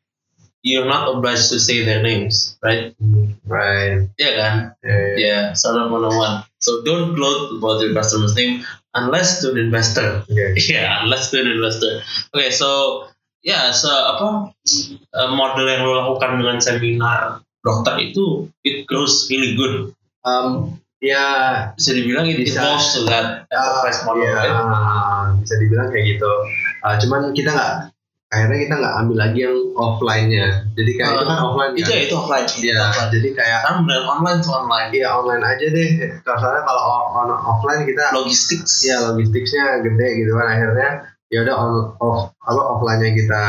you're 0.68 0.86
not 0.86 1.08
obliged 1.08 1.48
to 1.48 1.58
say 1.58 1.88
their 1.88 2.04
names, 2.04 2.60
right? 2.60 2.92
Hmm, 3.00 3.40
right 3.48 4.12
Iya 4.20 4.32
kan? 4.36 4.56
Eh, 4.84 5.16
Yeah, 5.16 5.56
startup 5.56 5.88
101. 5.88 6.44
So 6.60 6.84
don't 6.84 7.16
gloat 7.16 7.56
about 7.56 7.80
your 7.80 7.96
customer's 7.96 8.36
name 8.36 8.68
unless 8.92 9.40
to 9.42 9.56
an 9.56 9.60
investor. 9.64 10.28
oke. 10.28 10.60
Yeah, 10.68 11.08
unless 11.08 11.32
to 11.32 11.40
an 11.40 11.48
investor. 11.48 12.04
Okay, 12.36 12.52
so 12.52 12.68
ya, 13.40 13.72
so 13.72 13.88
apa 13.88 14.52
uh, 15.16 15.30
model 15.32 15.64
yang 15.64 15.88
lo 15.88 16.04
lakukan 16.04 16.44
dengan 16.44 16.60
seminar 16.60 17.40
dokter 17.64 17.96
itu 18.04 18.52
it 18.68 18.84
goes 18.86 19.32
really 19.32 19.56
good. 19.56 19.96
Um, 20.28 20.80
ya 21.00 21.24
Bisa 21.80 21.96
dibilang 21.96 22.28
it 22.28 22.42
Bisa. 22.42 22.60
involves 22.60 22.92
to 22.98 23.08
that 23.08 23.48
enterprise 23.48 24.02
model, 24.04 24.28
Iya, 24.28 24.36
right? 24.36 24.56
bisa 25.40 25.56
dibilang 25.62 25.88
kayak 25.94 26.18
gitu. 26.18 26.32
Ah, 26.82 26.98
cuman 26.98 27.32
kita 27.32 27.54
nggak, 27.54 27.74
akhirnya 28.28 28.58
kita 28.68 28.74
nggak 28.76 28.96
ambil 29.00 29.18
lagi 29.24 29.40
yang 29.40 29.58
offline-nya. 29.72 30.46
Jadi 30.76 30.92
kayak 31.00 31.12
itu 31.16 31.26
kan 31.26 31.40
offline 31.40 31.72
Itu 31.74 31.88
kan. 31.88 31.96
ya 31.96 32.00
itu 32.04 32.16
offline. 32.16 32.48
Iya, 32.60 32.82
jadi 33.08 33.30
kayak 33.32 33.60
Sekarang 33.64 33.80
beneran 33.88 34.08
online 34.10 34.40
to 34.44 34.50
online. 34.52 34.90
Iya 34.92 35.08
online 35.16 35.44
aja 35.48 35.66
deh. 35.72 35.90
Karena 36.22 36.60
kalau 36.62 36.84
on- 37.16 37.42
offline 37.42 37.82
kita 37.88 38.04
Logistik. 38.12 38.62
ya 38.84 38.96
logistiknya 39.08 39.80
gede 39.80 40.08
gitu 40.20 40.32
kan 40.36 40.48
akhirnya 40.52 40.90
ya 41.28 41.44
udah 41.44 41.56
on 41.60 41.72
off 42.00 42.20
apa 42.40 42.62
offline-nya 42.72 43.12
kita 43.12 43.44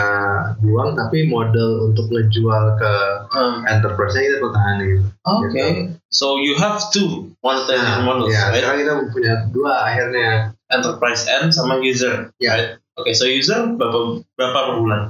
buang 0.58 0.98
tapi 0.98 1.30
model 1.30 1.90
untuk 1.90 2.10
ngejual 2.10 2.74
ke 2.74 2.94
Um, 3.38 3.62
enterprise-nya 3.70 4.22
kita 4.26 4.36
pertahanin. 4.42 5.06
Okay. 5.22 5.70
So 6.10 6.42
you 6.42 6.58
have 6.58 6.80
two 6.90 7.30
monetization 7.38 8.02
models, 8.02 8.34
ya, 8.34 8.50
right? 8.50 8.58
sekarang 8.58 8.78
kita 8.82 8.92
punya 9.14 9.34
dua 9.54 9.86
akhirnya. 9.86 10.54
Enterprise 10.68 11.24
end 11.30 11.48
sama 11.48 11.78
user. 11.80 12.28
Ya. 12.42 12.50
Right? 12.52 12.70
Okay, 12.98 13.14
so 13.14 13.24
user 13.30 13.78
berapa 13.78 14.26
berapa 14.34 14.58
per 14.58 14.74
bulan? 14.78 15.02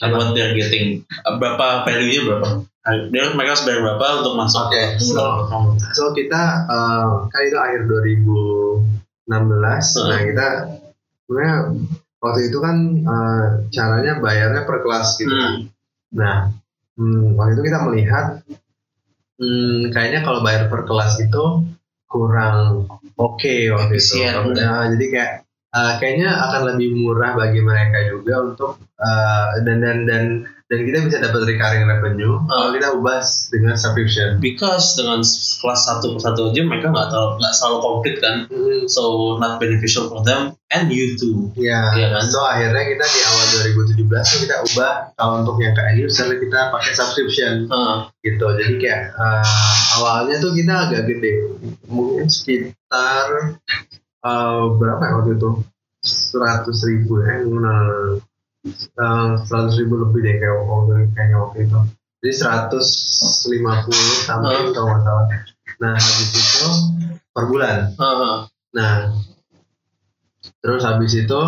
And 0.00 0.12
what 0.12 0.36
they're 0.36 0.52
getting? 0.52 1.08
Uh, 1.24 1.40
Berapa 1.40 1.88
value-nya 1.88 2.20
berapa? 2.28 2.48
Uh, 2.84 3.08
Dia 3.08 3.32
mereka 3.32 3.56
harus 3.56 3.64
bayar 3.64 3.80
berapa 3.80 4.06
untuk 4.20 4.34
masuk 4.36 4.68
Oke, 4.68 4.76
ke 4.76 5.00
so-? 5.00 5.48
So 5.96 6.12
kita 6.12 6.68
eh, 6.68 7.08
kan 7.32 7.40
itu 7.40 7.56
akhir 7.56 7.80
2016. 7.88 9.24
Hmm. 9.32 10.06
Nah 10.12 10.20
kita 10.20 10.46
sebenarnya 11.24 11.56
waktu 12.20 12.40
itu 12.52 12.58
kan 12.60 12.76
eh, 13.08 13.44
caranya 13.72 14.12
bayarnya 14.20 14.62
per 14.68 14.84
kelas 14.84 15.16
gitu. 15.16 15.32
Hmm. 15.32 15.72
Nah 16.12 16.52
hmm, 17.00 17.40
waktu 17.40 17.56
itu 17.56 17.62
kita 17.64 17.78
melihat 17.88 18.26
hmm, 19.40 19.96
kayaknya 19.96 20.20
kalau 20.28 20.44
bayar 20.44 20.68
per 20.68 20.84
kelas 20.84 21.24
itu 21.24 21.44
kurang 22.04 22.84
oke 23.16 23.54
waktu 23.72 23.96
Efisien. 23.96 24.44
itu. 24.44 24.60
Nah, 24.60 24.92
jadi 24.92 25.06
kayak 25.08 25.32
eh, 25.76 25.92
kayaknya 26.00 26.32
akan 26.32 26.72
lebih 26.72 26.96
murah 26.96 27.36
bagi 27.36 27.60
mereka 27.60 28.08
juga 28.08 28.34
untuk 28.40 28.72
eh, 28.96 29.48
dan 29.60 29.84
dan 29.84 29.98
dan 30.08 30.24
dan 30.66 30.82
kita 30.82 30.98
bisa 31.06 31.22
dapat 31.22 31.46
recurring 31.46 31.86
revenue 31.86 32.42
kalau 32.50 32.74
kita 32.74 32.90
ubah 32.98 33.22
dengan 33.54 33.78
subscription. 33.78 34.42
Because 34.42 34.98
dengan 34.98 35.22
kelas 35.62 35.80
satu 35.86 36.18
persatu 36.18 36.50
aja 36.50 36.60
mereka 36.66 36.90
nggak 36.90 37.06
terlalu 37.14 37.38
nggak 37.38 37.54
selalu 37.54 37.76
komplit 37.78 38.16
kan, 38.18 38.36
Hmm, 38.50 38.82
so 38.90 39.36
not 39.38 39.62
beneficial 39.62 40.10
for 40.10 40.26
them 40.26 40.58
and 40.74 40.90
you 40.90 41.14
too. 41.14 41.54
Ya, 41.54 41.94
Iya 41.94 42.18
kan? 42.18 42.22
so 42.26 42.42
akhirnya 42.42 42.82
kita 42.82 43.04
di 43.06 43.20
awal 43.22 43.44
2017 43.78 44.10
tuh 44.10 44.38
kita 44.42 44.56
ubah 44.74 44.92
kalau 45.14 45.46
untuk 45.46 45.56
yang 45.62 45.70
end 45.78 46.02
user 46.02 46.34
kita 46.34 46.74
pakai 46.74 46.92
subscription 46.98 47.70
Uh, 47.70 48.10
gitu. 48.26 48.46
Jadi 48.58 48.74
kayak 48.82 49.14
eh, 49.14 49.74
awalnya 50.02 50.42
tuh 50.42 50.50
kita 50.50 50.90
agak 50.90 51.06
gede, 51.06 51.46
mungkin 51.86 52.26
sekitar 52.26 53.54
eh, 54.26 54.62
berapa 54.76 55.02
ya 55.02 55.12
waktu 55.22 55.32
itu? 55.38 55.50
Seratus 56.02 56.78
ribu 56.86 57.22
ya. 57.22 57.42
Eh, 58.66 59.30
seratus 59.46 59.74
ribu 59.78 59.94
lebih 60.02 60.20
deh 60.26 60.34
kayak 60.42 60.56
waktu 60.66 60.92
kayaknya 61.14 61.38
waktu 61.38 61.58
itu. 61.70 61.78
Jadi 62.16 62.32
150 62.34 64.26
sampai 64.26 64.54
Hmm. 64.58 64.72
kalau 64.74 64.86
nggak 64.90 65.02
salah. 65.06 65.26
Nah 65.78 65.92
habis 65.94 66.30
itu 66.34 66.68
per 67.30 67.44
bulan. 67.46 67.94
uh, 68.00 68.48
Nah, 68.74 69.08
terus 70.60 70.82
habis 70.84 71.12
itu 71.14 71.40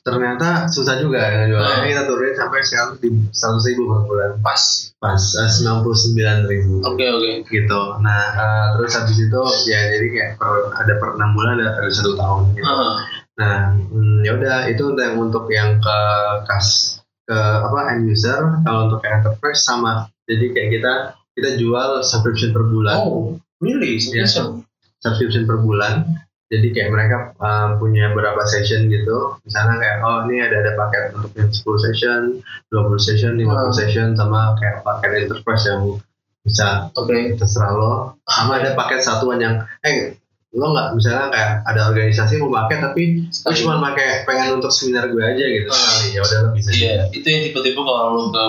ternyata 0.00 0.70
susah 0.70 0.96
juga 1.02 1.18
ya 1.20 1.44
jualnya. 1.50 1.76
Hmm. 1.82 1.88
Kita 1.90 2.02
turunin 2.06 2.36
sampai 2.38 2.60
sekarang 2.62 2.90
di 3.02 3.08
seratus 3.34 3.64
ribu 3.68 3.82
per 3.90 4.00
bulan. 4.06 4.30
pas. 4.40 4.93
Pas 5.04 5.20
sembilan 5.20 5.84
puluh 5.84 5.98
sembilan 6.00 6.36
ribu. 6.48 6.80
Oke 6.88 7.04
oke. 7.12 7.30
Gitu. 7.44 7.80
Nah, 8.00 8.22
eh, 8.32 8.66
terus 8.72 8.96
habis 8.96 9.20
itu 9.20 9.42
ya 9.68 9.80
jadi 9.92 10.06
kayak 10.08 10.30
per, 10.40 10.72
ada 10.72 10.92
per 10.96 11.20
enam 11.20 11.36
bulan 11.36 11.60
ada 11.60 11.76
per 11.76 11.92
satu 11.92 12.16
tahun. 12.16 12.56
Gitu. 12.56 12.64
Uh, 12.64 12.96
Nah, 13.34 13.74
hmm, 13.74 14.22
ya 14.22 14.38
udah 14.38 14.70
itu 14.70 14.94
yang 14.94 15.18
untuk 15.18 15.50
yang 15.50 15.82
ke 15.82 15.98
kas 16.46 16.98
ke 17.26 17.34
apa 17.34 17.98
end 17.98 18.06
user. 18.06 18.62
Kalau 18.62 18.86
untuk 18.86 19.02
yang 19.02 19.18
enterprise 19.22 19.66
sama. 19.66 20.06
Jadi 20.30 20.54
kayak 20.54 20.70
kita 20.78 20.94
kita 21.34 21.50
jual 21.58 22.00
subscription 22.06 22.54
per 22.54 22.64
bulan 22.70 22.96
oh, 23.02 23.34
really? 23.58 23.98
Iya. 23.98 24.30
So, 24.30 24.62
subscription 25.02 25.50
per 25.50 25.58
bulan. 25.60 26.14
Jadi 26.44 26.66
kayak 26.70 26.90
mereka 26.90 27.16
uh, 27.36 27.74
punya 27.76 28.12
beberapa 28.12 28.44
session 28.44 28.86
gitu. 28.86 29.40
Misalnya 29.42 29.76
kayak 29.76 29.96
oh 30.00 30.22
ini 30.24 30.38
ada 30.40 30.60
ada 30.60 30.72
paket 30.74 31.04
untuk 31.12 31.32
yang 31.34 31.48
10 31.48 31.64
session, 31.80 32.20
20 32.68 32.94
session, 33.00 33.32
50 33.34 33.48
Hmm. 33.48 33.72
session 33.72 34.08
sama 34.12 34.52
kayak 34.54 34.80
paket 34.80 35.24
enterprise 35.24 35.64
yang 35.64 35.96
bisa 36.40 36.92
Oke. 36.92 37.34
terserah 37.34 37.72
lo. 37.72 37.92
Sama 38.22 38.60
ada 38.60 38.72
paket 38.72 39.00
satuan 39.00 39.38
yang 39.38 39.54
eh 39.80 40.14
lo 40.52 40.70
nggak 40.70 40.94
misalnya 40.94 41.32
kayak 41.32 41.52
ada 41.64 41.90
organisasi 41.90 42.38
mau 42.38 42.52
pakai 42.54 42.78
tapi 42.78 43.02
lo 43.26 43.50
cuma 43.50 43.82
pakai 43.82 44.22
pengen 44.22 44.54
untuk 44.54 44.70
seminar 44.70 45.08
gue 45.08 45.18
aja 45.18 45.42
gitu. 45.42 45.66
Hmm. 45.66 46.12
Ya 46.12 46.20
udah 46.20 46.38
lo 46.38 46.48
bisa. 46.52 46.70
Iya, 46.70 47.08
itu 47.10 47.24
yang 47.24 47.42
tipe-tipe 47.42 47.80
kalau 47.80 48.12
lu 48.12 48.24
ke 48.30 48.44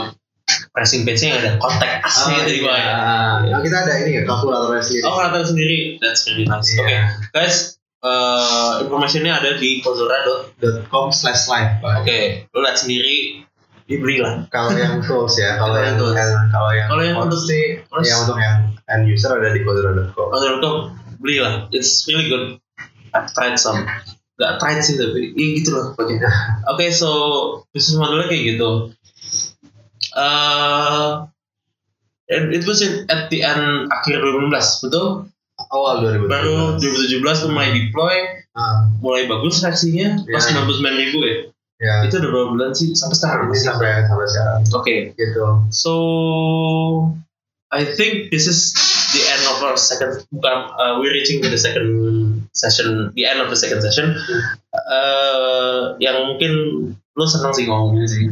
pricing 0.70 1.02
page-nya 1.02 1.28
yang 1.32 1.40
ada 1.42 1.52
kontak 1.58 2.04
asli 2.04 2.36
Ah, 2.36 2.44
dari 2.44 2.60
iya. 2.60 2.68
bawah. 2.68 3.38
Nah, 3.48 3.60
kita 3.64 3.78
ada 3.82 3.94
ini 3.98 4.12
ya 4.12 4.22
kalkulatornya 4.28 4.84
sendiri. 4.84 5.02
Oh, 5.02 5.14
kelihatan 5.16 5.44
sendiri. 5.48 5.78
That's 5.98 6.22
really 6.28 6.44
nice. 6.44 6.68
Iya. 6.70 6.84
Oke, 6.84 6.96
guys, 7.32 7.75
eh 8.06 8.74
informasinya 8.86 9.42
ada 9.42 9.58
di 9.58 9.82
Coursera. 9.82 10.22
.com 10.88 11.10
slash 11.10 11.50
live. 11.50 11.82
Oke, 11.82 12.46
lu 12.48 12.60
lihat 12.62 12.78
sendiri 12.78 13.42
dibeli 13.86 14.22
lah. 14.22 14.46
Kalau 14.48 14.74
yang 14.74 15.02
tools 15.02 15.36
ya, 15.36 15.58
kalau 15.58 15.74
Kalau 15.74 15.82
yang 15.82 15.94
yang 15.94 15.98
tools. 15.98 16.16
yang- 16.16 16.50
kalau 16.50 16.72
yang 16.72 16.88
Kalau 16.88 17.04
yang 17.04 17.18
untuk- 17.18 17.42
sih, 17.44 17.64
terus- 17.82 18.06
yang 18.06 18.20
untuk 18.26 18.38
yang 18.38 18.58
end 18.86 19.04
user 19.06 19.34
ada 19.34 19.50
di 19.50 19.62
Coursera.com. 19.62 20.28
Coursera.com 20.30 20.76
beli 21.18 21.42
lah. 21.42 21.66
It's 21.70 22.06
really 22.06 22.30
good. 22.30 22.46
I've 23.12 23.30
tried 23.34 23.58
some. 23.58 23.86
Gak 24.36 24.60
tried 24.60 24.84
sih 24.84 25.00
tapi 25.00 25.32
ya 25.32 25.48
gitu 25.56 25.70
loh 25.72 25.96
pokoknya. 25.96 26.28
Oke, 26.76 26.92
so 26.92 27.10
bisnis 27.72 27.96
modelnya 27.96 28.28
kayak 28.28 28.44
gitu. 28.54 28.70
Eh, 30.12 31.10
and 32.30 32.52
it 32.52 32.64
was 32.64 32.80
in, 32.80 33.08
at 33.08 33.28
the 33.28 33.40
end 33.40 33.88
akhir 33.90 34.20
2016, 34.20 34.84
betul? 34.84 35.28
Awal 35.70 35.96
2000. 36.04 36.30
Baru 36.30 36.56
2017 36.78 37.44
tuh 37.46 37.50
mulai 37.52 37.70
deploy, 37.74 38.16
Ah, 38.56 38.88
mulai 39.04 39.28
bagus 39.28 39.60
reaksinya, 39.60 40.24
pas 40.32 40.40
Ya. 40.48 40.56
99 40.64 40.96
ribu 40.96 41.20
ya. 41.28 41.36
ya. 41.76 41.96
Itu 42.08 42.24
udah 42.24 42.30
berapa 42.32 42.48
bulan 42.56 42.72
sih? 42.72 42.96
Sampai 42.96 43.20
sekarang 43.20 43.52
Ini 43.52 43.60
sampai 43.60 43.90
sampai 44.08 44.28
sekarang 44.32 44.58
Oke, 44.72 44.96
gitu. 45.12 45.44
so 45.76 45.94
I 47.68 47.84
think 47.84 48.32
this 48.32 48.48
is 48.48 48.72
the 49.12 49.24
end 49.28 49.44
of 49.52 49.60
our 49.60 49.76
second. 49.76 50.24
Bukan, 50.32 50.56
uh, 50.72 51.04
we're 51.04 51.12
reaching 51.12 51.44
to 51.44 51.52
the 51.52 51.60
second 51.60 51.92
session, 52.56 53.12
the 53.12 53.28
end 53.28 53.44
of 53.44 53.52
the 53.52 53.60
second 53.60 53.84
session. 53.84 54.16
Uh, 54.72 56.00
yang 56.00 56.32
mungkin 56.32 56.52
lo 57.16 57.26
senang 57.28 57.52
sih 57.52 57.68
ngomongin 57.68 58.08
sih. 58.08 58.32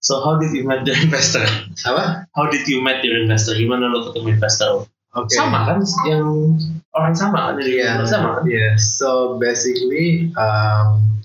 So 0.00 0.24
how 0.24 0.40
did 0.40 0.56
you 0.56 0.64
meet 0.64 0.88
the 0.88 0.96
investor? 0.96 1.44
Apa? 1.84 2.28
How 2.32 2.48
did 2.48 2.64
you 2.64 2.80
meet 2.80 3.04
your 3.04 3.20
investor? 3.20 3.52
Gimana 3.52 3.92
lo 3.92 4.08
ketemu 4.08 4.40
investor? 4.40 4.88
Oke. 5.18 5.34
Sama 5.34 5.58
kan? 5.64 5.78
Yang 6.04 6.26
orang 6.90 7.14
sama 7.14 7.38
kan? 7.50 7.54
Jadi 7.58 7.70
Iya, 7.74 7.90
sama 8.04 8.28
kan? 8.38 8.42
iya. 8.44 8.68
So 8.74 9.34
basically, 9.36 10.30
um, 10.32 11.18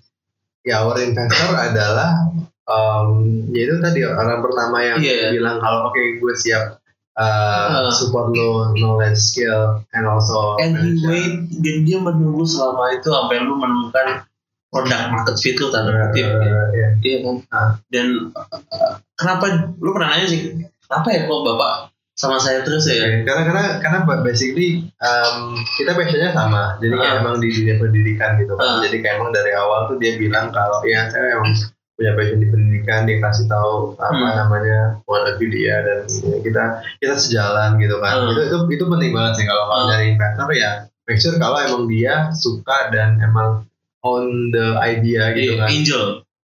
ya 0.62 0.82
our 0.82 0.98
investor 0.98 1.54
adalah 1.68 2.34
um, 2.66 3.10
yaitu 3.50 3.78
tadi 3.80 4.02
orang 4.02 4.40
pertama 4.40 4.78
yang 4.80 4.98
Iya. 4.98 5.32
bilang 5.32 5.58
kalau 5.58 5.88
oke 5.88 6.00
gue 6.18 6.34
siap 6.34 6.80
uh, 7.14 7.86
Uh. 7.86 7.94
support 7.94 8.32
lo 8.32 8.74
knowledge 8.74 9.16
skill 9.16 9.86
and 9.92 10.04
also 10.04 10.58
And 10.58 10.74
he 10.74 10.98
wait, 11.00 11.34
dan 11.54 11.78
dia 11.84 11.98
menunggu 11.98 12.42
selama 12.42 12.90
itu 12.92 13.06
sampai 13.06 13.38
lu 13.40 13.54
menemukan 13.54 14.26
produk 14.68 15.14
market 15.14 15.38
fit 15.38 15.54
lu 15.54 15.70
tanda 15.70 15.94
kutip. 15.94 16.26
ya. 16.26 16.34
Uh, 16.34 16.68
iya. 16.74 16.88
Iya 17.00 17.18
kan? 17.22 17.36
Ah. 17.50 17.70
Dan 17.88 18.34
uh, 18.34 18.98
kenapa 19.14 19.46
lu 19.78 19.94
pernah 19.94 20.10
nanya 20.12 20.26
sih? 20.26 20.42
Kenapa 20.84 21.08
ya 21.10 21.26
kok 21.26 21.42
bapak 21.44 21.93
sama 22.14 22.38
saya 22.38 22.62
terus 22.62 22.86
ya? 22.86 23.26
Karena 23.26 23.42
karena 23.50 23.64
karena 23.82 24.00
basically 24.22 24.86
um, 25.02 25.58
kita 25.82 25.98
passionnya 25.98 26.30
sama, 26.30 26.78
jadi 26.78 26.94
Ah. 26.98 27.20
emang 27.26 27.42
di 27.42 27.50
dunia 27.50 27.82
pendidikan 27.82 28.38
gitu 28.38 28.54
kan. 28.54 28.66
Ah. 28.66 28.80
Jadi 28.86 29.02
kayak 29.02 29.18
emang 29.18 29.34
dari 29.34 29.52
awal 29.58 29.90
tuh 29.90 29.98
dia 29.98 30.14
bilang 30.22 30.54
kalau 30.54 30.80
ya 30.86 31.10
saya 31.10 31.42
emang 31.42 31.58
punya 31.94 32.14
passion 32.18 32.42
di 32.42 32.50
pendidikan, 32.50 33.06
dia 33.06 33.18
kasih 33.22 33.46
tahu 33.46 33.98
apa 33.98 34.14
Hmm. 34.14 34.38
namanya 34.46 34.80
point 35.06 35.26
of 35.26 35.38
view 35.38 35.50
dia 35.50 35.82
dan 35.82 36.06
ya, 36.06 36.38
kita 36.42 36.64
kita 37.02 37.16
sejalan 37.18 37.78
gitu 37.82 37.98
kan. 37.98 38.14
Hmm. 38.14 38.30
Itu 38.34 38.42
itu 38.46 38.58
itu 38.78 38.84
penting 38.86 39.12
banget 39.14 39.34
sih 39.42 39.46
kalau 39.50 39.64
kalau 39.70 39.84
dari 39.90 40.14
investor 40.14 40.50
ya 40.54 40.72
make 41.10 41.20
sure 41.22 41.38
kalau 41.42 41.58
emang 41.62 41.86
dia 41.90 42.30
suka 42.34 42.90
dan 42.94 43.18
emang 43.22 43.66
on 44.06 44.54
the 44.54 44.78
idea 44.82 45.34
gitu 45.34 45.58
kan. 45.58 45.70
Angel. 45.70 46.04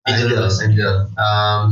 Angel. 0.09 0.27
Angel, 0.33 0.49
Angel. 0.49 0.93
Um, 1.13 1.65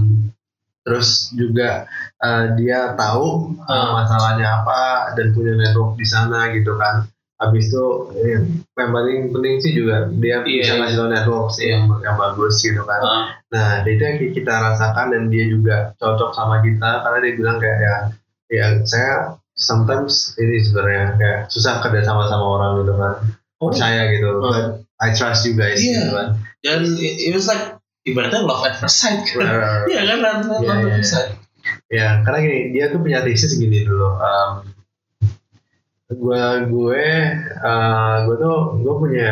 terus 0.87 1.35
juga 1.35 1.83
uh, 2.23 2.55
dia 2.55 2.95
tahu 2.95 3.59
uh, 3.59 3.67
Ah. 3.67 3.89
masalahnya 3.99 4.63
apa 4.63 5.11
dan 5.19 5.35
punya 5.35 5.51
network 5.53 5.99
di 5.99 6.07
sana 6.07 6.47
gitu 6.55 6.79
kan. 6.79 7.03
Habis 7.37 7.69
itu 7.69 7.85
eh, 8.17 8.39
yang 8.73 8.89
paling 8.89 9.29
penting 9.29 9.59
sih 9.59 9.75
juga 9.75 10.07
dia 10.09 10.41
Iya, 10.41 10.63
bisa 10.63 10.73
iya. 10.73 10.79
ngasih 10.79 10.95
tau 10.97 11.09
network 11.11 11.47
sih 11.51 11.67
yang, 11.69 11.85
yang 12.01 12.15
bagus 12.15 12.55
gitu 12.63 12.81
kan. 12.81 13.01
Ah, 13.03 13.25
Nah 13.51 13.69
itu 13.83 13.99
yang 13.99 14.17
kita 14.31 14.53
rasakan 14.57 15.11
dan 15.11 15.23
dia 15.27 15.45
juga 15.45 15.91
cocok 15.99 16.31
sama 16.31 16.63
kita 16.63 17.03
karena 17.03 17.17
dia 17.21 17.33
bilang 17.35 17.57
kayak 17.59 17.77
ya 17.77 17.95
ya 18.47 18.65
saya 18.87 19.11
sometimes 19.53 20.33
ini 20.39 20.65
sebenarnya 20.65 21.05
kayak 21.19 21.39
susah 21.51 21.83
kerja 21.83 22.01
sama 22.01 22.25
sama 22.25 22.45
orang 22.57 22.71
gitu 22.81 22.93
kan. 22.95 23.13
Oh. 23.59 23.69
Percaya 23.69 24.01
gitu. 24.09 24.29
Ah. 24.31 24.41
But 24.49 24.65
I 24.97 25.13
trust 25.13 25.45
you 25.45 25.53
guys 25.53 25.77
Iya. 25.77 25.93
gitu 25.93 26.11
kan. 26.15 26.27
Dan 26.65 26.79
it, 26.97 27.15
it 27.21 27.33
was 27.37 27.45
like 27.45 27.76
ibaratnya 28.07 28.41
love 28.41 28.63
at 28.63 28.79
first 28.79 29.03
sight 29.03 29.27
kan? 29.27 29.85
Iya 29.91 30.01
kan? 30.07 30.17
Love 30.23 30.43
love 30.47 30.63
Iya, 30.63 30.71
at 30.71 30.79
iya, 30.79 30.93
first 30.97 31.11
sight. 31.11 31.29
Ya, 31.91 32.07
karena 32.23 32.37
gini, 32.43 32.59
dia 32.71 32.87
tuh 32.91 32.99
punya 33.03 33.19
thesis 33.23 33.59
gini 33.59 33.83
dulu. 33.83 34.07
Um, 34.15 34.51
gue 36.07 36.43
gue 36.71 37.03
uh, 37.59 38.15
gue 38.23 38.35
tuh 38.39 38.57
gue 38.79 38.93
punya 38.95 39.31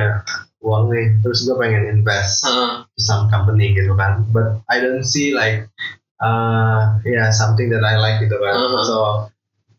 uang 0.60 0.92
nih, 0.92 1.08
terus 1.24 1.48
gue 1.48 1.56
pengen 1.56 1.88
invest 1.88 2.44
to 2.44 3.00
some 3.00 3.32
company 3.32 3.72
gitu 3.72 3.96
kan. 3.96 4.28
But 4.36 4.60
I 4.68 4.84
don't 4.84 5.08
see 5.08 5.32
like 5.32 5.72
uh, 6.20 7.00
yeah 7.08 7.32
something 7.32 7.72
that 7.72 7.84
I 7.84 7.96
like 7.96 8.20
gitu 8.20 8.36
kan. 8.36 8.56
Uh-huh. 8.56 8.84
So 8.84 8.98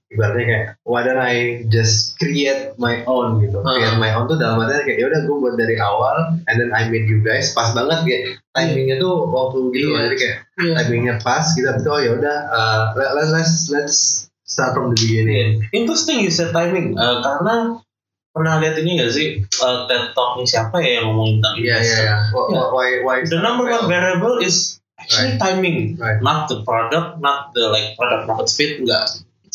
ibaratnya 0.07 0.45
kayak 0.45 0.65
why 0.83 1.03
don't 1.03 1.19
I 1.19 1.67
just 1.67 2.15
create 2.15 2.79
my 2.79 3.03
own 3.05 3.43
gitu. 3.43 3.59
Uh-huh. 3.59 3.75
Create 3.75 3.99
my 3.99 4.15
own 4.15 4.27
tuh 4.27 4.39
dalam 4.39 4.63
artinya 4.63 4.87
kayak 4.87 4.99
yaudah 5.03 5.21
gue 5.23 5.37
buat 5.37 5.55
dari 5.55 5.77
awal 5.77 6.17
and 6.47 6.57
then 6.57 6.71
I 6.71 6.87
meet 6.87 7.11
you 7.11 7.21
guys 7.21 7.51
pas 7.53 7.75
banget 7.75 8.07
kayak 8.07 8.23
timingnya 8.53 8.97
tuh 8.97 9.27
waktu 9.27 9.59
gitu 9.73 9.87
Iya. 9.91 9.99
jadi 10.07 10.17
kayak 10.17 10.37
iya. 10.57 10.75
timingnya 10.81 11.15
pas 11.19 11.45
kita 11.51 11.77
gitu 11.77 11.89
oh 11.89 11.99
ya 11.99 12.11
udah 12.15 12.37
uh, 12.47 12.83
let, 12.95 13.11
let- 13.15 13.33
let's 13.35 13.67
let's 13.69 13.97
start 14.43 14.73
from 14.73 14.91
the 14.91 14.97
beginning 14.97 15.59
Iya. 15.61 15.75
Interesting 15.75 16.23
you 16.23 16.31
said 16.31 16.55
timing 16.55 16.95
Eh, 16.95 17.17
karena 17.21 17.83
pernah 18.31 18.61
lihat 18.61 18.79
ini 18.79 19.01
gak 19.01 19.11
sih 19.11 19.29
eh, 19.43 19.77
TED 19.85 20.05
Talk 20.13 20.39
siapa 20.43 20.79
ya 20.79 21.03
yang 21.03 21.11
ngomongin 21.11 21.41
tentang 21.41 21.55
iya 21.57 21.67
iya 21.67 21.75
investor? 21.75 21.99
iya 21.99 22.15
Wh- 22.31 22.49
Iya. 22.49 22.63
why 22.71 22.89
why 23.03 23.17
The 23.27 23.41
number 23.41 23.67
one 23.67 23.91
variable 23.91 24.39
is 24.39 24.79
actually 24.97 25.37
timing, 25.37 25.99
Right. 25.99 26.21
not 26.21 26.49
the 26.49 26.63
product, 26.63 27.21
not 27.21 27.53
the 27.53 27.69
like 27.69 27.95
product 27.95 28.27
market 28.27 28.49
fit, 28.49 28.81
enggak. 28.81 29.05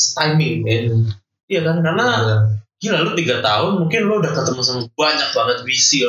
It's 0.01 0.17
timing, 0.17 0.65
man. 0.65 1.13
Iya 1.45 1.61
kan? 1.61 1.85
Karena 1.85 2.07
gila 2.81 3.05
lu 3.05 3.13
tiga 3.13 3.45
tahun 3.45 3.85
mungkin 3.85 4.09
lu 4.09 4.17
udah 4.17 4.33
ketemu 4.33 4.61
sama 4.65 4.81
banyak 4.97 5.29
banget 5.37 5.57
VC 5.61 6.01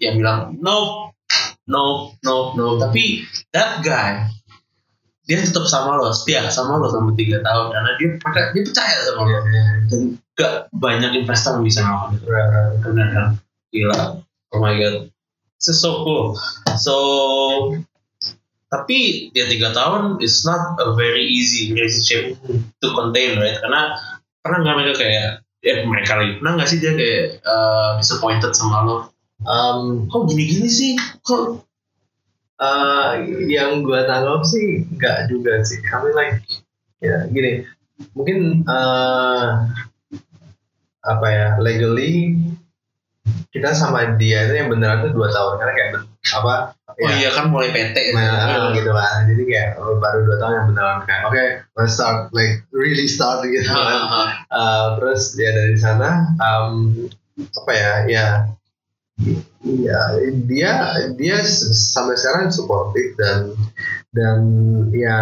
yang 0.00 0.16
bilang 0.16 0.56
no, 0.64 1.12
no, 1.68 2.16
no, 2.24 2.56
no. 2.56 2.80
Tapi 2.80 3.20
that 3.52 3.84
guy 3.84 4.24
dia 5.28 5.42
tetap 5.42 5.68
sama 5.68 6.00
lo, 6.00 6.08
setia 6.16 6.48
sama 6.48 6.80
lo 6.80 6.88
selama 6.88 7.12
tiga 7.12 7.44
tahun 7.44 7.74
karena 7.74 7.90
dia 8.00 8.08
percaya, 8.16 8.46
dia 8.56 8.62
percaya 8.64 8.96
sama 9.04 9.20
Iya, 9.20 9.36
lo. 9.36 9.40
iya. 9.44 9.64
Dan 9.90 10.00
gak 10.32 10.54
banyak 10.72 11.10
investor 11.20 11.60
yang 11.60 11.64
bisa 11.66 11.84
ngelakuin 11.84 12.16
itu. 12.16 12.26
Benar 12.80 13.08
kan? 13.12 13.28
Gila. 13.68 14.00
Oh 14.54 14.60
my 14.62 14.72
god. 14.80 15.12
Is 15.60 15.76
so 15.76 16.00
cool. 16.00 16.38
So 16.78 16.94
tapi 18.66 19.30
ya 19.30 19.46
tiga 19.46 19.70
tahun 19.70 20.18
is 20.18 20.42
not 20.42 20.74
a 20.82 20.90
very 20.98 21.22
easy 21.22 21.70
relationship 21.70 22.34
to 22.82 22.86
contain 22.98 23.38
right? 23.38 23.58
Karena 23.62 23.94
pernah 24.42 24.58
nggak 24.62 24.76
mereka 24.78 24.94
kayak 24.98 25.28
ya 25.62 25.74
mereka 25.86 26.12
lagi 26.18 26.32
pernah 26.38 26.52
nggak 26.58 26.68
sih 26.70 26.78
dia 26.82 26.92
kayak 26.94 27.24
uh, 27.46 27.90
disappointed 28.02 28.52
sama 28.58 28.82
lo? 28.82 28.96
Um, 29.46 30.10
kok 30.10 30.26
gini-gini 30.26 30.66
sih? 30.66 30.92
Kok 31.22 31.62
uh, 32.58 33.10
yang 33.46 33.86
gue 33.86 34.00
tangkap 34.02 34.42
sih 34.42 34.82
nggak 34.98 35.30
juga 35.30 35.62
sih. 35.62 35.78
Kami 35.86 36.10
like 36.10 36.42
ya 36.98 37.30
gini. 37.30 37.62
Mungkin 38.18 38.66
uh, 38.66 39.70
apa 41.06 41.26
ya 41.30 41.46
legally 41.62 42.34
kita 43.54 43.72
sama 43.72 44.18
dia 44.18 44.50
itu 44.50 44.58
yang 44.58 44.68
beneran 44.74 45.06
tuh 45.06 45.14
dua 45.14 45.30
tahun. 45.30 45.54
Karena 45.62 45.72
kayak 45.72 45.90
apa? 46.34 46.74
Oh 46.96 47.08
ya, 47.12 47.12
iya 47.18 47.28
kan 47.28 47.52
mulai 47.52 47.68
PT 47.70 48.16
Nah, 48.16 48.72
gitu 48.72 48.88
kan 48.88 49.28
jadi 49.28 49.42
kayak 49.44 49.70
oh, 49.76 50.00
baru 50.00 50.24
dua 50.24 50.36
tahun 50.40 50.52
yang 50.54 50.66
beneran 50.72 50.98
kayak 51.04 51.22
oke 51.28 51.44
let's 51.76 51.92
start 51.92 52.32
like 52.32 52.64
really 52.72 53.04
start 53.04 53.44
gitu 53.44 53.68
Ah, 53.68 53.76
kan. 53.76 54.00
Ah, 54.00 54.08
ah. 54.08 54.28
Uh, 54.48 54.86
terus 54.96 55.36
ya 55.36 55.52
dari 55.52 55.76
sana 55.76 56.32
um, 56.40 57.04
apa 57.36 57.72
ya 57.72 57.92
ya 58.08 58.26
ya 59.64 60.00
dia 60.44 60.70
dia 61.12 61.36
sampai 61.72 62.14
sekarang 62.14 62.48
supportive 62.48 63.16
dan 63.16 63.52
dan 64.12 64.38
ya 64.92 65.16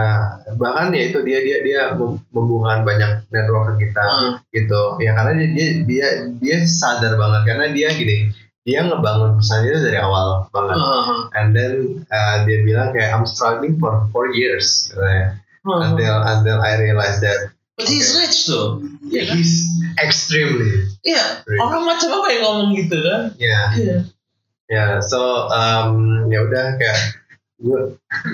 bahkan 0.55 0.91
ya 0.91 1.11
itu 1.11 1.19
dia 1.23 1.43
dia 1.43 1.59
dia 1.63 1.81
mem- 1.95 2.23
membukakan 2.31 2.83
banyak 2.83 3.11
network 3.29 3.75
ke 3.75 3.87
kita 3.87 4.05
Ah. 4.05 4.33
gitu. 4.51 4.99
Ya 4.99 5.15
karena 5.15 5.33
dia 5.39 5.49
dia 5.51 5.69
dia, 5.83 6.07
dia 6.39 6.57
sadar 6.63 7.15
banget. 7.15 7.43
Karena 7.45 7.67
dia 7.71 7.89
gini 7.91 8.31
dia 8.65 8.81
ngebangun 8.81 9.37
itu 9.39 9.79
dari 9.79 10.01
awal 10.01 10.49
banget 10.49 10.77
ah, 10.77 11.29
and 11.37 11.53
then 11.53 11.73
uh, 12.09 12.43
dia 12.49 12.65
bilang 12.65 12.91
kayak 12.91 13.13
I'm 13.13 13.29
struggling 13.29 13.77
for 13.77 14.09
four 14.09 14.33
years 14.33 14.89
katanya. 14.89 15.37
ah. 15.63 15.93
until 15.93 16.15
until 16.25 16.59
I 16.61 16.77
realize 16.77 17.21
that 17.21 17.53
But 17.75 17.91
he's 17.91 18.15
Okay. 18.15 18.25
rich 18.25 18.47
tuh 18.47 18.81
Iya 19.05 19.23
kan? 19.29 19.35
he's 19.37 19.53
extremely 19.99 20.89
Iya, 21.03 21.43
Rich. 21.43 21.61
orang 21.61 21.83
macam 21.85 22.09
apa 22.15 22.27
yang 22.31 22.43
ngomong 22.43 22.69
gitu 22.79 22.97
kan? 23.03 23.21
ya 23.37 23.61
Iya. 23.75 23.97
ya 24.65 24.85
so 25.05 25.51
um, 25.53 26.25
ya 26.31 26.41
udah 26.41 26.81
kayak 26.81 26.99
gue 27.61 27.81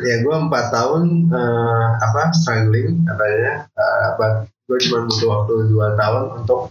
ya 0.02 0.14
gue 0.20 0.34
empat 0.36 0.70
tahun 0.70 1.26
uh, 1.28 1.86
apa 1.98 2.30
struggling 2.32 3.02
katanya 3.02 3.66
uh, 3.74 4.14
but 4.14 4.32
gue 4.70 4.78
cuma 4.86 5.10
butuh 5.10 5.28
waktu 5.28 5.54
dua 5.66 5.98
tahun 5.98 6.24
untuk 6.38 6.70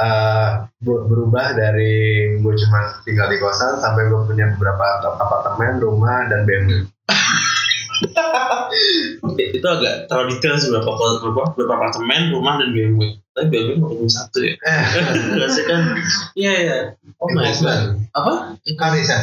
uh, 0.00 0.48
ber- 0.80 1.04
berubah 1.06 1.52
dari 1.52 1.92
gue 2.40 2.54
cuma 2.56 2.80
tinggal 3.04 3.28
di 3.28 3.36
kosan 3.36 3.76
sampai 3.76 4.08
gue 4.08 4.20
punya 4.24 4.48
beberapa 4.56 4.84
apartemen, 5.20 5.76
rumah 5.78 6.24
dan 6.26 6.48
BMW. 6.48 6.88
itu 9.36 9.66
agak 9.68 10.08
terlalu 10.08 10.36
detail 10.36 10.56
sih 10.56 10.72
berapa 10.72 10.88
berapa 11.20 11.52
berapa 11.52 11.74
apartemen 11.76 12.32
rumah 12.32 12.56
dan 12.56 12.72
BMW 12.72 13.20
tapi 13.30 13.46
BMW 13.52 13.76
cuma 13.76 14.08
satu 14.10 14.40
ya? 14.42 14.54
Biasanya 15.36 15.64
kan? 15.68 15.80
Iya 16.34 16.52
iya. 16.64 16.78
Oh 17.20 17.28
my 17.28 17.44
god. 17.44 17.44
Investment. 17.46 17.84
apa? 18.16 18.32
Kan 18.74 18.92
is 18.96 19.12
a, 19.12 19.18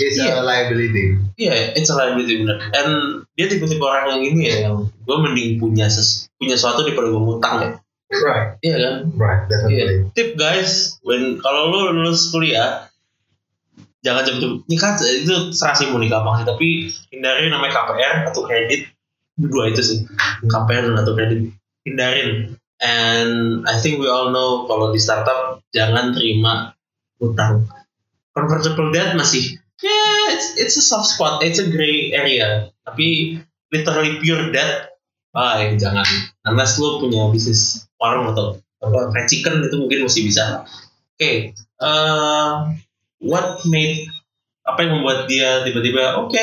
Iya. 0.00 0.40
liability. 0.42 1.04
iya 1.36 1.76
it's 1.76 1.92
a 1.92 1.94
liability 1.94 2.42
bener. 2.42 2.56
And 2.72 2.88
dia 3.36 3.46
tipe-tipe 3.48 3.80
orang 3.80 4.16
yang 4.16 4.20
gini 4.32 4.42
ya 4.48 4.56
yang 4.68 4.88
gue 4.88 5.16
mending 5.20 5.60
punya 5.60 5.86
ses, 5.86 6.26
punya 6.40 6.56
sesuatu 6.56 6.82
daripada 6.84 7.12
gue 7.12 7.22
ngutang 7.22 7.54
ya 7.60 7.70
Right, 8.12 8.60
iya 8.60 8.76
kan? 8.76 8.94
Right, 9.16 9.42
definitely. 9.48 9.80
Iya. 9.80 10.12
Tip 10.12 10.30
guys, 10.36 11.00
when 11.00 11.40
kalau 11.40 11.72
lu 11.72 11.80
lulus 11.96 12.28
kuliah 12.28 12.92
jangan 14.02 14.26
cepet-cepet 14.26 14.66
nikah 14.66 14.92
itu 14.98 15.34
serah 15.54 15.74
sih 15.78 15.86
mau 15.88 16.02
nikah 16.02 16.20
sih 16.42 16.46
tapi 16.46 16.68
hindari 17.14 17.46
namanya 17.48 17.72
KPR 17.80 18.16
atau 18.28 18.42
kredit 18.44 18.90
dua 19.38 19.70
itu 19.70 19.80
sih 19.80 19.98
KPR 20.44 20.92
dan 20.92 20.96
atau 21.00 21.14
kredit 21.16 21.54
hindarin. 21.86 22.58
And 22.82 23.62
I 23.62 23.78
think 23.78 24.02
we 24.02 24.10
all 24.10 24.34
know 24.34 24.66
kalau 24.66 24.90
di 24.90 24.98
startup 24.98 25.62
jangan 25.70 26.12
terima 26.12 26.74
utang. 27.22 27.70
Convertible 28.34 28.90
debt 28.90 29.14
masih 29.14 29.56
yeah 29.80 30.34
it's 30.34 30.58
it's 30.58 30.76
a 30.78 30.84
soft 30.84 31.10
spot 31.10 31.42
it's 31.42 31.62
a 31.62 31.66
gray 31.70 32.10
area 32.14 32.70
tapi 32.82 33.38
literally 33.70 34.18
pure 34.18 34.50
debt 34.50 34.98
ah 35.32 35.62
jangan. 35.78 36.04
Unless 36.42 36.82
lu 36.82 36.98
punya 36.98 37.30
bisnis 37.30 37.86
warung 38.02 38.34
atau 38.34 38.58
apa 38.82 39.14
fried 39.14 39.30
chicken 39.30 39.62
itu 39.62 39.78
mungkin 39.78 40.10
masih 40.10 40.26
bisa 40.26 40.66
oke 41.14 41.30
eh, 41.54 42.52
what 43.22 43.62
made 43.70 44.10
apa 44.66 44.78
yang 44.82 44.98
membuat 44.98 45.30
dia 45.30 45.62
tiba-tiba 45.62 46.18
oke 46.18 46.42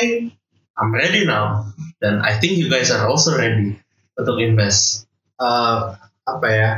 I'm 0.80 0.96
ready 0.96 1.28
now 1.28 1.68
dan 2.00 2.24
I 2.24 2.40
think 2.40 2.56
you 2.56 2.72
guys 2.72 2.88
are 2.88 3.04
also 3.04 3.36
ready 3.36 3.76
untuk 4.16 4.40
invest 4.40 5.04
Uh, 5.40 5.96
apa 6.28 6.46
ya? 6.52 6.70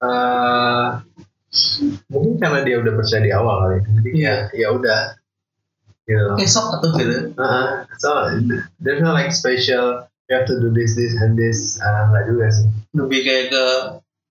Uh, 0.00 1.04
mungkin 2.08 2.40
karena 2.40 2.64
dia 2.64 2.80
udah 2.80 2.96
percaya 2.96 3.20
di 3.20 3.32
awal 3.36 3.56
kali. 3.68 3.78
Jadi 3.84 4.08
Iya. 4.16 4.34
ya, 4.56 4.64
ya 4.64 4.68
udah. 4.72 5.00
Gitu. 6.08 6.24
besok 6.40 6.80
atau 6.80 6.96
gitu 6.96 7.36
Uh, 7.36 7.84
so 8.00 8.32
there's 8.80 9.04
no 9.04 9.12
like 9.12 9.28
special. 9.28 10.08
You 10.32 10.40
have 10.40 10.48
to 10.48 10.56
do 10.56 10.72
this, 10.72 10.96
this, 10.96 11.12
and 11.20 11.36
this. 11.36 11.76
Uh, 11.84 12.08
nggak 12.08 12.32
juga 12.32 12.48
sih. 12.48 12.64
lebih 12.96 13.20
kayak 13.28 13.44
ke 13.52 13.64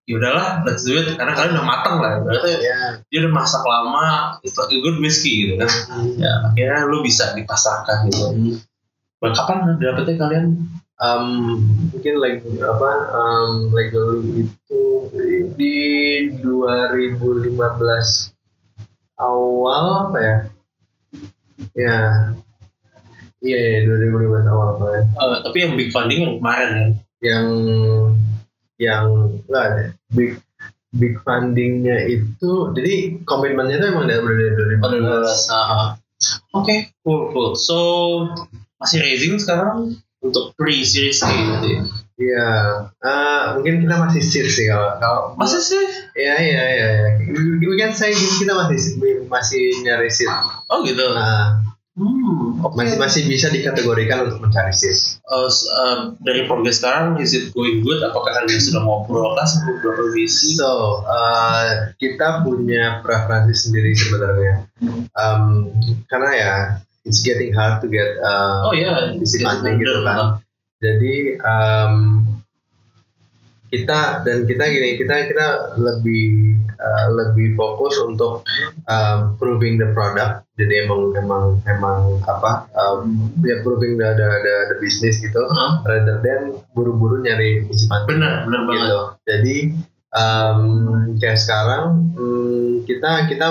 ya 0.08 0.14
udahlah 0.16 0.64
let's 0.64 0.88
do 0.88 0.96
it 0.96 1.20
karena 1.20 1.36
kalian 1.36 1.60
udah 1.60 1.68
matang 1.68 2.00
lah 2.00 2.24
berarti 2.24 2.64
Ya. 2.64 3.04
dia 3.12 3.20
udah 3.28 3.34
masak 3.36 3.60
lama 3.68 4.40
itu 4.40 4.56
a 4.56 4.76
good 4.80 4.98
whiskey 5.04 5.34
gitu 5.44 5.54
kan 5.60 5.68
ya 6.16 6.32
akhirnya 6.48 6.88
lu 6.88 7.04
bisa 7.04 7.36
dipasarkan 7.36 8.08
gitu 8.08 8.26
Bah, 9.18 9.34
kapan 9.34 9.76
dapetnya 9.82 10.16
kalian 10.16 10.46
Um, 10.98 11.62
mungkin 11.94 12.18
like 12.18 12.42
apa? 12.58 12.92
Um, 13.14 13.70
like 13.70 13.94
dulu 13.94 14.18
itu 14.34 14.82
di 15.54 15.78
2015 16.42 17.54
awal 19.22 20.10
apa 20.10 20.18
ya? 20.18 20.38
Ya. 21.78 21.98
Iya, 23.46 23.58
iya 23.62 23.80
2015 23.86 24.50
awal 24.50 24.68
apa 24.74 24.86
ya? 24.90 25.02
Eh, 25.06 25.40
tapi 25.46 25.58
yang 25.62 25.78
big 25.78 25.94
funding 25.94 26.20
yang 26.26 26.36
kemarin 26.42 26.70
ya 26.74 26.88
yang 27.22 27.48
yang 28.82 29.06
enggak 29.46 29.64
ada 29.70 29.84
big 30.12 30.40
big 30.96 31.20
fundingnya 31.22 32.08
itu 32.08 32.72
jadi 32.74 33.22
komitmennya 33.28 33.78
itu 33.80 33.86
emang 33.92 34.06
dari 34.08 34.24
dari 34.56 34.76
2015 34.80 35.52
Ah, 35.52 36.00
Oke, 36.58 36.90
cool, 37.06 37.30
cool. 37.30 37.54
So 37.54 37.78
masih 38.82 39.06
raising 39.06 39.38
sekarang 39.38 40.02
untuk 40.22 40.58
pre 40.58 40.82
series 40.82 41.22
A 41.22 41.30
nanti. 41.30 41.78
Iya, 42.18 42.50
eh, 42.98 43.44
mungkin 43.54 43.86
kita 43.86 43.96
masih 44.02 44.26
sir 44.26 44.50
sih 44.50 44.66
kalau 44.66 44.98
kalau 44.98 45.24
Masa 45.38 45.62
sih? 45.62 45.78
Iya 46.18 46.36
iya 46.42 46.64
iya. 46.66 46.90
iya. 46.98 47.10
We 47.62 47.78
can 47.78 47.94
say 47.94 48.10
kita 48.10 48.58
masih 48.58 48.98
masih 49.30 49.86
nyari 49.86 50.10
seat. 50.10 50.30
Oh 50.74 50.82
gitu. 50.82 51.14
Nah, 51.14 51.62
Hmm, 51.98 52.62
masih 52.78 53.02
masih 53.02 53.22
bisa 53.26 53.50
dikategorikan 53.50 54.30
untuk 54.30 54.46
mencari 54.46 54.70
seat. 54.70 55.18
Eh, 55.18 55.50
s- 55.50 55.66
eh, 55.66 56.14
dari 56.22 56.46
progres 56.46 56.78
sekarang, 56.78 57.18
is 57.18 57.34
it 57.34 57.50
going 57.58 57.82
good? 57.82 58.06
Apakah 58.06 58.38
kalian 58.38 58.62
sudah 58.62 58.86
ngobrol 58.86 59.34
kah 59.34 59.50
sama 59.50 59.82
beberapa 59.82 60.14
visi? 60.14 60.54
So, 60.54 61.02
uh, 61.02 61.90
kita 61.98 62.46
punya 62.46 63.02
preferensi 63.02 63.58
sendiri 63.58 63.98
sebenarnya. 63.98 64.70
Um, 65.18 65.74
karena 66.06 66.30
ya, 66.38 66.54
it's 67.02 67.26
getting 67.26 67.50
hard 67.50 67.82
to 67.82 67.90
get 67.90 68.22
uh, 68.22 68.70
Oh 68.70 68.78
ya, 68.78 69.18
visi 69.18 69.42
funding 69.42 69.82
gitu 69.82 70.06
kan. 70.06 70.38
Jadi 70.78 71.42
um, 71.42 71.94
kita 73.68 74.24
dan 74.24 74.48
kita 74.48 74.64
gini 74.64 74.96
kita 74.96 75.28
kita 75.28 75.48
lebih 75.76 76.56
uh, 76.80 77.08
lebih 77.12 77.54
fokus 77.54 78.00
untuk 78.00 78.48
um, 78.88 79.18
proving 79.36 79.76
the 79.76 79.92
product. 79.92 80.48
Jadi 80.56 80.88
emang 80.88 81.12
emang 81.14 81.60
emang 81.68 82.18
apa 82.26 82.66
um, 82.74 83.30
ya 83.44 83.60
proving 83.62 84.00
the 84.00 84.10
the, 84.14 84.28
the, 84.42 84.56
the 84.72 84.78
business 84.80 85.20
gitu. 85.20 85.38
Hah? 85.52 85.84
Rather 85.84 86.18
than 86.20 86.56
buru-buru 86.72 87.20
nyari 87.22 87.68
funding 87.68 88.18
Benar, 88.18 88.48
benar 88.48 88.62
banget. 88.66 88.80
gitu. 88.80 89.00
Jadi 89.28 89.58
um, 90.14 90.60
kayak 91.20 91.38
sekarang 91.38 91.86
hmm, 92.16 92.88
kita 92.88 93.28
kita 93.28 93.48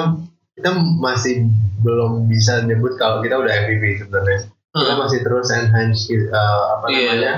kita 0.57 0.71
masih 0.99 1.47
belum 1.85 2.27
bisa 2.27 2.65
nyebut 2.65 2.97
kalau 2.97 3.21
kita 3.21 3.37
udah 3.37 3.53
MVP 3.69 4.01
sebenarnya. 4.01 4.49
Kita 4.73 4.93
Hmm. 4.93 5.09
masih 5.09 5.25
terus 5.25 5.49
enhance 5.49 6.05
uh, 6.13 6.61
apa 6.77 6.85
Iya. 6.93 7.01
namanya 7.01 7.33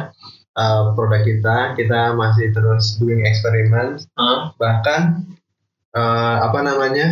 uh, 0.59 0.90
produk 0.98 1.22
kita. 1.22 1.56
Kita 1.78 2.18
masih 2.18 2.51
terus 2.51 2.98
doing 2.98 3.22
eksperimen. 3.22 4.02
Hah? 4.18 4.51
Bahkan 4.59 5.01
uh, 5.94 6.36
apa 6.43 6.59
namanya 6.66 7.06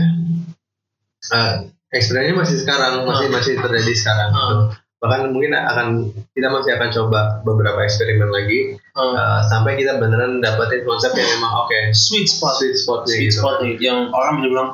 uh, 1.33 1.55
eksperimennya 1.91 2.37
masih 2.37 2.59
sekarang 2.61 3.07
masih 3.07 3.31
masih 3.31 3.55
terjadi 3.57 3.93
sekarang. 3.95 4.31
Gitu. 4.35 4.57
Bahkan 4.97 5.21
mungkin 5.31 5.53
akan 5.55 5.87
kita 6.33 6.49
masih 6.49 6.73
akan 6.75 6.89
coba 6.91 7.21
beberapa 7.45 7.85
eksperimen 7.85 8.33
lagi 8.33 8.83
Hmm. 8.97 9.13
uh, 9.13 9.45
sampai 9.45 9.77
kita 9.77 10.01
beneran 10.01 10.41
dapetin 10.41 10.81
konsep 10.89 11.13
yang 11.13 11.29
memang 11.37 11.69
oke 11.69 11.93
Sweet 11.93 12.33
spot. 12.33 12.57
sweet 12.57 12.81
spotnya 12.81 13.13
Sweet 13.13 13.29
gitu. 13.29 13.45
spot 13.45 13.61
yang 13.77 14.09
orang 14.09 14.41
bilang, 14.41 14.69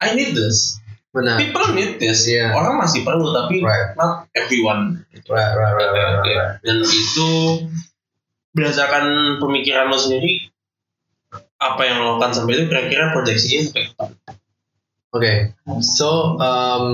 I 0.00 0.16
need 0.16 0.32
this. 0.32 0.80
Benar. 1.12 1.36
People 1.36 1.76
need 1.76 2.00
this. 2.00 2.24
Iya. 2.24 2.56
Orang 2.56 2.80
masih 2.80 3.04
perlu, 3.04 3.28
tapi 3.28 3.60
Right. 3.60 3.92
not 4.00 4.24
everyone. 4.32 5.04
Right, 5.28 5.52
right, 5.52 5.52
right, 5.52 5.92
right, 5.92 6.12
right, 6.16 6.32
right. 6.32 6.52
Dan 6.64 6.80
itu 6.80 7.28
berdasarkan 8.58 9.38
pemikiran 9.38 9.86
lo 9.86 9.94
sendiri, 9.94 10.50
apa 11.62 11.80
yang 11.86 12.02
lo 12.02 12.18
lakukan 12.18 12.34
sampai 12.34 12.52
itu 12.58 12.64
kira-kira 12.66 13.14
proyeksinya 13.14 13.60
sampai 13.70 13.84
kapan? 13.94 14.10
Oke, 15.08 15.32
so 15.80 16.36
um, 16.36 16.86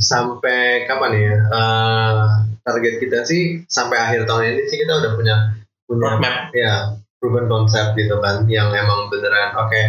sampai 0.00 0.88
kapan 0.88 1.12
ya? 1.18 1.36
Uh, 1.50 2.48
target 2.64 3.02
kita 3.02 3.26
sih 3.26 3.66
sampai 3.66 4.00
akhir 4.00 4.24
tahun 4.30 4.54
ini 4.54 4.62
sih 4.70 4.78
kita 4.80 4.96
udah 4.96 5.12
punya 5.18 5.36
punya 5.84 6.16
Roadmap. 6.16 6.54
ya 6.54 6.74
proven 7.20 7.50
konsep 7.52 7.92
gitu 7.98 8.16
kan, 8.24 8.48
yang 8.48 8.72
emang 8.72 9.12
beneran 9.12 9.52
oke, 9.60 9.82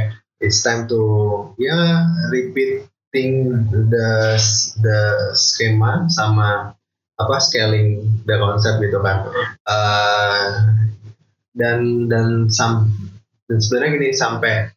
it's 0.44 0.60
time 0.60 0.84
to 0.90 1.00
ya 1.56 2.04
repeating 2.34 3.64
the 3.72 4.36
the 4.84 5.00
schema 5.38 6.12
sama 6.12 6.76
apa 7.16 7.36
scaling 7.40 8.04
the 8.28 8.36
concept 8.36 8.84
gitu 8.84 9.00
kan. 9.00 9.32
Uh, 9.64 10.46
dan 11.52 12.08
dan 12.08 12.48
sam 12.48 12.88
dan 13.48 13.58
sebenarnya 13.60 13.90
gini 14.00 14.10
sampai 14.16 14.72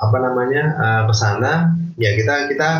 apa 0.00 0.16
namanya 0.16 0.64
uh, 0.76 1.02
ke 1.08 1.14
sana 1.16 1.76
ya 2.00 2.16
kita 2.16 2.48
kita 2.48 2.70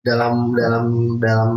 dalam 0.00 0.56
dalam 0.56 1.16
dalam 1.20 1.52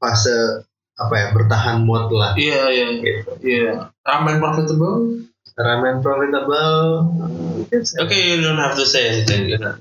fase 0.00 0.64
apa 0.98 1.14
ya 1.14 1.26
bertahan 1.36 1.84
mood 1.84 2.10
lah 2.10 2.32
Iya, 2.34 2.60
iya, 2.74 2.86
gitu. 2.98 3.30
iya. 3.44 3.92
Ramen 4.02 4.40
profitable? 4.42 5.22
Ramen 5.54 6.00
profitable 6.02 7.06
Oke, 8.00 8.16
you 8.16 8.40
don't 8.40 8.56
have 8.58 8.74
to 8.74 8.86
say 8.88 9.12
anything. 9.12 9.52
You 9.52 9.60
know. 9.60 9.76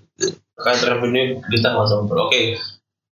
Kan 0.60 0.78
revenue 0.84 1.40
kita 1.48 1.72
nggak 1.72 1.86
usah. 1.88 2.04
Oke, 2.04 2.60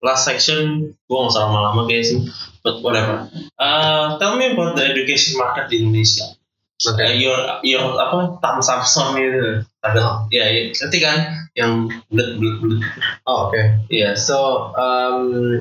last 0.04 0.28
section, 0.28 0.92
gue 0.94 1.16
nggak 1.16 1.32
usah 1.34 1.42
lama-lama 1.50 1.88
kayak 1.90 2.06
sih. 2.06 2.20
But 2.62 2.84
whatever. 2.84 3.26
Uh, 3.58 4.20
tell 4.20 4.36
me 4.38 4.52
about 4.54 4.76
the 4.76 4.84
education 4.86 5.40
market 5.40 5.72
di 5.72 5.82
Indonesia. 5.82 6.39
Uh, 6.80 7.12
your, 7.12 7.36
your 7.60 7.92
apa 8.00 8.40
Tam 8.40 8.64
Samson 8.64 9.12
itu. 9.20 9.60
Ada, 9.84 10.28
ya, 10.32 10.44
ya, 10.48 10.72
ngerti 10.72 10.98
kan? 11.00 11.18
Yang 11.52 11.72
bulat 12.08 12.28
bulat 12.40 12.56
bulat. 12.60 12.80
oh, 13.28 13.48
oke 13.48 13.62
Iya. 13.92 14.16
so 14.16 14.70
um, 14.76 15.60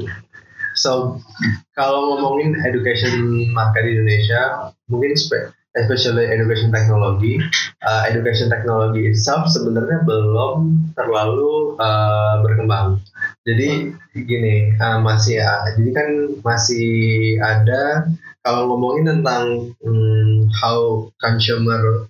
so 0.80 1.20
kalau 1.76 2.16
ngomongin 2.16 2.56
education 2.64 3.48
market 3.52 3.84
di 3.88 4.00
Indonesia 4.00 4.72
mungkin 4.88 5.16
spe- 5.16 5.52
especially 5.78 6.26
education 6.28 6.74
technology, 6.74 7.38
uh, 7.86 8.02
education 8.10 8.50
technology 8.50 9.14
itself 9.14 9.46
sebenarnya 9.54 10.02
belum 10.04 10.92
terlalu 10.98 11.78
uh, 11.78 12.42
berkembang. 12.42 13.00
Jadi 13.46 13.94
gini, 14.18 14.74
uh, 14.82 15.00
masih 15.00 15.40
uh, 15.40 15.70
jadi 15.78 15.92
kan 15.94 16.10
masih 16.42 16.90
ada 17.40 18.10
kalau 18.44 18.72
ngomongin 18.72 19.20
tentang 19.20 19.76
um, 19.84 20.48
how 20.56 21.08
consumer 21.20 22.08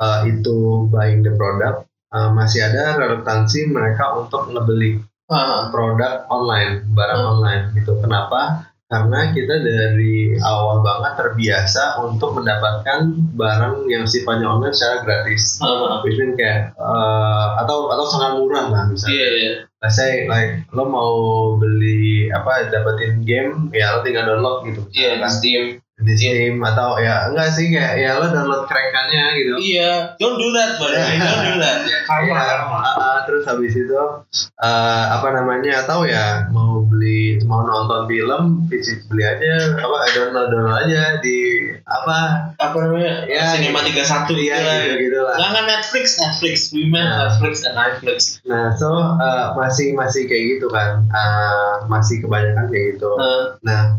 uh, 0.00 0.24
itu 0.24 0.88
buying 0.88 1.20
the 1.20 1.32
product, 1.36 1.88
uh, 2.12 2.32
masih 2.32 2.64
ada 2.64 2.96
relevansi 2.96 3.68
mereka 3.68 4.16
untuk 4.16 4.48
ngebeli 4.52 5.00
uh, 5.28 5.68
produk 5.68 6.24
online, 6.32 6.86
barang 6.92 7.22
uh. 7.22 7.30
online 7.36 7.62
gitu. 7.76 7.98
Kenapa? 8.00 8.72
Karena 8.86 9.34
kita 9.34 9.54
dari 9.66 10.38
awal 10.38 10.78
banget 10.86 11.18
terbiasa 11.18 11.98
untuk 12.06 12.38
mendapatkan 12.38 13.18
barang 13.34 13.90
yang 13.90 14.06
sifatnya 14.06 14.46
online 14.46 14.74
secara 14.74 15.02
gratis, 15.02 15.58
uh, 15.58 15.98
which 16.06 16.14
mean 16.22 16.38
kayak 16.38 16.70
uh, 16.78 17.58
atau 17.66 17.90
atau 17.90 18.06
sangat 18.06 18.30
murah 18.38 18.70
lah 18.70 18.82
misalnya. 18.86 19.18
Yeah, 19.18 19.32
yeah. 19.34 19.56
Let's 19.82 19.98
say 19.98 20.30
like 20.30 20.70
lo 20.70 20.86
mau 20.86 21.14
beli 21.58 22.30
apa 22.30 22.70
dapetin 22.70 23.26
game 23.26 23.74
ya 23.74 23.98
lo 23.98 24.06
tinggal 24.06 24.30
download 24.30 24.70
gitu. 24.70 24.86
Iya 24.94 25.18
yeah, 25.18 25.30
Steam 25.30 25.82
di 25.96 26.12
Steam 26.12 26.60
atau 26.60 27.00
ya 27.00 27.32
enggak 27.32 27.56
sih 27.56 27.72
kayak 27.72 27.96
ya 27.96 28.20
lo 28.20 28.28
download 28.28 28.68
crackannya 28.68 29.24
gitu. 29.40 29.52
Iya, 29.56 30.12
don't 30.20 30.36
do 30.36 30.52
that, 30.52 30.76
but 30.76 30.92
don't 30.92 31.44
do 31.48 31.56
that. 31.56 31.88
Ya, 31.88 32.20
ya, 32.20 32.68
uh, 32.68 33.18
terus 33.24 33.48
habis 33.48 33.72
itu 33.72 33.96
uh, 33.96 35.04
apa 35.16 35.28
namanya 35.32 35.88
atau 35.88 36.04
ya 36.04 36.52
mau 36.52 36.84
beli 36.84 37.40
mau 37.48 37.64
nonton 37.64 38.04
film 38.12 38.68
beli 38.68 39.24
aja 39.24 39.72
apa 39.80 39.96
download 40.12 40.52
download 40.52 40.84
aja 40.84 41.16
di 41.24 41.72
apa 41.88 42.52
apa 42.60 42.76
namanya 42.76 43.24
ya 43.24 43.56
Cinema 43.56 43.80
tiga 43.80 44.04
satu 44.04 44.36
ya 44.36 44.60
gitu, 44.84 45.00
gitu 45.00 45.18
lah. 45.24 45.40
Nggak 45.40 45.64
Netflix 45.64 46.20
Netflix 46.20 46.76
we 46.76 46.92
meant 46.92 47.08
nah. 47.08 47.32
Netflix 47.32 47.64
and 47.64 47.72
Netflix. 47.72 48.18
Nah 48.44 48.76
so 48.76 48.92
uh, 48.92 49.56
masih 49.56 49.96
masih 49.96 50.28
kayak 50.28 50.60
gitu 50.60 50.68
kan 50.68 51.08
uh, 51.08 51.88
masih 51.88 52.20
kebanyakan 52.20 52.68
kayak 52.68 53.00
gitu. 53.00 53.10
Uh. 53.16 53.56
Nah 53.64 53.96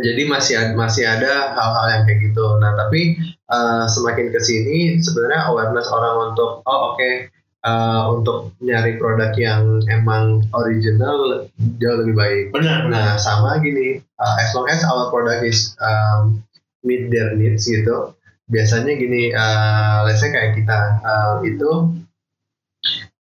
jadi 0.00 0.22
masih 0.30 0.54
ada, 0.58 0.72
masih 0.74 1.04
ada 1.04 1.52
hal-hal 1.54 1.86
yang 1.92 2.02
kayak 2.06 2.20
gitu. 2.30 2.46
Nah 2.62 2.72
tapi 2.78 3.18
uh, 3.50 3.84
semakin 3.90 4.30
ke 4.30 4.40
sini 4.42 4.76
sebenarnya 5.02 5.50
awareness 5.50 5.88
orang 5.90 6.32
untuk 6.32 6.62
oh 6.62 6.94
oke 6.94 6.98
okay, 6.98 7.28
uh, 7.64 7.68
eh, 7.68 8.02
untuk 8.14 8.54
nyari 8.62 8.96
produk 8.96 9.32
yang 9.34 9.82
emang 9.90 10.46
original 10.54 11.48
jauh 11.82 11.96
lebih 12.04 12.14
baik. 12.14 12.44
Benar. 12.54 12.86
Nah 12.90 13.18
sama 13.18 13.58
gini, 13.58 13.98
uh, 14.18 14.34
as 14.38 14.50
long 14.54 14.68
as 14.70 14.82
our 14.86 15.10
product 15.10 15.42
is 15.42 15.74
um, 15.82 16.42
meet 16.86 17.10
their 17.10 17.34
needs 17.34 17.66
gitu, 17.66 18.14
biasanya 18.48 18.94
gini, 18.94 19.34
uh, 19.34 20.06
let's 20.06 20.22
say 20.22 20.30
kayak 20.30 20.54
kita 20.54 21.02
uh, 21.02 21.42
itu 21.42 21.98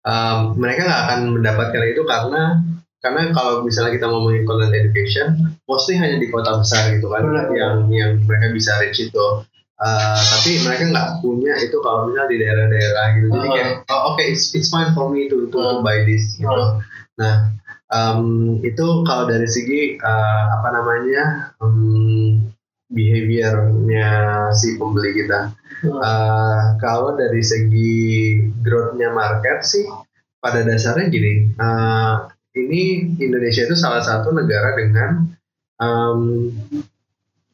um, 0.06 0.40
mereka 0.56 0.88
nggak 0.88 1.02
akan 1.10 1.20
mendapatkan 1.36 1.84
itu 1.84 2.02
karena 2.06 2.62
karena 3.08 3.32
kalau 3.32 3.64
misalnya 3.64 3.96
kita 3.96 4.12
ngomongin 4.12 4.44
content 4.44 4.76
education 4.76 5.56
mostly 5.64 5.96
hanya 5.96 6.20
di 6.20 6.28
kota 6.28 6.60
besar 6.60 6.92
gitu 6.92 7.08
kan 7.08 7.24
Benar. 7.24 7.48
yang 7.56 7.88
yang 7.88 8.12
mereka 8.28 8.52
bisa 8.52 8.76
reach 8.84 9.00
itu. 9.00 9.48
Uh, 9.78 10.18
tapi 10.18 10.58
mereka 10.66 10.90
nggak 10.90 11.10
punya 11.22 11.54
itu 11.62 11.78
kalau 11.86 12.10
misalnya 12.10 12.34
di 12.34 12.38
daerah-daerah 12.44 13.06
gitu. 13.16 13.28
Jadi 13.32 13.48
kayak 13.56 13.72
oh 13.88 14.02
oke 14.12 14.20
okay, 14.20 14.36
it's, 14.36 14.52
it's 14.52 14.68
fine 14.68 14.92
for 14.92 15.08
me 15.08 15.32
to 15.32 15.48
to, 15.48 15.56
to 15.56 15.80
buy 15.80 16.04
this 16.04 16.36
gitu. 16.36 16.84
Nah 17.16 17.56
um, 17.96 18.60
itu 18.60 18.86
kalau 19.08 19.24
dari 19.24 19.48
segi 19.48 19.96
uh, 20.04 20.44
apa 20.60 20.68
namanya 20.76 21.24
um, 21.64 22.44
behaviornya 22.92 24.10
si 24.52 24.76
pembeli 24.76 25.24
kita. 25.24 25.56
Uh, 25.86 26.76
kalau 26.82 27.16
dari 27.16 27.46
segi 27.46 28.42
growthnya 28.66 29.14
market 29.14 29.64
sih 29.64 29.86
pada 30.42 30.66
dasarnya 30.66 31.06
gini 31.14 31.54
uh, 31.62 32.26
ini 32.58 33.14
Indonesia 33.22 33.64
itu 33.70 33.76
salah 33.78 34.02
satu 34.02 34.34
negara 34.34 34.74
dengan 34.74 35.30
um, 35.78 36.50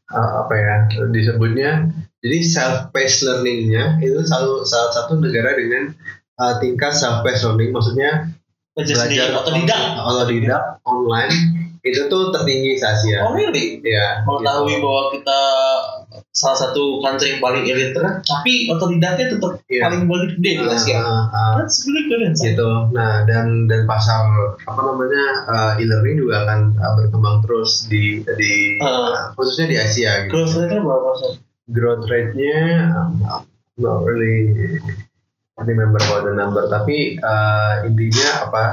uh, 0.07 0.31
apa 0.47 0.53
ya 0.55 0.75
disebutnya 1.11 1.91
jadi 2.23 2.38
self 2.39 2.77
paced 2.95 3.27
learningnya 3.27 3.99
itu 3.99 4.23
selalu 4.23 4.63
salah 4.63 4.91
satu 4.95 5.19
negara 5.19 5.59
dengan 5.59 5.91
uh, 6.39 6.55
tingkat 6.63 6.95
self 6.95 7.21
paced 7.27 7.43
learning 7.43 7.75
maksudnya 7.75 8.31
belajar 8.73 9.35
otodidak 9.38 9.81
otodidak 10.01 10.63
online 10.88 11.63
itu 11.84 12.07
tuh 12.07 12.31
tertinggi 12.31 12.80
se 12.80 12.88
Asia. 12.88 13.27
Oh 13.27 13.35
really? 13.35 13.84
Ya. 13.84 14.23
Mengetahui 14.23 14.80
gitu. 14.80 14.88
bahwa 14.88 15.03
kita 15.11 15.41
salah 16.34 16.57
satu 16.57 16.97
country 17.05 17.38
yang 17.38 17.41
paling 17.45 17.61
illiterate 17.61 18.26
tapi 18.26 18.65
otodidaknya 18.65 19.38
tetap 19.38 19.61
yeah. 19.69 19.85
paling 19.85 20.10
boleh 20.10 20.34
gede 20.34 20.51
di 20.57 20.65
Asia. 20.65 20.97
Uh, 20.97 21.30
uh, 21.30 21.51
That's 21.61 21.85
really 21.85 22.10
good 22.10 22.26
Gitu. 22.34 22.69
Nah 22.89 23.22
dan 23.30 23.69
dan 23.69 23.85
pasar 23.85 24.26
apa 24.65 24.81
namanya 24.81 25.23
uh, 25.45 25.72
e-learning 25.77 26.26
juga 26.26 26.41
akan 26.49 26.60
uh, 26.81 26.93
berkembang 26.97 27.45
terus 27.45 27.85
di 27.85 28.26
di 28.26 28.81
uh, 28.81 29.30
khususnya 29.38 29.69
di 29.69 29.77
Asia. 29.77 30.26
Gitu. 30.26 30.34
Growth 30.34 30.57
rate-nya 30.57 30.81
berapa 30.81 31.01
persen? 31.05 31.31
Growth 31.69 32.05
rate-nya 32.10 32.60
um, 32.97 33.11
not 33.77 34.01
really 34.01 34.57
remember 35.61 36.01
about 36.01 36.26
the 36.26 36.34
number 36.34 36.65
tapi 36.65 37.22
uh, 37.22 37.85
intinya 37.85 38.49
apa 38.49 38.64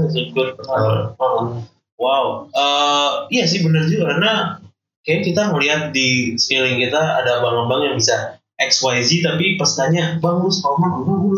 Wow, 1.96 2.52
uh, 2.52 3.32
iya 3.32 3.48
sih 3.48 3.64
benar 3.64 3.88
juga 3.88 4.12
karena 4.12 4.60
kayak 5.08 5.32
kita 5.32 5.48
melihat 5.56 5.96
di 5.96 6.36
sekeliling 6.36 6.84
kita 6.84 7.00
ada 7.00 7.40
abang-abang 7.40 7.88
yang 7.88 7.96
bisa 7.96 8.36
XYZ 8.60 9.24
tapi 9.24 9.56
pas 9.56 9.72
tanya 9.76 10.20
bang 10.20 10.36
lu 10.40 10.52
sekolah 10.52 10.76
mana? 10.80 10.96
Bang 11.08 11.20
lu. 11.28 11.36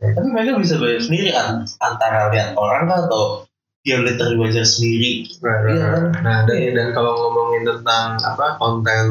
Yeah. 0.00 0.16
Tapi 0.16 0.28
mereka 0.32 0.60
bisa 0.60 0.80
bayar 0.80 1.00
sendiri 1.04 1.28
kan 1.32 1.64
antara 1.80 2.32
lihat 2.32 2.56
orang 2.56 2.88
kan 2.88 2.98
atau 3.08 3.44
dia 3.80 3.96
lihat 4.00 4.20
dari 4.20 4.36
wajah 4.36 4.64
sendiri. 4.64 5.28
Right, 5.40 5.60
right, 5.64 5.80
right. 5.80 6.20
Nah 6.20 6.44
dan, 6.44 6.56
yeah. 6.56 6.72
dan 6.76 6.88
kalau 6.92 7.12
ngomongin 7.20 7.64
tentang 7.64 8.20
apa 8.20 8.60
konten 8.60 9.04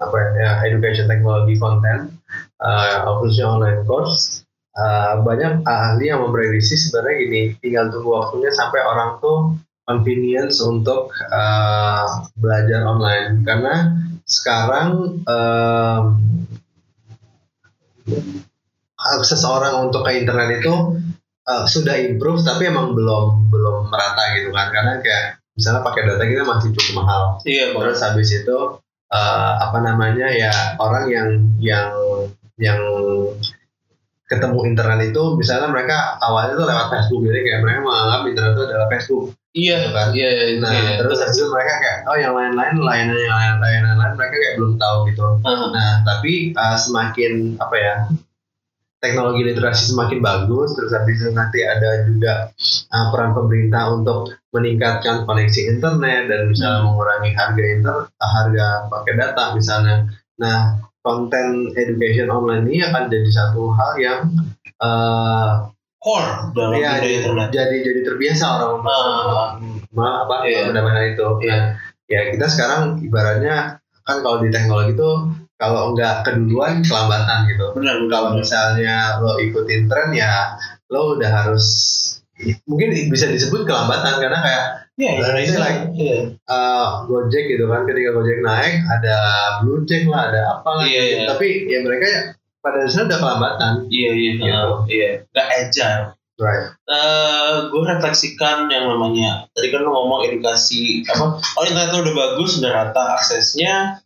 apa 0.00 0.16
ya 0.40 0.50
education 0.64 1.06
technology 1.06 1.60
content 1.60 2.08
uh, 2.64 3.04
khususnya 3.20 3.52
online 3.52 3.84
course 3.84 4.48
uh, 4.80 5.20
banyak 5.20 5.60
ahli 5.68 6.08
yang 6.08 6.24
memprediksi 6.24 6.80
sebenarnya 6.80 7.14
gini 7.28 7.42
tinggal 7.60 7.92
tunggu 7.92 8.10
waktunya 8.16 8.50
sampai 8.50 8.80
orang 8.80 9.20
tuh 9.20 9.60
convenience 9.84 10.64
untuk 10.64 11.12
uh, 11.28 12.06
belajar 12.38 12.80
online 12.88 13.44
karena 13.44 13.74
sekarang 14.24 15.20
uh, 15.28 16.16
akses 19.00 19.42
orang 19.44 19.90
untuk 19.90 20.06
ke 20.06 20.22
internet 20.22 20.62
itu 20.62 21.00
uh, 21.48 21.64
sudah 21.66 21.98
improve 21.98 22.40
tapi 22.44 22.70
emang 22.70 22.94
belum 22.94 23.50
belum 23.50 23.90
merata 23.90 24.38
gitu 24.38 24.54
kan 24.54 24.70
karena 24.70 25.02
kayak 25.02 25.40
misalnya 25.56 25.82
pakai 25.82 26.02
data 26.06 26.24
kita 26.24 26.42
masih 26.46 26.68
cukup 26.72 27.04
mahal. 27.04 27.22
Iya. 27.44 27.76
Terus 27.76 28.00
habis 28.00 28.28
itu 28.32 28.58
uh, 29.10 29.52
apa 29.68 29.78
namanya 29.82 30.26
ya 30.30 30.52
orang 30.78 31.06
yang 31.10 31.28
yang 31.58 31.90
yang 32.56 32.80
ketemu 34.30 34.62
internet 34.70 35.10
itu 35.10 35.22
misalnya 35.34 35.74
mereka 35.74 36.14
awalnya 36.22 36.54
tuh 36.54 36.66
lewat 36.70 36.86
Facebook 36.94 37.20
jadi 37.26 37.40
kayak 37.42 37.60
mereka 37.66 37.78
menganggap 37.82 38.20
internet 38.30 38.52
itu 38.54 38.62
adalah 38.70 38.88
Facebook. 38.88 39.24
Iya 39.50 39.74
gitu 39.82 39.90
kan? 39.90 40.06
iya, 40.14 40.28
iya 40.30 40.44
nah 40.62 40.70
iya, 40.70 40.94
terus 41.02 41.18
habis 41.18 41.34
itu 41.34 41.50
mereka 41.50 41.72
kayak 41.82 41.98
oh 42.06 42.14
yang 42.14 42.38
lain-lain 42.38 42.74
layanan 42.78 43.18
yang 43.18 43.34
lain 43.34 43.54
layanan 43.58 43.94
lain 43.98 44.14
mereka 44.14 44.34
kayak 44.38 44.54
belum 44.62 44.74
tahu 44.78 44.96
gitu. 45.10 45.26
Uh-huh. 45.42 45.68
nah 45.74 45.90
tapi 46.06 46.54
uh, 46.54 46.78
semakin 46.78 47.58
apa 47.58 47.74
ya 47.74 47.94
teknologi 49.00 49.42
literasi 49.48 49.96
semakin 49.96 50.20
bagus 50.20 50.76
terus 50.76 50.92
habis 50.92 51.24
itu 51.24 51.32
nanti 51.32 51.64
ada 51.64 52.04
juga 52.04 52.52
uh, 52.92 53.06
peran 53.08 53.32
pemerintah 53.32 53.96
untuk 53.96 54.36
meningkatkan 54.52 55.24
koneksi 55.24 55.60
internet 55.76 56.28
dan 56.28 56.40
misalnya 56.52 56.84
hmm. 56.84 56.86
mengurangi 56.92 57.30
harga 57.32 57.64
inter 57.64 57.96
harga 58.20 58.66
pakai 58.92 59.12
data 59.16 59.44
misalnya 59.56 59.96
nah 60.36 60.76
konten 61.00 61.72
education 61.80 62.28
online 62.28 62.68
ini 62.68 62.84
akan 62.84 63.08
jadi 63.08 63.30
satu 63.32 63.72
hal 63.72 63.92
yang 63.96 64.20
uh, 64.84 65.72
core 66.00 66.52
dalam 66.52 66.76
ya, 66.76 67.00
internet 67.00 67.48
jadi 67.52 67.76
jadi 67.80 68.00
terbiasa 68.04 68.44
orang 68.60 68.84
uh, 68.84 69.48
apa 69.96 70.36
iya. 70.44 70.68
mendapatkan 70.68 71.16
itu 71.16 71.28
iya. 71.44 71.48
nah, 71.48 71.62
ya 72.04 72.20
kita 72.36 72.46
sekarang 72.52 73.00
ibaratnya 73.00 73.80
kan 74.04 74.20
kalau 74.20 74.44
di 74.44 74.52
teknologi 74.52 74.92
itu 74.92 75.10
kalau 75.60 75.92
enggak 75.92 76.24
keduluan 76.24 76.80
kelambatan 76.80 77.44
gitu. 77.52 77.76
Benar, 77.76 78.00
Kalau 78.08 78.30
misalnya 78.32 79.20
lo 79.20 79.36
ikutin 79.36 79.84
tren 79.92 80.08
ya 80.16 80.56
lo 80.88 81.20
udah 81.20 81.28
harus 81.28 81.68
mungkin 82.64 82.96
bisa 83.12 83.28
disebut 83.28 83.68
kelambatan 83.68 84.16
karena 84.16 84.40
kayak 84.40 84.64
yeah, 84.96 85.12
yeah, 85.20 85.36
yeah, 85.36 85.60
like 85.60 85.80
yeah. 85.92 86.20
Uh, 86.48 87.04
Gojek 87.04 87.52
gitu 87.52 87.68
kan 87.68 87.84
ketika 87.84 88.16
Gojek 88.16 88.40
naik 88.40 88.80
ada 88.88 89.16
Blue 89.60 89.84
Jack 89.84 90.08
lah 90.08 90.32
ada 90.32 90.40
apa 90.56 90.70
lah 90.80 90.84
yeah, 90.88 91.04
yeah. 91.04 91.26
tapi 91.28 91.68
ya 91.68 91.84
mereka 91.84 92.40
pada 92.64 92.80
dasarnya 92.80 93.12
udah 93.12 93.18
kelambatan. 93.20 93.72
Iya 93.92 94.10
iya 94.16 94.30
Gitu. 94.36 94.44
uh, 94.48 94.80
iya. 94.88 95.10
Gak 95.32 95.48
agile. 95.48 96.06
Right. 96.40 96.72
Eh, 96.88 97.52
gue 97.68 97.82
refleksikan 97.84 98.64
yang 98.72 98.88
namanya 98.88 99.44
tadi 99.52 99.68
kan 99.68 99.84
lo 99.84 99.92
ngomong 99.92 100.24
edukasi 100.24 101.04
apa 101.04 101.36
kalau 101.36 101.66
internet 101.68 102.00
udah 102.00 102.14
bagus 102.16 102.56
udah 102.64 102.72
rata 102.72 103.20
aksesnya 103.20 104.00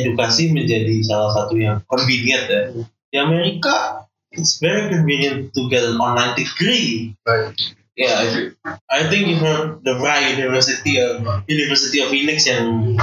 edukasi 0.00 0.50
menjadi 0.50 0.98
salah 1.02 1.30
satu 1.32 1.54
yang 1.54 1.78
convenient 1.86 2.44
ya. 2.46 2.62
Di 3.10 3.16
Amerika 3.18 4.02
it's 4.34 4.58
very 4.58 4.90
convenient 4.90 5.54
to 5.54 5.70
get 5.70 5.86
an 5.86 5.94
online 5.96 6.34
degree. 6.34 7.14
Right. 7.22 7.54
yeah 7.94 8.26
I- 8.26 8.50
I 8.90 9.00
think 9.06 9.30
you 9.30 9.38
heard 9.38 9.86
the 9.86 9.94
Vry 9.94 10.34
University 10.34 10.98
of 10.98 11.22
University 11.46 12.02
of 12.02 12.10
Phoenix 12.10 12.42
yang 12.42 12.98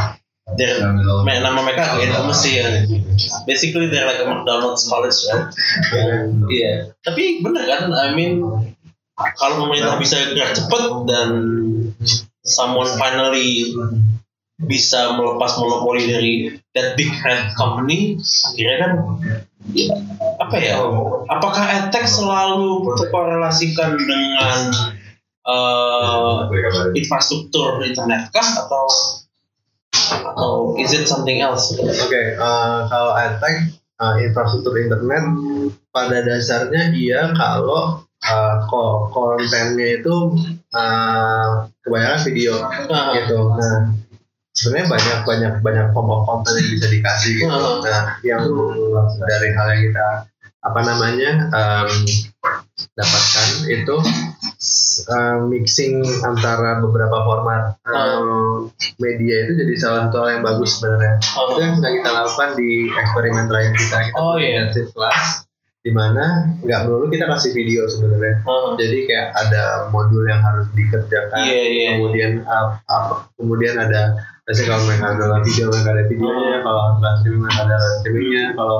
their 0.59 0.83
me- 1.23 1.39
nama 1.39 1.63
mereka 1.63 1.95
agak 1.95 2.11
infamous 2.11 2.43
sih 2.43 2.59
ya 2.59 2.83
basically 3.47 3.87
they're 3.87 4.03
like 4.03 4.19
a 4.19 4.27
McDonald's 4.27 4.83
college 4.83 5.15
right? 5.31 5.47
Iya, 6.51 6.91
tapi 7.07 7.39
bener 7.39 7.63
kan? 7.71 7.87
I 7.87 8.11
mean, 8.11 8.43
kalau 9.39 9.63
pemerintah 9.63 9.95
bisa 9.95 10.35
gerak 10.35 10.59
cepat 10.59 11.07
dan 11.07 11.29
someone 12.43 12.91
finally 12.99 13.71
bisa 14.65 15.17
melepas 15.17 15.57
monopoli 15.57 16.05
dari 16.05 16.33
that 16.77 16.93
big 16.93 17.09
red 17.25 17.49
company, 17.57 18.17
akhirnya 18.53 18.77
kan 18.81 18.91
apa 20.41 20.55
ya? 20.57 20.81
Apakah 21.29 21.65
edtech 21.81 22.05
selalu 22.05 22.85
terkorelasikan 22.97 23.97
dengan 23.97 24.59
uh, 25.45 26.45
infrastruktur 26.93 27.81
internet 27.85 28.29
kah 28.33 28.49
atau 28.65 28.85
atau 30.01 30.51
is 30.77 30.93
it 30.93 31.05
something 31.09 31.41
else? 31.41 31.73
Oke, 31.77 32.37
eh, 32.37 32.79
kalau 32.89 33.13
edtech 33.17 33.73
eh, 33.77 34.15
infrastruktur 34.29 34.77
internet 34.77 35.23
pada 35.93 36.21
dasarnya 36.25 36.93
iya 36.95 37.33
kalau 37.33 38.01
ko- 38.69 39.09
kontennya 39.13 40.01
itu 40.01 40.17
eh, 40.73 41.47
kebanyakan 41.81 42.21
video 42.25 42.53
gitu. 43.17 43.39
Nah, 43.57 43.77
sebenarnya 44.51 44.87
banyak 44.87 45.17
banyak 45.23 45.53
banyak 45.59 45.85
kelompok 45.91 46.19
konten 46.25 46.53
yang 46.55 46.69
bisa 46.71 46.87
dikasih 46.87 47.31
gitu. 47.37 47.51
Ah. 47.51 47.79
Nah, 47.81 48.03
yang 48.21 48.43
dari 49.21 49.49
hal 49.51 49.67
yang 49.71 49.81
kita 49.87 50.07
apa 50.61 50.79
namanya 50.85 51.29
em, 51.49 51.89
dapatkan 52.93 53.47
itu 53.65 53.95
eh, 55.09 55.37
mixing 55.41 55.93
antara 56.21 56.77
beberapa 56.77 57.25
format 57.25 57.81
em, 57.81 58.25
media 58.97 59.47
itu 59.47 59.57
jadi 59.57 59.73
salah 59.75 59.99
satu 60.05 60.21
hal 60.21 60.29
yang 60.31 60.43
bagus 60.45 60.77
sebenarnya 60.77 61.17
itu 61.17 61.59
yang 61.59 61.73
sedang 61.75 61.93
kita 61.97 62.09
lakukan 62.11 62.49
di 62.53 62.69
eksperimen 62.93 63.43
terakhir 63.49 63.73
kita 63.73 63.97
kita 64.05 64.17
Oh, 64.17 64.37
iya. 64.37 64.69
intensive 64.69 64.93
class 64.93 65.49
di 65.81 65.89
mana 65.89 66.45
nggak 66.61 66.79
melulu 66.85 67.09
kita 67.09 67.25
kasih 67.25 67.57
video 67.57 67.89
sebenarnya 67.89 68.45
Ah. 68.45 68.77
jadi 68.77 68.97
kayak 69.09 69.27
ada 69.33 69.63
modul 69.89 70.29
yang 70.29 70.45
harus 70.45 70.69
dikerjakan 70.77 71.41
Iya, 71.41 71.61
iya. 71.65 71.89
kemudian 71.97 72.31
uh, 72.45 72.77
apa 72.85 73.33
kemudian 73.33 73.81
ada 73.81 74.13
biasanya 74.45 74.67
kalau 74.73 74.83
mereka 74.89 75.05
ada 75.13 75.25
video 75.45 75.65
mereka 75.69 75.89
ada 75.93 76.03
videonya 76.09 76.49
Oh. 76.51 76.61
kalau 76.65 76.83
live 76.99 77.17
streaming 77.21 77.41
mereka 77.45 77.61
ada 77.63 77.75
live 77.77 77.97
streamingnya. 78.01 78.45
Kalau 78.57 78.79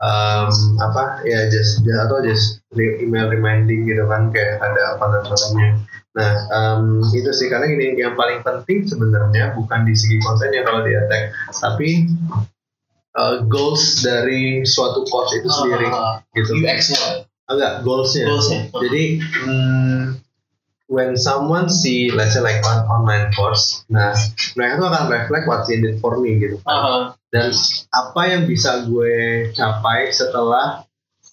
um, 0.00 0.48
apa 0.80 1.02
ya 1.26 1.40
just, 1.50 1.82
just 1.82 1.98
atau 1.98 2.18
just 2.22 2.46
email 2.74 3.26
reminding 3.28 3.84
gitu 3.84 4.06
kan 4.06 4.30
kayak 4.30 4.62
ada 4.62 4.96
apa 4.96 5.04
dan 5.12 5.22
sebagainya. 5.26 5.74
Nah 6.10 6.32
um, 6.50 6.84
itu 7.10 7.30
sih. 7.30 7.46
Karena 7.50 7.68
gini 7.68 7.98
yang 7.98 8.14
paling 8.14 8.40
penting 8.42 8.86
sebenarnya 8.86 9.52
bukan 9.54 9.84
di 9.84 9.94
segi 9.94 10.16
kontennya 10.22 10.62
kalau 10.64 10.82
di 10.82 10.94
attack 10.94 11.34
tapi 11.58 12.06
uh, 13.18 13.42
goals 13.46 14.00
dari 14.00 14.62
suatu 14.62 15.02
course 15.06 15.34
itu 15.36 15.48
sendiri 15.50 15.86
Ah. 15.90 16.22
gitu. 16.34 16.54
UX-nya, 16.54 17.26
enggak 17.50 17.82
goalsnya. 17.82 18.24
Goals-nya. 18.30 18.60
jadi 18.74 19.02
hmm, 19.18 19.98
when 20.90 21.14
someone 21.14 21.70
see 21.70 22.10
let's 22.10 22.34
say 22.34 22.42
like 22.42 22.58
on 22.66 22.82
online 22.90 23.30
course, 23.30 23.86
nah 23.86 24.10
mereka 24.58 24.82
tuh 24.82 24.88
akan 24.90 25.04
reflect 25.06 25.46
what's 25.46 25.70
in 25.70 25.86
it 25.86 26.02
for 26.02 26.18
me 26.18 26.36
gitu. 26.36 26.58
Ah. 26.66 27.14
Dan 27.30 27.54
apa 27.94 28.20
yang 28.26 28.42
bisa 28.44 28.82
gue 28.84 29.46
capai 29.54 30.10
setelah 30.10 30.82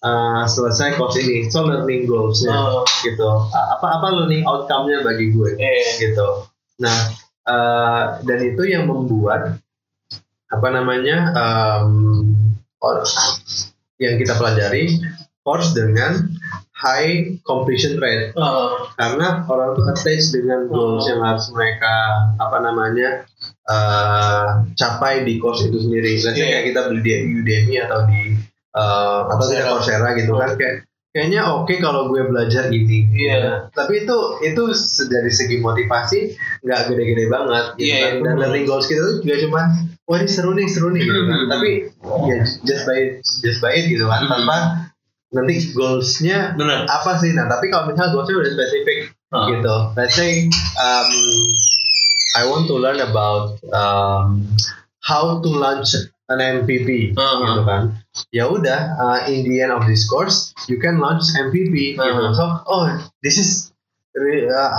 uh, 0.06 0.46
selesai 0.46 0.94
course 0.94 1.18
ini, 1.18 1.50
so 1.50 1.66
learning 1.66 2.06
goalsnya 2.06 2.54
Ah. 2.54 2.86
gitu. 3.02 3.26
A- 3.26 3.70
Apa 3.76 3.98
apa 3.98 4.08
learning 4.14 4.46
outcome-nya 4.46 5.02
bagi 5.02 5.34
gue 5.34 5.58
gitu. 5.98 6.46
Nah 6.78 6.98
uh, 7.50 8.22
dan 8.22 8.40
itu 8.46 8.62
yang 8.62 8.86
membuat 8.86 9.58
apa 10.48 10.68
namanya 10.70 11.34
um, 11.34 12.30
or- 12.78 13.04
yang 13.98 14.22
kita 14.22 14.38
pelajari 14.38 15.02
course 15.42 15.74
dengan 15.74 16.30
high 16.78 17.34
completion 17.42 17.98
rate 17.98 18.38
Ah. 18.38 18.86
karena 18.94 19.42
orang 19.46 19.74
tuh 19.74 19.86
attach 19.90 20.30
dengan 20.30 20.70
goals 20.70 21.10
yang 21.10 21.26
harus 21.26 21.50
mereka 21.50 21.94
apa 22.38 22.58
namanya 22.62 23.26
uh, 23.66 24.62
capai 24.74 25.26
di 25.26 25.42
course 25.42 25.66
itu 25.66 25.78
sendiri. 25.80 26.16
Misalnya 26.16 26.38
Iya. 26.38 26.50
kayak 26.54 26.64
kita 26.70 26.80
beli 26.88 27.02
di 27.02 27.14
Udemy 27.34 27.76
atau 27.82 28.00
di 28.06 28.22
uh, 28.74 29.22
atau 29.28 29.46
di 29.46 29.58
Coursera. 29.58 30.10
Gitu 30.14 30.32
kan 30.32 30.54
kayak 30.54 30.76
kayaknya 31.10 31.42
oke 31.50 31.74
kalau 31.82 32.14
gue 32.14 32.22
belajar 32.26 32.70
ini. 32.70 33.10
Iya. 33.10 33.68
Tapi 33.70 34.06
itu 34.06 34.18
itu 34.46 34.64
dari 35.10 35.32
segi 35.34 35.58
motivasi 35.58 36.20
nggak 36.62 36.80
gede-gede 36.88 37.26
banget. 37.28 37.66
Gitu 37.76 37.90
Iya, 37.90 37.98
kan. 38.00 38.14
Dan 38.22 38.34
learning 38.38 38.66
goals 38.66 38.86
kita 38.86 39.02
tuh 39.02 39.16
juga 39.20 39.36
cuman 39.44 39.66
wah 40.08 40.18
ini 40.22 40.30
seru 40.30 40.54
nih 40.54 40.68
seru 40.70 40.94
nih 40.94 41.04
gitu 41.04 41.22
kan. 41.26 41.40
Hmm. 41.42 41.50
Tapi 41.52 41.70
ya 42.30 42.38
just 42.64 42.84
by 42.86 42.96
it, 42.96 43.12
just 43.42 43.60
by 43.60 43.74
it 43.74 43.90
gitu 43.90 44.06
kan 44.06 44.24
Hmm. 44.24 44.32
tanpa 44.32 44.58
nanti 45.28 45.72
goalsnya 45.72 46.56
Benar. 46.56 46.88
apa 46.88 47.20
sih 47.20 47.36
nah 47.36 47.46
tapi 47.46 47.68
kalau 47.68 47.92
misalnya 47.92 48.14
goalsnya 48.14 48.36
udah 48.38 48.52
spesifik 48.54 49.00
Ah. 49.28 49.44
gitu 49.52 49.76
let's 50.00 50.16
say 50.16 50.48
um, 50.80 51.10
I 52.40 52.48
want 52.48 52.72
to 52.72 52.80
learn 52.80 53.02
about 53.02 53.60
um, 53.76 54.48
how 55.04 55.44
to 55.44 55.50
launch 55.52 55.92
an 56.32 56.40
MVP 56.40 57.12
Ah. 57.20 57.44
gitu 57.44 57.62
kan 57.68 57.82
ya 58.32 58.48
udah 58.48 58.80
uh, 58.96 59.20
in 59.28 59.44
the 59.44 59.60
end 59.60 59.76
of 59.76 59.84
this 59.84 60.08
course 60.08 60.56
you 60.72 60.80
can 60.80 61.04
launch 61.04 61.28
MVP 61.36 62.00
gitu 62.00 62.08
Ah. 62.24 62.32
so 62.32 62.44
oh 62.64 62.88
this 63.20 63.36
is 63.36 63.76
re- 64.16 64.48
uh, 64.48 64.72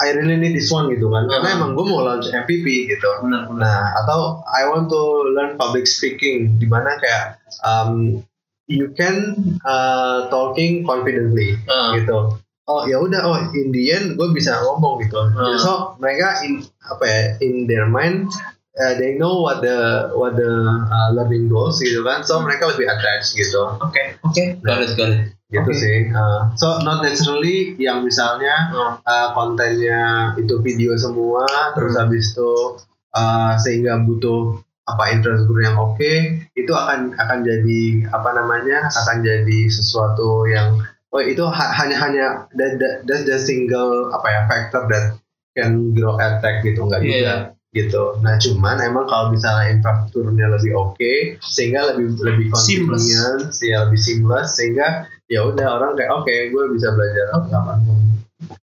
I 0.00 0.16
really 0.16 0.40
need 0.40 0.56
this 0.56 0.72
one 0.72 0.88
gitu 0.88 1.12
kan 1.12 1.28
karena 1.28 1.48
Ah. 1.52 1.56
emang 1.60 1.76
gue 1.76 1.84
mau 1.84 2.00
launch 2.00 2.32
MVP 2.32 2.88
gitu 2.88 3.08
Benar. 3.22 3.44
benar. 3.44 3.60
Nah, 3.60 3.82
atau 4.00 4.40
I 4.48 4.64
want 4.66 4.88
to 4.88 5.00
learn 5.36 5.54
public 5.54 5.84
speaking, 5.84 6.56
di 6.56 6.64
mana 6.64 6.96
kayak 6.96 7.38
um, 7.60 8.24
you 8.66 8.92
can 8.92 9.34
uh, 9.62 10.26
talking 10.28 10.82
confidently, 10.82 11.58
Ah. 11.66 11.96
gitu. 11.96 12.38
Oh 12.62 12.86
ya 12.86 12.96
udah, 12.96 13.20
oh 13.26 13.36
in 13.52 13.74
the 13.74 13.90
end 13.90 14.14
gue 14.14 14.28
bisa 14.30 14.54
ngomong 14.62 15.02
gitu. 15.02 15.18
Ah. 15.34 15.58
So 15.58 15.70
mereka 15.98 16.46
in 16.46 16.62
apa 16.80 17.04
ya, 17.04 17.20
in 17.42 17.66
their 17.66 17.90
mind, 17.90 18.30
uh, 18.78 18.94
they 18.94 19.18
know 19.18 19.42
what 19.42 19.60
the 19.60 20.08
what 20.14 20.38
the 20.38 20.50
uh, 20.86 21.10
learning 21.10 21.50
goals 21.50 21.82
gitu 21.82 22.06
kan. 22.06 22.22
So 22.22 22.38
mereka 22.38 22.70
lebih 22.70 22.86
attached 22.86 23.34
gitu. 23.34 23.66
Oke. 23.82 24.16
Oke. 24.22 24.62
Got 24.62 24.86
it. 24.86 24.94
Got 24.94 25.10
it. 25.10 25.22
Gitu 25.50 25.68
Oke. 25.68 25.74
sih. 25.76 26.08
Uh, 26.08 26.48
so 26.56 26.80
not 26.80 27.02
necessarily 27.02 27.74
yang 27.76 28.06
misalnya 28.06 28.70
Ah. 28.72 28.94
uh, 29.02 29.28
kontennya 29.36 30.32
itu 30.38 30.62
video 30.62 30.94
semua 30.96 31.44
terus 31.74 31.98
Hmm. 31.98 32.08
habis 32.08 32.30
itu 32.32 32.78
uh, 33.12 33.52
sehingga 33.58 34.00
butuh 34.00 34.62
apa 34.92 35.10
infrastruktur 35.10 35.58
yang 35.60 35.74
oke 35.74 36.12
itu 36.52 36.72
akan 36.72 37.16
akan 37.16 37.38
jadi 37.40 37.82
apa 38.12 38.30
namanya 38.32 38.92
akan 38.92 39.24
jadi 39.24 39.58
sesuatu 39.66 40.44
yang 40.46 40.76
oh 41.10 41.20
itu 41.20 41.44
ha- 41.44 41.72
hanya 41.76 41.96
hanya 41.98 42.26
that, 42.52 42.76
that, 42.76 42.94
that's 43.04 43.24
the 43.24 43.36
single 43.36 44.12
apa 44.12 44.28
ya 44.28 44.40
factor 44.46 44.84
that 44.86 45.16
can 45.52 45.92
grow 45.92 46.16
attack 46.16 46.60
gitu 46.62 46.84
nggak 46.84 47.00
juga 47.04 47.12
Iya. 47.12 47.36
gitu. 47.72 48.20
Nah 48.20 48.36
cuman 48.36 48.80
emang 48.80 49.08
kalau 49.08 49.32
misalnya 49.32 49.72
infrastrukturnya 49.72 50.48
lebih 50.48 50.72
oke 50.72 51.12
sehingga 51.40 51.92
lebih 51.92 52.16
lebih 52.20 52.46
convenient 52.48 53.48
ya 53.60 53.88
lebih 53.88 53.96
seamless 53.96 54.56
sehingga 54.56 55.08
ya 55.28 55.44
udah 55.48 55.80
orang 55.80 55.92
kayak 55.96 56.12
oke 56.12 56.28
gue 56.28 56.64
bisa 56.76 56.92
belajar 56.92 57.26
apa 57.32 57.80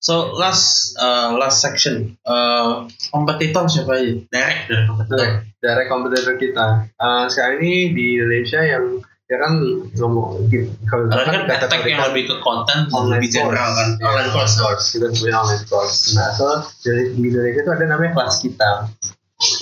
So 0.00 0.32
last 0.36 0.96
uh, 0.96 1.36
last 1.36 1.60
section 1.60 2.16
uh, 2.24 2.86
kompetitor 3.12 3.66
siapa 3.68 3.98
aja? 3.98 4.12
Direct 4.30 4.60
dari 4.68 4.82
kompetitor. 4.88 5.16
Direct, 5.18 5.36
direct 5.60 5.88
kompetitor 5.90 6.34
kita. 6.38 6.66
Uh, 6.96 7.24
sekarang 7.28 7.60
ini 7.60 7.92
di 7.92 8.06
Indonesia 8.20 8.60
yang 8.62 8.84
ya 9.26 9.42
kan 9.42 9.58
ngomong 9.98 10.46
gitu, 10.54 10.70
kalau 10.86 11.10
kan 11.10 11.50
kata 11.50 11.66
attack 11.66 11.82
yang 11.82 11.98
lebih 12.14 12.30
ke 12.30 12.36
konten 12.46 12.86
online 12.94 13.18
lebih 13.18 13.34
general 13.34 13.74
kan. 13.74 13.88
course. 13.98 14.06
Online 14.06 14.30
course. 14.30 14.54
course. 14.54 14.84
Kita 14.94 15.06
punya 15.10 15.34
online 15.42 15.64
course. 15.66 16.14
Nah, 16.14 16.30
so 16.30 16.46
dari 16.86 17.10
di 17.10 17.26
Indonesia 17.26 17.60
itu 17.66 17.72
ada 17.74 17.84
namanya 17.90 18.12
kelas 18.14 18.34
kita. 18.38 18.70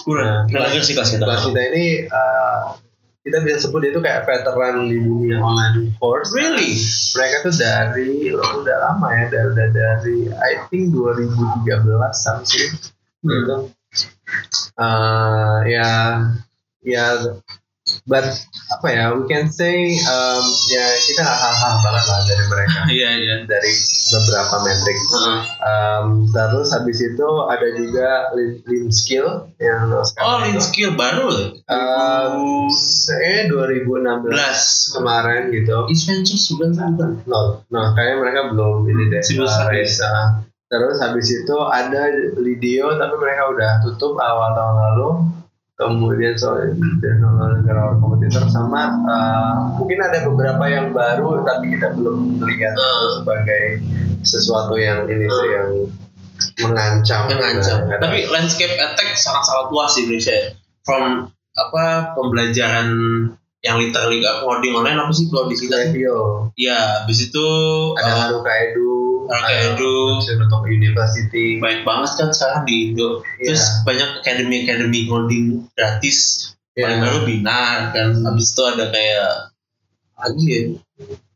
Kurang. 0.04 0.52
Nah, 0.52 0.68
kelas 0.68 0.84
kita. 0.84 1.02
Kelas 1.16 1.42
kita 1.48 1.60
ini 1.72 2.04
uh, 2.12 2.76
kita 3.24 3.40
bisa 3.40 3.56
sebut 3.64 3.80
dia 3.80 3.90
itu 3.96 4.04
kayak 4.04 4.28
veteran 4.28 4.84
di 4.84 5.00
dunia 5.00 5.40
online 5.40 5.96
course. 5.96 6.28
Really? 6.36 6.76
Mereka 7.16 7.36
tuh 7.48 7.54
dari 7.56 8.28
udah 8.36 8.76
lama 8.84 9.08
ya, 9.16 9.24
dari 9.32 9.48
udah 9.48 9.68
dari 9.72 10.18
I 10.28 10.52
think 10.68 10.92
2013 10.92 11.64
something 12.12 12.70
gitu. 13.24 13.56
Uh, 14.76 15.64
ya 15.64 16.20
ya 16.84 17.04
but 18.04 18.24
apa 18.68 18.86
ya 18.86 19.04
we 19.16 19.24
can 19.24 19.48
say 19.48 19.96
um, 20.04 20.44
ya 20.68 20.84
kita 21.02 21.24
hal-hal 21.24 21.74
banget 21.80 22.04
lah 22.04 22.20
dari 22.28 22.44
mereka 22.46 22.78
Iya 23.00 23.10
iya. 23.16 23.36
dari 23.48 23.72
beberapa 24.12 24.54
metrik 24.60 24.98
Heeh. 25.00 25.38
Um, 25.64 26.06
terus 26.28 26.68
habis 26.70 27.00
itu 27.00 27.28
ada 27.48 27.66
juga 27.72 28.08
lean, 28.36 28.60
lean 28.68 28.86
skill 28.92 29.48
yang 29.56 29.88
Oh, 30.20 30.36
lean 30.38 30.60
itu. 30.60 30.68
skill 30.68 30.90
baru 30.94 31.26
ya? 31.32 31.46
Um, 31.66 32.68
saya 32.70 33.48
2016 33.48 34.28
Belas. 34.28 34.60
kemarin 34.92 35.48
gitu. 35.48 35.88
East 35.88 36.04
Ventures 36.04 36.44
bukan 36.52 36.70
bukan. 36.76 37.10
No, 37.24 37.64
no, 37.68 37.80
kayaknya 37.96 38.16
mereka 38.20 38.40
belum 38.52 38.84
ini 38.84 39.04
deh. 39.08 39.22
Civil 39.24 39.48
service. 39.48 39.96
race, 39.96 40.04
uh. 40.04 40.44
Terus 40.64 40.96
habis 40.98 41.28
itu 41.30 41.56
ada 41.62 42.02
Lidio 42.36 42.96
tapi 42.96 43.14
mereka 43.16 43.48
udah 43.48 43.70
tutup 43.80 44.18
awal 44.18 44.52
tahun 44.52 44.76
lalu. 44.76 45.08
Kemudian 45.74 46.38
soal 46.38 46.70
negara 46.70 47.98
kompetitor 47.98 48.46
sama 48.46 48.94
uh, 49.02 49.74
mungkin 49.74 49.98
ada 49.98 50.22
beberapa 50.22 50.62
yang 50.70 50.94
baru 50.94 51.42
tapi 51.42 51.74
kita 51.74 51.98
belum 51.98 52.38
melihat 52.38 52.78
Uh. 52.78 53.18
sebagai 53.18 53.82
sesuatu 54.22 54.78
yang 54.78 55.10
ini 55.10 55.26
sih 55.26 55.48
yang 55.50 55.70
mengancam. 56.62 57.26
Mengancam. 57.26 57.90
Nah, 57.90 57.98
Tapi 57.98 58.30
landscape 58.30 58.78
attack 58.78 59.18
sangat-sangat 59.18 59.66
luas 59.70 59.92
di 59.94 60.00
Indonesia. 60.06 60.34
ya. 60.34 60.46
From 60.84 61.32
apa 61.54 62.14
pembelajaran 62.14 62.88
yang 63.64 63.80
literally 63.80 64.20
gak 64.20 64.44
coding 64.44 64.76
online 64.76 65.00
apa 65.00 65.10
sih 65.10 65.24
kalau 65.26 65.48
di 65.48 65.56
kita? 65.56 65.88
Radio, 65.88 66.14
Ya, 66.54 67.00
habis 67.00 67.18
itu 67.24 67.46
ada 67.96 68.12
uh, 68.12 68.18
Haruka 68.28 68.52
Edu, 68.52 68.94
Ada 69.28 69.76
Edu. 69.76 70.20
untuk 70.20 70.62
University. 70.66 71.58
baik 71.58 71.82
banget 71.82 72.10
kan 72.16 72.28
sekarang 72.30 72.62
di 72.64 72.92
Indo. 72.92 73.20
Iya. 73.40 73.52
Terus 73.52 73.64
banyak 73.82 74.08
academy 74.20 74.56
academy 74.64 75.00
coding 75.06 75.46
gratis. 75.72 76.50
Iya. 76.74 76.82
Paling 76.84 77.00
baru 77.00 77.18
Binar 77.24 77.76
kan. 77.92 78.08
Habis 78.20 78.46
itu 78.52 78.62
ada 78.64 78.84
kayak 78.90 79.30
lagi 80.14 80.44
ya. 80.46 80.62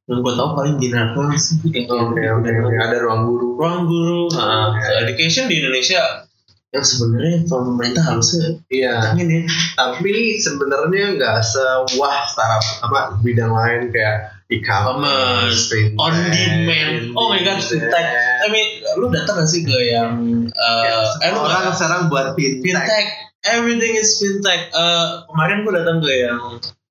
Yang 0.09 0.19
gue 0.25 0.33
tau 0.35 0.49
paling 0.57 0.77
Binar 0.81 1.13
doang 1.13 1.37
sih. 1.37 1.61
Kayak 1.69 1.93
Oke 1.93 2.23
oke 2.25 2.51
oke. 2.65 2.75
Ada 2.77 2.97
ruang 3.05 3.23
guru. 3.29 3.49
Ruang 3.61 3.81
guru. 3.85 4.23
Nah, 4.33 4.73
Iya. 4.75 5.05
education 5.05 5.47
di 5.47 5.61
Indonesia 5.61 6.25
yang 6.69 6.85
sebenarnya 6.85 7.49
pemerintah 7.49 8.05
harusnya 8.05 8.61
Iya. 8.69 9.17
ya. 9.17 9.41
Tapi 9.77 10.37
sebenarnya 10.37 11.17
nggak 11.17 11.37
sewah 11.41 12.17
startup 12.29 12.65
apa 12.85 13.17
bidang 13.21 13.53
lain 13.53 13.89
kayak 13.89 14.38
e-commerce, 14.49 15.69
on 16.01 16.15
demand. 16.33 17.13
Oh 17.13 17.29
my 17.29 17.41
god, 17.45 17.61
fintech. 17.61 18.09
I 18.41 18.49
mean, 18.49 18.81
lu 18.97 19.13
datang 19.13 19.45
gak 19.45 19.49
sih 19.49 19.61
ke 19.61 19.77
yang 19.93 20.49
uh, 20.49 21.21
eh, 21.21 21.31
lu 21.33 21.41
orang 21.45 21.69
sekarang 21.77 22.09
buat 22.09 22.33
fintech. 22.33 22.65
fintech. 22.65 23.09
Everything 23.45 23.93
is 24.01 24.17
fintech. 24.17 24.73
Eh, 24.73 25.07
kemarin 25.29 25.69
gue 25.69 25.73
datang 25.77 26.01
ke 26.01 26.11
yang 26.17 26.41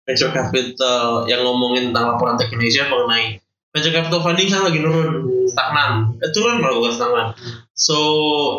venture 0.05 0.31
capital 0.31 1.25
yang 1.25 1.43
ngomongin 1.43 1.91
tentang 1.91 2.15
laporan 2.15 2.39
Tech 2.39 2.53
Indonesia 2.53 2.87
mengenai 2.87 3.41
venture 3.75 3.93
capital 3.93 4.21
funding 4.23 4.47
kan 4.53 4.61
lagi 4.63 4.79
nurun 4.79 5.25
stagnan. 5.49 6.13
Eh, 6.21 6.29
turun 6.31 6.61
malah 6.61 6.77
bukan 6.77 6.93
stagnan. 6.93 7.27
So 7.73 7.97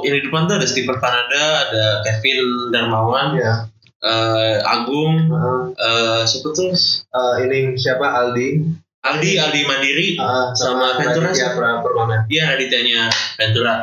ini 0.03 0.21
di 0.21 0.27
depan 0.27 0.51
tuh 0.51 0.59
ada 0.59 0.67
Stephen 0.67 0.99
Kanada 0.99 1.71
ada 1.71 2.03
Kevin 2.03 2.75
Darmawan 2.75 3.39
Iya. 3.39 3.71
eh, 4.03 4.59
Agung. 4.63 5.31
Uh, 5.31 5.71
eh, 5.75 6.23
siapa 6.27 6.49
tuh? 6.51 6.75
Uh, 7.15 7.35
ini 7.47 7.79
siapa? 7.79 8.05
Aldi 8.05 8.63
Aldi 9.05 9.39
Aldi 9.39 9.61
Mandiri 9.65 10.09
Uh, 10.19 10.51
Sama 10.53 10.99
Ventura 10.99 11.31
Raditya 11.31 11.49
sih. 11.51 11.57
Pra- 11.57 11.81
Permana. 11.81 12.17
Iya 12.27 12.55
Raditya 12.55 13.07
Ventura. 13.39 13.75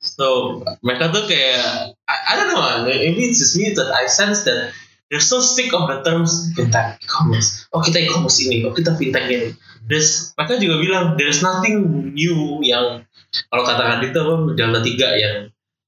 So 0.00 0.60
mereka 0.80 1.12
tuh 1.12 1.28
kayak 1.28 1.92
I, 2.08 2.16
I 2.16 2.32
don't 2.40 2.48
know 2.48 2.64
maybe 2.88 3.28
it's 3.28 3.36
just 3.36 3.58
me 3.60 3.68
that 3.76 3.92
I 3.92 4.08
sense 4.08 4.48
that 4.48 4.72
they're 5.12 5.20
so 5.20 5.44
sick 5.44 5.68
of 5.76 5.90
the 5.92 6.00
terms 6.00 6.56
fintech 6.56 6.96
e-commerce. 7.04 7.68
Oh 7.74 7.84
kita 7.84 8.00
e-commerce 8.00 8.40
ini, 8.40 8.64
oh 8.64 8.72
kita 8.72 8.96
fintech 8.96 9.28
ini. 9.28 9.52
Terus 9.84 10.32
mereka 10.38 10.56
juga 10.56 10.76
bilang 10.80 11.04
there's 11.20 11.44
nothing 11.44 11.84
new 12.16 12.64
yang 12.64 13.04
kalau 13.52 13.62
kata 13.62 13.82
Raditya 13.84 14.24
apa 14.24 14.34
Delta 14.56 14.80
3 14.80 14.88
yang 15.20 15.36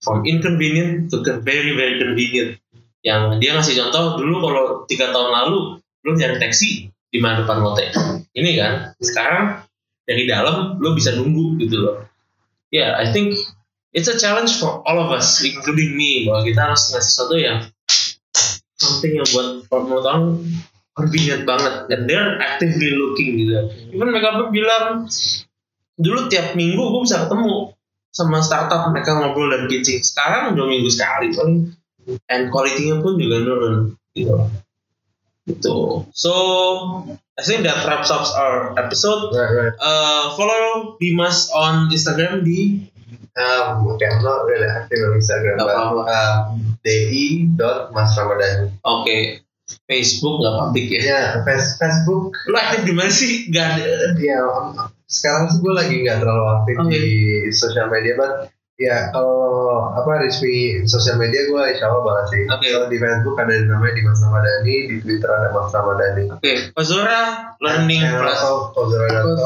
from 0.05 0.27
inconvenient 0.29 1.09
to 1.09 1.23
very 1.41 1.73
very 1.73 1.97
convenient. 1.97 2.61
Yang 3.01 3.41
dia 3.41 3.57
ngasih 3.57 3.81
contoh 3.81 4.21
dulu 4.21 4.45
kalau 4.45 4.65
tiga 4.85 5.09
tahun 5.09 5.33
lalu 5.33 5.81
lu 6.05 6.11
nyari 6.13 6.37
taksi 6.37 6.92
di 7.13 7.19
mana 7.21 7.45
depan 7.45 7.61
lote. 7.61 7.93
Ini 8.33 8.51
kan 8.57 8.73
sekarang 8.97 9.61
dari 10.09 10.25
dalam 10.25 10.81
lo 10.81 10.97
bisa 10.97 11.13
nunggu 11.13 11.61
gitu 11.61 11.77
loh. 11.77 11.97
Ya, 12.73 12.97
I 12.97 13.13
think 13.13 13.37
it's 13.93 14.09
a 14.09 14.17
challenge 14.17 14.57
for 14.57 14.81
all 14.89 14.97
of 14.97 15.13
us, 15.13 15.45
including 15.45 15.93
me, 15.93 16.25
bahwa 16.25 16.41
kita 16.49 16.73
harus 16.73 16.89
ngasih 16.89 17.05
sesuatu 17.05 17.37
yang 17.37 17.69
something 18.81 19.13
yang 19.21 19.29
buat 19.29 19.69
menurut 19.69 20.05
orang 20.09 20.25
convenient 20.97 21.45
banget 21.45 21.89
dan 21.93 22.09
they're 22.09 22.41
actively 22.41 22.97
looking 22.97 23.37
gitu. 23.37 23.69
Even 23.93 24.09
mereka 24.09 24.41
pun 24.41 24.49
bilang 24.51 25.07
dulu 26.01 26.27
tiap 26.33 26.57
minggu 26.57 26.81
gue 26.81 27.03
bisa 27.05 27.29
ketemu 27.29 27.77
sama 28.13 28.45
startup 28.45 28.89
mereka 28.93 29.17
ngobrol 29.17 29.53
dan 29.53 29.69
pitching. 29.69 30.01
Sekarang 30.01 30.57
dua 30.57 30.69
minggu 30.69 30.89
sekali 30.89 31.33
paling 31.33 31.73
and 32.29 32.51
quality-nya 32.53 33.01
pun 33.01 33.17
juga 33.17 33.37
nurun 33.41 33.77
gitu. 34.13 34.37
Gitu. 35.43 36.07
So 36.15 36.33
I 37.35 37.43
think 37.43 37.67
that 37.67 37.83
wraps 37.89 38.11
up 38.15 38.23
our 38.39 38.79
episode. 38.79 39.35
Right, 39.35 39.51
right. 39.51 39.75
Uh, 39.81 40.37
follow 40.39 40.95
Dimas 41.03 41.51
on 41.51 41.91
Instagram 41.91 42.47
di 42.47 42.89
Um, 43.33 43.89
okay, 43.97 44.05
I'm 44.13 44.21
not 44.21 44.45
really 44.45 44.69
active 44.69 45.09
on 45.09 45.17
Instagram, 45.17 45.57
Gak 45.57 45.65
but 45.65 45.73
apa-apa. 45.73 46.03
um, 46.05 46.77
di 46.85 47.49
dot 47.57 47.89
Mas 47.97 48.13
Ramadhani. 48.13 48.77
Oke 48.85 49.41
Facebook 49.89 50.45
nggak 50.45 50.57
public 50.61 50.87
ya? 50.93 51.01
Ya, 51.01 51.23
Face- 51.41 51.81
Facebook. 51.81 52.37
Lu 52.45 52.57
aktif 52.61 52.85
di 52.85 52.93
mana 52.93 53.09
sih? 53.09 53.49
Gak 53.49 53.81
ada. 53.81 54.13
Ya, 54.21 54.37
um, 54.45 54.77
sekarang 55.09 55.49
sih 55.49 55.65
gue 55.65 55.73
lagi 55.73 55.95
nggak 56.05 56.21
terlalu 56.21 56.45
aktif 56.61 56.77
Oke. 56.77 56.93
di 56.93 57.05
sosial 57.57 57.89
media, 57.89 58.21
but 58.21 58.52
ya 58.81 59.13
kalau 59.13 59.93
apa 59.93 60.25
resmi 60.25 60.85
sosial 60.89 61.21
media 61.21 61.45
gue 61.47 61.63
insya 61.77 61.93
Allah 61.93 62.03
banget 62.03 62.27
sih. 62.33 62.43
Oke. 62.49 62.67
Kalau 62.73 62.89
di 62.89 62.99
Facebook 62.99 63.37
ada 63.37 63.55
namanya 63.69 63.95
Dimas 63.95 64.21
Ramadhani, 64.25 64.77
di 64.89 64.97
Twitter 65.05 65.31
ada 65.31 65.49
Mas 65.53 65.71
Ramadhani. 65.71 66.25
Oke, 66.33 66.53
Kozora 66.73 67.21
learning 67.61 68.03
platform. 68.03 68.59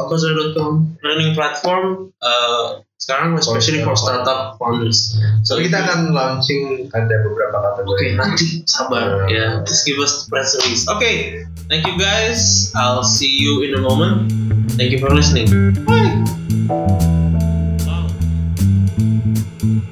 Kozora.com. 0.07 0.73
Learning 1.03 1.31
platform. 1.35 1.85
Uh, 2.17 2.81
sekarang 2.97 3.37
especially 3.37 3.85
for 3.85 3.93
startup 3.93 4.57
founders. 4.57 5.21
So 5.45 5.61
kita 5.61 5.85
akan 5.85 6.17
launching 6.17 6.89
ada 6.97 7.21
beberapa 7.21 7.57
kategori. 7.61 8.17
Oke, 8.17 8.17
nanti 8.17 8.45
sabar 8.65 9.29
ya. 9.29 9.61
Just 9.69 9.85
give 9.85 10.01
us 10.01 10.25
the 10.25 10.33
press 10.33 10.57
release. 10.57 10.89
Oke, 10.89 11.45
thank 11.69 11.85
you 11.85 11.93
guys. 11.93 12.73
I'll 12.73 13.05
see 13.05 13.37
you 13.37 13.61
in 13.69 13.77
a 13.77 13.81
moment. 13.85 14.33
Thank 14.81 14.89
you 14.89 14.99
for 14.99 15.13
listening. 15.13 15.47
Bye. 15.85 17.36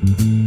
Mm-hmm. 0.06 0.45